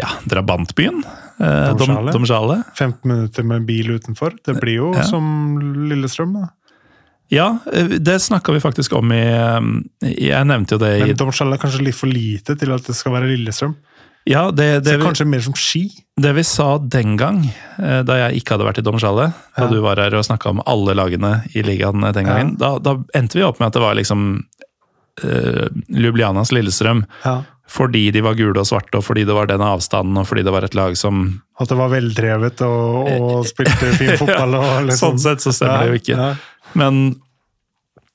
ja, 0.00 0.08
drabantbyen. 0.28 1.02
Uh, 1.42 1.72
Domsjale. 1.76 2.58
Dom, 2.62 2.64
15 2.78 2.98
minutter 3.08 3.46
med 3.46 3.66
bil 3.68 3.92
utenfor. 3.98 4.34
Det 4.44 4.56
blir 4.60 4.76
jo 4.80 4.90
Ja. 4.96 5.02
som 5.06 5.58
Lillestrøm, 5.88 6.34
da. 6.40 6.48
Ja, 7.32 7.46
eh, 7.72 7.96
det 7.98 8.18
snakka 8.22 8.52
vi 8.52 8.60
faktisk 8.60 8.92
om 8.98 9.12
i 9.14 9.22
eh, 9.24 9.70
Jeg 10.12 10.44
nevnte 10.50 10.76
jo 10.76 10.82
det 10.82 10.92
i 10.98 11.06
Men 11.08 11.16
Domsjall 11.22 11.54
er 11.56 11.60
kanskje 11.62 11.86
litt 11.86 11.96
for 11.96 12.12
lite 12.12 12.56
til 12.60 12.74
at 12.74 12.84
det 12.88 12.96
skal 12.98 13.14
være 13.16 13.30
Lillestrøm. 13.32 13.74
Ja, 14.28 14.44
det, 14.54 14.84
Det 14.84 14.84
det, 14.86 14.98
vi, 15.00 15.06
kanskje 15.08 15.24
mer 15.26 15.40
som 15.42 15.54
ski. 15.58 15.88
det 16.20 16.30
vi 16.36 16.44
sa 16.46 16.76
den 16.78 17.16
gang, 17.18 17.40
eh, 17.82 18.02
da 18.06 18.20
jeg 18.20 18.42
ikke 18.42 18.54
hadde 18.54 18.68
vært 18.68 18.78
i 18.78 18.84
Domžale, 18.86 19.32
da 19.56 19.64
Ja. 19.64 19.70
du 19.72 19.80
var 19.82 19.98
her 19.98 20.14
og 20.14 20.22
snakka 20.28 20.50
om 20.52 20.60
alle 20.66 20.94
lagene 20.94 21.32
i 21.56 21.64
ligaen 21.66 22.04
den 22.12 22.28
gangen, 22.28 22.52
da, 22.60 22.76
da 22.78 22.98
endte 23.18 23.40
vi 23.40 23.42
opp 23.42 23.58
med 23.58 23.72
at 23.72 23.80
det 23.80 23.82
var 23.82 23.96
liksom 23.98 24.44
uh, 25.24 25.66
Ljubljanas 25.88 26.52
Lillestrøm. 26.52 27.02
Ja. 27.24 27.42
Fordi 27.72 28.10
de 28.12 28.20
var 28.20 28.34
gule 28.36 28.58
og 28.60 28.66
svarte, 28.68 28.98
og 28.98 29.04
fordi 29.06 29.24
det 29.24 29.34
var 29.34 29.46
den 29.48 29.62
avstanden, 29.64 30.18
og 30.20 30.26
fordi 30.28 30.42
det 30.44 30.52
var 30.52 30.64
et 30.66 30.74
lag 30.76 30.96
som 30.98 31.40
At 31.58 31.70
det 31.70 31.78
var 31.78 31.88
veldrevet 31.88 32.60
og, 32.66 33.08
og 33.08 33.46
spilte 33.48 33.92
fin 33.96 34.12
fotball. 34.20 34.58
Og 34.58 34.88
liksom. 34.90 35.16
Sånn 35.16 35.22
sett 35.22 35.44
så 35.44 35.54
stemmer 35.56 35.86
det 35.86 35.94
jo 35.94 36.00
ikke. 36.02 36.32
Men 36.78 37.04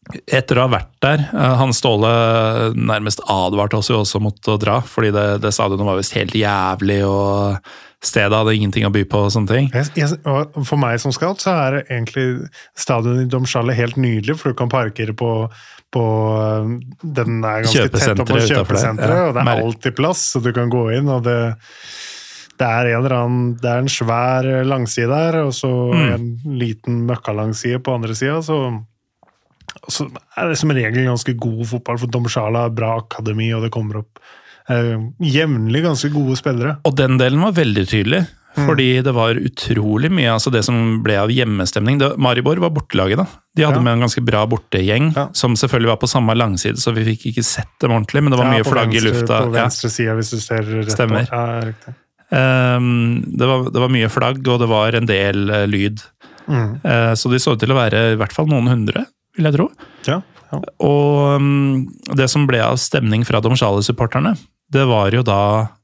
etter 0.08 0.60
å 0.60 0.68
ha 0.68 0.72
vært 0.72 0.94
der 1.04 1.26
eh, 1.26 1.58
Han 1.60 1.74
Ståle 1.76 2.12
nærmest 2.78 3.22
advarte 3.28 3.80
oss 3.82 3.92
jo 3.92 4.02
også 4.04 4.22
mot 4.24 4.50
å 4.50 4.56
dra, 4.62 4.80
fordi 4.88 5.12
det, 5.16 5.28
det 5.44 5.52
stadionet 5.56 5.88
var 5.90 6.00
visst 6.00 6.16
helt 6.16 6.36
jævlig, 6.38 7.02
og 7.08 7.58
stedet 8.04 8.38
hadde 8.38 8.56
ingenting 8.56 8.86
å 8.88 8.92
by 8.94 9.04
på 9.10 9.24
og 9.26 9.34
sånne 9.34 9.52
ting. 9.52 9.70
Jeg, 9.74 9.90
jeg, 9.98 10.20
og 10.30 10.60
for 10.68 10.80
meg 10.80 11.00
som 11.04 11.14
scout 11.16 11.44
så 11.44 11.56
er 11.68 11.80
egentlig 11.82 12.48
stadionet 12.78 13.26
i 13.26 13.32
Domsjale 13.34 13.76
helt 13.78 13.98
nydelig, 14.00 14.38
for 14.40 14.54
du 14.54 14.60
kan 14.60 14.72
parkere 14.72 15.16
på, 15.18 15.32
på 15.94 16.06
øh, 16.38 16.76
Den 17.02 17.42
er 17.42 17.66
ganske 17.66 17.90
tett 17.98 18.22
opp 18.22 18.32
mot 18.32 18.46
kjøpesenteret, 18.46 19.18
Ja, 19.18 19.32
og 19.32 19.36
det 19.38 19.44
er 19.44 19.66
alltid 19.66 19.98
plass, 19.98 20.30
så 20.34 20.44
du 20.44 20.54
kan 20.56 20.72
gå 20.72 20.88
inn, 20.96 21.10
og 21.12 21.26
det 21.28 21.40
det 22.58 22.68
er, 22.68 22.88
en 22.92 23.00
eller 23.06 23.16
annen, 23.20 23.58
det 23.62 23.70
er 23.70 23.78
en 23.84 23.92
svær 23.92 24.48
langside 24.66 25.10
der, 25.10 25.42
og 25.46 25.52
så 25.54 25.70
Mm. 25.94 26.14
en 26.14 26.58
liten 26.60 27.06
møkkalangside 27.08 27.80
på 27.84 27.94
andre 27.96 28.16
sida. 28.16 28.40
Så, 28.42 28.58
så 29.90 30.08
er 30.38 30.50
det 30.50 30.58
som 30.58 30.70
regel 30.74 31.06
ganske 31.06 31.36
god 31.38 31.66
fotball, 31.70 31.98
for 32.02 32.08
Domsjala 32.08 32.66
har 32.68 32.70
bra 32.76 32.96
akademi, 33.04 33.52
og 33.54 33.64
det 33.64 33.72
kommer 33.72 33.98
opp 34.04 34.20
eh, 34.70 34.98
jevnlig 35.24 35.84
ganske 35.86 36.10
gode 36.12 36.36
spillere. 36.36 36.78
Og 36.84 36.96
den 37.00 37.18
delen 37.18 37.40
var 37.46 37.54
veldig 37.56 37.86
tydelig. 37.88 38.26
Mm. 38.58 38.66
Fordi 38.66 38.86
det 39.06 39.12
var 39.14 39.38
utrolig 39.38 40.10
mye 40.10 40.32
altså 40.34 40.50
det 40.52 40.64
som 40.66 41.04
ble 41.06 41.14
av 41.22 41.30
hjemmestemning. 41.30 42.00
Det, 42.02 42.08
Maribor 42.18 42.58
var 42.58 42.72
bortelaget, 42.74 43.18
da. 43.22 43.26
De 43.56 43.62
hadde 43.68 43.78
Ja. 43.78 43.84
med 43.86 43.94
en 43.94 44.02
ganske 44.08 44.24
bra 44.26 44.48
bortegjeng, 44.50 45.14
Ja. 45.16 45.28
som 45.32 45.54
selvfølgelig 45.54 45.88
var 45.94 45.98
på 46.02 46.08
samme 46.10 46.34
langside, 46.36 46.76
så 46.82 46.92
vi 46.92 47.04
fikk 47.06 47.28
ikke 47.36 47.44
sett 47.46 47.70
dem 47.80 47.92
ordentlig, 47.92 48.24
men 48.24 48.32
det 48.32 48.40
var 48.40 48.46
Ja, 48.50 48.52
mye 48.58 48.64
flagg 48.66 48.90
flagg 48.90 48.96
i 48.96 48.98
venstre- 48.98 49.14
lufta. 49.14 49.42
På 49.46 49.52
venstre 49.54 49.90
side, 49.94 50.16
hvis 50.18 50.32
du 50.32 50.40
ser 50.40 50.64
rett 50.64 50.90
Stemmer. 50.92 51.30
på. 51.30 51.32
Ja, 51.32 51.62
riktig. 51.70 51.94
Ehm, 52.36 53.24
det, 53.28 53.48
var, 53.48 53.70
det 53.72 53.84
var 53.84 53.94
mye 53.94 54.10
flagg, 54.12 54.42
og 54.48 54.60
det 54.64 54.70
var 54.72 54.98
en 54.98 55.08
del 55.10 55.48
uh, 55.54 55.64
lyd. 55.70 56.04
Mm. 56.48 56.80
Uh, 56.84 57.14
så 57.16 57.32
de 57.32 57.40
så 57.44 57.56
ut 57.56 57.62
til 57.64 57.74
å 57.74 57.80
være 57.80 58.04
i 58.14 58.20
hvert 58.20 58.36
fall 58.36 58.50
noen 58.52 58.70
hundre, 58.72 59.06
vil 59.38 59.50
jeg 59.50 59.58
tro. 59.58 59.70
Ja, 60.08 60.22
ja. 60.52 60.62
Og 60.84 61.40
um, 61.40 61.88
det 62.16 62.30
som 62.32 62.48
ble 62.48 62.62
av 62.64 62.80
stemning 62.82 63.26
fra 63.28 63.42
Domsjale-supporterne, 63.44 64.36
det 64.72 64.88
var 64.88 65.16
jo 65.16 65.24
da 65.28 65.42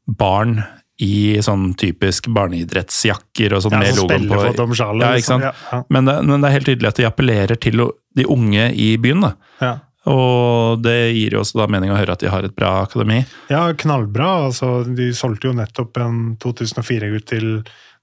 barn 0.08 0.58
i 1.04 1.40
sånn 1.42 1.72
typisk 1.80 2.28
barneidrettsjakker 2.32 3.56
og 3.58 3.64
sånn 3.66 3.74
Ja, 3.76 3.80
med 3.82 3.98
logoen 3.98 4.28
på. 4.30 4.38
for 4.38 4.60
Domsjale, 4.60 5.02
Ja, 5.02 5.10
ikke 5.16 5.24
liksom. 5.24 5.42
sant? 5.42 5.48
Ja, 5.50 5.80
ja. 5.80 5.86
Men, 5.90 6.06
det, 6.08 6.16
men 6.28 6.44
det 6.44 6.50
er 6.50 6.56
helt 6.60 6.70
tydelig 6.70 6.92
at 6.92 7.00
de 7.00 7.08
appellerer 7.10 7.60
til 7.60 7.82
de 8.14 8.28
unge 8.30 8.70
i 8.78 8.94
byen. 9.02 9.26
da. 9.26 9.72
Og 10.12 10.82
det 10.84 11.14
gir 11.16 11.38
jo 11.38 11.44
også 11.44 11.62
da 11.62 11.68
mening 11.72 11.94
å 11.94 11.98
høre 11.98 12.16
at 12.16 12.24
de 12.24 12.32
har 12.32 12.44
et 12.44 12.56
bra 12.56 12.82
akademi. 12.84 13.22
ja, 13.52 13.70
knallbra. 13.72 14.50
Altså, 14.50 14.82
de 14.84 15.12
solgte 15.16 15.48
jo 15.50 15.56
nettopp 15.56 16.00
en 16.04 16.18
2004-gutt 16.44 17.30
til, 17.32 17.48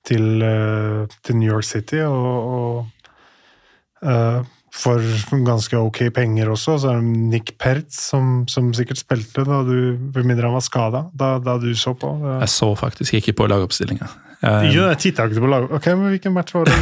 til, 0.09 0.31
eh, 0.47 1.19
til 1.27 1.37
New 1.37 1.51
York 1.51 1.69
City, 1.69 2.01
og, 2.07 2.49
og 2.57 4.09
uh, 4.09 4.41
for 4.73 5.05
ganske 5.45 5.77
ok 5.77 6.07
penger 6.17 6.49
også. 6.55 6.79
Så 6.81 6.95
er 6.95 7.03
det 7.03 7.21
Nick 7.35 7.55
Pertz, 7.61 8.01
som, 8.15 8.47
som 8.49 8.73
sikkert 8.77 9.03
spilte 9.03 9.45
da 9.45 9.61
du 9.67 9.99
Med 10.15 10.25
mindre 10.25 10.49
han 10.49 10.57
var 10.57 10.65
skada, 10.65 11.05
da, 11.13 11.35
da 11.43 11.59
du 11.61 11.73
så 11.77 11.93
på. 11.93 12.15
Jeg 12.41 12.53
så 12.55 12.73
faktisk 12.79 13.21
ikke 13.21 13.37
på 13.43 13.51
lagoppstillinga. 13.51 14.09
Jeg 14.41 14.99
titta 15.03 15.27
ikke 15.29 15.43
på 15.45 15.51
laget. 15.53 15.73
Ok, 15.77 15.87
men 15.93 16.15
hvilken 16.15 16.33
match 16.33 16.55
var 16.57 16.69
det? 16.69 16.77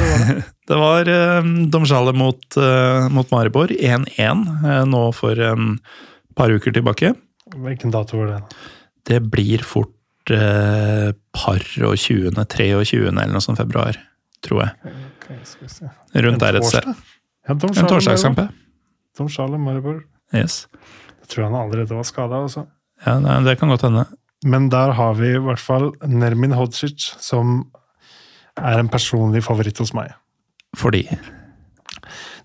det 0.70 0.78
var 0.78 1.04
det? 1.08 1.16
Var 1.18 2.10
eh, 2.12 2.14
mot, 2.14 2.58
eh, 2.62 3.08
mot 3.14 3.32
Maribor, 3.34 3.72
1-1 3.74 4.44
eh, 4.62 4.82
nå 4.86 5.02
for 5.16 5.42
en 5.42 5.78
par 6.38 6.54
uker 6.54 6.74
tilbake. 6.76 7.14
Hvilken 7.56 7.90
dato 7.94 8.20
var 8.20 8.30
det? 8.30 8.40
Det 9.08 9.18
blir 9.32 9.64
fort 9.66 10.30
eh, 10.30 11.10
par 11.34 11.64
og 11.88 11.96
20., 11.98 12.30
23. 12.46 13.08
eller 13.08 13.34
noe 13.34 13.42
sånt 13.42 13.58
februar, 13.58 13.98
tror 14.44 14.66
jeg. 14.66 14.94
Ok, 15.18 15.28
skal 15.42 15.66
vi 15.66 15.74
se. 15.74 15.90
Rundt 16.28 16.44
der 16.44 16.60
et 16.60 16.68
sted. 16.68 16.92
Ja, 17.48 17.56
En 17.56 17.90
torsdagskamp, 17.90 18.38
ja. 18.44 18.48
Tom 19.18 19.28
Maribor. 19.64 20.04
Yes. 20.34 20.68
Jeg 21.24 21.32
tror 21.32 21.48
han 21.48 21.56
allerede 21.58 21.96
var 21.96 22.06
skada 22.06 22.42
altså. 22.44 22.66
Ja, 23.06 23.18
det 23.44 23.58
kan 23.58 23.68
godt 23.72 23.82
hende. 23.82 24.04
Men 24.46 24.68
der 24.70 24.92
har 24.94 25.16
vi 25.18 25.32
i 25.34 25.42
hvert 25.42 25.62
fall 25.62 25.90
Nermin 26.06 26.54
Hodzic, 26.54 27.10
som 27.18 27.64
er 28.58 28.78
en 28.78 28.90
personlig 28.90 29.42
favoritt 29.46 29.80
hos 29.82 29.94
meg. 29.96 30.14
Fordi 30.78 31.04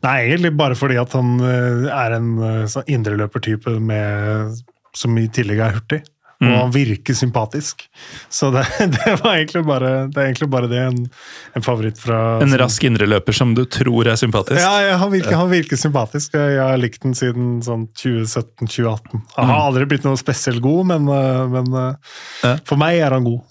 Nei, 0.03 0.17
egentlig 0.25 0.51
bare 0.59 0.75
fordi 0.75 0.97
at 0.99 1.13
han 1.15 1.37
eh, 1.45 1.85
er 1.93 2.15
en 2.17 2.31
eh, 2.43 2.63
sånn 2.67 2.89
indreløpertype 2.91 3.77
som 4.97 5.19
i 5.19 5.29
tillegg 5.31 5.61
er 5.63 5.77
hurtig. 5.77 5.99
Og 6.43 6.49
Mm. 6.49 6.59
han 6.59 6.71
virker 6.75 7.15
sympatisk. 7.15 7.85
Så 8.29 8.51
det, 8.51 8.63
det 8.95 9.13
var 9.23 9.37
egentlig 9.37 9.63
bare 9.65 9.91
det. 10.11 10.17
er 10.19 10.27
egentlig 10.27 10.49
bare 10.51 10.67
det 10.67 10.81
en, 10.83 10.97
en 11.55 11.61
favoritt 11.65 11.97
fra 11.97 12.41
En 12.41 12.49
som- 12.49 12.59
rask 12.59 12.83
indreløper 12.83 13.33
som 13.37 13.53
du 13.55 13.63
tror 13.65 14.07
er 14.11 14.19
sympatisk. 14.19 14.59
Ja, 14.59 14.73
ja 14.89 14.97
han, 14.99 15.11
virker, 15.13 15.35
han 15.39 15.49
virker 15.51 15.79
sympatisk. 15.79 16.33
Jeg 16.35 16.59
har 16.59 16.77
likt 16.81 17.01
den 17.05 17.13
siden 17.15 17.61
sånn 17.63 17.87
2017-2018. 17.95 19.21
Han 19.37 19.49
har 19.53 19.61
aldri 19.69 19.85
blitt 19.93 20.03
noe 20.07 20.19
spesielt 20.19 20.61
god, 20.61 20.85
men, 20.93 21.07
eh, 21.07 21.47
men 21.47 21.73
eh, 21.73 21.93
Mm. 22.43 22.43
Ja. 22.43 22.55
for 22.67 22.75
meg 22.77 22.99
er 22.99 23.11
han 23.15 23.23
god. 23.23 23.41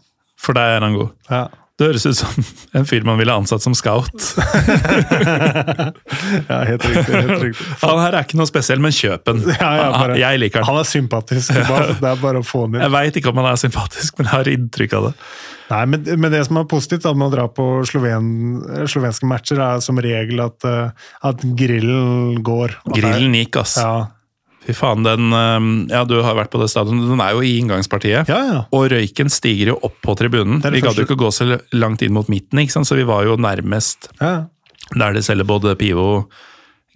For 0.43 0.53
deg 0.59 0.77
er 0.77 0.81
han 0.85 0.95
god. 0.99 1.11
Ja. 1.31 1.47
Det 1.81 1.87
høres 1.89 2.05
ut 2.05 2.19
som 2.19 2.45
en 2.79 2.85
fyr 2.87 3.03
man 3.09 3.17
ville 3.19 3.33
ansatt 3.33 3.63
som 3.65 3.73
scout. 3.75 4.13
ja, 6.49 6.59
helt 6.69 6.85
riktig. 6.85 7.15
helt 7.15 7.43
riktig. 7.43 7.67
Han 7.85 8.01
her 8.03 8.13
er 8.19 8.27
ikke 8.27 8.39
noe 8.39 8.49
spesiell, 8.51 8.83
men 8.85 8.93
kjøp 8.95 9.25
den. 9.29 9.41
Ja, 9.57 9.71
ja, 9.81 9.87
bare- 9.97 10.19
Jeg 10.21 10.41
liker 10.43 10.61
den. 10.61 10.69
Han 10.69 10.79
er 10.83 10.89
sympatisk. 10.89 11.53
Det 11.55 11.63
er 11.65 11.69
bare- 11.71 11.97
Det 12.03 12.11
er 12.13 12.21
bare 12.23 12.43
å 12.43 12.47
få 12.47 12.67
den 12.67 12.77
inn. 12.79 12.85
Jeg 12.87 12.95
veit 12.95 13.19
ikke 13.23 13.33
om 13.33 13.41
han 13.43 13.49
er 13.53 13.61
sympatisk, 13.63 14.19
men 14.21 14.29
jeg 14.29 14.35
har 14.37 14.53
inntrykk 14.53 14.97
av 15.01 15.09
det. 15.09 15.15
Nei, 15.73 15.83
men, 15.89 16.05
men 16.21 16.35
det 16.35 16.43
som 16.47 16.59
er 16.61 16.67
positivt 16.69 17.07
da, 17.07 17.15
med 17.17 17.31
å 17.31 17.33
dra 17.33 17.47
på 17.49 17.67
sloven, 17.89 18.27
slovenske 18.93 19.29
matcher, 19.31 19.63
er 19.65 19.81
som 19.85 19.97
regel 20.05 20.43
at, 20.45 20.67
eh, 20.69 21.07
at 21.31 21.47
grillen 21.57 22.43
går. 22.45 22.77
At 22.85 22.99
Grillen 22.99 23.33
gikk, 23.41 23.57
ass. 23.63 23.79
Ja. 23.81 23.95
Fy 24.63 24.75
faen, 24.77 25.03
den 25.07 25.33
eh, 25.35 25.69
Ja, 25.95 26.05
du 26.09 26.19
har 26.23 26.37
vært 26.39 26.53
på 26.53 26.61
det 26.63 26.71
stadionet. 26.71 27.09
Den 27.11 27.23
er 27.25 27.35
jo 27.37 27.43
i 27.47 27.57
inngangspartiet. 27.61 28.31
ja, 28.31 28.41
ja. 28.51 28.63
Og 28.75 28.89
røyken 28.93 29.33
stiger 29.33 29.75
jo 29.75 29.81
opp 29.89 29.99
på 30.05 30.17
tribunen. 30.19 30.63
Vi 30.63 30.83
gadd 30.85 30.99
jo 30.99 31.07
ikke 31.07 31.13
ikke 31.13 31.25
gå 31.27 31.33
så 31.35 31.59
langt 31.77 32.03
inn 32.03 32.15
mot 32.15 32.31
midten, 32.33 32.63
så 32.69 32.99
vi 32.99 33.07
var 33.09 33.27
jo 33.27 33.37
nærmest 33.41 34.11
ja. 34.21 34.47
der 34.95 35.17
de 35.17 35.23
selger 35.25 35.49
både 35.49 35.75
Pivo, 35.81 36.27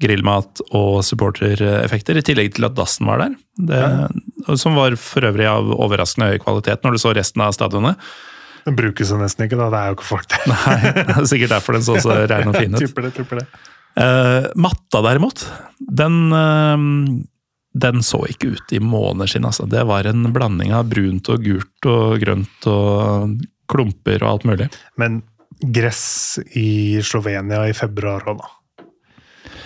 grillmat 0.02 0.60
og 0.76 1.00
supportereffekter, 1.06 2.18
i 2.20 2.24
tillegg 2.24 2.54
til 2.56 2.68
at 2.68 2.76
dassen 2.76 3.08
var 3.08 3.24
der. 3.24 3.36
Det, 3.56 4.56
Som 4.60 4.76
var 4.76 4.96
for 5.00 5.24
øvrig 5.24 5.46
av 5.48 5.70
overraskende 5.72 6.34
høy 6.34 6.40
kvalitet 6.42 6.84
når 6.84 6.96
du 6.96 7.02
så 7.02 7.14
resten 7.16 7.44
av 7.44 7.54
stadionet. 7.56 8.00
Den 8.66 8.76
brukes 8.76 9.12
jo 9.12 9.16
nesten 9.20 9.46
ikke, 9.46 9.58
da. 9.60 9.70
Det 9.70 9.80
er 9.80 9.92
jo 9.92 9.96
ikke 9.96 10.08
folk 10.08 10.28
der. 10.32 10.44
Nei, 10.50 10.76
det 10.98 11.16
er 11.16 11.30
sikkert 11.30 11.54
derfor 11.54 11.78
den 11.78 11.86
så 11.86 11.96
så 12.02 12.18
rein 12.26 12.50
og 12.50 12.58
fin 12.58 12.76
ut. 12.76 13.42
Eh, 13.96 14.48
matta 14.60 15.00
derimot, 15.06 15.46
den, 15.80 16.18
eh, 16.36 16.82
den 17.76 18.02
så 18.06 18.22
ikke 18.30 18.54
ut 18.56 18.72
i 18.72 18.80
måneder 18.80 19.28
siden. 19.28 19.46
Altså. 19.50 19.66
Det 19.68 19.82
var 19.88 20.08
en 20.08 20.30
blanding 20.32 20.72
av 20.76 20.86
brunt 20.88 21.28
og 21.32 21.42
gult 21.44 21.88
og 21.92 22.18
grønt 22.22 22.68
og 22.72 23.34
klumper 23.68 24.22
og 24.24 24.30
alt 24.30 24.46
mulig. 24.48 24.68
Men 25.00 25.20
gress 25.60 26.38
i 26.56 27.00
Slovenia 27.04 27.64
i 27.68 27.74
februar 27.76 28.24
òg, 28.32 28.40
da. 28.40 28.52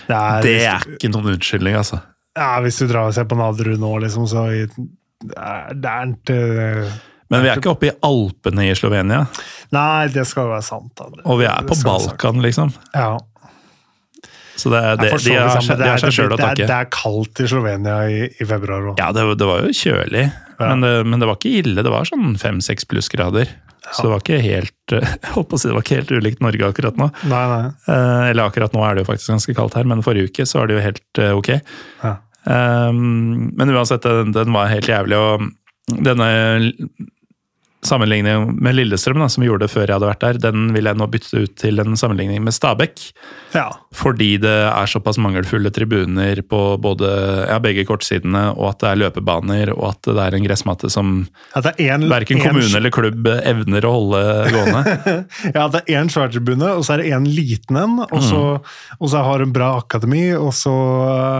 Det 0.07 0.17
er, 0.17 0.41
Det 0.43 0.55
er 0.65 0.85
ikke 0.97 1.11
noen 1.13 1.29
unnskyldning, 1.35 1.75
altså. 1.79 2.01
ja, 2.35 2.49
Hvis 2.63 2.81
du 2.81 2.87
drar 2.89 3.07
og 3.11 3.15
ser 3.15 3.27
på 3.29 3.37
Nadderud 3.39 3.79
nå, 3.79 3.93
liksom, 4.03 4.25
så 4.27 4.45
i, 4.51 4.65
det 5.21 5.37
er, 5.37 5.73
det 5.77 5.91
er 5.91 6.11
ikke 6.11 6.37
Men 7.31 7.43
vi 7.45 7.51
er 7.51 7.59
ikke 7.61 7.71
oppe 7.71 7.87
i 7.91 7.95
Alpene 8.03 8.65
i 8.67 8.75
Slovenia, 8.75 9.25
Nei, 9.71 10.07
det 10.11 10.25
skal 10.27 10.49
jo 10.49 10.51
være 10.51 10.65
sant. 10.67 10.91
Det- 10.99 11.23
og 11.23 11.37
vi 11.39 11.45
er 11.47 11.63
på 11.69 11.77
skal 11.79 12.01
sagt. 12.03 12.17
Balkan, 12.17 12.41
liksom. 12.43 12.73
Ja. 12.91 13.13
Så 14.61 14.69
det, 14.69 14.81
det, 15.01 15.09
de 15.25 15.33
har, 15.39 15.57
de 15.81 15.89
har 15.89 16.01
seg 16.03 16.13
sjøl 16.13 16.35
å 16.35 16.37
takke. 16.37 16.67
det 16.69 16.77
er 16.77 16.89
kaldt 16.93 17.41
i 17.41 17.49
Slovenia 17.49 17.97
i, 18.11 18.21
i 18.29 18.45
februar 18.47 18.91
òg. 18.91 19.01
Ja, 19.01 19.09
det, 19.15 19.25
det 19.41 19.47
var 19.49 19.65
jo 19.65 19.73
kjølig, 19.73 20.27
Ja. 20.61 20.67
men, 20.69 20.85
det, 20.85 20.91
men 21.09 21.23
det 21.23 21.29
var 21.31 21.39
ikke 21.39 21.53
ille. 21.63 21.81
Det 21.87 21.93
var 21.93 22.05
sånn 22.09 22.35
fem-seks 22.37 22.85
plussgrader. 22.91 23.49
Så 23.91 24.03
det 24.05 24.11
var 24.11 24.21
ikke 24.21 24.37
helt 24.43 24.93
jeg 24.93 25.31
håper 25.33 25.57
å 25.57 25.59
si, 25.59 25.67
det 25.71 25.73
var 25.73 25.85
ikke 25.85 25.97
helt 26.03 26.11
ulikt 26.13 26.43
Norge 26.45 26.67
akkurat 26.69 26.99
nå. 27.01 27.07
Nei, 27.31 27.45
nei. 27.49 27.63
Eh, 27.89 28.25
eller 28.29 28.45
akkurat 28.51 28.75
nå 28.77 28.83
er 28.85 28.93
det 28.99 29.03
jo 29.05 29.09
faktisk 29.09 29.33
ganske 29.33 29.55
kaldt 29.57 29.79
her, 29.79 29.89
men 29.89 30.03
forrige 30.05 30.29
uke 30.29 30.45
så 30.45 30.61
var 30.61 30.69
det 30.69 30.77
jo 30.77 30.83
helt 30.85 31.21
eh, 31.23 31.33
ok. 31.39 31.49
Ja. 32.03 32.13
Um, 32.45 33.49
men 33.57 33.73
uansett, 33.73 34.05
den, 34.05 34.31
den 34.37 34.53
var 34.53 34.69
helt 34.71 34.87
jævlig, 34.89 35.17
og 35.17 35.49
denne 36.05 36.29
sammenligningen 37.85 38.55
med 38.61 38.75
Lillestrøm, 38.77 39.19
da, 39.23 39.27
som 39.31 39.41
vi 39.43 39.47
gjorde 39.49 39.67
før 39.71 39.87
jeg 39.89 39.95
hadde 39.97 40.09
vært 40.09 40.21
der, 40.23 40.37
den 40.51 40.67
vil 40.75 40.85
jeg 40.89 40.97
nå 40.99 41.07
bytte 41.11 41.41
ut 41.45 41.53
til 41.57 41.81
en 41.81 41.95
sammenligning 41.97 42.43
med 42.45 42.53
Stabæk. 42.53 43.01
Ja. 43.55 43.67
Fordi 43.97 44.35
det 44.43 44.53
er 44.69 44.87
såpass 44.91 45.17
mangelfulle 45.21 45.71
tribuner 45.73 46.39
på 46.47 46.59
både, 46.81 47.09
ja, 47.49 47.57
begge 47.63 47.83
kortsidene, 47.89 48.43
og 48.53 48.69
at 48.69 48.79
det 48.83 48.89
er 48.91 48.99
løpebaner, 49.01 49.71
og 49.73 49.87
at 49.91 50.09
det 50.11 50.17
er 50.27 50.37
en 50.37 50.45
gressmatte 50.45 50.91
som 50.93 51.13
At 51.57 51.65
det 51.69 51.73
er 51.87 51.95
en, 51.97 52.05
verken 52.11 52.37
en- 52.39 52.45
kommune 52.45 52.77
eller 52.77 52.93
klubb 52.93 53.27
evner 53.41 53.87
å 53.89 53.93
holde 53.97 54.21
gående. 54.53 54.83
Ja, 55.57 55.65
det 55.73 55.81
er 55.87 56.01
én 56.01 56.11
sværtribune, 56.13 56.69
og 56.77 56.85
så 56.85 56.95
er 56.95 57.01
det 57.03 57.11
en 57.17 57.25
liten 57.27 57.79
en, 57.81 57.97
og 58.05 58.21
så, 58.23 58.41
og 58.99 59.09
så 59.11 59.23
har 59.25 59.41
hun 59.43 59.51
bra 59.55 59.73
akademi, 59.81 60.29
og 60.37 60.53
så 60.55 60.73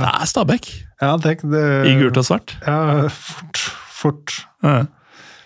Det 0.01 0.09
er 0.15 0.31
Stabæk, 0.33 0.71
Ja, 1.01 1.15
tenk 1.21 1.45
det 1.49 1.61
i 1.89 1.93
gult 1.97 2.17
og 2.21 2.25
svart. 2.27 2.51
Ja, 2.65 3.07
fort. 3.13 3.61
Fort. 4.01 4.35
Ja. 4.65 4.83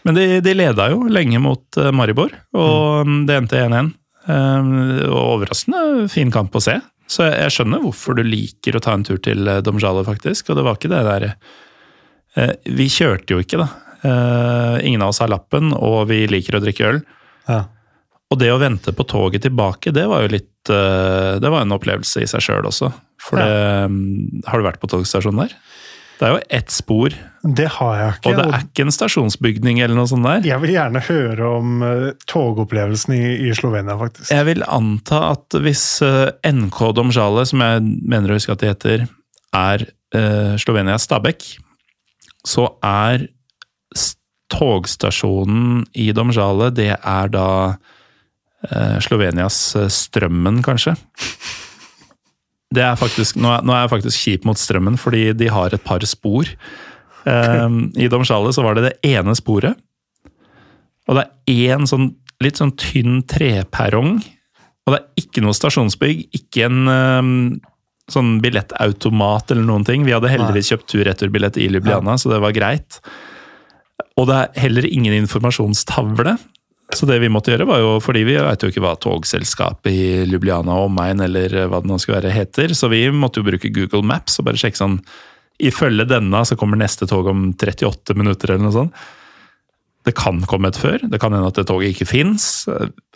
Men 0.06 0.18
de, 0.18 0.26
de 0.45 0.53
leda 0.53 0.90
jo 0.94 1.06
lenge 1.10 1.41
mot 1.41 1.80
eh, 1.82 1.91
Maribor, 1.95 2.34
og 2.56 3.07
mm, 3.10 3.22
det 3.30 3.40
endte 3.40 3.61
1-1. 3.65 3.94
Um, 4.26 4.69
og 5.06 5.19
overraskende 5.19 6.07
fin 6.10 6.32
kamp 6.34 6.56
å 6.57 6.61
se. 6.64 6.80
Så 7.10 7.27
jeg, 7.27 7.36
jeg 7.44 7.53
skjønner 7.53 7.84
hvorfor 7.84 8.18
du 8.18 8.23
liker 8.26 8.77
å 8.77 8.82
ta 8.82 8.95
en 8.98 9.06
tur 9.06 9.19
til 9.22 9.49
eh, 9.49 9.61
Domjale, 9.65 10.06
faktisk. 10.06 10.49
Og 10.49 10.60
det 10.60 10.65
var 10.65 10.77
ikke 10.77 10.94
det 10.94 11.02
der 11.06 11.27
eh, 11.30 12.53
Vi 12.77 12.90
kjørte 12.90 13.36
jo 13.36 13.44
ikke, 13.45 13.61
da. 13.65 13.72
Ingen 14.06 15.02
av 15.02 15.10
oss 15.10 15.18
har 15.23 15.32
lappen, 15.32 15.72
og 15.73 16.11
vi 16.11 16.27
liker 16.30 16.60
å 16.60 16.61
drikke 16.61 16.90
øl. 16.91 16.99
Ja. 17.49 17.64
Og 18.30 18.38
det 18.38 18.52
å 18.53 18.60
vente 18.61 18.91
på 18.94 19.06
toget 19.10 19.41
tilbake, 19.48 19.90
det 19.95 20.03
var 20.11 20.22
jo 20.22 20.30
litt 20.36 20.69
Det 20.69 21.49
var 21.49 21.64
en 21.64 21.73
opplevelse 21.73 22.22
i 22.22 22.27
seg 22.30 22.44
sjøl 22.45 22.69
også. 22.69 22.91
For 23.26 23.41
det, 23.41 23.90
mm, 23.90 24.45
Har 24.45 24.61
du 24.61 24.68
vært 24.68 24.82
på 24.84 24.91
togstasjonen 24.91 25.41
der? 25.41 25.57
Det 26.16 26.28
er 26.28 26.34
jo 26.36 26.44
ett 26.58 26.72
spor, 26.72 27.14
Det 27.44 27.68
har 27.78 27.96
jeg 28.00 28.14
ikke. 28.16 28.30
og 28.30 28.38
det 28.38 28.46
er 28.46 28.64
ikke 28.64 28.86
en 28.86 28.94
stasjonsbygning 28.96 29.82
eller 29.84 29.98
noe 29.98 30.10
sånt 30.10 30.26
der. 30.26 30.46
Jeg 30.48 30.62
vil 30.64 30.72
gjerne 30.76 31.02
høre 31.10 31.50
om 31.58 31.84
eh, 31.86 32.06
togopplevelsen 32.32 33.16
i, 33.18 33.26
i 33.50 33.52
Slovenia, 33.58 33.98
faktisk. 34.00 34.32
Jeg 34.32 34.48
vil 34.48 34.64
anta 34.64 35.22
at 35.34 35.58
hvis 35.66 35.84
eh, 36.06 36.32
NK 36.48 36.80
Domžale, 36.96 37.44
som 37.50 37.64
jeg 37.66 37.84
mener 37.84 38.32
å 38.32 38.40
huske 38.40 38.56
at 38.56 38.64
det 38.64 38.72
heter, 38.72 39.06
er 39.56 39.86
uh, 40.16 40.56
Slovenias 40.60 41.06
Stabekk, 41.08 41.46
så 42.46 42.66
er 42.84 43.28
togstasjonen 44.52 45.86
i 45.96 46.10
Domžale, 46.16 46.70
det 46.76 46.92
er 46.96 47.32
da 47.32 47.48
Slovenias 49.02 49.58
Strømmen, 49.94 50.60
kanskje. 50.66 50.96
Det 52.76 52.84
er 52.84 53.00
faktisk, 53.00 53.40
nå, 53.40 53.50
er, 53.58 53.66
nå 53.66 53.74
er 53.76 53.86
jeg 53.86 53.94
faktisk 53.96 54.28
kjip 54.28 54.46
mot 54.50 54.60
Strømmen, 54.60 55.00
fordi 55.00 55.30
de 55.38 55.50
har 55.52 55.74
et 55.76 55.84
par 55.86 56.04
spor. 56.08 56.50
Um, 57.26 57.88
I 58.04 58.10
Domsjale 58.12 58.54
så 58.56 58.66
var 58.66 58.78
det 58.78 58.90
det 58.90 59.16
ene 59.16 59.36
sporet, 59.38 59.80
og 61.06 61.20
det 61.20 61.26
er 61.26 61.76
én 61.76 61.86
sånn 61.90 62.10
litt 62.44 62.60
sånn 62.60 62.74
tynn 62.80 63.22
treperrong. 63.30 64.18
Og 64.86 64.94
det 64.94 65.00
er 65.00 65.24
ikke 65.24 65.42
noe 65.46 65.56
stasjonsbygg, 65.56 66.26
ikke 66.36 66.68
en 66.68 66.90
um, 66.90 67.30
sånn 68.12 68.36
billettautomat 68.44 69.54
eller 69.54 69.66
noen 69.66 69.86
ting. 69.88 70.04
Vi 70.06 70.14
hadde 70.14 70.30
heldigvis 70.30 70.70
kjøpt 70.74 70.90
tur-retur-billett 70.92 71.58
i 71.62 71.70
Ljubljana, 71.70 72.18
så 72.22 72.34
det 72.34 72.42
var 72.44 72.54
greit. 72.58 73.00
Og 74.20 74.30
det 74.30 74.38
er 74.38 74.62
heller 74.66 74.88
ingen 74.88 75.16
informasjonstavle. 75.18 76.36
Så 76.94 77.07
det 77.10 77.18
vi 77.24 77.32
måtte 77.34 77.49
gjøre, 77.52 77.66
var 77.66 77.80
jo 77.82 77.95
fordi 78.03 78.22
vi 78.28 78.36
vet 78.38 78.62
jo 78.62 78.70
ikke 78.70 78.84
hva 78.84 78.94
togselskapet 79.02 79.90
i 79.90 80.26
Ljubljana 80.30 80.76
og 80.78 80.91
omegn 80.91 81.24
eller 81.26 81.66
hva 81.72 81.82
det 81.82 81.90
nå 81.90 81.98
skulle 82.02 82.20
være 82.20 82.34
heter, 82.36 82.76
så 82.78 82.90
vi 82.91 83.07
måtte 83.10 83.41
jo 83.41 83.48
bruke 83.48 83.72
Google 83.74 84.06
Maps 84.06 84.38
og 84.40 84.49
bare 84.49 84.62
sjekke 84.62 84.82
sånn 84.82 84.99
Ifølge 85.56 86.03
denne 86.03 86.41
så 86.44 86.57
kommer 86.60 86.76
neste 86.76 87.07
tog 87.07 87.30
om 87.32 87.45
38 87.56 88.12
minutter 88.20 88.52
eller 88.52 88.66
noe 88.66 88.76
sånt. 88.76 89.03
Det 90.03 90.12
kan 90.20 90.41
komme 90.52 90.68
et 90.68 90.76
før, 90.76 90.99
det 91.07 91.16
kan 91.24 91.32
hende 91.32 91.48
at 91.48 91.56
det 91.56 91.64
toget 91.70 91.94
ikke 91.94 92.10
fins. 92.10 92.66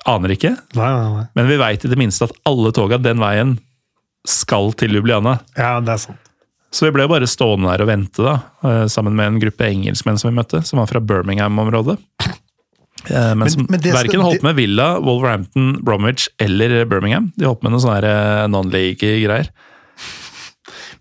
Aner 0.07 0.31
ikke. 0.31 0.53
Nei, 0.79 0.87
nei, 0.87 1.09
nei. 1.17 1.25
Men 1.35 1.49
vi 1.51 1.57
veit 1.59 1.83
i 1.83 1.91
det 1.91 1.99
minste 1.99 2.29
at 2.29 2.37
alle 2.47 2.71
toga 2.71 2.95
den 3.03 3.19
veien 3.19 3.57
skal 4.23 4.71
til 4.79 4.95
Ljubljana. 4.95 5.35
Ja, 5.59 5.75
det 5.83 5.97
er 5.97 6.01
sant. 6.07 6.31
Så 6.71 6.85
vi 6.85 6.93
ble 6.93 7.09
bare 7.09 7.27
stående 7.29 7.71
der 7.71 7.83
og 7.83 7.89
vente, 7.89 8.23
da, 8.23 8.35
eh, 8.63 8.85
sammen 8.87 9.15
med 9.17 9.33
en 9.33 9.39
gruppe 9.41 9.67
engelskmenn 9.67 10.19
som 10.21 10.29
vi 10.29 10.37
møtte, 10.37 10.61
som 10.65 10.79
var 10.79 10.87
fra 10.87 11.01
Birmingham-området. 11.01 11.97
Eh, 13.07 13.34
Men, 13.35 13.39
Men- 13.39 13.65
men 13.69 13.80
skal- 13.80 13.93
verken 14.03 14.21
holdt 14.21 14.43
med 14.43 14.55
Villa, 14.55 14.99
Wolverhampton, 14.99 15.80
Bromwich 15.84 16.27
eller 16.39 16.85
Birmingham. 16.85 17.31
De 17.38 17.45
holdt 17.47 17.63
med 17.63 17.71
noen 17.71 17.81
sånne 17.85 18.03
eh, 18.03 18.47
non-league-greier. 18.51 19.49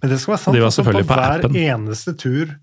Men 0.00 0.10
det 0.12 0.20
skal 0.22 0.34
være 0.36 0.42
sant. 0.44 0.54
De 0.54 0.62
var 0.62 0.70
selvfølgelig 0.70 1.06
på 1.08 1.14
hver 1.18 1.44
appen. 1.44 1.56
eneste 1.56 2.14
tur 2.18 2.56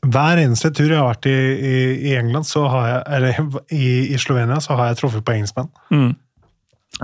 hver 0.00 0.38
eneste 0.40 0.70
tur 0.72 0.88
jeg 0.88 0.96
har 0.96 1.10
vært 1.10 1.26
i, 1.28 1.34
i, 1.60 1.80
i 2.08 2.14
England, 2.16 2.46
så 2.48 2.62
har 2.72 2.86
jeg, 2.88 3.00
eller 3.18 3.58
i, 3.68 4.14
i 4.14 4.16
Slovenia, 4.16 4.56
så 4.64 4.72
har 4.78 4.86
jeg 4.88 4.96
truffet 5.02 5.24
på 5.26 5.34
engelskmenn. 5.34 5.68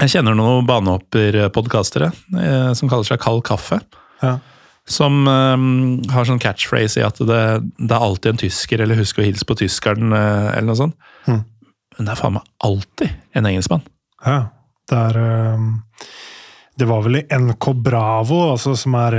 Jeg 0.01 0.09
kjenner 0.15 0.35
noen 0.35 0.65
banehopperpodkastere 0.67 2.09
eh, 2.41 2.71
som 2.73 2.89
kaller 2.89 3.05
seg 3.05 3.21
Kald 3.21 3.45
kaffe. 3.45 3.83
Ja. 4.23 4.39
Som 4.89 5.27
eh, 5.29 5.67
har 6.15 6.25
sånn 6.25 6.41
catchphrase 6.41 7.03
i 7.03 7.05
at 7.05 7.21
det, 7.21 7.43
det 7.77 7.93
er 7.93 8.01
alltid 8.09 8.33
en 8.33 8.41
tysker, 8.47 8.81
eller 8.81 8.97
husk 8.97 9.21
å 9.21 9.27
hilse 9.29 9.45
på 9.45 9.59
tyskeren, 9.61 10.17
eh, 10.17 10.49
eller 10.57 10.71
noe 10.71 10.81
sånt. 10.81 10.97
Mm. 11.29 11.45
Men 11.97 12.09
det 12.09 12.13
er 12.15 12.21
faen 12.21 12.37
meg 12.37 12.49
alltid 12.67 13.37
en 13.37 13.49
engelskmann. 13.49 13.87
Ja, 14.25 14.41
det 14.91 14.99
er 15.11 15.59
Det 16.77 16.87
var 16.89 17.03
vel 17.07 17.23
i 17.23 17.27
NK 17.33 17.71
Bravo, 17.81 18.51
altså, 18.53 18.75
som 18.77 18.95
er 19.01 19.17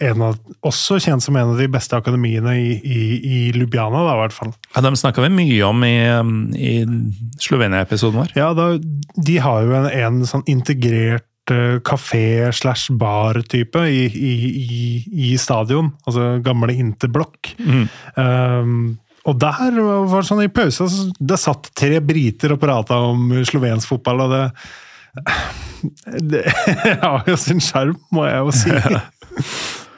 en 0.00 0.22
av, 0.24 0.36
også 0.66 0.98
kjent 1.02 1.24
som 1.24 1.36
en 1.36 1.52
av 1.52 1.58
de 1.60 1.66
beste 1.70 1.96
akademiene 1.98 2.54
i, 2.58 2.70
i, 2.78 3.00
i 3.20 3.40
Ljubljana, 3.52 4.04
da, 4.06 4.14
i 4.14 4.20
hvert 4.22 4.36
fall. 4.36 4.52
Ja, 4.74 4.82
Dem 4.86 4.96
snakka 4.98 5.24
vi 5.26 5.32
mye 5.34 5.58
om 5.66 5.82
i, 5.86 5.96
um, 6.16 6.36
i 6.56 6.72
Slovenia-episoden 7.42 8.22
vår. 8.22 8.32
Ja, 8.38 8.52
da, 8.56 8.72
de 8.80 9.36
har 9.42 9.66
jo 9.66 9.76
en, 9.76 9.90
en 9.90 10.22
sånn 10.28 10.46
integrert 10.50 11.52
eh, 11.52 11.76
kafé 11.86 12.48
slash 12.56 12.94
bar-type 13.00 13.84
i, 13.90 14.06
i, 14.08 14.32
i, 14.62 14.80
i 15.30 15.34
stadion. 15.40 15.92
Altså 16.06 16.32
gamle 16.44 16.76
Interblokk. 16.80 17.52
Um, 18.16 18.96
og 19.28 19.36
der 19.40 19.80
var 19.80 20.14
det 20.14 20.28
sånn 20.28 20.44
i 20.44 20.52
pausa 20.52 20.86
så 20.88 21.08
det 21.18 21.40
satt 21.40 21.68
tre 21.76 21.98
briter 22.00 22.54
og 22.54 22.62
prata 22.62 23.00
om 23.10 23.34
slovensk 23.44 23.92
fotball, 23.92 24.24
og 24.26 24.36
det 24.36 24.44
Det 26.30 26.44
har 27.02 27.24
jo 27.26 27.36
sin 27.40 27.60
sjarm, 27.64 27.96
må 28.14 28.26
jeg 28.28 28.38
jo 28.38 28.52
si. 28.54 28.74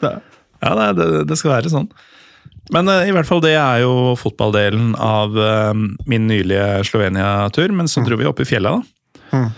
Ja, 0.03 0.15
Ja, 0.63 0.75
nei, 0.79 0.93
det, 0.95 1.07
det 1.27 1.37
skal 1.39 1.57
være 1.57 1.73
sånn. 1.73 1.89
Men 2.73 2.89
uh, 2.91 3.03
i 3.07 3.13
hvert 3.15 3.27
fall 3.27 3.43
det 3.43 3.57
er 3.59 3.83
jo 3.83 4.15
fotballdelen 4.19 4.93
av 4.95 5.35
uh, 5.35 5.73
min 6.09 6.29
nylige 6.31 6.85
Slovenia-tur. 6.87 7.75
Men 7.75 7.91
så 7.91 8.05
dro 8.07 8.19
vi 8.21 8.29
opp 8.31 8.43
i 8.43 8.47
fjella, 8.49 8.77
da. 8.79 9.33
Mm. 9.33 9.49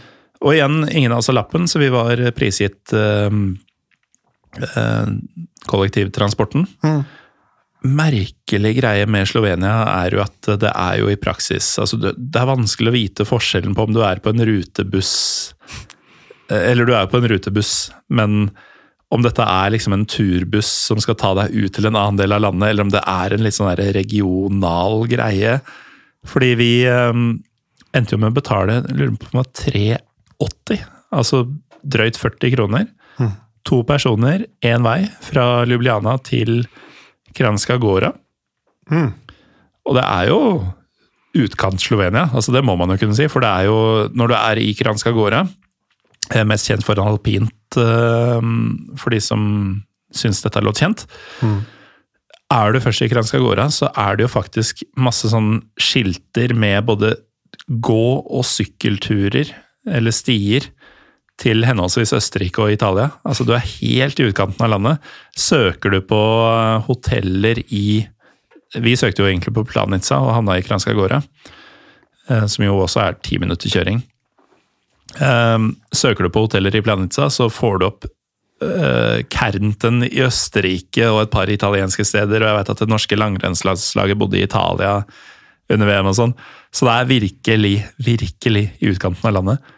Og 0.44 0.54
igjen, 0.54 0.78
ingen 0.90 1.12
av 1.12 1.22
oss 1.22 1.28
har 1.30 1.38
lappen, 1.38 1.68
så 1.68 1.80
vi 1.80 1.90
var 1.92 2.20
prisgitt 2.36 2.94
uh, 2.96 3.28
kollektivtransporten. 5.68 6.66
Mm. 6.84 7.04
Merkelig 7.84 8.78
greie 8.78 9.06
med 9.10 9.28
Slovenia 9.28 9.74
er 9.92 10.14
jo 10.16 10.22
at 10.24 10.48
det 10.62 10.70
er 10.70 11.00
jo 11.02 11.10
i 11.12 11.18
praksis 11.20 11.66
altså 11.82 11.98
det, 12.00 12.14
det 12.16 12.40
er 12.40 12.48
vanskelig 12.48 12.90
å 12.90 12.94
vite 12.94 13.26
forskjellen 13.28 13.74
på 13.76 13.84
om 13.84 13.92
du 13.92 14.00
er 14.06 14.22
på 14.24 14.32
en 14.32 14.40
rutebuss 14.48 15.12
Eller 16.48 16.88
du 16.88 16.94
er 16.96 17.10
på 17.12 17.20
en 17.20 17.28
rutebuss, 17.28 17.74
men 18.08 18.48
om 19.14 19.22
dette 19.22 19.44
er 19.44 19.72
liksom 19.74 19.94
en 19.94 20.06
turbuss 20.08 20.70
som 20.88 21.00
skal 21.02 21.16
ta 21.20 21.32
deg 21.38 21.54
ut 21.54 21.74
til 21.76 21.86
en 21.88 21.96
annen 21.96 22.18
del 22.18 22.34
av 22.34 22.42
landet, 22.42 22.70
eller 22.70 22.86
om 22.86 22.92
det 22.92 23.02
er 23.06 23.34
en 23.34 23.44
litt 23.44 23.56
sånn 23.56 23.70
der 23.70 23.94
regional 23.94 25.04
greie. 25.10 25.58
Fordi 26.26 26.50
vi 26.58 26.70
um, 26.90 27.28
endte 27.94 28.16
jo 28.16 28.20
med 28.20 28.32
å 28.32 28.38
betale 28.40 28.80
lurer 28.90 29.14
på 29.14 29.30
om 29.30 29.38
det 29.38 29.40
var 29.40 29.52
3,80, 30.40 30.84
altså 31.14 31.44
drøyt 31.84 32.18
40 32.20 32.54
kroner. 32.56 32.88
To 33.64 33.80
personer, 33.88 34.44
én 34.60 34.84
vei, 34.84 35.06
fra 35.24 35.64
Ljubljana 35.68 36.18
til 36.26 36.66
Kranjska 37.34 37.78
Gora. 37.82 38.12
Mm. 38.90 39.12
Og 39.84 39.98
det 39.98 40.04
er 40.04 40.30
jo 40.30 40.40
utkant-Slovenia, 41.34 42.28
altså 42.30 42.54
det 42.54 42.62
må 42.64 42.76
man 42.78 42.92
jo 42.94 43.00
kunne 43.02 43.16
si. 43.18 43.26
For 43.30 43.42
det 43.42 43.50
er 43.50 43.68
jo, 43.68 43.78
når 44.14 44.30
du 44.30 44.36
er 44.38 44.60
i 44.62 44.74
Kranjska 44.78 45.12
Gora, 45.16 45.42
eh, 46.30 46.44
mest 46.46 46.70
kjent 46.70 46.86
for 46.86 47.00
alpint, 47.02 47.78
eh, 47.80 48.50
for 49.00 49.14
de 49.14 49.20
som 49.20 49.46
syns 50.14 50.44
dette 50.44 50.62
låt 50.62 50.78
kjent, 50.78 51.06
er 52.54 52.72
du 52.72 52.80
først 52.80 53.02
i 53.02 53.10
Kranjska 53.10 53.40
Gora, 53.42 53.66
så 53.72 53.90
er 53.98 54.16
det 54.16 54.28
jo 54.28 54.32
faktisk 54.36 54.84
masse 54.96 55.26
sånn 55.32 55.58
skilter 55.80 56.54
med 56.54 56.86
både 56.86 57.16
gå- 57.68 58.22
og 58.22 58.44
sykkelturer, 58.46 59.50
eller 59.90 60.14
stier, 60.14 60.70
til 61.40 61.64
henholdsvis 61.66 62.14
Østerrike 62.16 62.62
og 62.62 62.72
Italia. 62.74 63.10
Altså 63.26 63.44
Du 63.46 63.52
er 63.56 63.64
helt 63.64 64.20
i 64.20 64.28
utkanten 64.28 64.64
av 64.64 64.70
landet. 64.74 65.12
Søker 65.36 65.90
du 65.94 66.00
på 66.06 66.20
hoteller 66.86 67.60
i 67.68 68.06
Vi 68.74 68.96
søkte 68.98 69.22
jo 69.22 69.28
egentlig 69.28 69.54
på 69.54 69.66
Planica 69.70 70.18
og 70.18 70.32
havna 70.34 70.56
i 70.58 70.62
Kranska 70.66 70.90
Gora, 70.98 71.20
eh, 72.28 72.46
som 72.50 72.64
jo 72.64 72.80
også 72.82 73.04
er 73.04 73.20
ti 73.22 73.38
minutter 73.38 73.70
kjøring. 73.70 74.00
Eh, 75.14 75.58
Søker 75.94 76.26
du 76.26 76.30
på 76.34 76.42
hoteller 76.46 76.74
i 76.74 76.82
Planica, 76.82 77.28
så 77.30 77.46
får 77.50 77.78
du 77.78 77.86
opp 77.86 78.10
Kernten 78.64 80.06
i 80.06 80.22
Østerrike 80.24 81.04
og 81.10 81.18
et 81.24 81.30
par 81.30 81.50
italienske 81.52 82.04
steder. 82.06 82.40
Og 82.40 82.48
jeg 82.48 82.56
vet 82.56 82.70
at 82.72 82.80
det 82.80 82.88
norske 82.88 83.18
langrennslaget 83.18 84.16
bodde 84.16 84.38
i 84.38 84.44
Italia 84.46 85.02
under 85.68 85.88
VM 85.90 86.08
og 86.08 86.16
sånn. 86.16 86.34
Så 86.74 86.86
det 86.86 86.94
er 86.94 87.10
virkelig, 87.10 87.74
virkelig 88.02 88.64
i 88.80 88.90
utkanten 88.94 89.28
av 89.28 89.36
landet. 89.36 89.73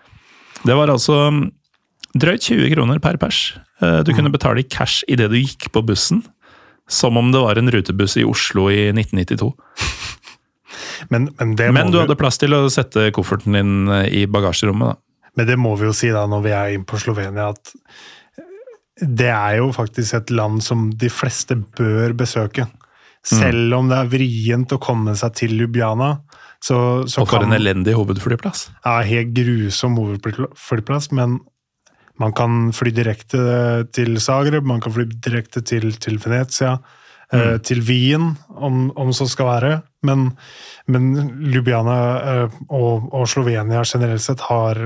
Det 0.65 0.77
var 0.77 0.93
altså 0.93 1.19
mm, 1.35 1.43
drøyt 2.17 2.49
20 2.49 2.73
kroner 2.75 3.03
per 3.03 3.19
pers. 3.21 3.59
Uh, 3.83 4.01
du 4.07 4.15
kunne 4.17 4.33
betale 4.33 4.63
i 4.63 4.69
cash 4.69 5.05
idet 5.11 5.29
du 5.33 5.39
gikk 5.39 5.71
på 5.75 5.85
bussen. 5.87 6.23
Som 6.89 7.19
om 7.19 7.33
det 7.35 7.43
var 7.43 7.59
en 7.59 7.71
rutebuss 7.73 8.15
i 8.21 8.25
Oslo 8.25 8.69
i 8.71 8.89
1992. 8.95 9.53
Men, 11.13 11.29
men, 11.39 11.55
det 11.57 11.69
Men 11.73 11.91
du 11.93 11.99
hadde 12.01 12.17
plass 12.19 12.39
til 12.41 12.55
å 12.57 12.67
sette 12.73 13.11
kofferten 13.15 13.57
din 13.57 13.91
eh, 13.93 14.07
i 14.17 14.23
bagasjerommet, 14.31 14.95
da. 14.95 15.31
Men 15.37 15.49
det 15.51 15.57
må 15.61 15.75
vi 15.77 15.89
jo 15.89 15.95
si 15.97 16.09
da 16.13 16.23
når 16.31 16.45
vi 16.47 16.53
er 16.57 16.77
inne 16.77 16.89
på 16.89 16.99
Slovenia, 17.01 17.51
at 17.53 17.73
det 18.97 19.29
er 19.29 19.59
jo 19.59 19.69
faktisk 19.77 20.17
et 20.17 20.33
land 20.33 20.63
som 20.65 20.89
de 20.97 21.11
fleste 21.13 21.59
bør 21.77 22.15
besøke. 22.17 22.65
Selv 23.27 23.75
om 23.77 23.91
det 23.91 23.99
er 23.99 24.09
vrient 24.09 24.73
å 24.73 24.81
komme 24.81 25.13
seg 25.19 25.35
til 25.37 25.57
Ljubljana, 25.59 26.15
så, 26.67 26.79
så 27.07 27.23
Og 27.23 27.29
for 27.29 27.39
kan 27.39 27.51
en 27.51 27.59
elendig 27.59 27.95
hovedflyplass. 27.95 28.69
ja, 28.85 28.99
helt 29.07 29.35
grusom 29.37 29.99
hovedflyplass, 30.01 31.13
men 31.15 31.39
man 32.21 32.33
kan 32.33 32.71
fly 32.73 32.91
direkte 32.97 33.39
til 33.93 34.17
Zagreb, 34.21 34.65
man 34.65 34.81
kan 34.81 34.95
fly 34.95 35.05
direkte 35.11 35.61
til, 35.61 35.93
til 36.01 36.17
Venezia, 36.23 36.79
eh, 37.33 37.59
til 37.61 37.83
Wien, 37.85 38.33
om, 38.49 38.89
om 38.97 39.13
så 39.13 39.29
skal 39.29 39.51
være. 39.51 39.75
Men, 40.07 40.31
men 40.89 41.11
Ljubljana 41.53 41.99
eh, 42.17 42.57
og, 42.71 43.13
og 43.13 43.29
Slovenia 43.29 43.85
generelt 43.85 44.25
sett 44.25 44.47
har 44.49 44.81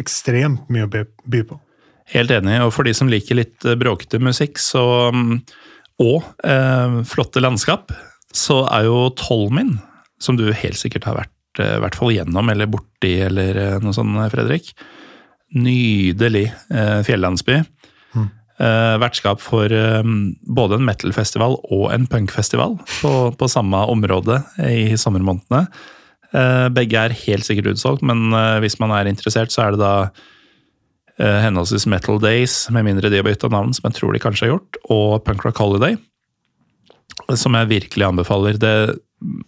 ekstremt 0.00 0.70
mye 0.72 0.88
å 0.88 0.90
by, 0.90 1.04
by 1.28 1.44
på. 1.50 1.60
Helt 2.12 2.32
enig, 2.34 2.58
og 2.64 2.72
for 2.74 2.88
de 2.88 2.96
som 2.96 3.10
liker 3.10 3.38
litt 3.38 3.68
eh, 3.68 3.76
bråkete 3.78 4.20
musikk 4.22 4.60
så, 4.60 5.12
mm, 5.12 5.36
og 6.02 6.24
eh, 6.48 7.00
flotte 7.08 7.44
landskap, 7.44 7.92
så 8.32 8.62
er 8.72 8.88
jo 8.88 9.10
Tolmin, 9.20 9.76
som 10.22 10.38
du 10.38 10.46
helt 10.50 10.78
sikkert 10.80 11.08
har 11.08 11.18
vært 11.20 11.62
eh, 11.62 11.76
i 11.78 11.82
hvert 11.84 11.98
fall 11.98 12.14
gjennom 12.14 12.52
eller 12.52 12.70
borti 12.70 13.16
eller 13.26 13.58
eh, 13.60 13.78
noe 13.82 13.96
sånt, 13.96 14.18
Fredrik. 14.34 14.72
Nydelig 15.52 16.48
eh, 16.72 17.00
fjellandsby. 17.06 17.62
Mm. 18.12 18.28
vertskap 19.00 19.40
for 19.42 19.72
eh, 19.72 20.04
både 20.54 20.76
en 20.76 20.84
metal-festival 20.86 21.56
og 21.72 21.88
en 21.90 22.04
punkfestival 22.06 22.76
på, 23.00 23.12
på 23.34 23.48
samme 23.50 23.80
område 23.90 24.36
i 24.68 24.92
sommermånedene. 25.00 25.66
Eh, 26.32 26.66
begge 26.72 26.96
er 26.96 27.16
helt 27.26 27.44
sikkert 27.44 27.74
utsolgt, 27.74 28.04
men 28.08 28.32
eh, 28.32 28.58
hvis 28.64 28.78
man 28.80 28.94
er 28.96 29.10
interessert, 29.10 29.52
så 29.52 29.66
er 29.66 29.74
det 29.74 29.82
da 29.82 29.94
eh, 31.20 31.40
henholdsvis 31.44 31.84
Metal 31.92 32.20
Days, 32.22 32.64
med 32.72 32.86
mindre 32.88 33.12
de 33.12 33.20
har 33.20 33.26
bytta 33.26 33.50
navn, 33.52 33.74
som 33.76 33.90
jeg 33.90 33.98
tror 33.98 34.16
de 34.16 34.22
kanskje 34.22 34.48
har 34.48 34.54
gjort, 34.54 34.80
og 34.94 35.18
Punk 35.26 35.44
Rock 35.44 35.60
Holiday, 35.60 35.98
som 37.36 37.58
jeg 37.58 37.72
virkelig 37.74 38.08
anbefaler. 38.08 38.56
Det, 38.60 38.72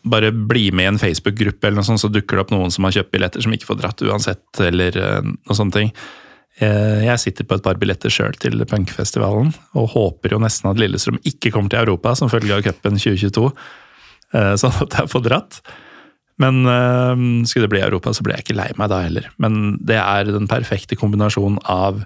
bare 0.05 0.32
bli 0.32 0.68
med 0.74 0.84
i 0.84 0.90
en 0.92 1.01
Facebook-gruppe, 1.01 1.66
eller 1.66 1.80
noe 1.80 1.88
sånt, 1.88 2.02
så 2.02 2.10
dukker 2.12 2.38
det 2.38 2.44
opp 2.44 2.52
noen 2.55 2.72
som 2.74 2.86
har 2.86 2.94
kjøpt 2.98 3.12
billetter 3.14 3.44
som 3.44 3.55
ikke 3.55 3.68
får 3.70 3.80
dratt 3.80 4.05
uansett, 4.06 4.44
eller 4.62 4.98
noen 4.98 5.38
noe 5.40 5.59
sånne 5.59 5.76
ting. 5.78 5.94
Eh, 6.62 7.05
Jeg 7.09 7.22
sitter 7.22 7.48
på 7.48 7.59
et 7.59 7.64
par 7.64 7.78
billetter 7.80 8.12
sjøl 8.12 8.36
til 8.38 8.62
punkfestivalen, 8.70 9.55
og 9.74 9.90
håper 9.96 10.36
jo 10.36 10.42
nesten 10.42 10.70
at 10.70 10.78
Lillestrøm 10.78 11.18
ikke 11.26 11.51
kommer 11.55 11.72
til 11.72 11.82
Europa 11.82 12.14
som 12.14 12.30
følge 12.30 12.55
av 12.55 12.62
cupen 12.66 13.01
2022, 13.01 13.48
eh, 14.34 14.55
sånn 14.62 14.78
at 14.86 15.01
jeg 15.01 15.10
får 15.12 15.26
dratt. 15.26 15.60
Men 16.42 16.64
skulle 17.46 17.68
det 17.68 17.70
bli 17.70 17.82
Europa, 17.84 18.10
så 18.10 18.24
blir 18.26 18.34
jeg 18.34 18.42
ikke 18.42 18.56
lei 18.59 18.70
meg 18.74 18.88
da 18.90 19.05
heller. 19.05 19.28
Men 19.38 19.76
det 19.78 20.01
er 20.01 20.26
den 20.26 20.48
perfekte 20.51 20.96
kombinasjonen 20.98 21.60
av 21.70 22.01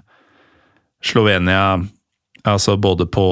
Slovenia, 1.01 1.79
altså 2.45 2.75
både 2.77 3.07
på 3.09 3.23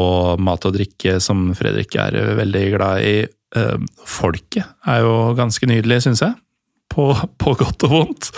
mat 0.41 0.65
og 0.65 0.73
drikke, 0.73 1.19
som 1.21 1.51
Fredrik 1.57 1.93
er 2.01 2.17
veldig 2.39 2.63
glad 2.73 3.05
i. 3.05 3.15
Øh, 3.55 3.79
folket 4.05 4.65
er 4.85 4.97
jo 5.05 5.33
ganske 5.37 5.65
nydelig, 5.69 6.01
syns 6.03 6.21
jeg. 6.21 6.33
På, 6.91 7.13
på 7.39 7.53
godt 7.53 7.83
og 7.87 7.89
vondt. 7.93 8.31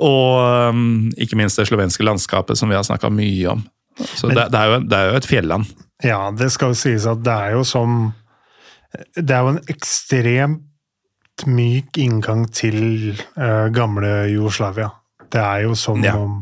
Og 0.00 0.70
um, 0.70 1.10
ikke 1.18 1.36
minst 1.36 1.58
det 1.58 1.66
slovenske 1.68 2.04
landskapet, 2.06 2.56
som 2.58 2.70
vi 2.70 2.74
har 2.78 2.82
snakka 2.86 3.10
mye 3.12 3.50
om. 3.52 3.64
Så 4.00 4.30
det, 4.30 4.46
det, 4.52 4.56
er 4.60 4.64
jo, 4.70 4.78
det 4.88 4.96
er 4.96 5.10
jo 5.10 5.16
et 5.20 5.26
fjelland. 5.28 5.64
Ja, 6.04 6.20
det 6.32 6.48
skal 6.54 6.72
sies 6.78 7.04
at 7.10 7.20
det 7.26 7.32
er 7.34 7.50
jo 7.58 7.64
som 7.68 8.12
Det 9.16 9.30
er 9.30 9.42
jo 9.44 9.50
en 9.52 9.60
ekstremt 9.68 11.44
myk 11.46 11.98
inngang 12.00 12.46
til 12.52 13.12
uh, 13.36 13.68
gamle 13.72 14.08
Jugoslavia. 14.32 14.88
Det 15.30 15.40
er 15.40 15.66
jo 15.66 15.74
som 15.78 16.00
Ja. 16.04 16.16
om 16.16 16.40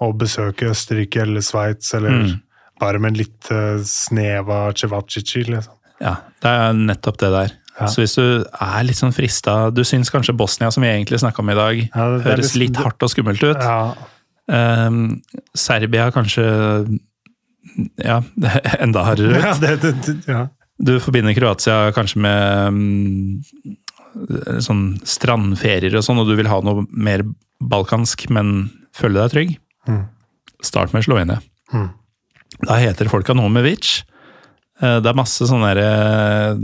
å 0.00 0.12
besøke 0.16 0.70
Østerrike 0.70 1.22
eller 1.24 1.40
Sveits, 1.44 1.94
eller 1.94 2.10
Mm. 2.10 2.40
bare 2.80 2.98
med 2.98 3.10
en 3.12 3.18
litt 3.18 3.50
uh, 3.52 3.80
snev 3.84 4.48
av 4.50 4.72
cevacici, 4.74 5.42
liksom. 5.44 5.74
Ja, 6.00 6.14
det 6.40 6.50
er 6.50 6.72
nettopp 6.78 7.18
det 7.20 7.30
der. 7.34 7.52
Ja. 7.80 7.86
Så 7.86 8.02
hvis 8.02 8.14
du 8.18 8.44
er 8.44 8.82
litt 8.84 8.96
sånn 8.98 9.12
frista 9.16 9.70
Du 9.72 9.80
syns 9.88 10.10
kanskje 10.12 10.34
Bosnia, 10.36 10.68
som 10.72 10.82
vi 10.84 10.88
egentlig 10.90 11.20
snakka 11.22 11.40
om 11.40 11.48
i 11.50 11.54
dag, 11.54 11.78
Ja, 11.94 12.08
det- 12.10 12.24
det 12.24 12.26
høres 12.32 12.54
liksom- 12.54 12.60
litt 12.60 12.76
hardt 12.76 13.02
og 13.02 13.10
skummelt 13.10 13.42
ut. 13.42 13.56
Ja, 13.56 13.94
Um, 14.50 15.22
Serbia 15.54 16.10
kanskje 16.10 16.42
Ja, 18.02 18.16
enda 18.80 19.04
hardere 19.04 19.36
ut. 19.38 19.44
ja, 19.44 19.54
det, 19.54 19.80
det, 20.02 20.14
ja. 20.26 20.48
Du 20.82 20.98
forbinder 20.98 21.34
Kroatia 21.36 21.92
kanskje 21.94 22.16
med 22.16 22.68
um, 22.68 23.42
sånn 24.64 24.98
strandferier 25.06 25.94
og 25.94 26.02
sånn, 26.02 26.18
og 26.18 26.26
du 26.26 26.34
vil 26.38 26.48
ha 26.50 26.58
noe 26.66 26.86
mer 26.90 27.22
balkansk, 27.62 28.28
men 28.34 28.70
føle 28.96 29.20
deg 29.22 29.30
trygg. 29.34 29.52
Mm. 29.86 30.02
Start 30.66 30.92
med 30.96 31.04
Slovenia. 31.06 31.38
Mm. 31.72 31.90
Da 32.66 32.74
heter 32.80 33.08
folka 33.12 33.34
med 33.36 33.44
Eh, 33.44 34.02
Det 34.80 35.10
er 35.10 35.18
masse 35.18 35.44
sånne 35.44 35.74
derre 35.74 36.54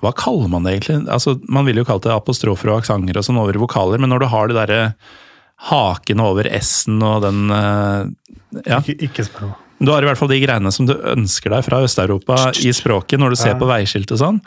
Hva 0.00 0.12
kaller 0.16 0.48
man 0.48 0.64
det 0.64 0.78
egentlig? 0.78 1.02
Altså, 1.12 1.36
man 1.44 1.66
ville 1.68 1.82
jo 1.82 1.88
kalt 1.88 2.06
det 2.06 2.14
apostrofer 2.14 2.70
og 2.72 2.80
aksenter 2.80 3.20
og 3.20 3.26
sånn 3.26 3.40
over 3.40 3.58
vokaler, 3.60 4.00
men 4.00 4.12
når 4.12 4.24
du 4.24 4.28
har 4.32 4.48
det 4.48 4.56
derre 4.56 4.80
haken 5.70 6.22
over 6.24 6.48
S-en 6.58 7.02
og 7.04 7.22
den 7.24 7.44
eh, 7.54 8.00
Ja. 8.64 8.80
Ikke, 8.80 8.96
ikke 9.08 9.26
spør 9.26 9.52
meg. 9.52 9.60
Du 9.84 9.90
har 9.90 10.04
i 10.04 10.08
hvert 10.08 10.20
fall 10.20 10.30
de 10.30 10.38
greiene 10.40 10.70
som 10.72 10.86
du 10.88 10.94
ønsker 10.94 11.52
deg 11.52 11.64
fra 11.66 11.80
Øst-Europa 11.84 12.36
i 12.62 12.70
språket 12.72 13.20
når 13.20 13.34
du 13.34 13.40
ser 13.40 13.56
på 13.58 13.68
veiskilt 13.68 14.12
og 14.14 14.20
sånn. 14.20 14.38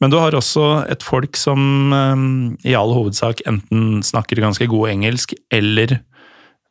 Men 0.00 0.12
du 0.12 0.18
har 0.20 0.36
også 0.36 0.86
et 0.92 1.04
folk 1.04 1.38
som 1.40 1.92
eh, 1.96 2.26
i 2.70 2.76
all 2.78 2.94
hovedsak 2.96 3.42
enten 3.48 4.02
snakker 4.06 4.42
ganske 4.44 4.68
god 4.70 4.92
engelsk, 4.92 5.34
eller 5.54 5.98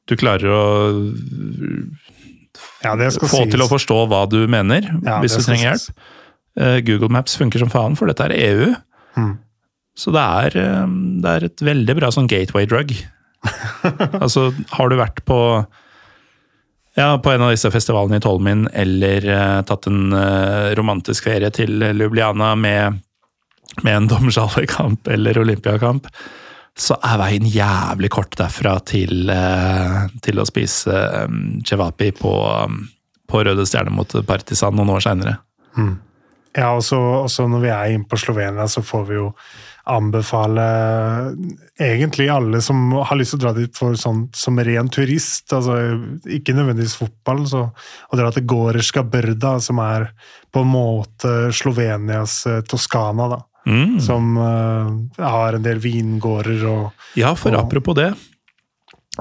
du 0.05 0.13
klarer 0.19 0.51
å 0.53 0.65
Ja, 2.85 2.93
få 2.95 3.29
sies. 3.31 3.51
til 3.51 3.63
å 3.65 3.69
forstå 3.71 3.97
hva 4.11 4.25
du 4.29 4.43
mener, 4.51 4.85
Ja, 5.05 5.19
hvis 5.23 5.37
du 5.37 5.43
trenger 5.43 5.73
hjelp. 5.73 6.05
Uh, 6.55 6.77
Google 6.87 7.11
Maps 7.11 7.35
funker 7.35 7.59
som 7.59 7.71
faen, 7.73 7.97
for 7.99 8.07
dette 8.07 8.29
er 8.29 8.35
EU. 8.37 8.69
Mm. 9.19 9.33
Så 9.95 10.11
det 10.11 10.21
er, 10.21 10.57
eh, 10.59 10.87
det 11.23 11.31
er 11.31 11.47
et 11.47 11.63
veldig 11.63 11.95
bra 12.01 12.11
sånn 12.11 12.27
gateway 12.27 12.67
drug. 12.67 12.91
altså, 14.23 14.49
har 14.75 14.91
du 14.91 14.97
vært 14.99 15.21
på 15.27 15.39
ja, 16.95 17.09
på 17.19 17.31
en 17.31 17.43
av 17.43 17.51
disse 17.51 17.67
festivalene 17.71 18.21
i 18.21 18.23
Tolmin, 18.23 18.65
eller 18.71 19.25
uh, 19.27 19.61
tatt 19.67 19.89
en 19.89 20.15
uh, 20.15 20.71
romantisk 20.79 21.27
ferie 21.27 21.49
til 21.51 21.83
Ljubljana 21.83 22.53
med, 22.55 23.01
med 23.83 23.97
en 23.97 24.07
domsjalekamp 24.11 25.09
eller 25.11 25.41
olympiakamp, 25.41 26.07
så 26.75 26.97
er 26.99 27.19
veien 27.21 27.45
jævlig 27.47 28.09
kort 28.11 28.35
derfra 28.39 28.75
til, 28.83 29.29
eh, 29.31 30.01
til 30.25 30.41
å 30.41 30.47
spise 30.47 30.97
cevapi 31.67 32.11
på, 32.17 32.33
um, 32.65 32.81
på 33.31 33.45
Røde 33.47 33.63
Stjerne 33.67 33.93
mot 33.95 34.11
Partisan 34.27 34.75
noen 34.75 34.91
år 34.97 35.05
seinere. 35.05 35.37
Ja, 36.55 36.73
og 36.75 36.83
så 36.83 37.47
når 37.51 37.63
vi 37.63 37.71
er 37.71 37.93
inne 37.93 38.07
på 38.07 38.19
Slovenia, 38.19 38.67
så 38.71 38.83
får 38.83 39.07
vi 39.09 39.17
jo 39.17 39.31
anbefale 39.85 40.65
egentlig 41.77 42.29
alle 42.33 42.61
som 42.63 42.93
har 42.95 43.19
lyst 43.19 43.35
til 43.35 43.41
å 43.41 43.43
dra 43.43 43.51
dit 43.57 43.75
for 43.77 43.97
sånn 43.99 44.23
som 44.35 44.57
ren 44.57 44.89
turist, 44.89 45.45
altså 45.53 45.77
ikke 46.25 46.55
nødvendigvis 46.57 46.97
fotball, 46.97 47.43
så 47.49 47.67
å 47.69 48.19
dra 48.19 48.31
til 48.33 48.47
Gorska 48.49 49.03
Brda, 49.05 49.57
som 49.61 49.81
er 49.83 50.09
på 50.51 50.63
en 50.63 50.71
måte 50.71 51.35
Slovenias 51.53 52.39
eh, 52.49 52.63
Toskana, 52.65 53.29
da. 53.35 53.43
Mm. 53.65 53.99
Som 54.03 54.35
uh, 54.37 54.89
har 55.17 55.57
en 55.57 55.63
del 55.65 55.79
vingårder 55.81 56.65
og 56.69 56.91
Ja, 57.17 57.31
for 57.35 57.51
Og- 57.55 57.63
apropos 57.65 57.95
det. 57.97 58.11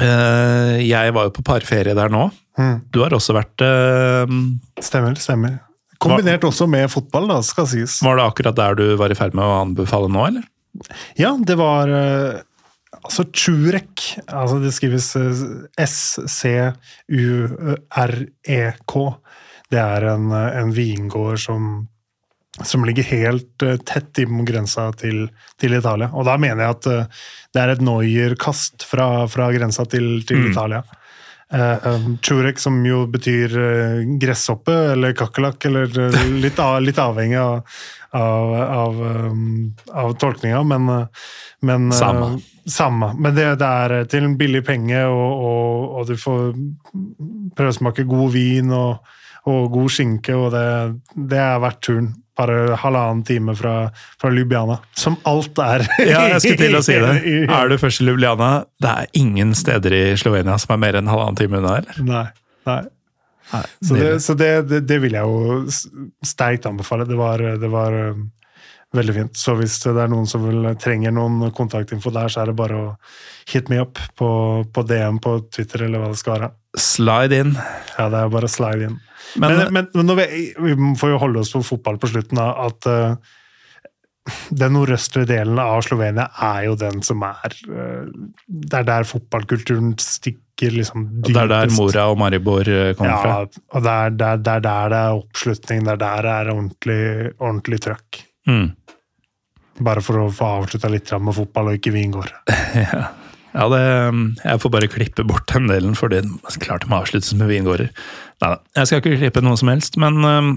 Uh, 0.00 0.76
jeg 0.82 1.12
var 1.14 1.28
jo 1.28 1.34
på 1.36 1.44
parferie 1.46 1.94
der 1.94 2.10
nå. 2.12 2.26
Mm. 2.58 2.80
Du 2.92 3.00
har 3.02 3.14
også 3.14 3.34
vært 3.34 3.62
uh, 3.64 4.26
Stemmer, 4.82 5.14
stemmer. 5.16 5.60
Kombinert 6.02 6.44
også 6.44 6.66
med 6.68 6.90
fotball, 6.92 7.28
da, 7.30 7.38
skal 7.46 7.66
sies. 7.70 8.00
Var 8.04 8.18
det 8.18 8.24
akkurat 8.26 8.56
der 8.58 8.74
du 8.76 8.84
var 9.00 9.10
i 9.10 9.16
ferd 9.16 9.34
med 9.38 9.44
å 9.46 9.60
anbefale 9.62 10.10
nå, 10.12 10.26
eller? 10.28 10.44
Ja, 11.16 11.36
det 11.38 11.56
var 11.56 11.88
Altså 13.04 13.24
Churek. 13.32 14.02
Altså 14.26 14.58
det 14.62 14.72
skrives 14.74 15.08
S-C-U-R-E-K. 17.64 18.94
Det 19.72 19.80
er 19.80 20.06
en, 20.12 20.30
en 20.32 20.72
vingård 20.74 21.40
som, 21.40 21.88
som 22.62 22.84
ligger 22.84 23.02
helt 23.02 23.62
eh, 23.62 23.76
tett 23.76 24.18
innom 24.18 24.44
grensa 24.44 24.92
til, 24.92 25.26
til 25.60 25.74
Italia. 25.74 26.10
Og 26.14 26.26
da 26.28 26.36
mener 26.38 26.62
jeg 26.62 26.76
at 26.76 26.90
eh, 26.90 27.24
det 27.54 27.62
er 27.62 27.72
et 27.72 27.82
Noyer-kast 27.82 28.86
fra, 28.86 29.26
fra 29.30 29.50
grensa 29.54 29.86
til, 29.90 30.20
til 30.26 30.50
Italia. 30.52 30.84
Eh, 31.54 31.86
um, 31.86 32.14
Churek, 32.22 32.62
som 32.62 32.78
jo 32.86 33.04
betyr 33.10 33.56
gresshoppe 34.22 34.74
eller 34.94 35.16
kakerlakk, 35.18 35.66
eller 35.66 35.90
litt, 36.44 36.62
av, 36.62 36.78
litt 36.82 36.98
avhengig 37.02 37.42
av, 37.42 37.76
av, 38.14 38.54
av, 38.62 39.02
um, 39.02 39.74
av 39.90 40.14
tolkninga, 40.22 40.62
men, 40.70 40.90
men 41.66 41.90
Samme. 41.94 42.36
samme. 42.70 43.12
Men 43.18 43.34
det, 43.34 43.50
det 43.62 43.74
er 43.82 44.10
til 44.10 44.30
en 44.30 44.38
billig 44.38 44.62
penge, 44.66 45.02
og, 45.10 45.46
og, 45.50 45.86
og 45.98 46.10
du 46.10 46.16
får 46.18 46.52
prøvesmake 47.58 48.06
god 48.06 48.34
vin 48.34 48.70
og, 48.74 49.16
og 49.50 49.72
god 49.74 49.94
skinke, 49.94 50.38
og 50.38 50.52
det, 50.54 50.68
det 51.18 51.42
er 51.42 51.62
verdt 51.66 51.82
turen. 51.90 52.14
Bare 52.38 52.74
halvannen 52.82 53.22
time 53.26 53.54
fra, 53.54 53.74
fra 54.20 54.30
Ljubljana, 54.34 54.80
som 54.98 55.14
alt 55.30 55.58
er. 55.62 55.84
Ja, 56.12 56.24
jeg 56.32 56.40
skulle 56.42 56.58
til 56.64 56.78
å 56.78 56.82
si 56.82 56.96
det. 56.98 57.12
Er 57.46 57.70
du 57.70 57.76
først 57.78 58.02
i 58.02 58.08
Ljubljana, 58.08 58.50
det 58.82 58.94
er 59.04 59.12
ingen 59.20 59.54
steder 59.54 59.94
i 59.94 60.04
Slovenia 60.18 60.58
som 60.58 60.74
er 60.74 60.82
mer 60.82 60.98
enn 60.98 61.10
halvannen 61.10 61.38
time 61.38 61.60
unna, 61.62 61.76
her. 61.78 62.02
Nei. 62.02 62.26
nei. 62.66 62.82
Så, 63.54 63.94
det, 63.94 64.08
så 64.24 64.34
det, 64.38 64.50
det, 64.70 64.82
det 64.88 64.98
vil 65.04 65.14
jeg 65.14 65.30
jo 65.30 65.62
sterkt 66.26 66.66
anbefale. 66.66 67.06
Det 67.06 67.18
var, 67.20 67.44
det 67.60 67.70
var 67.70 68.00
veldig 68.96 69.14
fint. 69.16 69.38
Så 69.38 69.54
hvis 69.58 69.76
det 69.84 69.94
er 69.98 70.10
noen 70.10 70.28
som 70.30 70.44
vil, 70.46 70.66
trenger 70.80 71.14
noen 71.14 71.50
kontaktinfo 71.56 72.12
der, 72.14 72.30
så 72.32 72.42
er 72.42 72.50
det 72.50 72.58
bare 72.58 72.80
å 72.80 72.90
hit 73.50 73.70
me 73.72 73.80
up 73.82 74.00
på, 74.18 74.28
på 74.72 74.86
DM 74.88 75.20
på 75.22 75.38
Twitter 75.52 75.86
eller 75.86 76.02
hva 76.02 76.12
det 76.12 76.20
skal 76.20 76.36
være. 76.38 76.50
Slide 76.80 77.40
in. 77.44 77.54
Ja, 77.98 78.08
det 78.12 78.20
er 78.20 78.34
bare 78.34 78.50
slide 78.50 78.90
inn. 78.90 78.98
Men, 79.40 79.56
Men, 79.56 79.72
men, 79.74 79.88
men 79.94 80.10
når 80.10 80.20
vi, 80.20 80.26
vi 80.58 80.92
får 81.00 81.14
jo 81.14 81.22
holde 81.22 81.42
oss 81.42 81.54
på 81.54 81.64
fotball 81.66 81.98
på 82.02 82.10
slutten, 82.12 82.38
da, 82.38 82.50
at 82.66 82.88
uh, 82.90 83.16
den 84.54 84.76
nordøstre 84.76 85.24
delen 85.28 85.58
av 85.60 85.82
Slovenia 85.84 86.28
er 86.46 86.68
jo 86.68 86.76
den 86.80 87.02
som 87.04 87.24
er 87.26 87.56
uh, 87.68 88.06
Det 88.46 88.78
er 88.78 88.86
der 88.88 89.08
fotballkulturen 89.08 89.94
stikker 90.00 90.70
liksom 90.70 91.08
det 91.26 91.34
er 91.34 91.50
der 91.50 91.72
Mora 91.74 92.06
og 92.12 92.20
Maribor 92.20 92.62
kommer 92.62 92.94
kommer 92.94 93.24
fra. 93.24 93.32
ja, 93.42 93.62
og 93.74 93.82
det 93.82 93.94
er 93.94 94.12
der 94.20 94.36
er 94.38 94.62
der 94.62 94.92
det 94.92 95.00
er 95.00 95.16
oppslutning, 95.18 95.82
det 95.82 95.96
er 95.96 96.00
der 96.04 96.22
det 96.22 96.34
er 96.36 96.50
ordentlig, 96.52 97.02
ordentlig 97.40 97.80
trøkk. 97.88 98.20
Mm. 98.46 98.68
Bare 99.82 100.02
for 100.04 100.22
å 100.22 100.30
få 100.30 100.50
avslutta 100.60 100.90
litt 100.92 101.10
med 101.18 101.34
fotball 101.34 101.72
og 101.72 101.78
ikke 101.80 101.94
vingård. 101.94 102.32
Ja, 103.54 103.68
det, 103.70 103.80
jeg 104.42 104.60
får 104.64 104.70
bare 104.74 104.90
klippe 104.90 105.22
bort 105.30 105.46
den 105.52 105.68
delen, 105.70 105.92
for 105.94 106.10
det 106.10 106.24
er 106.24 106.56
klart 106.58 106.82
det 106.82 106.88
må 106.90 106.98
avsluttes 106.98 107.36
med 107.38 107.46
vingårder. 107.52 107.92
Neida, 108.42 108.56
jeg 108.80 108.88
skal 108.90 108.98
ikke 108.98 109.18
klippe 109.20 109.42
noe 109.46 109.60
som 109.60 109.70
helst, 109.70 109.94
men 110.02 110.18
um, 110.26 110.48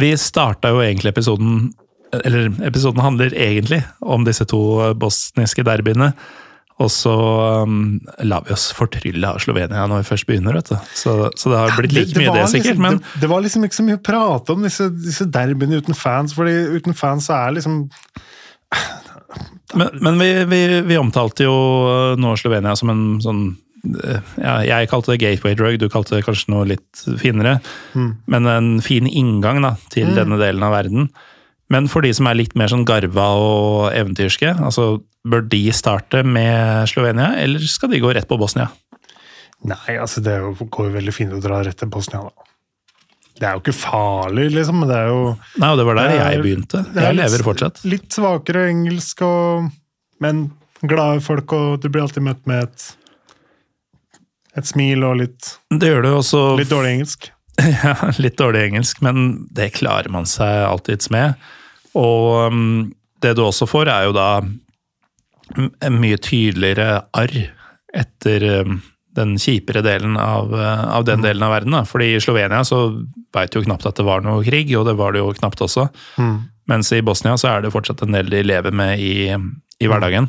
vi 0.00 0.14
starta 0.16 0.72
jo 0.72 0.80
egentlig 0.80 1.12
episoden 1.12 1.74
Eller 2.24 2.48
episoden 2.64 3.02
handler 3.04 3.34
egentlig 3.34 3.82
om 4.00 4.24
disse 4.24 4.46
to 4.48 4.60
bosniske 4.96 5.64
derbyene. 5.66 6.14
Og 6.76 6.90
så 6.92 7.12
um, 7.64 7.96
lar 8.28 8.44
vi 8.44 8.52
oss 8.52 8.66
fortrylle 8.76 9.24
av 9.24 9.40
Slovenia 9.40 9.86
når 9.88 10.02
vi 10.02 10.08
først 10.10 10.26
begynner, 10.28 10.58
vet 10.58 10.74
du. 10.74 10.76
Så, 10.92 11.14
så 11.32 11.52
det 11.52 11.60
har 11.62 11.76
blitt 11.78 11.94
like 11.96 12.20
mye 12.20 12.34
det, 12.34 12.42
sikkert. 12.52 12.74
liksom, 12.74 12.82
Men 12.84 12.98
det, 13.00 13.20
det 13.22 13.30
var 13.32 13.44
liksom 13.46 13.64
ikke 13.64 13.78
så 13.78 13.84
mye 13.86 13.96
å 13.96 14.02
prate 14.04 14.56
om 14.56 14.66
disse, 14.66 14.88
disse 14.92 15.26
derbyene 15.32 15.80
uten 15.80 15.96
fans, 15.96 16.34
fordi 16.36 16.56
uten 16.76 16.96
fans 16.96 17.30
så 17.30 17.38
er 17.38 17.56
liksom 17.56 17.86
Men, 19.76 19.96
men 20.04 20.20
vi, 20.20 20.28
vi, 20.50 20.60
vi 20.86 20.98
omtalte 21.00 21.46
jo 21.46 21.54
eh, 21.90 22.18
nå 22.20 22.34
Slovenia 22.38 22.76
som 22.78 22.92
en 22.92 23.02
sånn 23.24 23.40
eh, 24.04 24.20
ja, 24.40 24.58
Jeg 24.68 24.90
kalte 24.92 25.14
det 25.14 25.22
gateway 25.24 25.56
drug, 25.56 25.78
du 25.80 25.88
kalte 25.92 26.18
det 26.18 26.26
kanskje 26.28 26.52
noe 26.52 26.68
litt 26.68 27.06
finere. 27.22 27.56
Men 28.28 28.52
en 28.52 28.70
fin 28.84 29.08
inngang 29.08 29.64
da, 29.64 29.74
til 29.92 30.12
denne 30.18 30.36
delen 30.42 30.64
av 30.66 30.76
verden. 30.76 31.08
Men 31.72 31.88
for 31.90 32.04
de 32.04 32.12
som 32.14 32.28
er 32.30 32.38
litt 32.38 32.54
mer 32.58 32.70
sånn 32.70 32.86
garva 32.86 33.30
og 33.40 33.88
eventyrske, 33.90 34.52
altså 34.60 35.00
bør 35.26 35.44
de 35.50 35.60
starte 35.74 36.22
med 36.26 36.86
Slovenia, 36.90 37.32
eller 37.42 37.62
skal 37.66 37.90
de 37.92 38.00
gå 38.02 38.12
rett 38.14 38.28
på 38.30 38.38
Bosnia? 38.40 38.68
Nei, 39.66 39.96
altså 39.98 40.20
det 40.22 40.36
går 40.70 40.90
jo 40.90 40.94
veldig 40.98 41.14
fint 41.16 41.32
å 41.34 41.40
dra 41.42 41.62
rett 41.66 41.78
til 41.80 41.88
Bosnia, 41.90 42.22
da. 42.28 42.42
Det 43.36 43.44
er 43.44 43.56
jo 43.58 43.60
ikke 43.60 43.74
farlig, 43.76 44.46
liksom, 44.54 44.78
men 44.80 44.88
det 44.88 44.96
er 44.96 45.08
jo 45.10 45.22
Nei, 45.60 45.68
og 45.68 45.76
det 45.80 45.84
var 45.84 45.98
der 45.98 46.08
Det 46.08 46.20
er- 46.20 46.30
jeg 46.32 46.42
begynte. 46.46 46.78
Jeg 46.94 47.14
litt- 47.16 47.18
lever 47.24 47.42
fortsatt. 47.44 47.82
Litt 47.84 48.08
svakere 48.16 48.62
engelsk, 48.70 49.20
og, 49.26 49.70
men 50.24 50.52
glade 50.80 51.20
folk, 51.24 51.52
og 51.52 51.80
du 51.82 51.88
blir 51.90 52.02
alltid 52.06 52.22
møtt 52.24 52.46
med 52.48 52.62
et, 52.64 52.86
et 54.56 54.64
smil 54.68 55.04
og 55.04 55.18
litt, 55.20 55.50
Det 55.70 55.90
gjør 55.90 56.02
det 56.06 56.12
også 56.16 56.42
litt 56.60 56.70
dårlig 56.72 56.94
engelsk. 56.98 57.30
Ja, 57.84 57.94
litt 58.20 58.36
dårlig 58.36 58.66
engelsk, 58.70 58.98
men 59.04 59.46
det 59.56 59.70
klarer 59.76 60.10
man 60.12 60.26
seg 60.28 60.64
alltids 60.68 61.08
med. 61.12 61.34
Og 61.96 62.52
um, 62.52 62.92
det 63.24 63.34
du 63.36 63.42
også 63.46 63.64
får, 63.68 63.88
er 63.88 64.04
jo 64.10 64.12
da 64.16 64.26
mye 65.90 66.18
tydeligere 66.22 67.04
arr 67.16 67.36
etter 67.96 68.44
um, 68.66 68.80
den 69.16 69.36
kjipere 69.40 69.80
delen 69.84 70.18
av, 70.20 70.50
uh, 70.52 70.82
av 70.96 71.06
den 71.08 71.22
delen 71.24 71.44
av 71.46 71.54
verden. 71.54 71.76
Da. 71.76 71.84
Fordi 71.88 72.10
i 72.14 72.20
Slovenia 72.20 72.64
så 72.66 72.82
veit 73.36 73.54
jo 73.56 73.64
knapt 73.64 73.86
at 73.88 73.96
det 73.96 74.06
var 74.08 74.24
noe 74.24 74.44
krig, 74.44 74.72
og 74.76 74.88
det 74.88 74.96
var 74.98 75.14
det 75.14 75.22
jo 75.22 75.32
knapt 75.36 75.62
også. 75.64 75.88
Mens 76.66 76.90
i 76.92 77.02
Bosnia 77.04 77.36
så 77.38 77.52
er 77.52 77.64
det 77.64 77.72
fortsatt 77.74 78.02
en 78.02 78.16
del 78.16 78.30
de 78.32 78.42
lever 78.42 78.74
med 78.74 78.98
i, 78.98 79.30
i 79.30 79.90
hverdagen. 79.90 80.28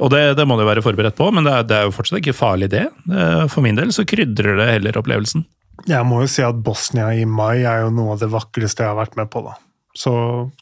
Og 0.00 0.10
det, 0.10 0.22
det 0.38 0.46
må 0.48 0.56
du 0.58 0.64
være 0.66 0.82
forberedt 0.82 1.18
på, 1.18 1.28
men 1.30 1.46
det 1.46 1.52
er, 1.52 1.66
det 1.68 1.76
er 1.76 1.84
jo 1.86 1.92
fortsatt 1.94 2.18
ikke 2.18 2.34
farlig, 2.34 2.70
det. 2.72 2.86
For 3.52 3.62
min 3.62 3.76
del 3.78 3.92
så 3.94 4.06
krydrer 4.08 4.56
det 4.58 4.70
heller 4.72 4.96
opplevelsen. 4.98 5.44
Jeg 5.90 6.06
må 6.06 6.22
jo 6.22 6.30
si 6.30 6.42
at 6.46 6.58
Bosnia 6.64 7.10
i 7.14 7.26
mai 7.28 7.62
er 7.66 7.84
jo 7.84 7.92
noe 7.94 8.14
av 8.14 8.22
det 8.22 8.30
vakreste 8.32 8.84
jeg 8.84 8.90
har 8.90 8.98
vært 8.98 9.18
med 9.20 9.30
på, 9.30 9.44
da. 9.44 9.54
Så, 9.94 10.14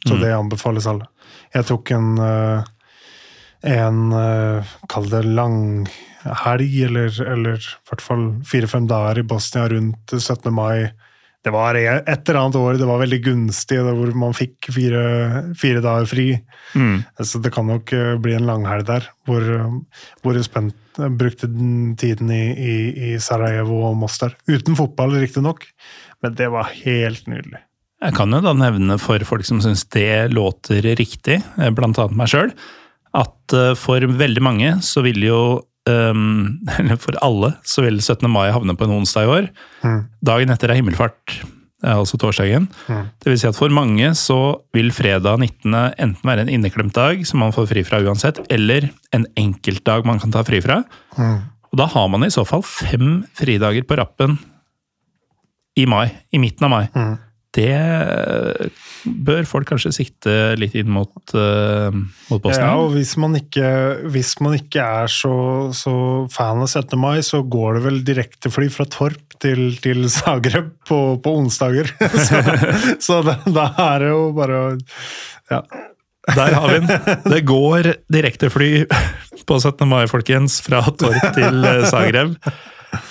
så 0.04 0.18
det 0.20 0.32
anbefales 0.36 0.88
alle. 0.90 1.06
Jeg 1.54 1.68
tok 1.68 1.92
en 1.96 2.10
eh, 2.20 2.70
en 3.62 4.12
eh, 4.16 4.74
Kall 4.90 5.08
det 5.12 5.22
langhelg, 5.28 6.74
eller, 6.88 7.14
eller 7.32 7.56
i 7.58 7.88
hvert 7.90 8.04
fall 8.04 8.28
fire-fem 8.48 8.86
dager 8.90 9.22
i 9.22 9.26
Bosnia 9.26 9.68
rundt 9.70 10.14
17. 10.18 10.50
mai. 10.54 10.90
Det 11.42 11.50
var 11.50 11.74
e- 11.74 12.02
et 12.06 12.28
eller 12.28 12.38
annet 12.38 12.58
år 12.60 12.76
det 12.78 12.86
var 12.86 13.00
veldig 13.02 13.18
gunstig, 13.24 13.80
hvor 13.82 14.12
man 14.14 14.34
fikk 14.36 14.68
fire, 14.74 15.00
fire 15.58 15.80
dager 15.82 16.06
fri. 16.06 16.26
Så 17.18 17.40
det 17.42 17.50
kan 17.54 17.66
nok 17.70 17.92
eh, 17.96 18.14
bli 18.22 18.36
en 18.38 18.46
langhelg 18.46 18.86
der, 18.86 19.08
hvor, 19.26 19.48
hvor 20.22 20.38
spent, 20.46 20.76
brukte 21.18 21.48
den 21.50 21.96
tiden 21.98 22.30
i, 22.30 22.44
i, 22.52 22.76
i 23.10 23.18
Sarajevo 23.22 23.80
og 23.88 23.96
Mostar. 23.98 24.36
Uten 24.46 24.76
fotball, 24.78 25.16
riktignok, 25.18 25.66
men 26.22 26.34
det 26.38 26.50
var 26.52 26.70
helt 26.84 27.26
nydelig. 27.30 27.62
Jeg 28.02 28.16
kan 28.16 28.34
jo 28.34 28.40
da 28.42 28.52
nevne 28.58 28.96
for 28.98 29.22
folk 29.26 29.46
som 29.46 29.60
syns 29.62 29.84
det 29.94 30.32
låter 30.34 30.82
riktig, 30.98 31.40
eh, 31.58 31.70
blant 31.74 31.98
annet 32.02 32.18
meg 32.18 32.30
sjøl, 32.30 32.50
at 33.14 33.56
eh, 33.56 33.72
for 33.78 34.00
veldig 34.00 34.42
mange 34.44 34.74
så 34.84 35.02
vil 35.04 35.20
jo 35.26 35.40
ehm, 35.90 36.60
Eller 36.78 37.00
for 37.00 37.16
alle 37.24 37.54
så 37.68 37.84
vil 37.84 38.00
17. 38.00 38.28
mai 38.30 38.50
havne 38.54 38.76
på 38.78 38.86
en 38.86 38.94
onsdag 39.00 39.26
i 39.26 39.32
år. 39.38 39.50
Dagen 40.24 40.52
etter 40.54 40.70
er 40.72 40.78
himmelfart, 40.80 41.40
altså 41.82 42.18
torsdagen. 42.22 42.68
Det 43.18 43.26
vil 43.32 43.40
si 43.40 43.48
at 43.48 43.58
for 43.58 43.72
mange 43.74 44.12
så 44.18 44.38
vil 44.76 44.92
fredag 44.94 45.40
19. 45.42 45.74
enten 45.98 46.28
være 46.28 46.44
en 46.46 46.52
inneklemt 46.52 46.94
dag 46.94 47.24
som 47.26 47.42
man 47.42 47.52
får 47.54 47.66
fri 47.72 47.82
fra 47.88 47.98
uansett, 48.04 48.38
eller 48.54 48.86
en 49.12 49.26
enkeltdag 49.36 50.06
man 50.06 50.22
kan 50.22 50.30
ta 50.34 50.44
fri 50.46 50.60
fra. 50.62 50.82
Og 51.72 51.80
da 51.80 51.86
har 51.88 52.08
man 52.12 52.22
i 52.26 52.30
så 52.30 52.44
fall 52.46 52.62
fem 52.62 53.24
fridager 53.34 53.82
på 53.88 53.96
rappen 53.98 54.38
i 55.80 55.86
mai. 55.88 56.06
I 56.30 56.38
midten 56.38 56.68
av 56.68 56.70
mai. 56.70 56.84
Det 57.52 58.70
bør 59.02 59.44
folk 59.48 59.68
kanskje 59.68 59.92
sikte 59.92 60.34
litt 60.56 60.76
inn 60.78 60.88
mot, 60.92 61.12
uh, 61.34 61.92
mot 62.30 62.40
Bosnia. 62.40 62.70
Ja, 62.70 62.78
og 62.80 62.94
hvis 62.94 63.12
man 63.20 63.36
ikke, 63.36 63.66
hvis 64.14 64.34
man 64.40 64.56
ikke 64.56 64.84
er 65.02 65.12
så, 65.12 65.34
så 65.76 65.94
fan 66.32 66.62
av 66.64 66.70
17. 66.70 66.96
mai, 67.00 67.18
så 67.26 67.42
går 67.44 67.78
det 67.78 67.84
vel 67.88 68.00
direktefly 68.06 68.70
fra 68.72 68.86
Torp 68.88 69.36
til, 69.42 69.72
til 69.84 70.06
Zagreb 70.12 70.72
på, 70.88 71.00
på 71.22 71.36
onsdager. 71.42 71.90
så 72.26 72.42
så 73.02 73.20
da, 73.26 73.36
da 73.44 73.68
er 73.92 74.04
det 74.04 74.12
jo 74.12 74.26
bare 74.36 74.60
å 74.60 74.68
ja. 75.52 75.60
Der 76.36 76.54
har 76.54 76.68
vi 76.70 76.78
den. 76.78 77.16
Det 77.26 77.40
går 77.48 77.88
direktefly 78.14 78.70
på 79.46 79.58
17. 79.58 79.88
mai, 79.90 80.04
folkens, 80.10 80.60
fra 80.62 80.84
Torp 80.86 81.34
til 81.34 81.66
eh, 81.66 81.82
Zagreb. 81.90 82.36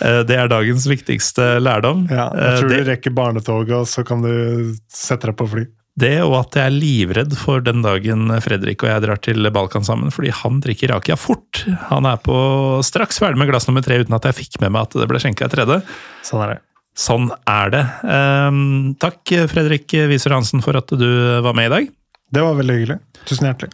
Eh, 0.02 0.22
Det 0.24 0.38
er 0.38 0.48
dagens 0.52 0.86
viktigste 0.88 1.60
lærdom. 1.62 2.08
ja. 2.10 2.30
Jeg 2.34 2.54
Eh, 2.54 2.60
tror 2.60 2.70
det, 2.70 2.84
du 2.86 2.92
rekker 2.92 3.14
barnetoget, 3.18 3.72
og 3.82 3.88
så 3.88 4.04
kan 4.06 4.22
du 4.22 4.76
sette 4.92 5.26
deg 5.28 5.36
på 5.38 5.48
fly. 5.50 5.66
det 5.98 6.22
og 6.24 6.34
at 6.40 6.56
jeg 6.56 6.66
er 6.66 6.76
livredd 6.80 7.34
for 7.38 7.60
den 7.62 7.82
dagen 7.84 8.30
Fredrik 8.42 8.82
og 8.84 8.90
jeg 8.90 9.02
drar 9.04 9.20
til 9.22 9.50
Balkan 9.52 9.84
sammen, 9.84 10.10
fordi 10.10 10.32
han 10.32 10.62
drikker 10.62 10.90
rakia 10.94 11.18
fort. 11.18 11.66
Han 11.90 12.06
er 12.06 12.18
på 12.18 12.82
straks 12.84 13.20
ferdig 13.20 13.38
med 13.38 13.50
glass 13.50 13.68
nummer 13.68 13.82
tre 13.84 14.00
uten 14.00 14.14
at 14.16 14.24
jeg 14.24 14.34
fikk 14.40 14.62
med 14.62 14.72
meg 14.72 14.84
at 14.88 14.92
det 15.02 15.08
ble 15.10 15.20
skjenka 15.20 15.46
et 15.46 15.52
tredje. 15.52 15.82
Sånn 16.24 16.44
er 16.46 16.54
det. 16.56 16.60
Sånn 16.96 17.30
er 17.48 17.70
det. 17.72 17.84
Um, 18.04 18.96
takk, 19.00 19.22
Fredrik 19.52 19.92
Wiser 20.10 20.32
Hansen, 20.36 20.62
for 20.64 20.76
at 20.78 20.88
du 20.88 21.42
var 21.42 21.54
med 21.54 21.72
i 21.72 21.76
dag. 21.76 21.88
Det 22.32 22.42
var 22.42 22.56
veldig 22.56 22.76
hyggelig. 22.80 23.00
Tusen 23.26 23.48
hjertelig. 23.48 23.72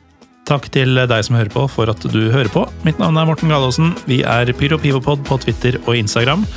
Takk 0.47 0.69
til 0.71 0.95
deg 0.95 1.25
som 1.27 1.35
hører 1.35 1.51
på, 1.51 1.65
for 1.67 1.91
at 1.91 2.03
du 2.07 2.29
hører 2.31 2.49
på. 2.53 2.63
Mitt 2.87 3.01
navn 3.03 3.19
er 3.19 3.27
Morten 3.27 3.51
Galaasen. 3.51 3.91
Vi 4.07 4.21
er 4.23 4.47
PyroPivopod 4.55 5.25
på 5.27 5.39
Twitter 5.43 5.75
og 5.83 5.97
Instagram. 5.99 6.47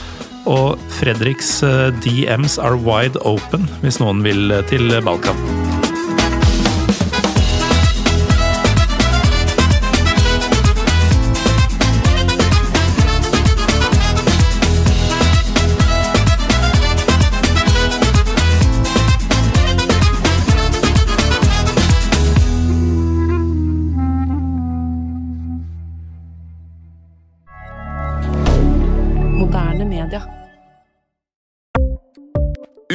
Og 0.50 0.78
Fredriks 1.00 1.58
eh, 1.66 1.90
DMs 2.04 2.56
are 2.62 2.78
wide 2.78 3.18
open 3.28 3.66
hvis 3.82 4.00
noen 4.00 4.22
vil 4.24 4.54
til 4.70 4.94
Balkan. 5.04 5.89